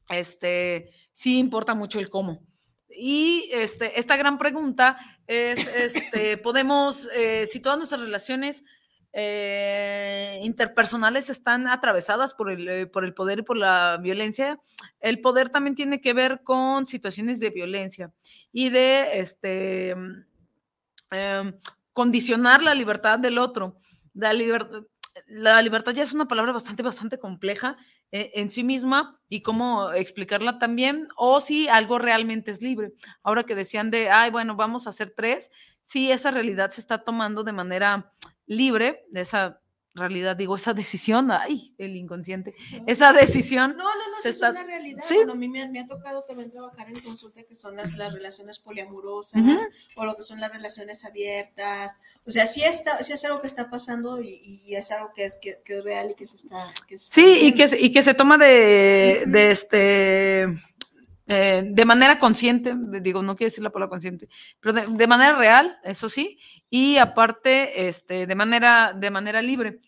este, 0.09 0.91
sí 1.13 1.39
importa 1.39 1.75
mucho 1.75 2.01
el 2.01 2.11
cómo. 2.11 2.43
Y 2.89 3.49
este, 3.53 4.01
esta 4.01 4.17
gran 4.17 4.37
pregunta 4.37 4.97
es, 5.29 5.65
este, 5.77 6.37
podemos, 6.39 7.09
eh, 7.15 7.47
si 7.47 7.61
todas 7.63 7.79
nuestras 7.79 8.01
relaciones 8.01 8.65
eh, 9.13 10.41
interpersonales 10.43 11.31
están 11.31 11.67
atravesadas 11.69 12.35
por 12.35 12.51
el, 12.51 12.69
eh, 12.69 12.87
por 12.87 13.05
el 13.05 13.15
poder 13.15 13.41
y 13.41 13.43
por 13.43 13.57
la 13.57 13.99
violencia, 14.01 14.61
el 15.01 15.21
poder 15.21 15.49
también 15.51 15.75
tiene 15.75 16.01
que 16.01 16.13
ver 16.13 16.43
con 16.45 16.87
situaciones 16.87 17.41
de 17.41 17.51
violencia 17.51 18.13
y 18.53 18.71
de 18.71 19.19
este, 19.21 19.95
mm, 19.97 20.25
em, 21.13 21.55
condicionar 21.93 22.63
la 22.63 22.75
libertad 22.75 23.19
del 23.19 23.39
otro. 23.39 23.77
La, 24.15 24.33
liber- 24.33 24.87
la 25.27 25.61
libertad 25.63 25.93
ya 25.93 26.03
es 26.05 26.13
una 26.13 26.27
palabra 26.29 26.53
bastante, 26.53 26.83
bastante 26.83 27.19
compleja 27.19 27.77
eh, 28.13 28.31
en 28.35 28.51
sí 28.51 28.63
misma 28.65 29.21
y 29.29 29.43
cómo 29.43 29.93
explicarla 29.93 30.59
también, 30.59 31.09
o 31.17 31.41
si 31.41 31.69
algo 31.69 31.99
realmente 31.99 32.51
es 32.51 32.63
libre. 32.63 32.93
Ahora 33.23 33.45
que 33.45 33.55
decían 33.55 33.91
de, 33.91 34.11
ay, 34.11 34.31
bueno, 34.31 34.57
vamos 34.57 34.87
a 34.87 34.91
hacer 34.91 35.13
tres, 35.17 35.51
si 35.85 36.11
esa 36.13 36.31
realidad 36.31 36.71
se 36.71 36.81
está 36.81 37.03
tomando 37.05 37.43
de 37.45 37.53
manera 37.53 38.13
libre, 38.51 39.05
de 39.11 39.21
esa 39.21 39.61
realidad, 39.93 40.37
digo, 40.37 40.55
esa 40.55 40.73
decisión, 40.73 41.31
ay, 41.33 41.75
el 41.77 41.97
inconsciente, 41.97 42.55
esa 42.87 43.13
decisión. 43.13 43.73
No, 43.77 43.85
no, 43.85 44.11
no, 44.11 44.19
se 44.23 44.29
es 44.31 44.37
está- 44.37 44.51
una 44.51 44.63
realidad. 44.63 45.03
Sí. 45.05 45.17
Bueno, 45.17 45.33
a 45.33 45.35
mí 45.35 45.49
me, 45.49 45.69
me 45.69 45.81
ha 45.81 45.87
tocado 45.87 46.23
también 46.23 46.51
trabajar 46.51 46.89
en 46.89 47.01
consulta 47.01 47.43
que 47.43 47.55
son 47.57 47.75
las, 47.77 47.93
las 47.95 48.13
relaciones 48.13 48.61
poliamorosas 48.61 49.43
o 49.97 50.05
lo 50.05 50.15
que 50.15 50.23
son 50.23 50.41
las 50.41 50.53
relaciones 50.53 51.05
abiertas. 51.05 52.01
O 52.25 52.31
sea, 52.31 52.47
sí, 52.47 52.63
está, 52.63 53.03
sí 53.03 53.13
es 53.13 53.25
algo 53.25 53.41
que 53.41 53.49
está 53.49 53.69
pasando 53.69 54.21
y, 54.23 54.41
y 54.65 54.75
es 54.77 54.91
algo 54.93 55.11
que 55.13 55.25
es, 55.25 55.39
que, 55.43 55.61
que 55.65 55.79
es 55.79 55.85
real 55.85 56.11
y 56.13 56.15
que 56.15 56.27
se 56.27 56.37
está... 56.37 56.73
Que 56.87 56.97
se 56.97 57.05
está 57.05 57.15
Sí, 57.17 57.47
y 57.49 57.55
que, 57.55 57.69
se- 57.69 57.81
y 57.81 57.93
que 57.93 58.03
se 58.03 58.15
toma 58.15 58.39
de, 58.39 59.25
de 59.27 59.51
este 59.51 60.47
eh, 61.33 61.63
de 61.65 61.85
manera 61.85 62.19
consciente, 62.19 62.75
digo, 63.01 63.23
no 63.23 63.37
quiero 63.37 63.51
decir 63.51 63.63
la 63.63 63.71
palabra 63.71 63.91
consciente, 63.91 64.29
pero 64.59 64.73
de, 64.73 65.07
manera 65.07 65.37
real, 65.37 65.79
eso 65.85 66.09
sí, 66.09 66.41
y 66.69 66.97
aparte, 66.97 67.87
este, 67.87 68.27
de 68.27 68.35
manera, 68.35 68.93
de 68.93 69.11
manera 69.11 69.41
libre, 69.41 69.81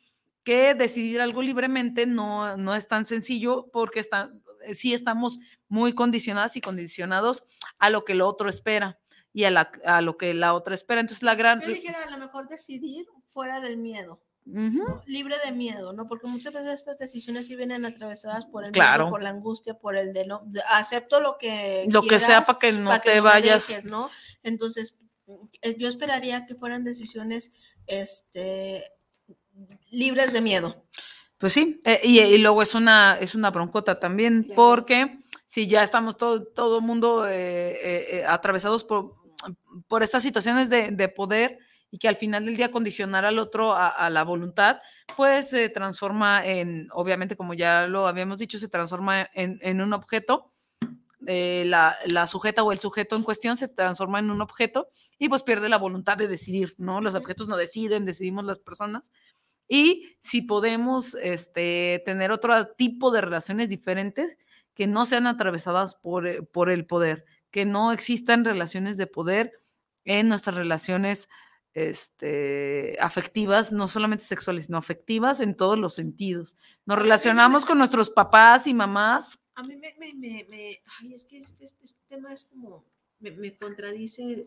que 0.44 0.76
decidir 0.76 1.20
algo 1.20 1.42
libremente 1.42 2.06
no, 2.06 2.56
no 2.56 2.76
es 2.76 2.86
tan 2.86 3.06
sencillo 3.06 3.68
porque 3.72 3.98
está, 3.98 4.32
sí 4.72 4.94
estamos 4.94 5.40
muy 5.66 5.94
condicionadas 5.94 6.56
y 6.56 6.60
condicionados 6.60 7.42
a 7.78 7.90
lo 7.90 8.04
que 8.04 8.12
el 8.12 8.20
otro 8.20 8.48
espera 8.48 9.00
y 9.32 9.42
a, 9.42 9.50
la, 9.50 9.72
a 9.84 10.00
lo 10.00 10.16
que 10.16 10.34
la 10.34 10.54
otra 10.54 10.76
espera. 10.76 11.00
Entonces, 11.00 11.24
la 11.24 11.34
gran... 11.34 11.60
Yo 11.60 11.68
dijera, 11.68 11.98
a 12.04 12.10
lo 12.10 12.18
mejor 12.18 12.46
decidir 12.46 13.06
fuera 13.26 13.58
del 13.58 13.78
miedo. 13.78 14.22
Libre 14.44 15.36
de 15.44 15.52
miedo, 15.52 15.92
¿no? 15.92 16.08
Porque 16.08 16.26
muchas 16.26 16.52
veces 16.52 16.72
estas 16.72 16.98
decisiones 16.98 17.46
sí 17.46 17.54
vienen 17.54 17.84
atravesadas 17.84 18.44
por 18.46 18.64
el 18.64 18.72
Claro. 18.72 19.04
miedo, 19.04 19.10
por 19.10 19.22
la 19.22 19.30
angustia, 19.30 19.74
por 19.74 19.96
el 19.96 20.12
de 20.12 20.26
no, 20.26 20.42
de- 20.46 20.60
acepto 20.74 21.20
lo 21.20 21.38
que 21.38 21.86
Lo 21.88 22.02
que 22.02 22.18
sea 22.18 22.42
para 22.42 22.58
que 22.58 22.72
no 22.72 22.90
pa' 22.90 22.98
te 23.00 23.20
vayas. 23.20 23.68
dejes, 23.68 23.84
¿no? 23.84 24.10
Entonces, 24.42 24.98
eh, 25.62 25.76
yo 25.78 25.86
esperaría 25.88 26.44
que 26.44 26.56
fueran 26.56 26.82
decisiones, 26.82 27.54
este, 27.86 28.82
libres 29.90 30.32
de 30.32 30.40
miedo. 30.40 30.84
Pues 31.38 31.52
sí, 31.52 31.80
eh, 31.84 32.00
y, 32.02 32.18
y 32.20 32.38
luego 32.38 32.62
es 32.62 32.74
una, 32.74 33.16
es 33.20 33.34
una 33.34 33.50
broncota 33.50 33.98
también, 34.00 34.46
porque 34.56 35.20
si 35.46 35.66
ya 35.66 35.82
estamos 35.82 36.16
todo, 36.16 36.44
todo 36.44 36.80
mundo 36.80 37.26
eh, 37.28 38.24
atravesados 38.26 38.82
por, 38.84 39.14
por 39.88 40.02
estas 40.02 40.22
situaciones 40.22 40.68
de, 40.70 40.90
de 40.90 41.08
poder 41.08 41.58
y 41.92 41.98
que 41.98 42.08
al 42.08 42.16
final 42.16 42.46
del 42.46 42.56
día 42.56 42.70
condicionar 42.70 43.26
al 43.26 43.38
otro 43.38 43.74
a, 43.76 44.08
la 44.08 44.24
voluntad, 44.24 44.80
pues 45.14 45.50
se 45.50 45.68
transforma 45.68 46.44
en, 46.44 46.88
obviamente 46.92 47.36
como 47.36 47.52
ya 47.52 47.86
lo 47.86 48.08
habíamos 48.08 48.38
dicho, 48.38 48.58
se 48.58 48.68
transforma 48.68 49.28
en, 49.34 49.80
un 49.80 49.92
objeto. 49.92 50.50
Eh, 51.26 51.64
la, 51.66 51.94
la, 52.06 52.26
sujeta 52.26 52.64
o 52.64 52.72
el 52.72 52.80
sujeto 52.80 53.14
en 53.14 53.22
cuestión 53.22 53.56
se 53.56 53.68
transforma 53.68 54.18
en 54.18 54.30
un 54.30 54.40
objeto 54.40 54.88
y 55.18 55.28
pues 55.28 55.44
pierde 55.44 55.68
la 55.68 55.78
voluntad 55.78 56.16
de 56.16 56.26
decidir, 56.26 56.74
¿no? 56.78 57.00
Los 57.00 57.14
objetos 57.14 57.46
no 57.46 57.56
deciden, 57.56 58.06
decidimos 58.06 58.44
las 58.46 58.58
personas. 58.58 59.12
Y 59.68 60.16
si 60.20 60.40
podemos 60.40 61.14
este, 61.14 62.02
tener 62.06 62.32
otro 62.32 62.68
tipo 62.68 63.10
de 63.10 63.20
relaciones 63.20 63.68
diferentes 63.68 64.38
que 64.74 64.86
no 64.86 65.04
sean 65.04 65.26
atravesadas 65.26 65.94
por, 65.94 66.26
eh, 66.26 66.42
por 66.42 66.70
el 66.70 66.86
poder, 66.86 67.26
que 67.50 67.66
no 67.66 67.92
existan 67.92 68.46
relaciones 68.46 68.96
de 68.96 69.06
poder 69.06 69.52
en 70.04 70.28
nuestras 70.28 70.56
relaciones 70.56 71.28
este, 71.74 72.96
afectivas, 73.00 73.72
no 73.72 73.88
solamente 73.88 74.24
sexuales, 74.24 74.66
sino 74.66 74.78
afectivas 74.78 75.40
en 75.40 75.56
todos 75.56 75.78
los 75.78 75.94
sentidos. 75.94 76.54
Nos 76.84 76.98
relacionamos 76.98 77.64
con 77.64 77.78
nuestros 77.78 78.10
papás 78.10 78.66
y 78.66 78.74
mamás. 78.74 79.38
A 79.54 79.62
mí 79.62 79.76
me, 79.76 79.94
me, 79.98 80.46
me, 80.48 80.82
ay, 81.00 81.14
es 81.14 81.24
que 81.24 81.38
este, 81.38 81.64
este, 81.64 81.84
este 81.84 82.00
tema 82.08 82.32
es 82.32 82.44
como, 82.46 82.84
me, 83.20 83.56
contradice, 83.56 84.42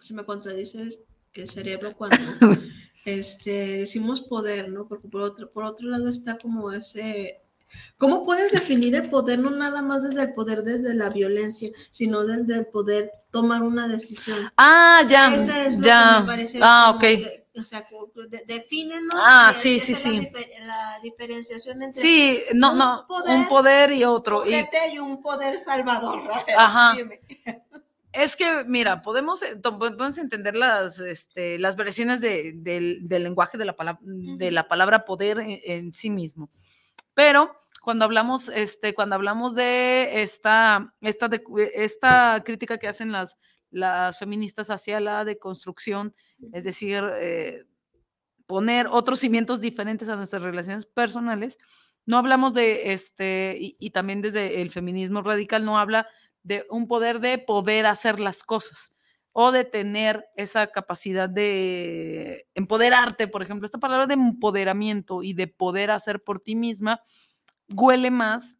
se 0.00 0.14
me 0.14 0.24
contradice 0.24 1.04
el 1.32 1.48
cerebro 1.48 1.96
cuando 1.96 2.16
este, 3.04 3.78
decimos 3.78 4.20
poder, 4.20 4.70
¿no? 4.70 4.86
Porque 4.86 5.08
por 5.08 5.22
otro, 5.22 5.52
por 5.52 5.64
otro 5.64 5.88
lado 5.88 6.08
está 6.08 6.38
como 6.38 6.72
ese 6.72 7.43
¿Cómo 7.96 8.24
puedes 8.24 8.52
definir 8.52 8.94
el 8.96 9.08
poder 9.08 9.38
no 9.38 9.50
nada 9.50 9.80
más 9.80 10.02
desde 10.02 10.22
el 10.22 10.32
poder 10.32 10.62
desde 10.62 10.94
la 10.94 11.10
violencia, 11.10 11.70
sino 11.90 12.24
desde 12.24 12.58
el 12.58 12.66
poder 12.66 13.12
tomar 13.30 13.62
una 13.62 13.86
decisión? 13.86 14.50
Ah, 14.56 15.02
ya. 15.08 15.34
Esa 15.34 15.64
es 15.64 15.78
lo 15.78 15.86
ya. 15.86 16.14
que 16.14 16.20
me 16.20 16.26
parece. 16.26 16.58
Ah, 16.60 16.92
ok. 16.94 17.04
o 17.56 17.64
sea, 17.64 17.86
defínenos. 18.46 19.14
Ah, 19.14 19.52
sí, 19.52 19.78
sí, 19.78 19.94
sí. 19.94 20.28
La, 20.66 20.98
diferenciación 21.02 21.82
entre. 21.82 22.02
Sí, 22.02 22.42
no, 22.52 22.72
un 22.72 22.78
no. 22.78 23.04
Poder, 23.06 23.36
un 23.36 23.48
poder 23.48 23.92
y 23.92 24.04
otro. 24.04 24.42
Y, 24.44 24.98
un 24.98 25.22
poder 25.22 25.58
salvador. 25.58 26.20
Ajá. 26.58 26.96
Es 28.12 28.36
que, 28.36 28.64
mira, 28.64 29.02
podemos, 29.02 29.42
eh, 29.42 29.56
podemos 29.56 30.18
entender 30.18 30.54
las, 30.54 31.00
este, 31.00 31.58
las 31.58 31.74
versiones 31.74 32.20
de, 32.20 32.52
del, 32.54 33.08
del, 33.08 33.24
lenguaje 33.24 33.58
de 33.58 33.64
la, 33.64 33.76
palabra, 33.76 34.00
de 34.02 34.50
la 34.52 34.68
palabra 34.68 35.04
poder 35.04 35.38
en 35.40 35.92
sí 35.92 36.10
mismo. 36.10 36.48
Pero 37.14 37.56
cuando 37.84 38.06
hablamos, 38.06 38.48
este, 38.48 38.94
cuando 38.94 39.14
hablamos 39.14 39.54
de 39.54 40.22
esta, 40.22 40.94
esta, 41.02 41.28
de, 41.28 41.42
esta 41.74 42.42
crítica 42.44 42.78
que 42.78 42.88
hacen 42.88 43.12
las, 43.12 43.36
las 43.70 44.18
feministas 44.18 44.70
hacia 44.70 45.00
la 45.00 45.24
deconstrucción, 45.24 46.14
es 46.52 46.64
decir, 46.64 47.04
eh, 47.16 47.64
poner 48.46 48.86
otros 48.86 49.20
cimientos 49.20 49.60
diferentes 49.60 50.08
a 50.08 50.16
nuestras 50.16 50.42
relaciones 50.42 50.86
personales, 50.86 51.58
no 52.06 52.18
hablamos 52.18 52.54
de 52.54 52.92
este, 52.92 53.56
y, 53.58 53.90
también 53.90 54.22
desde 54.22 54.62
el 54.62 54.70
feminismo 54.70 55.22
radical 55.22 55.64
no 55.64 55.78
habla 55.78 56.06
de 56.42 56.66
un 56.70 56.86
poder 56.86 57.20
de 57.20 57.38
poder 57.38 57.86
hacer 57.86 58.20
las 58.20 58.42
cosas 58.42 58.90
o 59.32 59.50
de 59.52 59.64
tener 59.64 60.26
esa 60.36 60.68
capacidad 60.68 61.28
de 61.28 62.46
empoderarte, 62.54 63.26
por 63.26 63.42
ejemplo, 63.42 63.66
esta 63.66 63.78
palabra 63.78 64.06
de 64.06 64.14
empoderamiento 64.14 65.22
y 65.22 65.32
de 65.32 65.48
poder 65.48 65.90
hacer 65.90 66.22
por 66.22 66.40
ti 66.40 66.54
misma, 66.54 67.00
huele 67.68 68.10
más, 68.10 68.56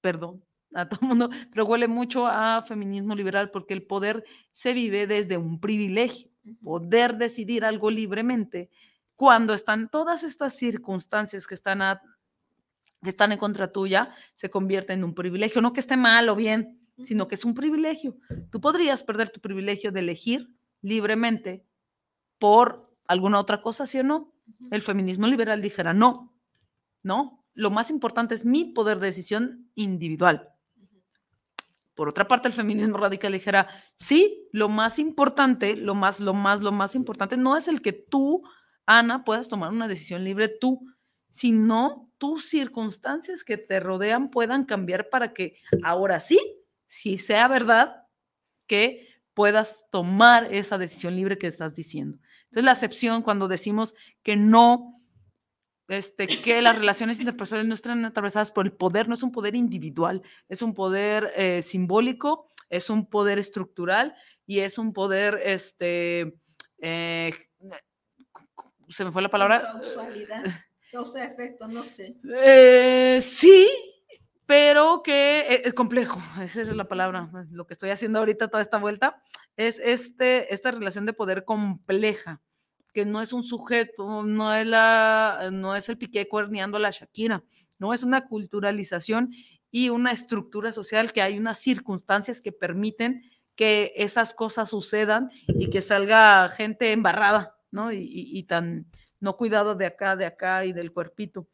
perdón, 0.00 0.44
a 0.74 0.88
todo 0.88 1.00
el 1.02 1.08
mundo, 1.08 1.30
pero 1.50 1.64
huele 1.64 1.88
mucho 1.88 2.26
a 2.26 2.62
feminismo 2.62 3.14
liberal 3.14 3.50
porque 3.50 3.74
el 3.74 3.86
poder 3.86 4.24
se 4.52 4.72
vive 4.72 5.06
desde 5.06 5.36
un 5.36 5.60
privilegio, 5.60 6.30
poder 6.62 7.16
decidir 7.16 7.64
algo 7.64 7.90
libremente 7.90 8.70
cuando 9.16 9.54
están 9.54 9.88
todas 9.88 10.22
estas 10.22 10.54
circunstancias 10.56 11.46
que 11.46 11.54
están, 11.54 11.80
que 13.02 13.08
están 13.08 13.32
en 13.32 13.38
contra 13.38 13.72
tuya, 13.72 14.14
se 14.36 14.50
convierte 14.50 14.92
en 14.92 15.04
un 15.04 15.14
privilegio, 15.14 15.62
no 15.62 15.72
que 15.72 15.80
esté 15.80 15.96
mal 15.96 16.28
o 16.28 16.36
bien, 16.36 16.78
sino 17.02 17.26
que 17.26 17.34
es 17.34 17.44
un 17.44 17.54
privilegio. 17.54 18.18
Tú 18.50 18.60
podrías 18.60 19.02
perder 19.02 19.30
tu 19.30 19.40
privilegio 19.40 19.90
de 19.90 20.00
elegir 20.00 20.50
libremente 20.82 21.64
por 22.38 22.94
alguna 23.06 23.40
otra 23.40 23.62
cosa, 23.62 23.86
¿sí 23.86 23.98
o 23.98 24.02
no? 24.02 24.34
El 24.70 24.82
feminismo 24.82 25.26
liberal 25.26 25.62
dijera, 25.62 25.94
no, 25.94 26.34
no, 27.02 27.35
lo 27.56 27.70
más 27.70 27.90
importante 27.90 28.34
es 28.34 28.44
mi 28.44 28.66
poder 28.66 29.00
de 29.00 29.06
decisión 29.06 29.70
individual. 29.74 30.52
Por 31.94 32.10
otra 32.10 32.28
parte, 32.28 32.48
el 32.48 32.54
feminismo 32.54 32.98
radical 32.98 33.32
dijera, 33.32 33.68
sí, 33.96 34.46
lo 34.52 34.68
más 34.68 34.98
importante, 34.98 35.74
lo 35.74 35.94
más, 35.94 36.20
lo 36.20 36.34
más, 36.34 36.60
lo 36.60 36.70
más 36.70 36.94
importante 36.94 37.38
no 37.38 37.56
es 37.56 37.66
el 37.66 37.80
que 37.80 37.92
tú, 37.94 38.42
Ana, 38.84 39.24
puedas 39.24 39.48
tomar 39.48 39.70
una 39.70 39.88
decisión 39.88 40.22
libre 40.22 40.48
tú, 40.48 40.86
sino 41.30 42.12
tus 42.18 42.48
circunstancias 42.48 43.42
que 43.42 43.56
te 43.56 43.80
rodean 43.80 44.30
puedan 44.30 44.64
cambiar 44.64 45.08
para 45.08 45.32
que 45.32 45.56
ahora 45.82 46.20
sí, 46.20 46.38
si 46.86 47.16
sea 47.16 47.48
verdad, 47.48 48.04
que 48.66 49.08
puedas 49.32 49.86
tomar 49.90 50.52
esa 50.52 50.76
decisión 50.76 51.16
libre 51.16 51.38
que 51.38 51.46
estás 51.46 51.74
diciendo. 51.74 52.18
Entonces, 52.44 52.64
la 52.64 52.72
acepción 52.72 53.22
cuando 53.22 53.48
decimos 53.48 53.94
que 54.22 54.36
no 54.36 54.95
este, 55.88 56.26
que 56.26 56.60
las 56.62 56.76
relaciones 56.76 57.18
interpersonales 57.18 57.68
no 57.68 57.74
están 57.74 58.04
atravesadas 58.04 58.52
por 58.52 58.66
el 58.66 58.72
poder, 58.72 59.08
no 59.08 59.14
es 59.14 59.22
un 59.22 59.32
poder 59.32 59.54
individual, 59.54 60.22
es 60.48 60.62
un 60.62 60.74
poder 60.74 61.32
eh, 61.36 61.62
simbólico, 61.62 62.46
es 62.70 62.90
un 62.90 63.08
poder 63.08 63.38
estructural 63.38 64.14
y 64.46 64.60
es 64.60 64.78
un 64.78 64.92
poder, 64.92 65.40
este, 65.44 66.38
eh, 66.78 67.32
se 68.88 69.04
me 69.04 69.12
fue 69.12 69.22
la 69.22 69.30
palabra. 69.30 69.60
Causalidad, 69.60 70.44
causa-efecto, 70.90 71.68
no 71.68 71.84
sé. 71.84 72.16
Eh, 72.44 73.20
sí, 73.20 73.68
pero 74.44 75.02
que 75.02 75.62
es 75.64 75.74
complejo, 75.74 76.20
esa 76.42 76.62
es 76.62 76.68
la 76.68 76.88
palabra, 76.88 77.30
lo 77.50 77.66
que 77.66 77.74
estoy 77.74 77.90
haciendo 77.90 78.18
ahorita, 78.18 78.48
toda 78.48 78.62
esta 78.62 78.78
vuelta, 78.78 79.22
es 79.56 79.78
este, 79.78 80.52
esta 80.52 80.70
relación 80.72 81.06
de 81.06 81.12
poder 81.12 81.44
compleja 81.44 82.40
que 82.96 83.04
no 83.04 83.20
es 83.20 83.34
un 83.34 83.42
sujeto, 83.42 84.22
no 84.22 84.54
es, 84.54 84.66
la, 84.66 85.50
no 85.52 85.76
es 85.76 85.86
el 85.90 85.98
piqué 85.98 86.28
cuerneando 86.28 86.78
a 86.78 86.80
la 86.80 86.90
Shakira, 86.90 87.44
no 87.78 87.92
es 87.92 88.02
una 88.02 88.26
culturalización 88.26 89.34
y 89.70 89.90
una 89.90 90.12
estructura 90.12 90.72
social 90.72 91.12
que 91.12 91.20
hay 91.20 91.36
unas 91.36 91.58
circunstancias 91.58 92.40
que 92.40 92.52
permiten 92.52 93.30
que 93.54 93.92
esas 93.96 94.32
cosas 94.32 94.70
sucedan 94.70 95.30
y 95.46 95.68
que 95.68 95.82
salga 95.82 96.48
gente 96.48 96.92
embarrada, 96.92 97.54
¿no? 97.70 97.92
Y, 97.92 98.42
tan 98.44 98.86
no 99.20 99.36
cuidado 99.36 99.74
de 99.74 99.84
acá, 99.84 100.16
de 100.16 100.24
acá 100.24 100.64
y 100.64 100.72
del 100.72 100.90
cuerpito. 100.90 101.48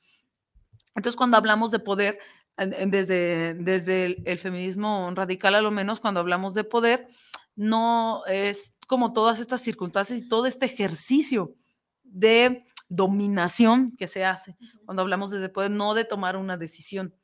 Entonces, 0.94 1.16
cuando 1.16 1.36
hablamos 1.38 1.72
de 1.72 1.80
poder, 1.80 2.20
desde, 2.56 3.54
desde 3.54 4.30
el 4.30 4.38
feminismo 4.38 5.10
radical 5.12 5.56
a 5.56 5.60
lo 5.60 5.72
menos, 5.72 5.98
cuando 5.98 6.20
hablamos 6.20 6.54
de 6.54 6.62
poder, 6.62 7.08
no 7.56 8.24
es 8.26 8.74
como 8.92 9.14
todas 9.14 9.40
estas 9.40 9.62
circunstancias 9.62 10.20
y 10.20 10.28
todo 10.28 10.44
este 10.44 10.66
ejercicio 10.66 11.54
de 12.02 12.66
dominación 12.90 13.96
que 13.96 14.06
se 14.06 14.22
hace 14.22 14.54
cuando 14.84 15.00
hablamos 15.00 15.30
de 15.30 15.48
poder, 15.48 15.70
no 15.70 15.94
de 15.94 16.04
tomar 16.04 16.36
una 16.36 16.58
decisión. 16.58 17.14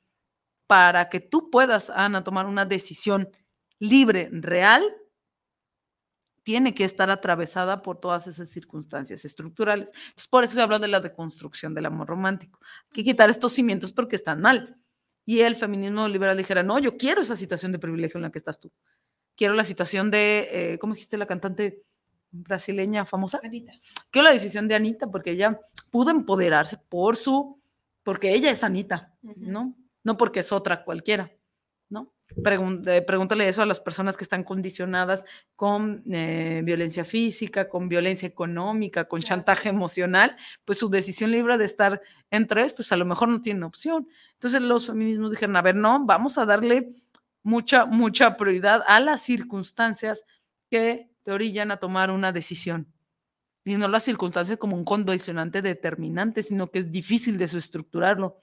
Para 0.66 1.10
que 1.10 1.20
tú 1.20 1.50
puedas, 1.50 1.90
Ana, 1.90 2.24
tomar 2.24 2.46
una 2.46 2.64
decisión 2.64 3.28
libre, 3.78 4.30
real, 4.32 4.82
tiene 6.42 6.72
que 6.72 6.84
estar 6.84 7.10
atravesada 7.10 7.82
por 7.82 8.00
todas 8.00 8.26
esas 8.28 8.48
circunstancias 8.48 9.26
estructurales. 9.26 9.90
Entonces, 9.90 10.28
por 10.28 10.44
eso 10.44 10.54
se 10.54 10.62
habla 10.62 10.78
de 10.78 10.88
la 10.88 11.00
deconstrucción 11.00 11.74
del 11.74 11.84
amor 11.84 12.08
romántico. 12.08 12.60
Hay 12.86 12.92
que 12.94 13.04
quitar 13.04 13.28
estos 13.28 13.52
cimientos 13.52 13.92
porque 13.92 14.16
están 14.16 14.40
mal. 14.40 14.80
Y 15.26 15.40
el 15.40 15.54
feminismo 15.54 16.08
liberal 16.08 16.38
dijera, 16.38 16.62
no, 16.62 16.78
yo 16.78 16.96
quiero 16.96 17.20
esa 17.20 17.36
situación 17.36 17.72
de 17.72 17.78
privilegio 17.78 18.16
en 18.16 18.22
la 18.22 18.30
que 18.30 18.38
estás 18.38 18.58
tú 18.58 18.72
quiero 19.38 19.54
la 19.54 19.64
situación 19.64 20.10
de, 20.10 20.48
eh, 20.50 20.78
¿cómo 20.80 20.94
dijiste 20.94 21.16
la 21.16 21.26
cantante 21.26 21.84
brasileña 22.30 23.06
famosa? 23.06 23.40
Anita. 23.42 23.72
Quiero 24.10 24.24
la 24.24 24.32
decisión 24.32 24.66
de 24.66 24.74
Anita 24.74 25.06
porque 25.06 25.30
ella 25.30 25.60
pudo 25.92 26.10
empoderarse 26.10 26.76
por 26.76 27.16
su, 27.16 27.58
porque 28.02 28.34
ella 28.34 28.50
es 28.50 28.64
Anita, 28.64 29.14
¿no? 29.22 29.76
No 30.02 30.16
porque 30.18 30.40
es 30.40 30.52
otra 30.52 30.84
cualquiera, 30.84 31.32
¿no? 31.88 32.12
Eh, 32.36 33.02
pregúntale 33.06 33.48
eso 33.48 33.62
a 33.62 33.66
las 33.66 33.80
personas 33.80 34.16
que 34.16 34.24
están 34.24 34.42
condicionadas 34.42 35.24
con 35.54 36.02
eh, 36.12 36.60
violencia 36.64 37.04
física, 37.04 37.68
con 37.68 37.88
violencia 37.88 38.26
económica, 38.26 39.06
con 39.06 39.22
chantaje 39.22 39.68
emocional, 39.68 40.36
pues 40.64 40.78
su 40.78 40.90
decisión 40.90 41.30
libre 41.30 41.56
de 41.56 41.64
estar 41.64 42.02
en 42.30 42.46
tres, 42.46 42.74
pues 42.74 42.90
a 42.92 42.96
lo 42.96 43.06
mejor 43.06 43.28
no 43.28 43.40
tiene 43.40 43.64
opción. 43.64 44.08
Entonces 44.34 44.60
los 44.60 44.88
feminismos 44.88 45.30
dijeron, 45.30 45.56
a 45.56 45.62
ver, 45.62 45.76
no, 45.76 46.04
vamos 46.04 46.38
a 46.38 46.44
darle 46.44 46.92
mucha, 47.42 47.86
mucha 47.86 48.36
prioridad 48.36 48.82
a 48.86 49.00
las 49.00 49.22
circunstancias 49.22 50.24
que 50.70 51.10
te 51.22 51.32
orillan 51.32 51.70
a 51.70 51.78
tomar 51.78 52.10
una 52.10 52.32
decisión. 52.32 52.92
Y 53.64 53.76
no 53.76 53.88
las 53.88 54.04
circunstancias 54.04 54.58
como 54.58 54.76
un 54.76 54.84
condicionante 54.84 55.60
determinante, 55.60 56.42
sino 56.42 56.68
que 56.68 56.78
es 56.78 56.90
difícil 56.90 57.36
desestructurarlo. 57.36 58.38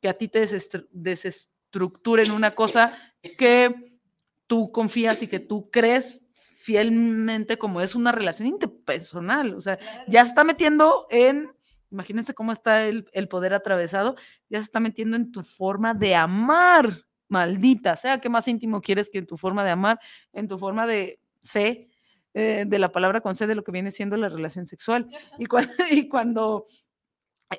Que 0.00 0.08
a 0.08 0.14
ti 0.14 0.28
te 0.28 0.46
desestructuren 0.90 2.30
una 2.30 2.52
cosa 2.52 2.96
que 3.36 3.98
tú 4.46 4.70
confías 4.72 5.22
y 5.22 5.28
que 5.28 5.40
tú 5.40 5.70
crees 5.70 6.22
fielmente 6.62 7.58
como 7.58 7.80
es 7.80 7.94
una 7.94 8.12
relación 8.12 8.58
personal, 8.84 9.54
o 9.54 9.60
sea, 9.60 9.78
ya 10.06 10.22
se 10.22 10.28
está 10.28 10.44
metiendo 10.44 11.06
en, 11.10 11.50
imagínense 11.90 12.34
cómo 12.34 12.52
está 12.52 12.84
el, 12.84 13.08
el 13.12 13.28
poder 13.28 13.52
atravesado, 13.52 14.14
ya 14.48 14.58
se 14.58 14.66
está 14.66 14.78
metiendo 14.78 15.16
en 15.16 15.32
tu 15.32 15.42
forma 15.42 15.92
de 15.92 16.14
amar, 16.14 17.04
maldita, 17.32 17.96
sea 17.96 18.20
que 18.20 18.28
más 18.28 18.46
íntimo 18.46 18.80
quieres 18.80 19.10
que 19.10 19.18
en 19.18 19.26
tu 19.26 19.36
forma 19.36 19.64
de 19.64 19.70
amar, 19.70 19.98
en 20.32 20.46
tu 20.46 20.58
forma 20.58 20.86
de 20.86 21.18
ser, 21.42 21.88
eh, 22.34 22.64
de 22.66 22.78
la 22.78 22.92
palabra 22.92 23.20
con 23.20 23.34
C 23.34 23.46
de 23.46 23.54
lo 23.54 23.64
que 23.64 23.72
viene 23.72 23.90
siendo 23.90 24.16
la 24.16 24.28
relación 24.28 24.66
sexual. 24.66 25.08
Y, 25.38 25.46
cuando, 25.46 25.72
y 25.90 26.08
cuando 26.08 26.66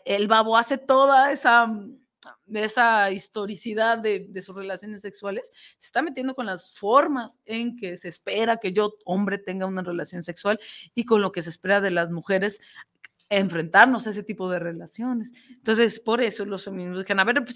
el 0.06 0.28
babo 0.28 0.56
hace 0.56 0.78
toda 0.78 1.32
esa, 1.32 1.68
esa 2.54 3.12
historicidad 3.12 3.98
de, 3.98 4.28
de, 4.30 4.41
sus 4.41 4.56
relaciones 4.56 5.02
sexuales, 5.02 5.52
se 5.80 5.88
está 5.88 6.02
metiendo 6.02 6.36
con 6.36 6.45
las 6.45 6.78
formas 6.78 7.38
en 7.45 7.76
que 7.76 7.98
se 7.98 8.10
espera 8.10 8.58
que 8.58 8.74
yo, 8.74 8.94
hombre, 9.06 9.40
tenga 9.40 9.66
una 9.66 9.82
relación 9.82 10.24
sexual 10.24 10.60
y 10.94 11.06
con 11.06 11.22
lo 11.22 11.32
que 11.32 11.41
se 11.41 11.50
espera 11.50 11.82
de 11.82 11.91
las 11.91 12.12
mujeres 12.12 12.62
enfrentarnos 13.38 14.05
a 14.05 14.11
ese 14.11 14.23
tipo 14.23 14.49
de 14.49 14.60
relaciones. 14.60 15.34
Entonces, 15.49 15.99
por 15.99 16.22
eso 16.22 16.45
los 16.45 16.65
feminismos 16.65 16.99
dijeron, 16.99 17.19
a 17.19 17.23
ver, 17.23 17.43
pues, 17.43 17.55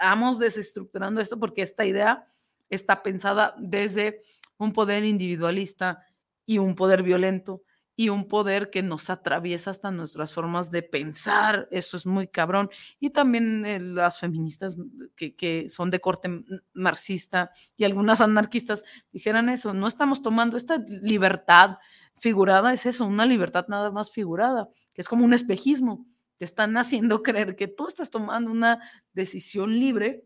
vamos 0.00 0.38
desestructurando 0.38 1.20
esto 1.20 1.38
porque 1.38 1.62
esta 1.62 1.84
idea 1.84 2.26
está 2.70 3.02
pensada 3.02 3.54
desde 3.58 4.22
un 4.56 4.72
poder 4.72 5.04
individualista 5.04 6.04
y 6.46 6.58
un 6.58 6.74
poder 6.74 7.02
violento 7.02 7.62
y 7.96 8.08
un 8.08 8.26
poder 8.26 8.70
que 8.70 8.82
nos 8.82 9.08
atraviesa 9.08 9.70
hasta 9.70 9.90
nuestras 9.90 10.32
formas 10.32 10.70
de 10.70 10.82
pensar. 10.82 11.68
Eso 11.70 11.96
es 11.96 12.06
muy 12.06 12.26
cabrón. 12.26 12.68
Y 12.98 13.10
también 13.10 13.64
eh, 13.64 13.78
las 13.78 14.18
feministas 14.18 14.76
que, 15.14 15.36
que, 15.36 15.68
son 15.68 15.90
de 15.90 16.00
corte 16.00 16.28
marxista 16.72 17.52
y 17.76 17.84
algunas 17.84 18.20
anarquistas 18.20 18.82
dijeran 19.12 19.48
eso. 19.48 19.74
No 19.74 19.86
estamos 19.86 20.22
tomando 20.22 20.56
esta 20.56 20.78
libertad 20.78 21.78
figurada, 22.16 22.72
es 22.72 22.86
eso, 22.86 23.06
una 23.06 23.26
libertad 23.26 23.66
nada 23.68 23.90
más 23.90 24.10
figurada, 24.10 24.68
que 24.94 25.02
es 25.02 25.08
como 25.08 25.24
un 25.24 25.34
espejismo. 25.34 26.06
Te 26.38 26.44
están 26.44 26.76
haciendo 26.76 27.22
creer 27.22 27.56
que 27.56 27.68
tú 27.68 27.86
estás 27.86 28.10
tomando 28.10 28.50
una 28.50 28.80
decisión 29.12 29.78
libre 29.78 30.24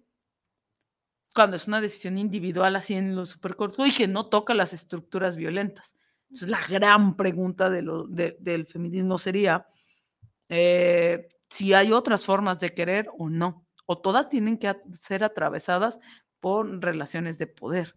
cuando 1.35 1.57
es 1.57 1.67
una 1.67 1.81
decisión 1.81 2.19
individual 2.19 2.77
así 2.77 2.95
en 2.95 3.15
lo 3.15 3.27
súper 3.27 3.57
corto 3.57 3.85
y 3.85 3.93
que 3.93 4.09
no 4.09 4.27
toca 4.27 4.55
las 4.55 4.73
estructuras 4.73 5.37
violentas. 5.37 5.95
Entonces, 6.29 6.49
la 6.49 6.61
gran 6.67 7.17
pregunta 7.17 7.71
del 7.71 8.67
feminismo 8.67 9.19
sería 9.19 9.67
eh, 10.49 11.29
si 11.49 11.75
hay 11.75 11.93
otras 11.93 12.25
formas 12.25 12.61
de 12.61 12.75
querer 12.75 13.09
o 13.19 13.29
no, 13.29 13.67
o 13.87 13.99
todas 13.99 14.29
tienen 14.29 14.59
que 14.59 14.75
ser 15.01 15.25
atravesadas 15.25 15.99
por 16.41 16.81
relaciones 16.83 17.39
de 17.39 17.47
poder, 17.47 17.95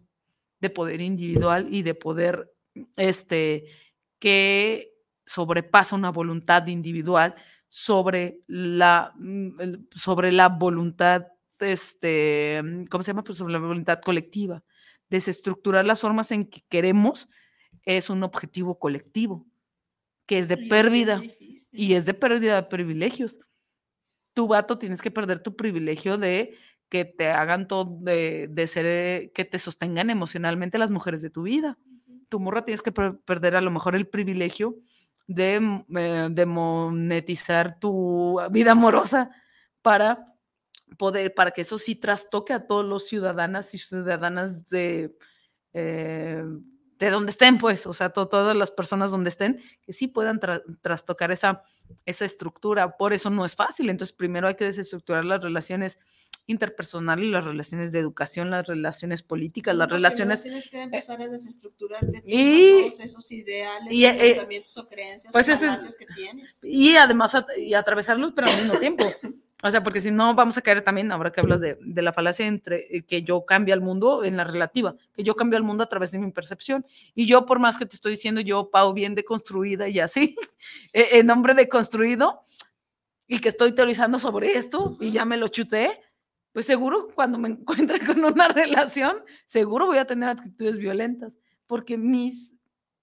de 0.60 0.70
poder 0.70 1.00
individual 1.00 1.66
y 1.70 1.82
de 1.82 1.94
poder 1.94 2.52
este, 2.96 3.66
que 4.18 4.91
sobrepasa 5.26 5.96
una 5.96 6.10
voluntad 6.10 6.66
individual 6.66 7.34
sobre 7.68 8.40
la, 8.46 9.12
mm, 9.16 9.86
sobre 9.94 10.30
la 10.30 10.48
voluntad, 10.48 11.26
este, 11.58 12.60
¿cómo 12.90 13.02
se 13.02 13.08
llama? 13.12 13.24
Pues 13.24 13.38
sobre 13.38 13.54
la 13.54 13.60
voluntad 13.60 14.00
colectiva, 14.04 14.62
desestructurar 15.08 15.84
las 15.84 16.00
formas 16.00 16.32
en 16.32 16.44
que 16.44 16.62
queremos 16.68 17.28
es 17.84 18.10
un 18.10 18.22
objetivo 18.22 18.78
colectivo, 18.78 19.46
que 20.26 20.38
es 20.38 20.48
de 20.48 20.56
pérdida 20.56 21.22
y 21.72 21.94
es 21.94 22.04
de 22.04 22.14
pérdida 22.14 22.56
de 22.56 22.68
privilegios. 22.68 23.38
Tu 24.34 24.46
vato 24.46 24.78
tienes 24.78 25.02
que 25.02 25.10
perder 25.10 25.42
tu 25.42 25.56
privilegio 25.56 26.18
de 26.18 26.54
que 26.88 27.06
te 27.06 27.28
hagan 27.28 27.68
todo, 27.68 27.98
de, 28.02 28.48
de 28.50 28.66
ser, 28.66 29.32
que 29.32 29.46
te 29.46 29.58
sostengan 29.58 30.10
emocionalmente 30.10 30.76
las 30.76 30.90
mujeres 30.90 31.22
de 31.22 31.30
tu 31.30 31.42
vida. 31.44 31.78
Tu 32.28 32.38
morra 32.38 32.66
tienes 32.66 32.82
que 32.82 32.92
perder 32.92 33.56
a 33.56 33.62
lo 33.62 33.70
mejor 33.70 33.96
el 33.96 34.06
privilegio 34.06 34.76
de, 35.26 35.84
eh, 35.96 36.28
de 36.30 36.46
monetizar 36.46 37.78
tu 37.80 38.38
vida 38.50 38.72
amorosa 38.72 39.30
para 39.82 40.24
poder, 40.98 41.34
para 41.34 41.52
que 41.52 41.62
eso 41.62 41.78
sí 41.78 41.96
trastoque 41.96 42.52
a 42.52 42.66
todos 42.66 42.84
los 42.86 43.06
ciudadanas 43.08 43.74
y 43.74 43.78
ciudadanas 43.78 44.64
de, 44.70 45.16
eh, 45.74 46.44
de 47.02 47.10
donde 47.10 47.32
estén, 47.32 47.58
pues, 47.58 47.84
o 47.88 47.92
sea, 47.92 48.10
todas 48.10 48.56
las 48.56 48.70
personas 48.70 49.10
donde 49.10 49.28
estén, 49.28 49.60
que 49.84 49.92
sí 49.92 50.06
puedan 50.06 50.38
trastocar 50.80 51.32
esa, 51.32 51.64
esa 52.06 52.24
estructura. 52.24 52.96
Por 52.96 53.12
eso 53.12 53.28
no 53.28 53.44
es 53.44 53.56
fácil. 53.56 53.90
Entonces, 53.90 54.14
primero 54.14 54.46
hay 54.46 54.54
que 54.54 54.66
desestructurar 54.66 55.24
las 55.24 55.42
relaciones 55.42 55.98
interpersonales, 56.46 57.26
las 57.26 57.44
relaciones 57.44 57.90
de 57.90 57.98
educación, 57.98 58.50
las 58.50 58.68
relaciones 58.68 59.24
políticas, 59.24 59.74
las 59.74 59.90
relaciones... 59.90 60.44
Tienes 60.44 60.68
que 60.68 60.80
empezar 60.80 61.20
a 61.20 61.24
y, 62.24 62.82
todos 62.82 63.00
esos 63.00 63.32
ideales, 63.32 63.92
y, 63.92 64.04
eh, 64.04 64.14
pensamientos 64.14 64.78
o 64.78 64.86
creencias 64.86 65.32
pues 65.32 65.48
o 65.48 65.98
que 65.98 66.06
tienes. 66.14 66.60
Y 66.62 66.94
además, 66.94 67.36
y 67.58 67.74
atravesarlos, 67.74 68.32
pero 68.32 68.46
al 68.48 68.56
mismo 68.58 68.78
tiempo. 68.78 69.04
O 69.64 69.70
sea, 69.70 69.82
porque 69.82 70.00
si 70.00 70.10
no 70.10 70.34
vamos 70.34 70.58
a 70.58 70.62
caer 70.62 70.82
también, 70.82 71.12
ahora 71.12 71.30
que 71.30 71.40
hablas 71.40 71.60
de, 71.60 71.78
la 71.80 72.12
falacia 72.12 72.46
entre 72.46 72.96
eh, 72.96 73.02
que 73.04 73.22
yo 73.22 73.46
cambio 73.46 73.74
al 73.74 73.80
mundo 73.80 74.24
en 74.24 74.36
la 74.36 74.42
relativa, 74.42 74.96
que 75.14 75.22
yo 75.22 75.36
cambio 75.36 75.56
al 75.56 75.62
mundo 75.62 75.84
a 75.84 75.88
través 75.88 76.10
de 76.10 76.18
mi 76.18 76.32
percepción. 76.32 76.84
Y 77.14 77.26
yo, 77.26 77.46
por 77.46 77.60
más 77.60 77.78
que 77.78 77.86
te 77.86 77.94
estoy 77.94 78.12
diciendo, 78.12 78.40
yo, 78.40 78.70
Pau, 78.70 78.92
bien 78.92 79.14
deconstruida 79.14 79.88
y 79.88 80.00
así, 80.00 80.34
e, 80.92 81.18
en 81.18 81.26
nombre 81.26 81.54
de 81.54 81.68
construido, 81.68 82.42
y 83.28 83.38
que 83.38 83.50
estoy 83.50 83.72
teorizando 83.72 84.18
sobre 84.18 84.58
esto 84.58 84.96
y 85.00 85.10
ya 85.10 85.24
me 85.24 85.36
lo 85.36 85.46
chuté, 85.46 86.00
pues 86.52 86.66
seguro 86.66 87.08
cuando 87.14 87.38
me 87.38 87.48
encuentre 87.50 88.04
con 88.04 88.24
una 88.24 88.48
relación, 88.48 89.18
seguro 89.46 89.86
voy 89.86 89.98
a 89.98 90.06
tener 90.06 90.28
actitudes 90.28 90.76
violentas, 90.76 91.38
porque 91.68 91.96
mis, 91.96 92.54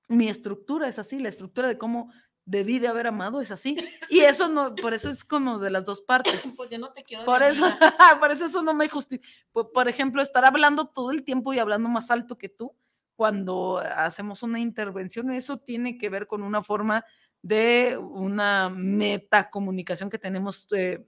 mi 0.10 0.28
estructura 0.28 0.90
es 0.90 1.00
así, 1.00 1.20
la 1.20 1.30
estructura 1.30 1.70
de 1.70 1.78
cómo 1.78 2.12
debí 2.50 2.80
de 2.80 2.88
haber 2.88 3.08
amado, 3.08 3.42
es 3.42 3.52
así. 3.52 3.76
Y 4.10 4.22
eso 4.22 4.50
no, 4.50 4.74
por 4.74 4.94
eso 4.96 5.10
es 5.10 5.24
como 5.24 5.60
de 5.60 5.70
las 5.70 5.86
dos 5.86 6.02
partes. 6.02 6.34
Pues 6.58 6.70
yo 6.70 6.80
no 6.80 6.92
te 6.92 7.04
quiero. 7.04 7.24
Por 7.24 7.44
eso, 7.44 7.64
por 8.20 8.32
eso 8.32 8.46
eso 8.46 8.62
no 8.64 8.74
me 8.74 8.90
justifica. 8.90 9.28
Por, 9.52 9.72
por, 9.72 9.88
ejemplo, 9.88 10.22
estar 10.22 10.44
hablando 10.44 10.88
todo 10.88 11.12
el 11.12 11.24
tiempo 11.24 11.54
y 11.54 11.60
hablando 11.60 11.88
más 11.90 12.12
alto 12.12 12.38
que 12.38 12.50
tú 12.50 12.76
cuando 13.16 13.78
hacemos 13.78 14.44
una 14.44 14.60
intervención, 14.60 15.32
eso 15.32 15.58
tiene 15.58 15.98
que 15.98 16.10
ver 16.10 16.26
con 16.26 16.42
una 16.42 16.64
forma 16.64 17.06
de 17.42 17.98
una 17.98 18.70
metacomunicación 18.70 20.10
que 20.10 20.18
tenemos 20.18 20.68
eh, 20.72 21.06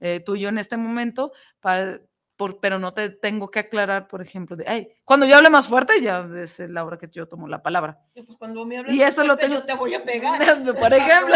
eh, 0.00 0.20
tú 0.24 0.36
y 0.36 0.40
yo 0.40 0.48
en 0.48 0.58
este 0.58 0.76
momento 0.76 1.32
para, 1.60 2.00
por, 2.38 2.60
pero 2.60 2.78
no 2.78 2.94
te 2.94 3.10
tengo 3.10 3.50
que 3.50 3.58
aclarar, 3.58 4.06
por 4.06 4.22
ejemplo, 4.22 4.54
de, 4.56 4.64
hey, 4.66 4.88
cuando 5.04 5.26
yo 5.26 5.36
hable 5.36 5.50
más 5.50 5.66
fuerte, 5.66 6.00
ya 6.00 6.26
es 6.40 6.60
la 6.60 6.84
hora 6.84 6.96
que 6.96 7.08
yo 7.08 7.26
tomo 7.26 7.48
la 7.48 7.60
palabra. 7.60 7.98
Y 8.14 8.22
pues 8.22 8.38
cuando 8.38 8.64
me 8.64 8.78
hables 8.78 8.94
y 8.94 8.98
más 8.98 9.12
fuerte, 9.12 9.50
yo 9.50 9.64
te 9.64 9.74
voy 9.74 9.92
a 9.94 10.04
pegar. 10.04 10.38
por 10.64 10.94
ejemplo. 10.94 11.34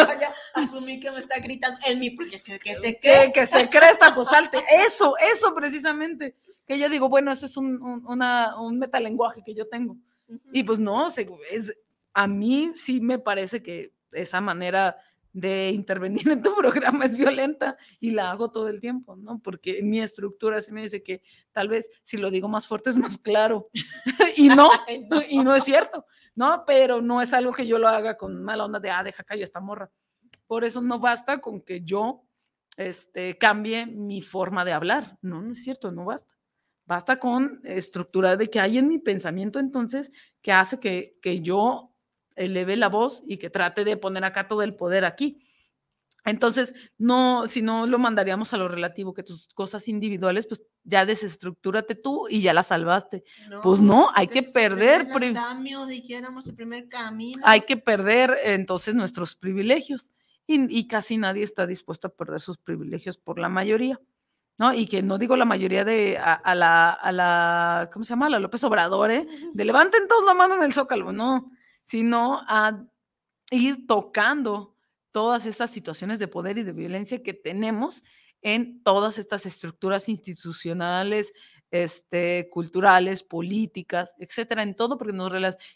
asumí 0.54 1.00
que 1.00 1.10
me 1.10 1.18
está 1.18 1.40
gritando 1.40 1.76
en 1.86 1.98
mí, 1.98 2.10
porque 2.10 2.40
que, 2.40 2.60
que 2.60 2.76
se 2.76 3.00
cree. 3.00 3.26
Que, 3.26 3.32
que 3.32 3.46
se 3.46 3.68
cree 3.68 3.90
esta 3.90 4.14
posalte. 4.14 4.58
Eso, 4.86 5.16
eso 5.18 5.52
precisamente. 5.54 6.36
Que 6.64 6.78
yo 6.78 6.88
digo, 6.88 7.08
bueno, 7.08 7.32
eso 7.32 7.46
es 7.46 7.56
un, 7.56 7.82
un, 7.82 8.06
una, 8.06 8.58
un 8.60 8.78
metalenguaje 8.78 9.42
que 9.44 9.54
yo 9.54 9.66
tengo. 9.68 9.94
Uh 10.28 10.34
-huh. 10.34 10.40
Y 10.52 10.62
pues 10.62 10.78
no, 10.78 11.08
es, 11.08 11.76
a 12.14 12.26
mí 12.28 12.70
sí 12.76 13.00
me 13.00 13.18
parece 13.18 13.60
que 13.60 13.92
esa 14.12 14.40
manera 14.40 14.96
de 15.32 15.70
intervenir 15.70 16.28
en 16.28 16.42
tu 16.42 16.54
programa 16.56 17.04
es 17.04 17.16
violenta 17.16 17.76
y 18.00 18.10
la 18.10 18.30
hago 18.30 18.50
todo 18.50 18.68
el 18.68 18.80
tiempo, 18.80 19.16
¿no? 19.16 19.40
Porque 19.40 19.82
mi 19.82 20.00
estructura 20.00 20.60
sí 20.60 20.72
me 20.72 20.82
dice 20.82 21.02
que 21.02 21.22
tal 21.52 21.68
vez 21.68 21.88
si 22.04 22.16
lo 22.16 22.30
digo 22.30 22.48
más 22.48 22.66
fuerte 22.66 22.90
es 22.90 22.96
más 22.96 23.18
claro 23.18 23.68
y 24.36 24.48
no, 24.48 24.68
no, 25.10 25.22
y 25.28 25.38
no 25.38 25.54
es 25.54 25.64
cierto, 25.64 26.06
¿no? 26.34 26.64
Pero 26.66 27.00
no 27.00 27.22
es 27.22 27.32
algo 27.32 27.52
que 27.52 27.66
yo 27.66 27.78
lo 27.78 27.88
haga 27.88 28.16
con 28.16 28.42
mala 28.42 28.64
onda 28.64 28.80
de, 28.80 28.90
ah, 28.90 29.02
deja 29.02 29.24
callo 29.24 29.44
esta 29.44 29.60
morra. 29.60 29.90
Por 30.46 30.64
eso 30.64 30.80
no 30.80 30.98
basta 30.98 31.40
con 31.40 31.62
que 31.62 31.82
yo 31.82 32.24
este, 32.76 33.38
cambie 33.38 33.86
mi 33.86 34.20
forma 34.20 34.64
de 34.64 34.72
hablar, 34.72 35.18
no, 35.22 35.40
no 35.40 35.52
es 35.52 35.64
cierto, 35.64 35.92
no 35.92 36.04
basta. 36.04 36.34
Basta 36.84 37.18
con 37.18 37.60
estructura 37.62 38.36
de 38.36 38.50
que 38.50 38.58
hay 38.58 38.76
en 38.76 38.88
mi 38.88 38.98
pensamiento 38.98 39.60
entonces 39.60 40.10
que 40.42 40.52
hace 40.52 40.80
que, 40.80 41.16
que 41.22 41.40
yo 41.40 41.91
eleve 42.36 42.76
la 42.76 42.88
voz 42.88 43.22
y 43.26 43.38
que 43.38 43.50
trate 43.50 43.84
de 43.84 43.96
poner 43.96 44.24
acá 44.24 44.48
todo 44.48 44.62
el 44.62 44.74
poder 44.74 45.04
aquí. 45.04 45.42
Entonces, 46.24 46.74
no, 46.98 47.48
si 47.48 47.62
no 47.62 47.86
lo 47.86 47.98
mandaríamos 47.98 48.54
a 48.54 48.56
lo 48.56 48.68
relativo, 48.68 49.12
que 49.12 49.24
tus 49.24 49.48
cosas 49.54 49.88
individuales, 49.88 50.46
pues 50.46 50.62
ya 50.84 51.04
desestructúrate 51.04 51.96
tú 51.96 52.26
y 52.28 52.42
ya 52.42 52.52
las 52.52 52.68
salvaste. 52.68 53.24
No, 53.48 53.60
pues 53.60 53.80
no, 53.80 54.08
hay 54.14 54.28
que 54.28 54.42
perder. 54.42 55.08
Andamio, 55.10 55.84
dijéramos, 55.86 56.46
el 56.46 56.54
primer 56.54 56.88
camino. 56.88 57.42
Hay 57.44 57.62
que 57.62 57.76
perder 57.76 58.38
entonces 58.44 58.94
nuestros 58.94 59.34
privilegios. 59.34 60.10
Y, 60.46 60.76
y, 60.76 60.86
casi 60.86 61.18
nadie 61.18 61.44
está 61.44 61.66
dispuesto 61.66 62.08
a 62.08 62.14
perder 62.14 62.40
sus 62.40 62.58
privilegios 62.58 63.16
por 63.16 63.38
la 63.38 63.48
mayoría. 63.48 64.00
¿no? 64.58 64.74
Y 64.74 64.86
que 64.86 65.02
no 65.02 65.16
digo 65.18 65.36
la 65.36 65.44
mayoría 65.44 65.84
de 65.84 66.18
a, 66.18 66.34
a, 66.34 66.54
la, 66.54 66.90
a 66.90 67.12
la, 67.12 67.90
¿cómo 67.92 68.04
se 68.04 68.10
llama? 68.10 68.26
A 68.26 68.30
la 68.30 68.38
López 68.40 68.62
Obrador, 68.64 69.10
¿eh? 69.10 69.26
De 69.54 69.64
levanten 69.64 70.06
todos 70.08 70.24
la 70.24 70.34
mano 70.34 70.56
en 70.56 70.62
el 70.62 70.72
zócalo, 70.72 71.12
no 71.12 71.50
sino 71.92 72.40
a 72.48 72.86
ir 73.50 73.86
tocando 73.86 74.74
todas 75.10 75.44
estas 75.44 75.70
situaciones 75.70 76.18
de 76.18 76.26
poder 76.26 76.56
y 76.56 76.62
de 76.62 76.72
violencia 76.72 77.22
que 77.22 77.34
tenemos 77.34 78.02
en 78.40 78.82
todas 78.82 79.18
estas 79.18 79.44
estructuras 79.44 80.08
institucionales, 80.08 81.34
este, 81.70 82.48
culturales, 82.50 83.22
políticas, 83.22 84.14
etcétera, 84.18 84.62
en 84.62 84.74
todo, 84.74 84.96
porque 84.96 85.12
nos 85.12 85.30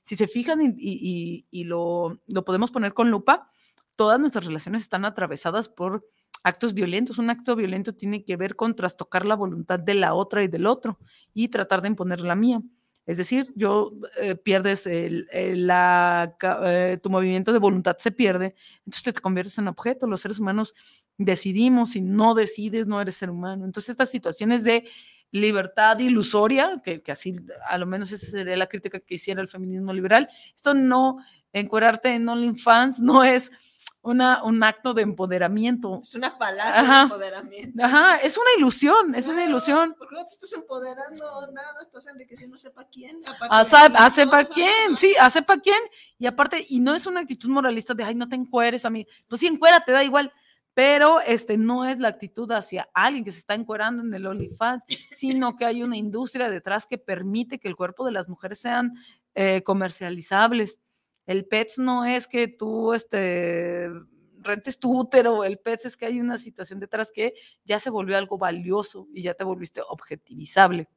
si 0.05 0.17
se 0.17 0.27
fijan 0.27 0.75
y, 0.79 1.65
lo, 1.65 2.19
lo 2.33 2.45
podemos 2.47 2.71
poner 2.71 2.95
con 2.95 3.11
lupa, 3.11 3.51
todas 3.95 4.19
nuestras 4.19 4.47
relaciones 4.47 4.85
están 4.85 5.05
atravesadas 5.05 5.69
por 5.69 6.09
actos 6.45 6.73
violentos. 6.73 7.19
Un 7.19 7.29
acto 7.29 7.57
violento 7.57 7.95
tiene 7.95 8.25
que 8.25 8.37
ver 8.37 8.57
con 8.57 8.75
trastocar 8.75 9.27
la 9.27 9.37
voluntad 9.37 9.81
de 9.81 9.93
la 9.93 10.15
otra 10.15 10.43
y 10.43 10.49
del 10.49 10.67
otro 10.67 10.99
y 11.35 11.49
tratar 11.49 11.83
de 11.83 11.89
imponer 11.89 12.23
la 12.23 12.37
mía. 12.37 12.63
Es 13.07 13.19
decir, 13.19 13.53
yo 13.55 13.93
eh, 14.21 14.35
pierdes 14.35 14.87
el, 14.87 15.29
la, 15.67 16.37
eh, 16.65 16.99
tu 17.01 17.09
movimiento 17.09 17.53
de 17.53 17.61
voluntad 17.61 17.97
se 17.99 18.11
pierde, 18.11 18.55
entonces 18.79 19.15
te 19.15 19.21
conviertes 19.21 19.57
en 19.59 19.69
objeto. 19.69 20.07
Los 20.07 20.21
seres 20.21 20.41
humanos 20.41 20.75
decidimos, 21.17 21.93
si 21.93 22.01
no 22.01 22.35
decides, 22.35 22.87
no 22.87 23.01
eres 23.01 23.17
ser 23.17 23.31
humano. 23.31 23.65
Entonces, 23.65 23.91
estas 23.91 24.11
situaciones 24.11 24.65
de 24.65 24.89
libertad 25.31 25.99
ilusoria, 25.99 26.81
que, 26.85 27.03
que, 27.03 27.13
así 27.13 27.37
a 27.69 27.79
lo 27.79 27.87
menos 27.87 28.11
esa 28.11 28.27
sería 28.27 28.57
la 28.57 28.69
crítica 28.69 29.01
que 29.01 29.15
hiciera 29.15 29.41
el 29.41 29.49
feminismo 29.49 29.93
liberal. 29.93 30.29
Esto 30.55 30.75
no, 30.75 31.19
encuerarte 31.53 32.15
en 32.15 32.29
OnlyFans 32.29 33.01
no 33.01 33.25
es 33.25 33.51
una, 34.07 34.43
un 34.45 34.63
acto 34.63 34.95
de 34.95 35.03
empoderamiento. 35.03 35.99
Es 36.01 36.15
una 36.15 36.31
falacia 36.31 36.83
de 36.83 37.03
empoderamiento. 37.03 37.85
Ajá, 37.85 38.17
es 38.17 38.37
una 38.37 38.51
ilusión, 38.57 39.15
es 39.15 39.27
una 39.27 39.45
ilusión. 39.45 39.95
Porque 39.99 40.15
no 40.15 40.21
te 40.23 40.33
estás 40.33 40.53
empoderando 40.53 41.25
nada, 41.53 41.81
estás 41.83 42.07
enriqueciendo 42.07 42.57
sepa 42.57 42.87
quién. 42.91 43.21
A, 43.51 43.61
a 43.61 44.11
sepa 44.11 44.45
quién, 44.45 44.97
sí, 44.97 45.15
a 45.21 45.29
sepa 45.29 45.59
quién. 45.59 45.81
Y 46.19 46.27
aparte, 46.27 46.65
y 46.69 46.79
no 46.79 46.95
es 46.95 47.07
una 47.07 47.21
actitud 47.21 47.49
moralista 47.49 47.95
de, 47.95 48.05
ay, 48.05 48.15
no 48.15 48.29
te 48.29 48.37
encueres 48.37 48.85
a 48.85 48.91
mí. 48.91 49.07
Pues 49.27 49.41
sí, 49.41 49.61
te 49.85 49.93
da 49.93 50.05
igual 50.05 50.33
pero 50.77 51.23
este 51.23 51.57
no 51.57 51.87
es 51.87 51.99
la 51.99 52.09
actitud 52.09 52.53
hacia 52.53 52.91
alguien 52.93 53.25
que 53.25 53.33
se 53.33 53.39
está 53.39 53.55
encuerando 53.55 54.03
en 54.03 54.13
el 54.13 54.27
OnlyFans, 54.27 54.85
sino 55.09 55.57
que 55.57 55.65
hay 55.65 55.83
una 55.83 55.97
industria 55.97 56.51
detrás 56.51 56.85
que 56.87 56.99
permite 56.99 57.59
que 57.59 57.67
el 57.67 57.77
cuerpo 57.77 58.05
de 58.05 58.13
las 58.13 58.29
mujeres 58.29 58.59
sean 58.59 58.93
eh, 59.35 59.63
comercializables. 59.65 60.79
El 61.27 61.47
PETS 61.47 61.79
no 61.79 62.05
es 62.05 62.27
que 62.27 62.49
tú 62.49 62.95
este, 62.95 63.91
rentes 64.47 64.79
tu 64.79 64.99
útero, 64.99 65.45
el 65.45 65.59
PETS 65.59 65.87
es 65.87 65.97
que 65.97 66.07
hay 66.07 66.21
una 66.21 66.39
situación 66.39 66.81
detrás 66.81 67.11
que 67.13 67.35
ya 67.65 67.79
se 67.79 67.91
volvió 67.91 68.17
algo 68.17 68.39
valioso 68.39 69.09
y 69.13 69.23
ya 69.23 69.35
te 69.35 69.45
volviste 69.45 69.83
objetivizable. 69.87 70.89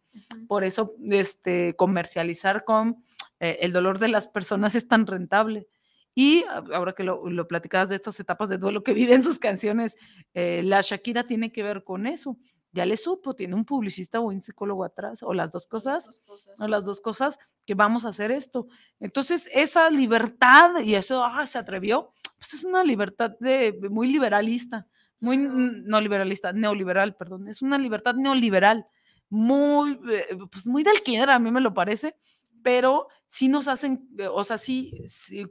Por 0.47 0.63
eso 0.63 0.93
este, 1.09 1.75
comercializar 1.75 2.63
con 2.63 3.03
eh, 3.39 3.57
el 3.61 3.71
dolor 3.71 3.99
de 3.99 4.07
las 4.07 4.27
personas 4.27 4.75
es 4.75 4.87
tan 4.87 5.05
rentable 5.05 5.67
y 6.15 6.43
ahora 6.73 6.93
que 6.93 7.03
lo, 7.03 7.29
lo 7.29 7.47
platicabas 7.47 7.89
de 7.89 7.95
estas 7.95 8.19
etapas 8.19 8.49
de 8.49 8.57
duelo 8.57 8.83
que 8.83 8.93
vive 8.93 9.13
en 9.13 9.23
sus 9.23 9.39
canciones, 9.39 9.95
eh, 10.33 10.61
la 10.63 10.81
Shakira 10.81 11.25
tiene 11.25 11.51
que 11.51 11.63
ver 11.63 11.83
con 11.83 12.07
eso. 12.07 12.37
Ya 12.71 12.85
le 12.85 12.97
supo, 12.97 13.35
tiene 13.35 13.55
un 13.55 13.65
publicista 13.65 14.19
o 14.19 14.23
un 14.23 14.41
psicólogo 14.41 14.83
atrás, 14.83 15.23
o 15.23 15.33
las 15.33 15.51
dos 15.51 15.67
cosas, 15.67 16.05
las 16.05 16.05
dos 16.05 16.19
cosas. 16.19 16.61
o 16.61 16.67
las 16.67 16.85
dos 16.85 17.01
cosas, 17.01 17.39
que 17.65 17.73
vamos 17.73 18.05
a 18.05 18.09
hacer 18.09 18.31
esto. 18.31 18.67
Entonces, 18.99 19.49
esa 19.53 19.89
libertad, 19.89 20.79
y 20.81 20.95
eso, 20.95 21.23
ah, 21.23 21.45
se 21.45 21.57
atrevió, 21.57 22.13
pues 22.37 22.53
es 22.53 22.63
una 22.63 22.83
libertad 22.83 23.31
de, 23.39 23.77
muy 23.89 24.11
liberalista, 24.11 24.87
muy 25.19 25.37
no 25.37 25.99
liberalista, 25.99 26.53
neoliberal, 26.53 27.15
perdón, 27.15 27.47
es 27.47 27.61
una 27.61 27.77
libertad 27.77 28.15
neoliberal, 28.15 28.85
muy, 29.29 29.99
eh, 30.11 30.37
pues 30.51 30.65
muy 30.65 30.83
del 30.83 31.01
a 31.29 31.39
mí 31.39 31.51
me 31.51 31.61
lo 31.61 31.73
parece, 31.73 32.15
pero 32.63 33.07
sí 33.27 33.47
nos 33.47 33.67
hacen, 33.67 34.07
eh, 34.17 34.27
o 34.27 34.43
sea, 34.43 34.57
sí, 34.57 34.91
sí 35.07 35.45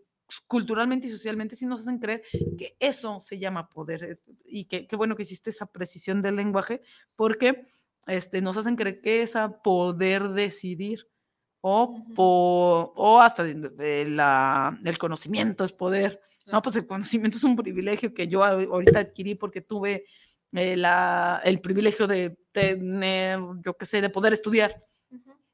culturalmente 0.46 1.06
y 1.06 1.10
socialmente 1.10 1.56
sí 1.56 1.66
nos 1.66 1.80
hacen 1.80 1.98
creer 1.98 2.22
que 2.56 2.76
eso 2.78 3.20
se 3.20 3.38
llama 3.38 3.68
poder. 3.68 4.04
Eh, 4.04 4.18
y 4.44 4.64
qué 4.64 4.96
bueno 4.96 5.16
que 5.16 5.22
hiciste 5.22 5.50
esa 5.50 5.66
precisión 5.66 6.22
del 6.22 6.36
lenguaje, 6.36 6.82
porque 7.16 7.66
este, 8.06 8.40
nos 8.40 8.56
hacen 8.56 8.76
creer 8.76 9.00
que 9.00 9.22
es 9.22 9.36
a 9.36 9.62
poder 9.62 10.28
decidir. 10.30 11.08
O, 11.60 12.04
o 12.16 13.20
hasta 13.20 13.42
la, 13.44 14.78
el 14.84 14.98
conocimiento 14.98 15.64
es 15.64 15.72
poder. 15.72 16.20
No, 16.46 16.62
pues 16.62 16.76
el 16.76 16.86
conocimiento 16.86 17.36
es 17.36 17.44
un 17.44 17.56
privilegio 17.56 18.14
que 18.14 18.28
yo 18.28 18.44
ahorita 18.44 19.00
adquirí 19.00 19.34
porque 19.34 19.60
tuve 19.60 20.06
eh, 20.52 20.76
la, 20.76 21.42
el 21.44 21.60
privilegio 21.60 22.06
de 22.06 22.38
tener, 22.52 23.40
yo 23.60 23.76
qué 23.76 23.86
sé, 23.86 24.00
de 24.00 24.08
poder 24.08 24.32
estudiar 24.32 24.82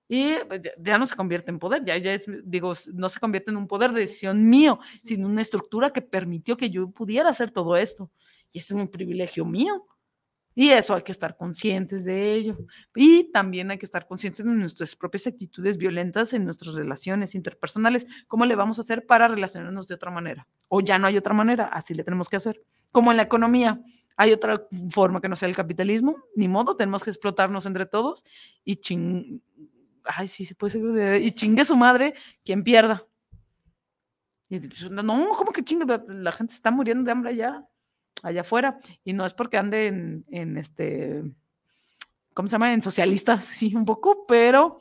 y 0.09 0.35
pues, 0.49 0.63
ya 0.79 0.99
no 0.99 1.07
se 1.07 1.17
convierte 1.17 1.51
en 1.51 1.59
poder, 1.59 1.83
ya, 1.85 1.97
ya 1.97 2.13
es, 2.13 2.25
digo, 2.45 2.73
no 2.93 3.09
se 3.09 3.21
convierte 3.21 3.51
en 3.51 3.57
un 3.57 3.67
poder 3.67 3.93
de 3.93 4.01
decisión 4.01 4.49
mío, 4.49 4.79
sino 5.03 5.29
una 5.29 5.41
estructura 5.41 5.91
que 5.91 6.03
permitió 6.03 6.57
que 6.57 6.71
yo 6.71 6.91
pudiera 6.91 7.31
hacer 7.31 7.51
todo 7.51 7.77
esto. 7.77 8.11
Y 8.53 8.59
es 8.59 8.71
un 8.71 8.89
privilegio 8.89 9.45
mío. 9.45 9.87
Y 10.57 10.69
eso 10.69 10.95
hay 10.95 11.03
que 11.03 11.11
estar 11.11 11.37
conscientes 11.37 12.05
de 12.05 12.35
ello. 12.35 12.57
Y 12.95 13.33
también 13.33 13.71
hay 13.73 13.79
que 13.79 13.87
estar 13.87 14.07
conscientes 14.07 14.45
de 14.45 14.53
nuestras 14.53 14.95
propias 14.95 15.27
actitudes 15.27 15.79
violentas 15.79 16.33
en 16.33 16.45
nuestras 16.45 16.75
relaciones 16.75 17.35
interpersonales. 17.35 18.07
¿Cómo 18.29 18.47
le 18.47 18.55
vamos 18.55 18.79
a 18.79 18.83
hacer 18.83 19.05
para 19.05 19.27
relacionarnos 19.27 19.89
de 19.89 19.97
otra 19.97 20.13
manera? 20.13 20.47
O 20.69 20.81
ya 20.81 20.99
no 20.99 21.09
hay 21.09 21.17
otra 21.17 21.35
manera, 21.35 21.65
así 21.67 21.93
le 21.93 22.05
tenemos 22.05 22.29
que 22.29 22.37
hacer. 22.37 22.63
Como 22.93 23.11
en 23.11 23.17
la 23.17 23.25
economía, 23.25 23.81
hay 24.17 24.33
otra 24.33 24.65
forma 24.91 25.21
que 25.21 25.29
no 25.29 25.35
sea 25.35 25.49
el 25.49 25.57
capitalismo, 25.57 26.17
ni 26.37 26.47
modo, 26.47 26.77
tenemos 26.77 27.03
que 27.03 27.11
explotarnos 27.11 27.67
entre 27.67 27.87
todos 27.87 28.25
y 28.65 28.77
ching 28.77 29.43
ay, 30.05 30.29
sí, 30.29 30.45
se 30.45 30.55
puede 30.55 30.73
ser, 30.73 31.23
y 31.23 31.33
chingue 31.33 31.65
su 31.65 31.77
madre 31.77 32.15
quien 32.45 32.63
pierda. 32.63 33.07
Y, 34.49 34.61
pues, 34.61 34.91
no, 34.91 35.29
¿cómo 35.37 35.53
que 35.53 35.65
chingue? 35.65 35.87
La 36.09 36.33
gente 36.33 36.55
está 36.55 36.71
muriendo 36.71 37.05
de 37.05 37.13
hambre 37.13 37.31
allá, 37.31 37.67
allá 38.23 38.43
afuera. 38.43 38.79
Y 39.05 39.13
no 39.13 39.25
es 39.25 39.35
porque 39.35 39.57
ande 39.57 39.87
en, 39.87 40.57
este, 40.59 41.23
¿cómo 42.35 42.49
se 42.49 42.53
llama? 42.53 42.73
En 42.73 42.83
socialista, 42.83 43.41
sí, 43.41 43.75
un 43.75 43.85
poco, 43.85 44.27
pero 44.27 44.79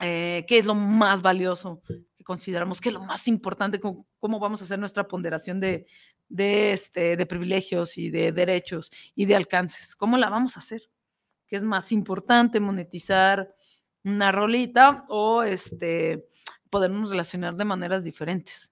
eh, 0.00 0.44
¿qué 0.48 0.58
es 0.58 0.66
lo 0.66 0.74
más 0.74 1.22
valioso 1.22 1.82
que 2.16 2.24
consideramos? 2.24 2.80
¿Qué 2.80 2.88
es 2.90 2.94
lo 2.94 3.04
más 3.04 3.28
importante? 3.28 3.80
¿Cómo, 3.80 4.06
cómo 4.18 4.38
vamos 4.38 4.60
a 4.60 4.64
hacer 4.64 4.78
nuestra 4.78 5.06
ponderación 5.06 5.60
de, 5.60 5.86
de, 6.28 6.72
este, 6.72 7.16
de 7.16 7.26
privilegios 7.26 7.96
y 7.96 8.10
de 8.10 8.32
derechos 8.32 8.90
y 9.14 9.26
de 9.26 9.36
alcances? 9.36 9.94
¿Cómo 9.96 10.18
la 10.18 10.30
vamos 10.30 10.56
a 10.56 10.60
hacer? 10.60 10.82
¿Qué 11.46 11.56
es 11.56 11.62
más 11.62 11.92
importante? 11.92 12.60
Monetizar 12.60 13.54
una 14.04 14.32
rolita 14.32 15.04
o 15.08 15.42
este, 15.42 16.28
podernos 16.70 17.10
relacionar 17.10 17.54
de 17.54 17.64
maneras 17.64 18.04
diferentes. 18.04 18.70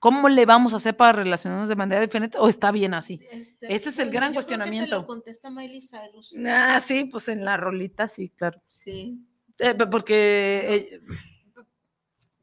¿Cómo 0.00 0.28
le 0.28 0.44
vamos 0.46 0.72
a 0.72 0.78
hacer 0.78 0.96
para 0.96 1.12
relacionarnos 1.12 1.68
de 1.68 1.76
manera 1.76 2.00
diferente 2.00 2.36
o 2.36 2.48
está 2.48 2.72
bien 2.72 2.92
así? 2.92 3.20
Este, 3.30 3.72
este 3.72 3.90
es 3.90 3.98
el 4.00 4.10
gran 4.10 4.34
cuestionamiento. 4.34 4.88
Creo 4.88 5.00
que 5.00 5.02
te 5.02 5.02
lo 5.02 5.06
contesta 5.06 5.48
Miley 5.48 5.80
Cyrus. 5.80 6.34
Ah, 6.44 6.80
sí, 6.80 7.04
pues 7.04 7.28
en 7.28 7.44
la 7.44 7.56
rolita 7.56 8.08
sí, 8.08 8.28
claro. 8.30 8.60
Sí. 8.66 9.24
Eh, 9.58 9.74
porque 9.88 11.00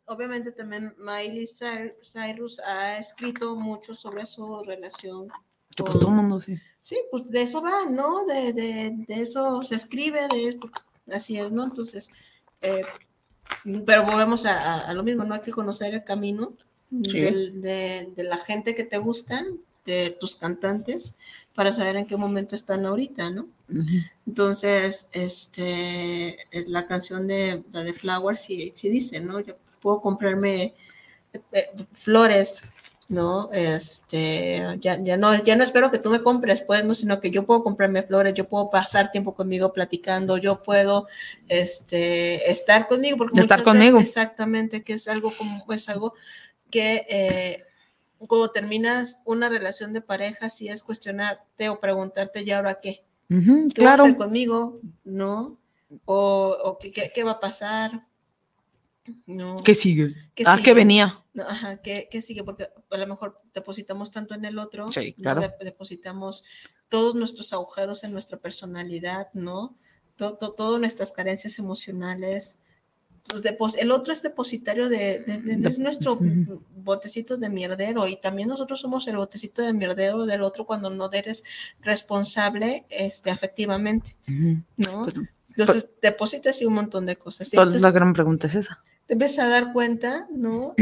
obviamente 0.06 0.54
también 0.54 0.96
Miley 0.98 1.46
Cyrus 1.48 2.62
ha 2.62 2.98
escrito 2.98 3.56
mucho 3.58 3.94
sobre 3.94 4.26
su 4.26 4.64
relación. 4.64 5.28
Con, 5.28 5.86
pues 5.86 6.00
todo 6.00 6.08
el 6.08 6.16
mundo 6.16 6.40
sí. 6.40 6.58
Sí, 6.80 6.98
pues 7.12 7.30
de 7.30 7.42
eso 7.42 7.62
va, 7.62 7.90
¿no? 7.90 8.26
De, 8.26 8.54
de, 8.54 8.94
de 9.06 9.22
eso 9.22 9.62
se 9.64 9.76
escribe, 9.76 10.30
de 10.30 10.58
así 11.14 11.38
es, 11.38 11.52
¿no? 11.52 11.64
Entonces, 11.64 12.12
eh, 12.62 12.84
pero 13.86 14.06
volvemos 14.06 14.46
a, 14.46 14.94
lo 14.94 15.04
mismo, 15.04 15.24
¿no? 15.24 15.36
Hay 15.36 15.42
que 15.42 15.52
conocer 15.52 15.94
el 15.94 16.04
camino 16.04 16.54
de, 16.90 18.14
la 18.18 18.38
gente 18.38 18.76
que 18.76 18.84
te 18.84 18.98
gusta, 18.98 19.46
de 19.86 20.16
tus 20.20 20.36
cantantes, 20.36 21.18
para 21.56 21.74
saber 21.74 21.96
en 21.96 22.06
qué 22.06 22.16
momento 22.16 22.56
están 22.56 22.86
ahorita, 22.86 23.30
¿no? 23.30 23.48
Entonces, 24.26 25.10
este, 25.12 26.38
la 26.68 26.86
canción 26.86 27.28
de 27.28 27.64
la 27.72 27.84
de 27.84 27.94
Flowers 27.94 28.42
sí, 28.42 28.72
sí 28.76 28.90
dice, 28.90 29.20
¿no? 29.20 29.40
Yo 29.40 29.56
puedo 29.82 30.02
comprarme 30.02 30.74
eh, 31.34 31.72
flores 31.94 32.64
¿no? 33.10 33.50
Este, 33.52 34.64
ya, 34.82 35.00
ya, 35.04 35.18
no, 35.18 35.36
ya 35.44 35.56
no 35.56 35.64
espero 35.64 35.90
que 35.90 35.98
tú 35.98 36.12
me 36.12 36.22
compres, 36.22 36.62
pues, 36.62 36.86
¿no? 36.86 36.94
Sino 36.94 37.20
que 37.20 37.32
yo 37.32 37.46
puedo 37.46 37.64
comprarme 37.64 38.04
flores, 38.04 38.36
yo 38.36 38.48
puedo 38.48 38.70
pasar 38.70 39.12
tiempo 39.12 39.34
conmigo 39.34 39.74
platicando, 39.74 40.38
yo 40.38 40.62
puedo, 40.62 41.08
este, 41.48 42.50
estar 42.50 42.88
conmigo. 42.88 43.18
Porque 43.18 43.40
estar 43.42 43.64
conmigo. 43.64 44.00
exactamente, 44.00 44.84
que 44.84 44.94
es 44.94 45.08
algo 45.08 45.34
como, 45.36 45.66
es 45.74 45.90
algo 45.90 46.14
que 46.70 47.06
eh, 47.10 47.64
cuando 48.20 48.52
terminas 48.52 49.24
una 49.26 49.50
relación 49.50 49.92
de 49.92 50.02
pareja, 50.02 50.50
si 50.50 50.70
es 50.70 50.84
cuestionarte 50.84 51.70
o 51.70 51.80
preguntarte, 51.80 52.44
¿y 52.44 52.52
ahora 52.52 52.80
qué? 52.80 53.04
¿Qué 53.28 53.84
va 53.84 53.92
a 53.92 53.96
hacer 53.96 54.18
conmigo? 54.18 54.80
¿No? 55.04 55.58
¿O, 56.06 56.56
o 56.64 56.78
qué, 56.78 57.12
qué, 57.12 57.24
va 57.24 57.32
a 57.32 57.40
pasar? 57.40 58.06
No. 59.26 59.58
¿Qué 59.64 59.74
sigue? 59.74 60.14
ah, 60.46 60.60
que 60.64 60.74
venía. 60.76 61.24
Ajá, 61.48 61.78
¿qué, 61.78 62.08
¿qué, 62.10 62.22
sigue? 62.22 62.44
Porque 62.44 62.70
a 62.90 62.98
lo 62.98 63.08
mejor 63.08 63.42
depositamos 63.54 64.12
tanto 64.12 64.36
en 64.36 64.46
el 64.46 64.60
otro, 64.60 64.92
sí, 64.92 65.14
claro. 65.14 65.42
depositamos 65.62 66.44
todos 66.90 67.16
nuestros 67.16 67.54
agujeros 67.54 68.04
en 68.04 68.12
nuestra 68.12 68.38
personalidad, 68.38 69.30
¿no? 69.34 69.78
Todas 70.18 70.80
nuestras 70.80 71.12
carencias 71.12 71.60
emocionales. 71.60 72.64
Pues, 73.58 73.76
el 73.78 73.92
otro 73.92 74.12
es 74.12 74.24
depositario 74.24 74.90
de, 74.90 75.20
de, 75.20 75.58
nuestro 75.78 76.18
botecito 76.76 77.38
de 77.38 77.50
mierdero 77.50 78.08
y 78.08 78.20
también 78.20 78.50
nosotros 78.50 78.82
somos 78.82 79.08
el 79.08 79.18
botecito 79.18 79.62
de 79.62 79.72
mierdero 79.72 80.26
del 80.26 80.42
otro 80.42 80.66
cuando 80.66 80.90
no 80.90 81.12
eres 81.12 81.44
responsable 81.82 82.86
este, 82.90 83.30
afectivamente, 83.30 84.18
¿no? 84.78 85.04
Pues 85.04 85.16
Entonces, 85.50 85.92
depositas 86.02 86.60
y 86.62 86.66
un 86.66 86.74
montón 86.74 87.06
de 87.06 87.18
cosas. 87.18 87.54
la 87.54 87.92
gran 87.92 88.14
pregunta 88.14 88.48
es 88.48 88.56
esa. 88.56 88.84
Te 89.10 89.14
empiezas 89.14 89.40
a 89.40 89.48
dar 89.48 89.74
cuenta, 89.74 90.28
¿no? 90.30 90.76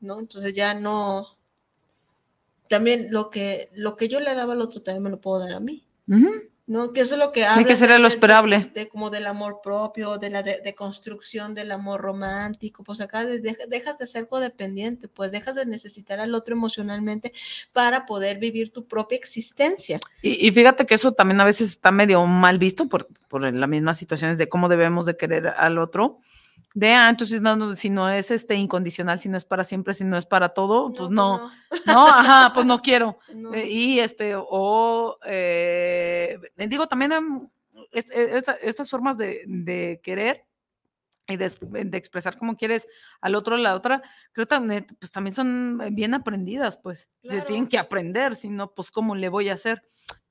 ¿no? 0.00 0.20
Entonces 0.20 0.52
ya 0.52 0.72
no. 0.72 1.36
También 2.68 3.08
lo 3.10 3.28
que, 3.28 3.68
lo 3.74 3.96
que 3.96 4.06
yo 4.06 4.20
le 4.20 4.36
daba 4.36 4.52
al 4.52 4.60
otro 4.60 4.82
también 4.82 5.02
me 5.02 5.10
lo 5.10 5.20
puedo 5.20 5.40
dar 5.40 5.54
a 5.54 5.58
mí. 5.58 5.84
¿no? 6.06 6.92
Que 6.92 7.00
eso 7.00 7.16
es 7.16 7.18
lo 7.18 7.32
que 7.32 7.44
habla. 7.44 7.66
que 7.66 7.74
ser 7.74 7.98
lo 7.98 8.06
esperable. 8.06 8.70
De, 8.72 8.86
como 8.86 9.10
del 9.10 9.26
amor 9.26 9.58
propio, 9.64 10.16
de 10.16 10.30
la 10.30 10.44
de, 10.44 10.74
construcción 10.76 11.54
del 11.54 11.72
amor 11.72 12.02
romántico, 12.02 12.84
pues 12.84 13.00
acá 13.00 13.26
dejas 13.26 13.98
de 13.98 14.06
ser 14.06 14.28
codependiente, 14.28 15.08
pues 15.08 15.32
dejas 15.32 15.56
de 15.56 15.66
necesitar 15.66 16.20
al 16.20 16.36
otro 16.36 16.54
emocionalmente 16.54 17.32
para 17.72 18.06
poder 18.06 18.38
vivir 18.38 18.72
tu 18.72 18.86
propia 18.86 19.18
existencia. 19.18 19.98
Y, 20.22 20.52
fíjate 20.52 20.86
que 20.86 20.94
eso 20.94 21.10
también 21.10 21.40
a 21.40 21.44
veces 21.44 21.70
está 21.70 21.90
medio 21.90 22.24
mal 22.26 22.60
visto 22.60 22.88
por, 22.88 23.08
por 23.26 23.42
las 23.42 23.68
mismas 23.68 23.98
situaciones 23.98 24.38
de 24.38 24.48
cómo 24.48 24.68
debemos 24.68 25.04
de 25.04 25.16
querer 25.16 25.48
al 25.48 25.78
otro 25.78 26.20
de, 26.76 26.92
ah, 26.92 27.08
entonces 27.08 27.40
no, 27.40 27.76
si 27.76 27.88
no 27.88 28.10
es 28.10 28.32
este 28.32 28.56
incondicional, 28.56 29.20
si 29.20 29.28
no 29.28 29.38
es 29.38 29.44
para 29.44 29.62
siempre, 29.62 29.94
si 29.94 30.02
no 30.02 30.16
es 30.16 30.26
para 30.26 30.48
todo, 30.48 30.88
pues, 30.88 30.98
pues 30.98 31.10
no, 31.10 31.52
no, 31.86 32.06
ajá, 32.08 32.52
pues 32.52 32.66
no 32.66 32.82
quiero. 32.82 33.18
Eh, 33.54 33.68
y 33.68 34.00
este, 34.00 34.34
o 34.36 35.18
eh, 35.26 36.38
digo, 36.56 36.88
también 36.88 37.12
em, 37.12 37.48
e, 37.92 38.42
estas 38.62 38.90
formas 38.90 39.16
de, 39.16 40.00
querer 40.02 40.44
y 41.28 41.36
de, 41.36 41.96
expresar 41.96 42.36
como 42.36 42.56
quieres 42.56 42.88
al 43.20 43.36
otro 43.36 43.54
o 43.54 43.58
la 43.58 43.76
otra, 43.76 44.02
creo 44.32 44.46
también, 44.46 44.86
pues 44.98 45.12
también 45.12 45.34
son 45.34 45.80
bien 45.92 46.14
aprendidas, 46.14 46.76
pues, 46.78 47.10
tienen 47.46 47.68
que 47.68 47.78
aprender, 47.78 48.34
si 48.34 48.48
no, 48.48 48.72
pues 48.72 48.90
cómo 48.90 49.14
le 49.14 49.28
voy 49.28 49.50
a 49.50 49.54
hacer. 49.54 49.82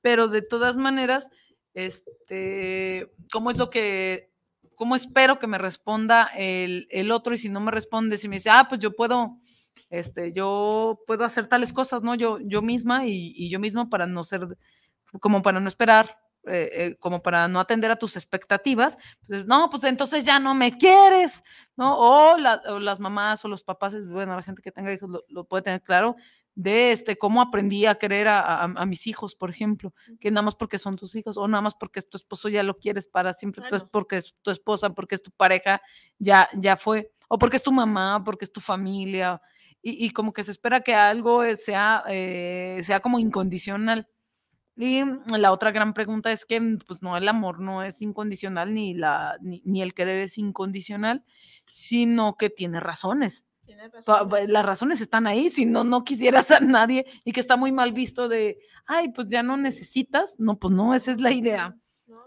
Pero 0.02 0.28
de 0.28 0.42
todas 0.42 0.76
maneras, 0.76 1.30
este, 1.72 3.10
¿cómo 3.32 3.50
es 3.50 3.58
lo 3.58 3.70
que 3.70 4.33
¿cómo 4.76 4.96
espero 4.96 5.38
que 5.38 5.46
me 5.46 5.58
responda 5.58 6.30
el, 6.36 7.10
otro? 7.12 7.34
Y 7.34 7.38
si 7.38 7.48
no 7.48 7.60
me 7.60 7.70
responde, 7.70 8.16
si 8.16 8.28
me 8.28 8.36
dice, 8.36 8.50
ah, 8.50 8.66
pues 8.68 8.80
yo 8.80 8.94
puedo, 8.94 9.38
este, 9.90 10.32
yo 10.32 11.00
puedo 11.06 11.24
hacer 11.24 11.46
tales 11.46 11.72
cosas, 11.72 12.02
¿no? 12.02 12.14
Yo, 12.14 12.38
yo 12.40 12.62
misma 12.62 13.06
y, 13.06 13.48
yo 13.50 13.60
mismo 13.60 13.88
para 13.88 14.06
no 14.06 14.24
ser, 14.24 14.46
como 15.20 15.42
para 15.42 15.60
no 15.60 15.68
esperar, 15.68 16.18
eh, 16.46 16.70
eh, 16.72 16.96
como 16.98 17.22
para 17.22 17.48
no 17.48 17.58
atender 17.58 17.90
a 17.90 17.96
tus 17.96 18.16
expectativas, 18.16 18.98
pues, 19.26 19.46
no, 19.46 19.70
pues 19.70 19.84
entonces 19.84 20.24
ya 20.24 20.38
no 20.38 20.54
me 20.54 20.76
quieres, 20.76 21.42
¿no? 21.76 21.96
O, 21.98 22.36
las 22.36 23.00
mamás 23.00 23.44
o 23.44 23.48
los 23.48 23.64
papás, 23.64 23.96
bueno, 24.06 24.36
la 24.36 24.42
gente 24.42 24.60
que 24.60 24.72
tenga 24.72 24.92
hijos 24.92 25.10
lo 25.28 25.44
puede 25.44 25.62
tener 25.62 25.82
claro, 25.82 26.16
de 26.54 26.92
este, 26.92 27.16
cómo 27.16 27.42
aprendí 27.42 27.86
a 27.86 27.96
querer 27.96 28.28
a, 28.28 28.68
mis 28.86 29.06
hijos, 29.06 29.34
por 29.34 29.50
ejemplo, 29.50 29.92
que 30.20 30.30
nada 30.30 30.42
más 30.42 30.54
porque 30.54 30.78
son 30.78 30.94
tus 30.94 31.14
hijos 31.16 31.36
o 31.36 31.48
nada 31.48 31.62
más 31.62 31.74
porque 31.74 31.98
es 31.98 32.08
tu 32.08 32.16
esposo 32.16 32.48
ya 32.48 32.62
lo 32.62 32.78
quieres 32.78 33.06
para 33.06 33.32
siempre, 33.32 33.64
tú 33.68 33.74
es 33.74 33.84
porque 33.84 34.18
es 34.18 34.34
tu 34.42 34.50
esposa, 34.50 34.90
porque 34.90 35.16
es 35.16 35.22
tu 35.22 35.30
pareja, 35.32 35.82
ya, 36.18 36.48
ya 36.54 36.76
fue, 36.76 37.10
o 37.28 37.38
porque 37.38 37.56
es 37.56 37.62
tu 37.62 37.72
mamá, 37.72 38.22
porque 38.24 38.44
es 38.44 38.52
tu 38.52 38.60
familia, 38.60 39.40
y, 39.86 40.10
como 40.10 40.32
que 40.32 40.42
se 40.42 40.50
espera 40.50 40.80
que 40.80 40.94
algo 40.94 41.42
sea, 41.56 42.04
eh, 42.08 42.80
sea 42.82 43.00
como 43.00 43.18
incondicional. 43.18 44.08
Y 44.76 45.02
la 45.36 45.52
otra 45.52 45.72
gran 45.72 45.92
pregunta 45.92 46.32
es 46.32 46.46
que, 46.46 46.58
pues 46.86 47.02
no, 47.02 47.18
el 47.18 47.28
amor 47.28 47.60
no 47.60 47.82
es 47.82 48.00
incondicional, 48.00 48.72
ni, 48.72 48.94
la, 48.94 49.36
ni 49.42 49.82
el 49.82 49.92
querer 49.92 50.22
es 50.22 50.38
incondicional, 50.38 51.22
sino 51.70 52.36
que 52.38 52.48
tiene 52.48 52.80
razones 52.80 53.46
las 54.48 54.66
razones 54.66 55.00
están 55.00 55.26
ahí, 55.26 55.50
si 55.50 55.66
no, 55.66 55.84
no 55.84 56.04
quisieras 56.04 56.50
a 56.50 56.60
nadie 56.60 57.06
y 57.24 57.32
que 57.32 57.40
está 57.40 57.56
muy 57.56 57.72
mal 57.72 57.92
visto 57.92 58.28
de, 58.28 58.58
ay, 58.86 59.10
pues 59.10 59.28
ya 59.28 59.42
no 59.42 59.56
necesitas. 59.56 60.36
No, 60.38 60.58
pues 60.58 60.72
no, 60.72 60.94
esa 60.94 61.12
es 61.12 61.20
la 61.20 61.32
idea. 61.32 61.76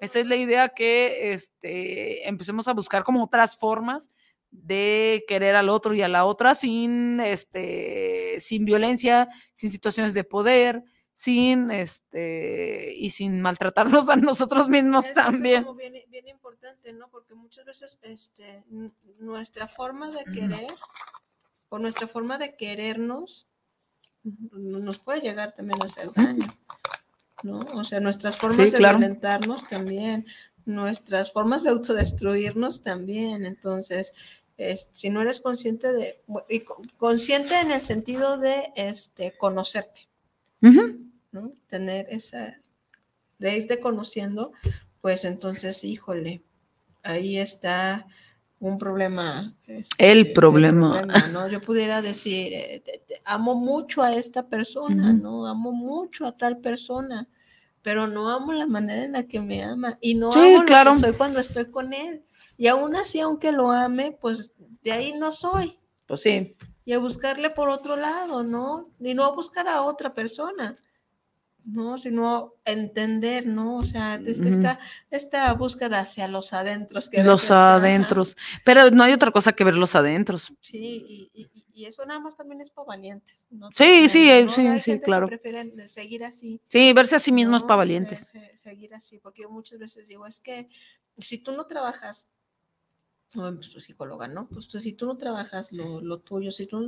Esa 0.01 0.19
es 0.19 0.27
la 0.27 0.35
idea 0.35 0.69
que 0.69 1.34
este, 1.34 2.27
empecemos 2.27 2.68
a 2.68 2.73
buscar 2.73 3.03
como 3.03 3.23
otras 3.23 3.57
formas 3.57 4.09
de 4.51 5.23
querer 5.27 5.55
al 5.55 5.69
otro 5.69 5.93
y 5.93 6.01
a 6.01 6.07
la 6.07 6.26
otra 6.26 6.55
sin, 6.55 7.19
este, 7.19 8.39
sin 8.39 8.65
violencia, 8.65 9.27
sin 9.55 9.72
situaciones 9.72 10.14
de 10.14 10.23
poder, 10.23 10.84
sin 11.18 11.72
este 11.72 12.93
y 12.95 13.09
sin 13.09 13.41
maltratarnos 13.41 14.07
a 14.07 14.15
nosotros 14.15 14.69
mismos 14.69 15.11
también. 15.14 15.65
Es 15.68 15.76
bien, 15.76 15.93
bien, 16.09 16.27
importante, 16.27 16.93
¿no? 16.93 17.09
Porque 17.09 17.34
muchas 17.34 17.65
veces 17.65 17.99
este, 18.03 18.64
nuestra 19.19 19.68
forma 19.68 20.11
de 20.11 20.23
querer 20.26 20.73
o 21.69 21.80
nuestra 21.80 22.07
forma 22.07 22.38
de 22.38 22.56
querernos 22.56 23.48
nos 24.52 24.99
puede 24.99 25.22
llegar 25.22 25.53
también 25.53 25.81
a 25.81 25.85
hacer 25.85 26.11
daño, 26.14 26.53
¿no? 27.44 27.60
O 27.73 27.84
sea, 27.84 27.99
nuestras 27.99 28.38
formas 28.38 28.72
de 28.72 28.77
violentarnos 28.77 29.65
también, 29.68 30.26
nuestras 30.65 31.31
formas 31.31 31.64
de 31.64 31.69
autodestruirnos 31.69 32.84
también. 32.84 33.45
Entonces, 33.45 34.41
si 34.91 35.10
no 35.10 35.22
eres 35.22 35.39
consciente 35.39 35.94
de, 35.94 36.22
consciente 36.98 37.60
en 37.60 37.72
el 37.72 37.81
sentido 37.81 38.38
de 38.38 38.72
este, 38.76 39.38
conocerte, 39.38 40.07
¿no? 40.61 41.53
Tener 41.68 42.07
esa, 42.10 42.60
de 43.39 43.56
irte 43.56 43.80
conociendo, 43.80 44.52
pues 44.99 45.26
entonces, 45.26 45.84
híjole, 45.84 46.41
ahí 47.03 47.38
está 47.38 48.07
un 48.59 48.77
problema. 48.77 49.55
Este, 49.67 50.11
el 50.11 50.34
problema. 50.34 51.01
¿no? 51.31 51.47
Yo 51.47 51.61
pudiera 51.61 52.01
decir, 52.01 52.53
eh, 52.53 52.84
amo 53.25 53.55
mucho 53.55 54.01
a 54.01 54.15
esta 54.15 54.47
persona, 54.47 55.13
¿no? 55.13 55.45
Amo 55.45 55.71
mucho 55.71 56.25
a 56.25 56.35
tal 56.35 56.57
persona, 56.57 57.27
pero 57.81 58.07
no 58.07 58.29
amo 58.29 58.53
la 58.53 58.65
manera 58.65 59.05
en 59.05 59.13
la 59.13 59.23
que 59.23 59.39
me 59.39 59.63
ama 59.63 59.97
y 60.01 60.15
no 60.15 60.31
amo 60.31 60.63
lo 60.63 60.91
que 60.91 60.99
soy 60.99 61.13
cuando 61.13 61.39
estoy 61.39 61.69
con 61.69 61.93
él. 61.93 62.23
Y 62.57 62.67
aún 62.67 62.95
así, 62.95 63.19
aunque 63.19 63.51
lo 63.51 63.71
ame, 63.71 64.17
pues 64.19 64.51
de 64.84 64.91
ahí 64.91 65.13
no 65.13 65.31
soy. 65.31 65.77
Pues 66.07 66.21
sí. 66.21 66.55
Y 66.85 66.93
a 66.93 66.99
buscarle 66.99 67.51
por 67.51 67.69
otro 67.69 67.95
lado, 67.95 68.43
¿no? 68.43 68.89
Y 68.99 69.13
no 69.13 69.23
a 69.25 69.35
buscar 69.35 69.67
a 69.67 69.84
otra 69.84 70.13
persona. 70.13 70.75
¿No? 71.68 71.98
Sino 71.98 72.53
entender, 72.64 73.45
¿no? 73.45 73.77
O 73.77 73.84
sea, 73.84 74.15
esta, 74.26 74.80
esta, 75.11 75.53
búsqueda 75.53 75.99
hacia 75.99 76.27
los 76.27 76.53
adentros. 76.53 77.10
Que 77.10 77.23
los 77.23 77.52
adentros. 77.52 78.38
Pero 78.64 78.89
no 78.89 79.03
hay 79.03 79.14
otra 79.14 79.31
cosa 79.31 79.52
que 79.52 79.65
ver 79.65 79.76
los 79.76 79.94
adentros. 79.94 80.53
Sí, 80.61 81.30
y, 81.34 81.85
eso 81.85 82.03
nada 82.07 82.19
más 82.19 82.35
también 82.35 82.60
es 82.61 82.72
para 82.72 82.88
valientes. 82.88 83.48
¿no? 83.52 83.69
Sí, 83.72 84.10
sí, 84.10 84.30
sí, 84.49 84.80
sí, 84.80 84.99
claro. 84.99 85.27
prefieren 85.27 85.88
seguir 85.88 86.23
así. 86.23 86.60
Sí, 86.68 86.91
verse 86.94 87.18
a 87.18 87.19
sí 87.19 87.31
mismos 87.31 87.61
para 87.64 87.76
valientes. 87.76 88.34
seguir 88.53 88.95
así, 88.95 89.19
porque 89.19 89.44
yo 89.44 89.49
muchas 89.52 89.77
veces 89.77 90.07
digo, 90.07 90.26
es 90.26 90.39
que 90.39 90.69
si 91.19 91.44
tú 91.44 91.52
no 91.52 91.68
trabajas 91.68 92.30
pues, 93.33 93.69
tu 93.69 93.79
psicóloga, 93.81 94.27
¿no? 94.27 94.47
Pues 94.47 94.65
si 94.65 94.93
tú 94.93 95.05
no 95.05 95.17
trabajas 95.17 95.71
lo, 95.73 96.19
tuyo, 96.19 96.51
si 96.51 96.65
tú 96.65 96.79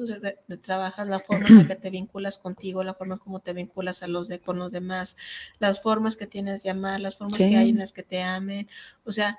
no 0.47 0.59
trabajas 0.59 1.07
la 1.07 1.19
forma 1.19 1.47
en 1.47 1.57
la 1.57 1.67
que 1.67 1.75
te 1.75 1.89
vinculas 1.89 2.37
contigo, 2.37 2.83
la 2.83 2.93
forma 2.93 3.15
en 3.15 3.19
cómo 3.19 3.39
te 3.39 3.53
vinculas 3.53 4.03
a 4.03 4.07
los 4.07 4.27
de, 4.27 4.39
con 4.39 4.57
los 4.57 4.71
demás, 4.71 5.17
las 5.59 5.81
formas 5.81 6.15
que 6.15 6.27
tienes 6.27 6.63
de 6.63 6.69
amar, 6.69 7.01
las 7.01 7.17
formas 7.17 7.37
que 7.37 7.57
hay 7.57 7.69
en 7.69 7.79
las 7.79 7.91
que 7.91 8.03
te 8.03 8.23
amen, 8.23 8.67
o 9.03 9.11
sea, 9.11 9.37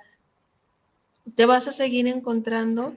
te 1.35 1.47
vas 1.47 1.69
a 1.69 1.73
seguir 1.73 2.07
encontrando, 2.07 2.97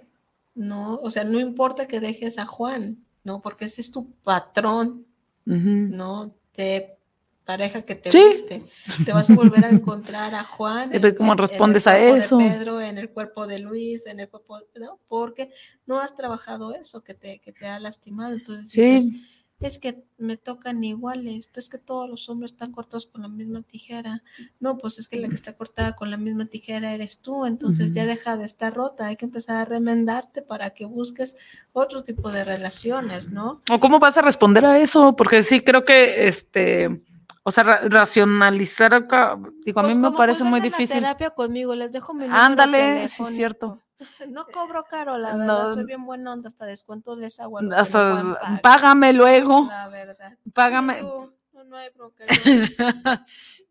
¿no? 0.56 0.96
O 0.96 1.10
sea, 1.10 1.24
no 1.24 1.40
importa 1.40 1.88
que 1.88 2.00
dejes 2.00 2.38
a 2.40 2.46
Juan, 2.46 3.04
¿no? 3.24 3.42
Porque 3.42 3.66
ese 3.66 3.82
es 3.82 3.92
tu 3.92 4.12
patrón, 4.24 5.06
¿no? 5.46 6.34
Te 6.52 6.98
pareja 7.46 7.82
que 7.82 7.96
te 7.96 8.10
guste. 8.10 8.64
Te 9.06 9.14
vas 9.14 9.30
a 9.30 9.36
volver 9.36 9.66
a 9.66 9.70
encontrar 9.72 10.36
a 10.36 10.44
Juan. 10.44 10.92
¿Cómo 11.18 11.36
respondes 11.36 11.88
a 11.88 12.00
eso? 12.00 12.38
De 12.38 12.50
Pedro, 12.50 12.82
en 12.82 12.98
el 12.98 13.10
cuerpo 13.10 13.48
de 13.48 13.60
Luis, 13.60 14.06
en 14.08 14.20
el 14.20 14.30
cuerpo, 14.30 14.60
¿no? 14.80 15.00
Porque 15.08 15.52
no 15.86 16.00
has 16.00 16.16
trabajado 16.16 16.74
eso 16.74 17.04
que 17.04 17.14
te, 17.14 17.40
que 17.40 17.52
te 17.52 17.68
ha 17.68 17.80
lastimado. 17.80 18.34
Entonces 18.34 18.70
dices, 18.70 19.12
es 19.60 19.78
que 19.78 20.04
me 20.18 20.38
tocan 20.38 20.84
iguales, 20.84 21.50
es 21.56 21.70
que 21.70 21.78
todos 21.78 22.10
los 22.10 22.28
hombres 22.30 22.52
están 22.52 22.72
cortados 22.72 23.08
con 23.08 23.22
la 23.22 23.28
misma 23.28 23.62
tijera. 23.62 24.24
No, 24.60 24.78
pues 24.78 25.00
es 25.00 25.08
que 25.08 25.18
la 25.18 25.30
que 25.30 25.36
está 25.36 25.54
cortada 25.54 25.96
con 25.96 26.12
la 26.12 26.18
misma 26.18 26.46
tijera 26.46 26.94
eres 26.94 27.22
tú, 27.22 27.46
entonces 27.46 27.92
ya 27.92 28.06
deja 28.06 28.38
de 28.38 28.46
estar 28.46 28.74
rota, 28.74 29.08
hay 29.08 29.16
que 29.16 29.26
empezar 29.26 29.58
a 29.58 29.66
remendarte 29.66 30.42
para 30.42 30.72
que 30.72 30.86
busques 30.86 31.38
otro 31.72 32.02
tipo 32.02 32.32
de 32.32 32.44
relaciones, 32.44 33.30
¿no? 33.30 33.62
¿O 33.72 33.80
cómo 33.80 34.00
vas 34.00 34.18
a 34.18 34.22
responder 34.22 34.66
a 34.66 34.80
eso? 34.80 35.16
Porque 35.16 35.44
sí 35.44 35.62
creo 35.62 35.86
que 35.86 36.28
este 36.28 37.02
o 37.46 37.52
sea, 37.52 37.64
racionalizar, 37.64 39.06
digo, 39.66 39.80
a 39.82 39.84
mí 39.84 39.90
pues 39.90 39.98
me 39.98 40.12
parece 40.12 40.46
muy 40.46 40.62
difícil. 40.62 41.02
terapia 41.02 41.30
conmigo, 41.32 41.76
les 41.76 41.92
dejo 41.92 42.14
mi 42.14 42.26
Ándale, 42.30 43.08
sí 43.10 43.24
es 43.24 43.36
cierto. 43.36 43.78
No 44.30 44.46
cobro 44.48 44.84
caro, 44.84 45.18
la 45.18 45.34
verdad, 45.34 45.72
soy 45.72 45.86
bien 45.86 46.06
buena 46.06 46.34
onda, 46.34 46.50
hasta 46.50 46.66
descuentos 46.66 47.18
les 47.18 47.40
hago. 47.40 47.60
págame 48.62 49.14
luego. 49.14 49.66
La 49.70 49.88
verdad. 49.88 50.38
Págame. 50.54 51.02
no, 51.02 51.32
no, 51.64 51.78
hay 51.78 51.90
bronca. 51.92 52.26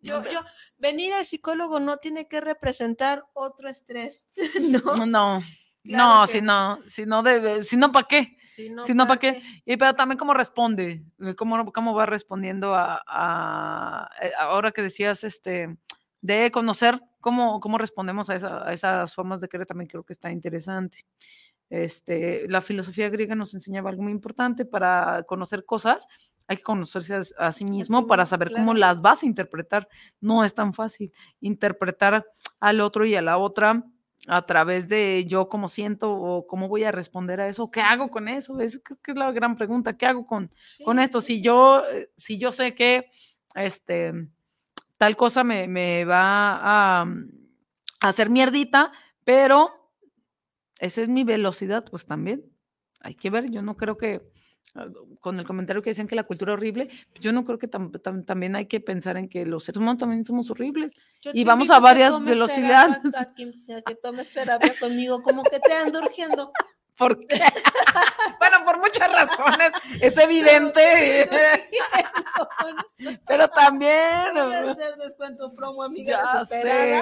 Yo, 0.00 0.22
yo, 0.32 0.40
venir 0.78 1.12
al 1.12 1.26
psicólogo 1.26 1.80
no 1.80 1.98
tiene 1.98 2.28
que 2.28 2.40
representar 2.40 3.24
otro 3.34 3.68
estrés, 3.68 4.30
¿no? 4.60 5.06
No, 5.06 5.42
no, 5.84 6.26
si 6.26 6.40
no, 6.40 6.78
si 6.88 7.04
no 7.04 7.22
debe, 7.22 7.64
si 7.64 7.76
no, 7.76 7.92
¿para 7.92 8.08
qué? 8.08 8.38
Si 8.52 8.68
no, 8.68 9.06
¿para 9.06 9.18
qué? 9.18 9.42
Y 9.64 9.76
pero 9.76 9.94
también 9.94 10.18
cómo 10.18 10.34
responde, 10.34 11.02
cómo, 11.36 11.72
cómo 11.72 11.94
va 11.94 12.04
respondiendo 12.04 12.74
a, 12.74 14.10
eh, 14.20 14.32
ahora 14.38 14.72
que 14.72 14.82
decías, 14.82 15.24
este, 15.24 15.76
de 16.20 16.50
conocer 16.52 17.00
cómo, 17.20 17.60
cómo 17.60 17.78
respondemos 17.78 18.28
a, 18.28 18.68
a, 18.68 18.72
esas 18.74 19.14
formas 19.14 19.40
de 19.40 19.48
querer, 19.48 19.66
también 19.66 19.88
creo 19.88 20.04
que 20.04 20.12
está 20.12 20.30
interesante. 20.30 21.06
Este, 21.70 22.46
la 22.48 22.60
filosofía 22.60 23.08
griega 23.08 23.34
nos 23.34 23.54
enseñaba 23.54 23.88
algo 23.88 24.02
muy 24.02 24.12
importante 24.12 24.66
para 24.66 25.22
conocer 25.22 25.64
cosas, 25.64 26.06
hay 26.46 26.58
que 26.58 26.62
conocerse 26.62 27.18
a, 27.38 27.52
sí 27.52 27.64
mismo 27.64 28.06
para 28.06 28.26
saber 28.26 28.48
claro. 28.48 28.62
cómo 28.62 28.74
las 28.74 29.00
vas 29.00 29.22
a 29.22 29.26
interpretar. 29.26 29.88
No 30.20 30.44
es 30.44 30.54
tan 30.54 30.74
fácil 30.74 31.10
interpretar 31.40 32.26
al 32.60 32.80
otro 32.82 33.06
y 33.06 33.14
a 33.14 33.22
la 33.22 33.38
otra 33.38 33.84
a 34.28 34.46
través 34.46 34.88
de 34.88 35.24
yo 35.26 35.48
cómo 35.48 35.68
siento 35.68 36.12
o 36.12 36.46
cómo 36.46 36.68
voy 36.68 36.84
a 36.84 36.92
responder 36.92 37.40
a 37.40 37.48
eso, 37.48 37.70
qué 37.70 37.80
hago 37.80 38.08
con 38.08 38.28
eso, 38.28 38.60
eso 38.60 38.80
creo 38.82 38.98
que 39.02 39.10
es 39.12 39.16
la 39.16 39.32
gran 39.32 39.56
pregunta, 39.56 39.96
¿qué 39.96 40.06
hago 40.06 40.26
con, 40.26 40.50
sí, 40.64 40.84
con 40.84 40.98
esto? 40.98 41.20
Sí, 41.20 41.36
si 41.36 41.42
yo, 41.42 41.82
si 42.16 42.38
yo 42.38 42.52
sé 42.52 42.74
que 42.74 43.10
este, 43.54 44.12
tal 44.96 45.16
cosa 45.16 45.42
me, 45.42 45.66
me 45.66 46.04
va 46.04 46.52
a, 46.52 47.02
a 47.02 48.08
hacer 48.08 48.30
mierdita, 48.30 48.92
pero 49.24 49.70
esa 50.78 51.02
es 51.02 51.08
mi 51.08 51.24
velocidad, 51.24 51.84
pues 51.90 52.06
también. 52.06 52.44
Hay 53.00 53.14
que 53.16 53.30
ver, 53.30 53.50
yo 53.50 53.62
no 53.62 53.76
creo 53.76 53.96
que 53.96 54.31
con 55.20 55.38
el 55.38 55.46
comentario 55.46 55.82
que 55.82 55.90
dicen 55.90 56.08
que 56.08 56.14
la 56.14 56.24
cultura 56.24 56.52
es 56.52 56.56
horrible, 56.56 56.88
yo 57.20 57.32
no 57.32 57.44
creo 57.44 57.58
que 57.58 57.68
tam, 57.68 57.92
tam, 57.92 58.24
también 58.24 58.56
hay 58.56 58.66
que 58.66 58.80
pensar 58.80 59.16
en 59.16 59.28
que 59.28 59.44
los 59.44 59.64
seres 59.64 59.78
humanos 59.78 59.98
también 59.98 60.24
somos 60.24 60.50
horribles 60.50 60.94
y 61.32 61.44
vamos 61.44 61.70
a 61.70 61.78
varias 61.78 62.22
velocidades. 62.24 62.98
A 63.14 63.34
que, 63.34 63.52
que 63.86 63.94
tomes 63.96 64.32
terapia 64.32 64.72
conmigo, 64.80 65.20
como 65.22 65.42
que 65.42 65.60
te 65.60 65.72
ando 65.74 66.00
urgiendo. 66.00 66.52
¿Por 66.96 67.18
qué? 67.26 67.34
bueno, 68.38 68.64
por 68.64 68.78
muchas 68.78 69.10
razones, 69.10 69.72
es 70.00 70.16
evidente. 70.18 71.28
Pero 73.26 73.48
también. 73.48 74.34
Voy 74.34 74.54
a 74.54 74.70
hacer 74.70 74.96
descuento 74.96 75.52
promo, 75.52 75.82
amiga. 75.82 76.22
Ya 76.34 76.44
sé. 76.44 77.00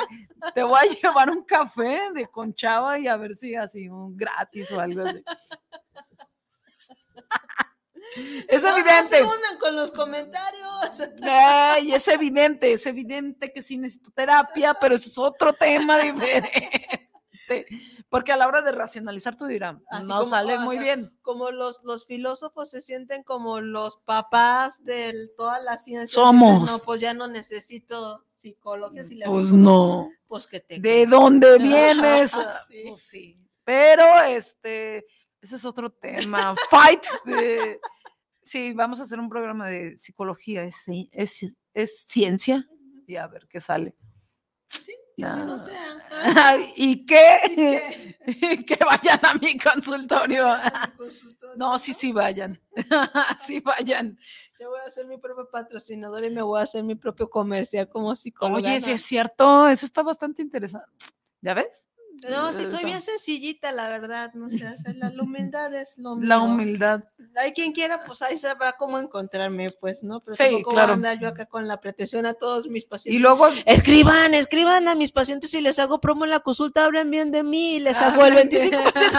Te 0.55 0.63
voy 0.63 0.79
a 0.79 0.85
llevar 0.85 1.31
un 1.31 1.45
café 1.45 2.13
de 2.15 2.27
conchava 2.27 2.99
y 2.99 3.09
a 3.09 3.17
ver 3.17 3.35
si 3.35 3.55
así 3.55 3.89
un 3.89 4.17
gratis 4.17 4.71
o 4.73 4.81
algo 4.81 5.03
así. 5.03 5.23
Es 8.49 8.65
no, 8.65 8.71
evidente. 8.71 8.97
No 9.03 9.05
se 9.05 9.23
unan 9.23 9.59
con 9.61 9.77
los 9.77 9.91
comentarios. 9.93 11.01
Ay, 11.23 11.93
es 11.93 12.09
evidente, 12.09 12.73
es 12.73 12.85
evidente 12.87 13.53
que 13.53 13.63
sí 13.63 13.79
necesito 13.79 14.11
terapia, 14.11 14.75
pero 14.81 14.97
eso 14.97 15.09
es 15.09 15.19
otro 15.19 15.53
tema 15.53 15.97
diferente. 15.99 17.09
Porque 18.09 18.33
a 18.33 18.37
la 18.37 18.49
hora 18.49 18.63
de 18.63 18.73
racionalizar 18.73 19.37
tú 19.37 19.47
dirás, 19.47 19.77
no 20.09 20.19
como, 20.19 20.25
sale 20.25 20.59
muy 20.59 20.77
sea, 20.77 20.83
bien. 20.83 21.11
Como 21.23 21.53
los, 21.53 21.85
los 21.85 22.07
filósofos 22.07 22.71
se 22.71 22.81
sienten 22.81 23.23
como 23.23 23.61
los 23.61 23.99
papás 23.99 24.85
de 24.85 25.31
toda 25.37 25.61
la 25.61 25.77
ciencia. 25.77 26.15
Somos. 26.15 26.63
Dicen, 26.63 26.77
no, 26.77 26.83
pues 26.85 27.01
ya 27.01 27.15
no 27.15 27.29
necesito 27.29 28.25
psicología. 28.27 29.05
Si 29.05 29.21
pues 29.25 29.47
no. 29.53 30.09
Pues 30.27 30.49
que 30.49 30.59
te. 30.59 30.81
¿De 30.81 31.07
dónde 31.07 31.59
vienes? 31.61 32.33
sí. 32.67 32.85
Pues 32.89 33.03
sí. 33.03 33.39
Pero 33.63 34.21
este, 34.23 35.07
eso 35.43 35.57
es 35.57 35.65
otro 35.65 35.91
tema. 35.91 36.55
Fight. 36.69 37.05
De, 37.25 37.81
sí, 38.43 38.73
vamos 38.73 39.01
a 39.01 39.05
hacer 39.05 39.19
un 39.19 39.29
programa 39.29 39.69
de 39.69 39.99
psicología. 39.99 40.65
¿Es, 40.65 40.85
es, 41.13 41.57
es 41.75 42.05
ciencia? 42.07 42.69
Y 43.07 43.17
a 43.17 43.27
ver 43.27 43.49
qué 43.49 43.61
sale. 43.61 43.97
Sí, 44.69 44.95
que 45.17 45.23
no 45.23 45.59
sea. 45.59 45.99
¿Y 46.77 47.05
qué? 47.05 48.17
que 48.67 48.79
vayan 48.85 49.21
a 49.23 49.35
mi 49.35 49.59
consultorio. 49.59 50.47
No, 51.57 51.79
sí, 51.79 51.93
sí 51.93 52.13
vayan. 52.13 52.61
sí 53.47 53.61
vayan. 53.61 54.17
Yo 54.59 54.71
voy 54.71 54.81
a 54.85 54.89
ser 54.89 55.07
mi 55.07 55.19
propio 55.19 55.49
patrocinador 55.51 56.25
y 56.25 56.31
me 56.31 56.43
voy 56.43 56.61
a 56.61 56.65
hacer 56.65 56.85
mi 56.85 56.95
propio 56.95 57.29
comercial 57.29 57.89
como 57.89 58.15
psicóloga. 58.15 58.61
Oye, 58.69 58.81
sí 58.81 58.93
es 58.93 59.03
cierto, 59.03 59.69
eso 59.69 59.87
está 59.87 60.03
bastante 60.03 60.43
interesante. 60.43 60.89
¿Ya 61.41 61.55
ves? 61.55 61.90
No, 62.29 62.53
sí, 62.53 62.67
soy 62.67 62.85
bien 62.85 63.01
sencillita, 63.01 63.73
la 63.73 63.89
verdad, 63.89 64.33
no 64.35 64.49
sé, 64.49 64.67
o 64.67 64.77
sea, 64.77 64.93
la, 64.95 65.11
humildad 65.23 65.73
es 65.75 65.97
lo 65.99 66.17
mío. 66.17 66.29
La 66.29 66.41
humildad. 66.41 67.05
Hay 67.37 67.53
quien 67.53 67.73
quiera, 67.73 68.05
pues 68.05 68.21
ahí 68.23 68.37
sabrá 68.37 68.73
cómo 68.73 68.99
encontrarme, 68.99 69.71
pues, 69.71 70.03
¿no? 70.05 70.21
Pero 70.21 70.35
Sí, 70.35 70.43
tampoco 70.45 70.71
claro. 70.71 70.87
voy 70.89 70.91
a 70.91 70.95
andar 70.95 71.19
yo 71.21 71.29
acá 71.29 71.47
con 71.47 71.67
la 71.69 71.81
pretensión 71.81 72.27
a 72.27 72.35
todos 72.35 72.67
mis 72.69 72.85
pacientes. 72.85 73.21
Y 73.21 73.23
luego, 73.23 73.49
Escriban, 73.67 74.35
escriban 74.35 74.89
a 74.89 74.95
mis 74.95 75.13
pacientes 75.13 75.55
y 75.55 75.61
les 75.61 75.79
hago 75.79 76.01
promo 76.01 76.25
en 76.25 76.31
la 76.31 76.41
consulta, 76.41 76.85
hablen 76.85 77.11
bien 77.11 77.31
de 77.31 77.43
mí 77.43 77.77
y 77.77 77.81
les 77.81 78.01
hago 78.03 78.25
el 78.27 78.35
25% 78.35 78.53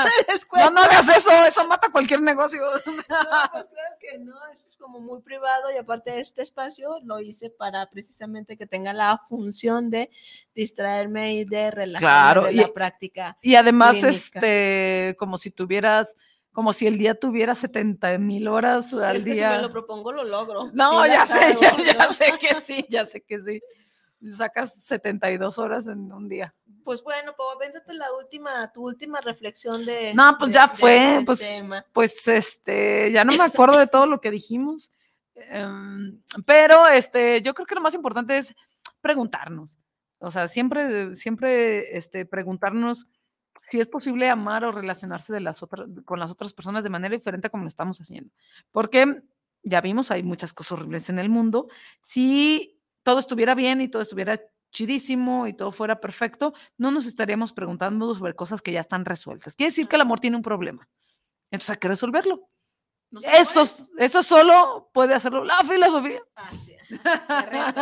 de 0.04 0.34
descuento. 0.34 0.70
no, 0.72 0.72
no 0.72 0.82
hagas 0.82 1.08
eso, 1.18 1.32
eso 1.46 1.68
mata 1.68 1.90
cualquier 1.92 2.22
negocio. 2.22 2.62
No, 3.12 3.50
pues 3.52 3.68
claro 3.68 3.96
que 4.00 4.20
no, 4.20 4.34
esto 4.52 4.70
es 4.70 4.78
como 4.78 5.00
muy 5.00 5.22
privado 5.22 5.72
y 5.74 5.78
aparte 5.78 6.20
este 6.20 6.42
espacio 6.42 7.00
lo 7.04 7.20
hice 7.20 7.50
para 7.50 7.86
precisamente 7.90 8.58
que 8.58 8.66
tenga 8.68 8.94
la 8.94 9.18
función 9.28 9.90
de 9.90 10.10
distraerme 10.56 11.34
y 11.36 11.46
de 11.46 11.72
relajarme 11.72 12.00
Claro, 12.00 12.44
de 12.44 12.54
y- 12.54 12.60
práctica. 12.92 13.38
Y 13.42 13.56
además, 13.56 13.92
clínica. 13.92 14.10
este, 14.10 15.16
como 15.18 15.38
si 15.38 15.52
tuvieras, 15.52 16.16
como 16.52 16.74
si 16.74 16.88
el 16.88 16.98
día 16.98 17.16
tuviera 17.16 17.56
70 17.56 18.18
mil 18.18 18.48
horas 18.48 18.90
Sí, 18.90 18.98
al 19.02 19.16
es 19.18 19.26
que 19.26 19.32
si 19.32 19.38
día. 19.38 19.52
me 19.52 19.62
lo 19.62 19.70
propongo 19.70 20.12
lo 20.12 20.24
logro. 20.24 20.70
No, 20.74 21.04
Sí 21.04 21.10
ya 21.12 21.26
sé, 21.26 21.58
ya, 21.62 21.78
ya 21.94 22.10
sé 22.14 22.34
que 22.40 22.56
sí, 22.62 22.86
ya 22.90 23.06
sé 23.06 23.22
que 23.22 23.40
sí. 23.40 23.62
Sacas 24.38 24.76
72 24.84 25.58
horas 25.58 25.88
en 25.88 26.12
un 26.12 26.30
día. 26.30 26.54
Pues 26.84 27.02
bueno, 27.04 27.34
Pau, 27.36 27.58
véndete 27.60 27.94
la 27.94 28.14
última, 28.14 28.72
tu 28.72 28.84
última 28.86 29.20
reflexión 29.22 29.84
de. 29.86 30.14
No, 30.14 30.36
pues 30.38 30.52
de- 30.52 30.56
ya 30.56 30.68
de- 30.68 30.78
fue, 30.78 30.92
del 31.00 31.26
pues, 31.26 31.40
tema. 31.40 31.86
pues 31.94 32.28
este, 32.28 33.12
ya 33.12 33.24
no 33.24 33.34
me 33.34 33.44
acuerdo 33.44 33.78
de 33.80 33.88
todo 33.88 34.06
lo 34.06 34.20
que 34.22 34.30
dijimos. 34.30 34.92
Em, 35.34 36.22
pero 36.46 36.88
este, 36.88 37.42
yo 37.42 37.54
creo 37.56 37.66
que 37.66 37.74
lo 37.76 37.82
más 37.82 37.94
importante 37.96 38.38
es 38.38 38.54
preguntarnos. 39.02 39.78
O 40.22 40.32
sea, 40.32 40.48
siempre, 40.48 41.16
siempre 41.16 41.98
este, 41.98 42.26
preguntarnos 42.26 43.08
si 43.70 43.80
es 43.80 43.88
posible 43.88 44.30
amar 44.30 44.64
o 44.66 44.72
relacionarse 44.72 45.34
de 45.34 45.40
las 45.40 45.66
con 46.06 46.20
las 46.20 46.32
otras 46.32 46.54
personas 46.54 46.84
de 46.84 46.90
manera 46.90 47.16
diferente 47.16 47.50
como 47.50 47.64
lo 47.64 47.70
estamos 47.70 48.00
haciendo. 48.00 48.32
Porque 48.72 49.24
ya 49.64 49.82
vimos, 49.82 50.12
hay 50.12 50.24
muchas 50.24 50.54
cosas 50.54 50.74
horribles 50.74 51.10
en 51.10 51.20
el 51.20 51.30
mundo. 51.30 51.70
Si 52.02 52.80
todo 53.04 53.20
estuviera 53.20 53.56
bien 53.56 53.82
y 53.82 53.88
todo 53.88 54.02
estuviera 54.02 54.40
chidísimo 54.72 55.48
y 55.48 55.54
todo 55.54 55.72
fuera 55.72 56.00
perfecto, 56.00 56.54
no 56.78 56.92
nos 56.92 57.06
estaríamos 57.06 57.54
preguntando 57.54 58.14
sobre 58.14 58.36
cosas 58.36 58.62
que 58.62 58.72
ya 58.72 58.80
están 58.80 59.06
resueltas. 59.06 59.56
Quiere 59.56 59.72
decir 59.72 59.88
que 59.88 59.96
el 59.96 60.02
amor 60.02 60.20
tiene 60.20 60.38
un 60.38 60.44
problema. 60.44 60.88
Entonces 61.50 61.72
hay 61.72 61.78
que 61.78 61.88
resolverlo. 61.88 62.50
No 63.12 63.20
Eso, 63.98 64.24
solo 64.24 64.90
puede 64.94 65.14
hacerlo 65.14 65.44
la 65.44 65.58
filosofía. 65.66 66.22
Ah, 66.36 66.52
sí. 66.56 66.76
Te 66.90 67.42
reto, 67.46 67.82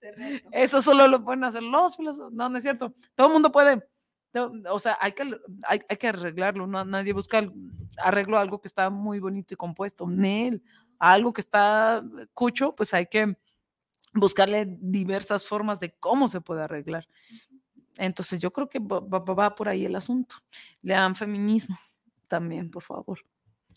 te 0.00 0.12
reto. 0.12 0.48
Eso 0.52 0.82
solo 0.82 1.06
lo 1.08 1.24
pueden 1.24 1.44
hacer 1.44 1.62
los 1.62 1.96
filósofos. 1.96 2.32
No, 2.32 2.48
no 2.48 2.56
es 2.58 2.62
cierto. 2.62 2.92
Todo 3.14 3.28
el 3.28 3.32
mundo 3.32 3.50
puede. 3.52 3.86
O 4.70 4.78
sea, 4.78 4.96
hay 5.00 5.12
que, 5.12 5.22
hay, 5.62 5.80
hay 5.88 5.96
que 5.96 6.08
arreglarlo. 6.08 6.66
No, 6.66 6.84
nadie 6.84 7.12
busca 7.12 7.42
arreglo 7.98 8.38
a 8.38 8.40
algo 8.40 8.60
que 8.60 8.68
está 8.68 8.90
muy 8.90 9.18
bonito 9.20 9.54
y 9.54 9.56
compuesto. 9.56 10.06
Nel, 10.08 10.62
algo 10.98 11.32
que 11.32 11.40
está 11.40 12.02
cucho, 12.34 12.74
pues 12.74 12.92
hay 12.94 13.06
que 13.06 13.36
buscarle 14.14 14.66
diversas 14.80 15.44
formas 15.46 15.78
de 15.80 15.92
cómo 15.98 16.28
se 16.28 16.40
puede 16.40 16.62
arreglar. 16.62 17.06
Entonces, 17.96 18.40
yo 18.40 18.52
creo 18.52 18.68
que 18.68 18.78
va, 18.78 19.00
va- 19.00 19.18
va 19.20 19.54
por 19.54 19.68
ahí 19.68 19.84
el 19.86 19.94
asunto. 19.96 20.36
Lean 20.82 21.14
feminismo 21.16 21.78
también, 22.28 22.70
por 22.70 22.82
favor. 22.82 23.18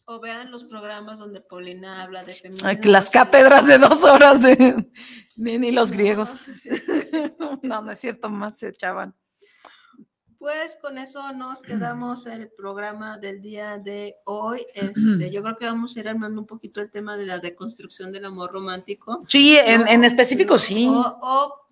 O 0.06 0.20
vean 0.20 0.52
los 0.52 0.66
programas 0.66 1.20
donde 1.20 1.40
Paulina 1.42 2.04
habla 2.04 2.24
de 2.24 2.34
Ay, 2.34 2.38
feminismo. 2.40 2.82
que 2.82 2.90
las 2.90 3.10
cátedras 3.10 3.66
de 3.66 3.78
dos 3.78 4.04
horas 4.04 4.42
de 4.42 4.86
ni, 5.38 5.58
ni 5.58 5.72
los 5.72 5.92
No, 5.92 5.98
griegos. 5.98 6.30
sí. 6.50 6.70
No, 7.64 7.82
no 7.82 7.92
es 7.92 8.00
cierto, 8.00 8.30
más 8.30 8.58
se 8.58 8.68
echaban. 8.70 9.16
Pues 10.38 10.78
con 10.82 10.98
eso 10.98 11.32
nos 11.32 11.62
quedamos 11.62 12.26
el 12.26 12.52
programa 12.52 13.18
del 13.18 13.42
día 13.42 13.78
de 13.78 14.18
hoy. 14.26 14.66
Este, 14.76 15.32
yo 15.32 15.42
creo 15.42 15.56
que 15.56 15.66
vamos 15.66 15.96
a 15.96 16.00
ir 16.02 16.10
armando 16.10 16.42
un 16.42 16.48
poquito 16.48 16.82
el 16.82 16.92
tema 16.92 17.16
de 17.16 17.26
la 17.26 17.40
deconstrucción 17.40 18.12
del 18.12 18.26
amor 18.26 18.52
romántico. 18.52 19.24
Sí, 19.30 19.56
en, 19.58 19.88
en 19.88 20.04
específico 20.04 20.58
sí. 20.58 20.86
O, 20.92 21.66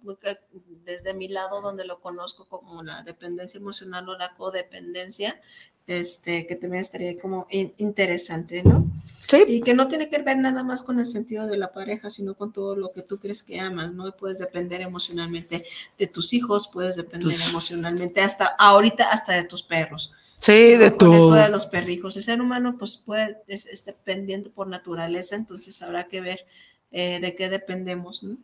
desde 0.85 1.13
mi 1.13 1.27
lado, 1.27 1.61
donde 1.61 1.83
lo 1.83 1.99
conozco 1.99 2.47
como 2.47 2.81
la 2.81 3.03
dependencia 3.03 3.57
emocional 3.57 4.07
o 4.07 4.17
la 4.17 4.33
codependencia, 4.35 5.41
este, 5.87 6.45
que 6.47 6.55
también 6.55 6.81
estaría 6.81 7.17
como 7.19 7.47
in- 7.51 7.73
interesante, 7.77 8.63
¿no? 8.63 8.89
Sí. 9.27 9.43
Y 9.47 9.61
que 9.61 9.73
no 9.73 9.87
tiene 9.87 10.09
que 10.09 10.19
ver 10.21 10.37
nada 10.37 10.63
más 10.63 10.81
con 10.81 10.99
el 10.99 11.05
sentido 11.05 11.47
de 11.47 11.57
la 11.57 11.71
pareja, 11.71 12.09
sino 12.09 12.35
con 12.35 12.51
todo 12.53 12.75
lo 12.75 12.91
que 12.91 13.01
tú 13.01 13.17
crees 13.17 13.43
que 13.43 13.59
amas, 13.59 13.93
¿no? 13.93 14.11
Puedes 14.15 14.39
depender 14.39 14.81
emocionalmente 14.81 15.63
de 15.97 16.07
tus 16.07 16.33
hijos, 16.33 16.69
puedes 16.71 16.95
depender 16.95 17.31
Tus- 17.37 17.49
emocionalmente 17.49 18.21
hasta 18.21 18.45
ahorita 18.45 19.05
hasta 19.11 19.33
de 19.33 19.43
tus 19.45 19.63
perros. 19.63 20.11
Sí, 20.37 20.75
de. 20.75 20.95
Con 20.97 21.13
esto 21.13 21.27
todo. 21.27 21.35
de 21.35 21.49
los 21.49 21.65
perrijos. 21.67 22.17
El 22.17 22.23
ser 22.23 22.41
humano 22.41 22.75
pues 22.77 22.97
puede, 22.97 23.37
es, 23.47 23.67
es 23.67 23.85
dependiente 23.85 24.49
por 24.49 24.67
naturaleza, 24.67 25.35
entonces 25.35 25.81
habrá 25.81 26.07
que 26.07 26.19
ver 26.19 26.45
eh, 26.91 27.19
de 27.21 27.35
qué 27.35 27.47
dependemos, 27.49 28.23
¿no? 28.23 28.37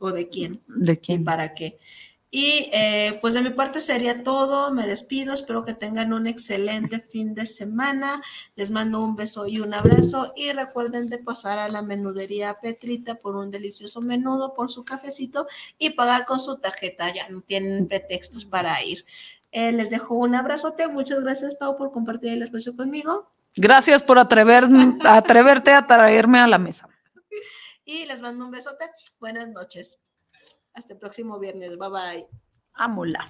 O 0.00 0.10
de 0.10 0.28
quién 0.28 0.60
¿De 0.66 0.94
y 0.94 0.96
quién? 0.96 1.24
para 1.24 1.54
qué. 1.54 1.78
Y 2.36 2.68
eh, 2.72 3.16
pues 3.20 3.34
de 3.34 3.42
mi 3.42 3.50
parte 3.50 3.78
sería 3.78 4.24
todo. 4.24 4.72
Me 4.72 4.88
despido. 4.88 5.32
Espero 5.32 5.62
que 5.62 5.72
tengan 5.72 6.12
un 6.12 6.26
excelente 6.26 6.98
fin 6.98 7.32
de 7.32 7.46
semana. 7.46 8.20
Les 8.56 8.72
mando 8.72 9.04
un 9.04 9.14
beso 9.14 9.46
y 9.46 9.60
un 9.60 9.72
abrazo. 9.72 10.32
Y 10.34 10.50
recuerden 10.50 11.06
de 11.06 11.18
pasar 11.18 11.60
a 11.60 11.68
la 11.68 11.82
menudería 11.82 12.58
Petrita 12.60 13.14
por 13.14 13.36
un 13.36 13.52
delicioso 13.52 14.00
menudo, 14.00 14.52
por 14.52 14.68
su 14.68 14.84
cafecito 14.84 15.46
y 15.78 15.90
pagar 15.90 16.24
con 16.24 16.40
su 16.40 16.56
tarjeta. 16.56 17.14
Ya 17.14 17.28
no 17.28 17.40
tienen 17.40 17.86
pretextos 17.86 18.44
para 18.44 18.82
ir. 18.82 19.06
Eh, 19.52 19.70
les 19.70 19.88
dejo 19.90 20.16
un 20.16 20.34
abrazote. 20.34 20.88
Muchas 20.88 21.22
gracias, 21.22 21.54
Pau, 21.54 21.76
por 21.76 21.92
compartir 21.92 22.32
el 22.32 22.42
espacio 22.42 22.74
conmigo. 22.74 23.30
Gracias 23.54 24.02
por 24.02 24.18
atrever, 24.18 24.64
atreverte 25.04 25.70
a 25.70 25.86
traerme 25.86 26.40
a 26.40 26.48
la 26.48 26.58
mesa. 26.58 26.88
Y 27.84 28.06
les 28.06 28.20
mando 28.20 28.44
un 28.44 28.50
besote. 28.50 28.90
Buenas 29.20 29.50
noches. 29.50 30.00
Hasta 30.74 30.92
el 30.92 30.98
próximo 30.98 31.38
viernes. 31.38 31.78
Bye 31.78 31.90
bye. 31.90 32.26
Amula. 32.74 33.24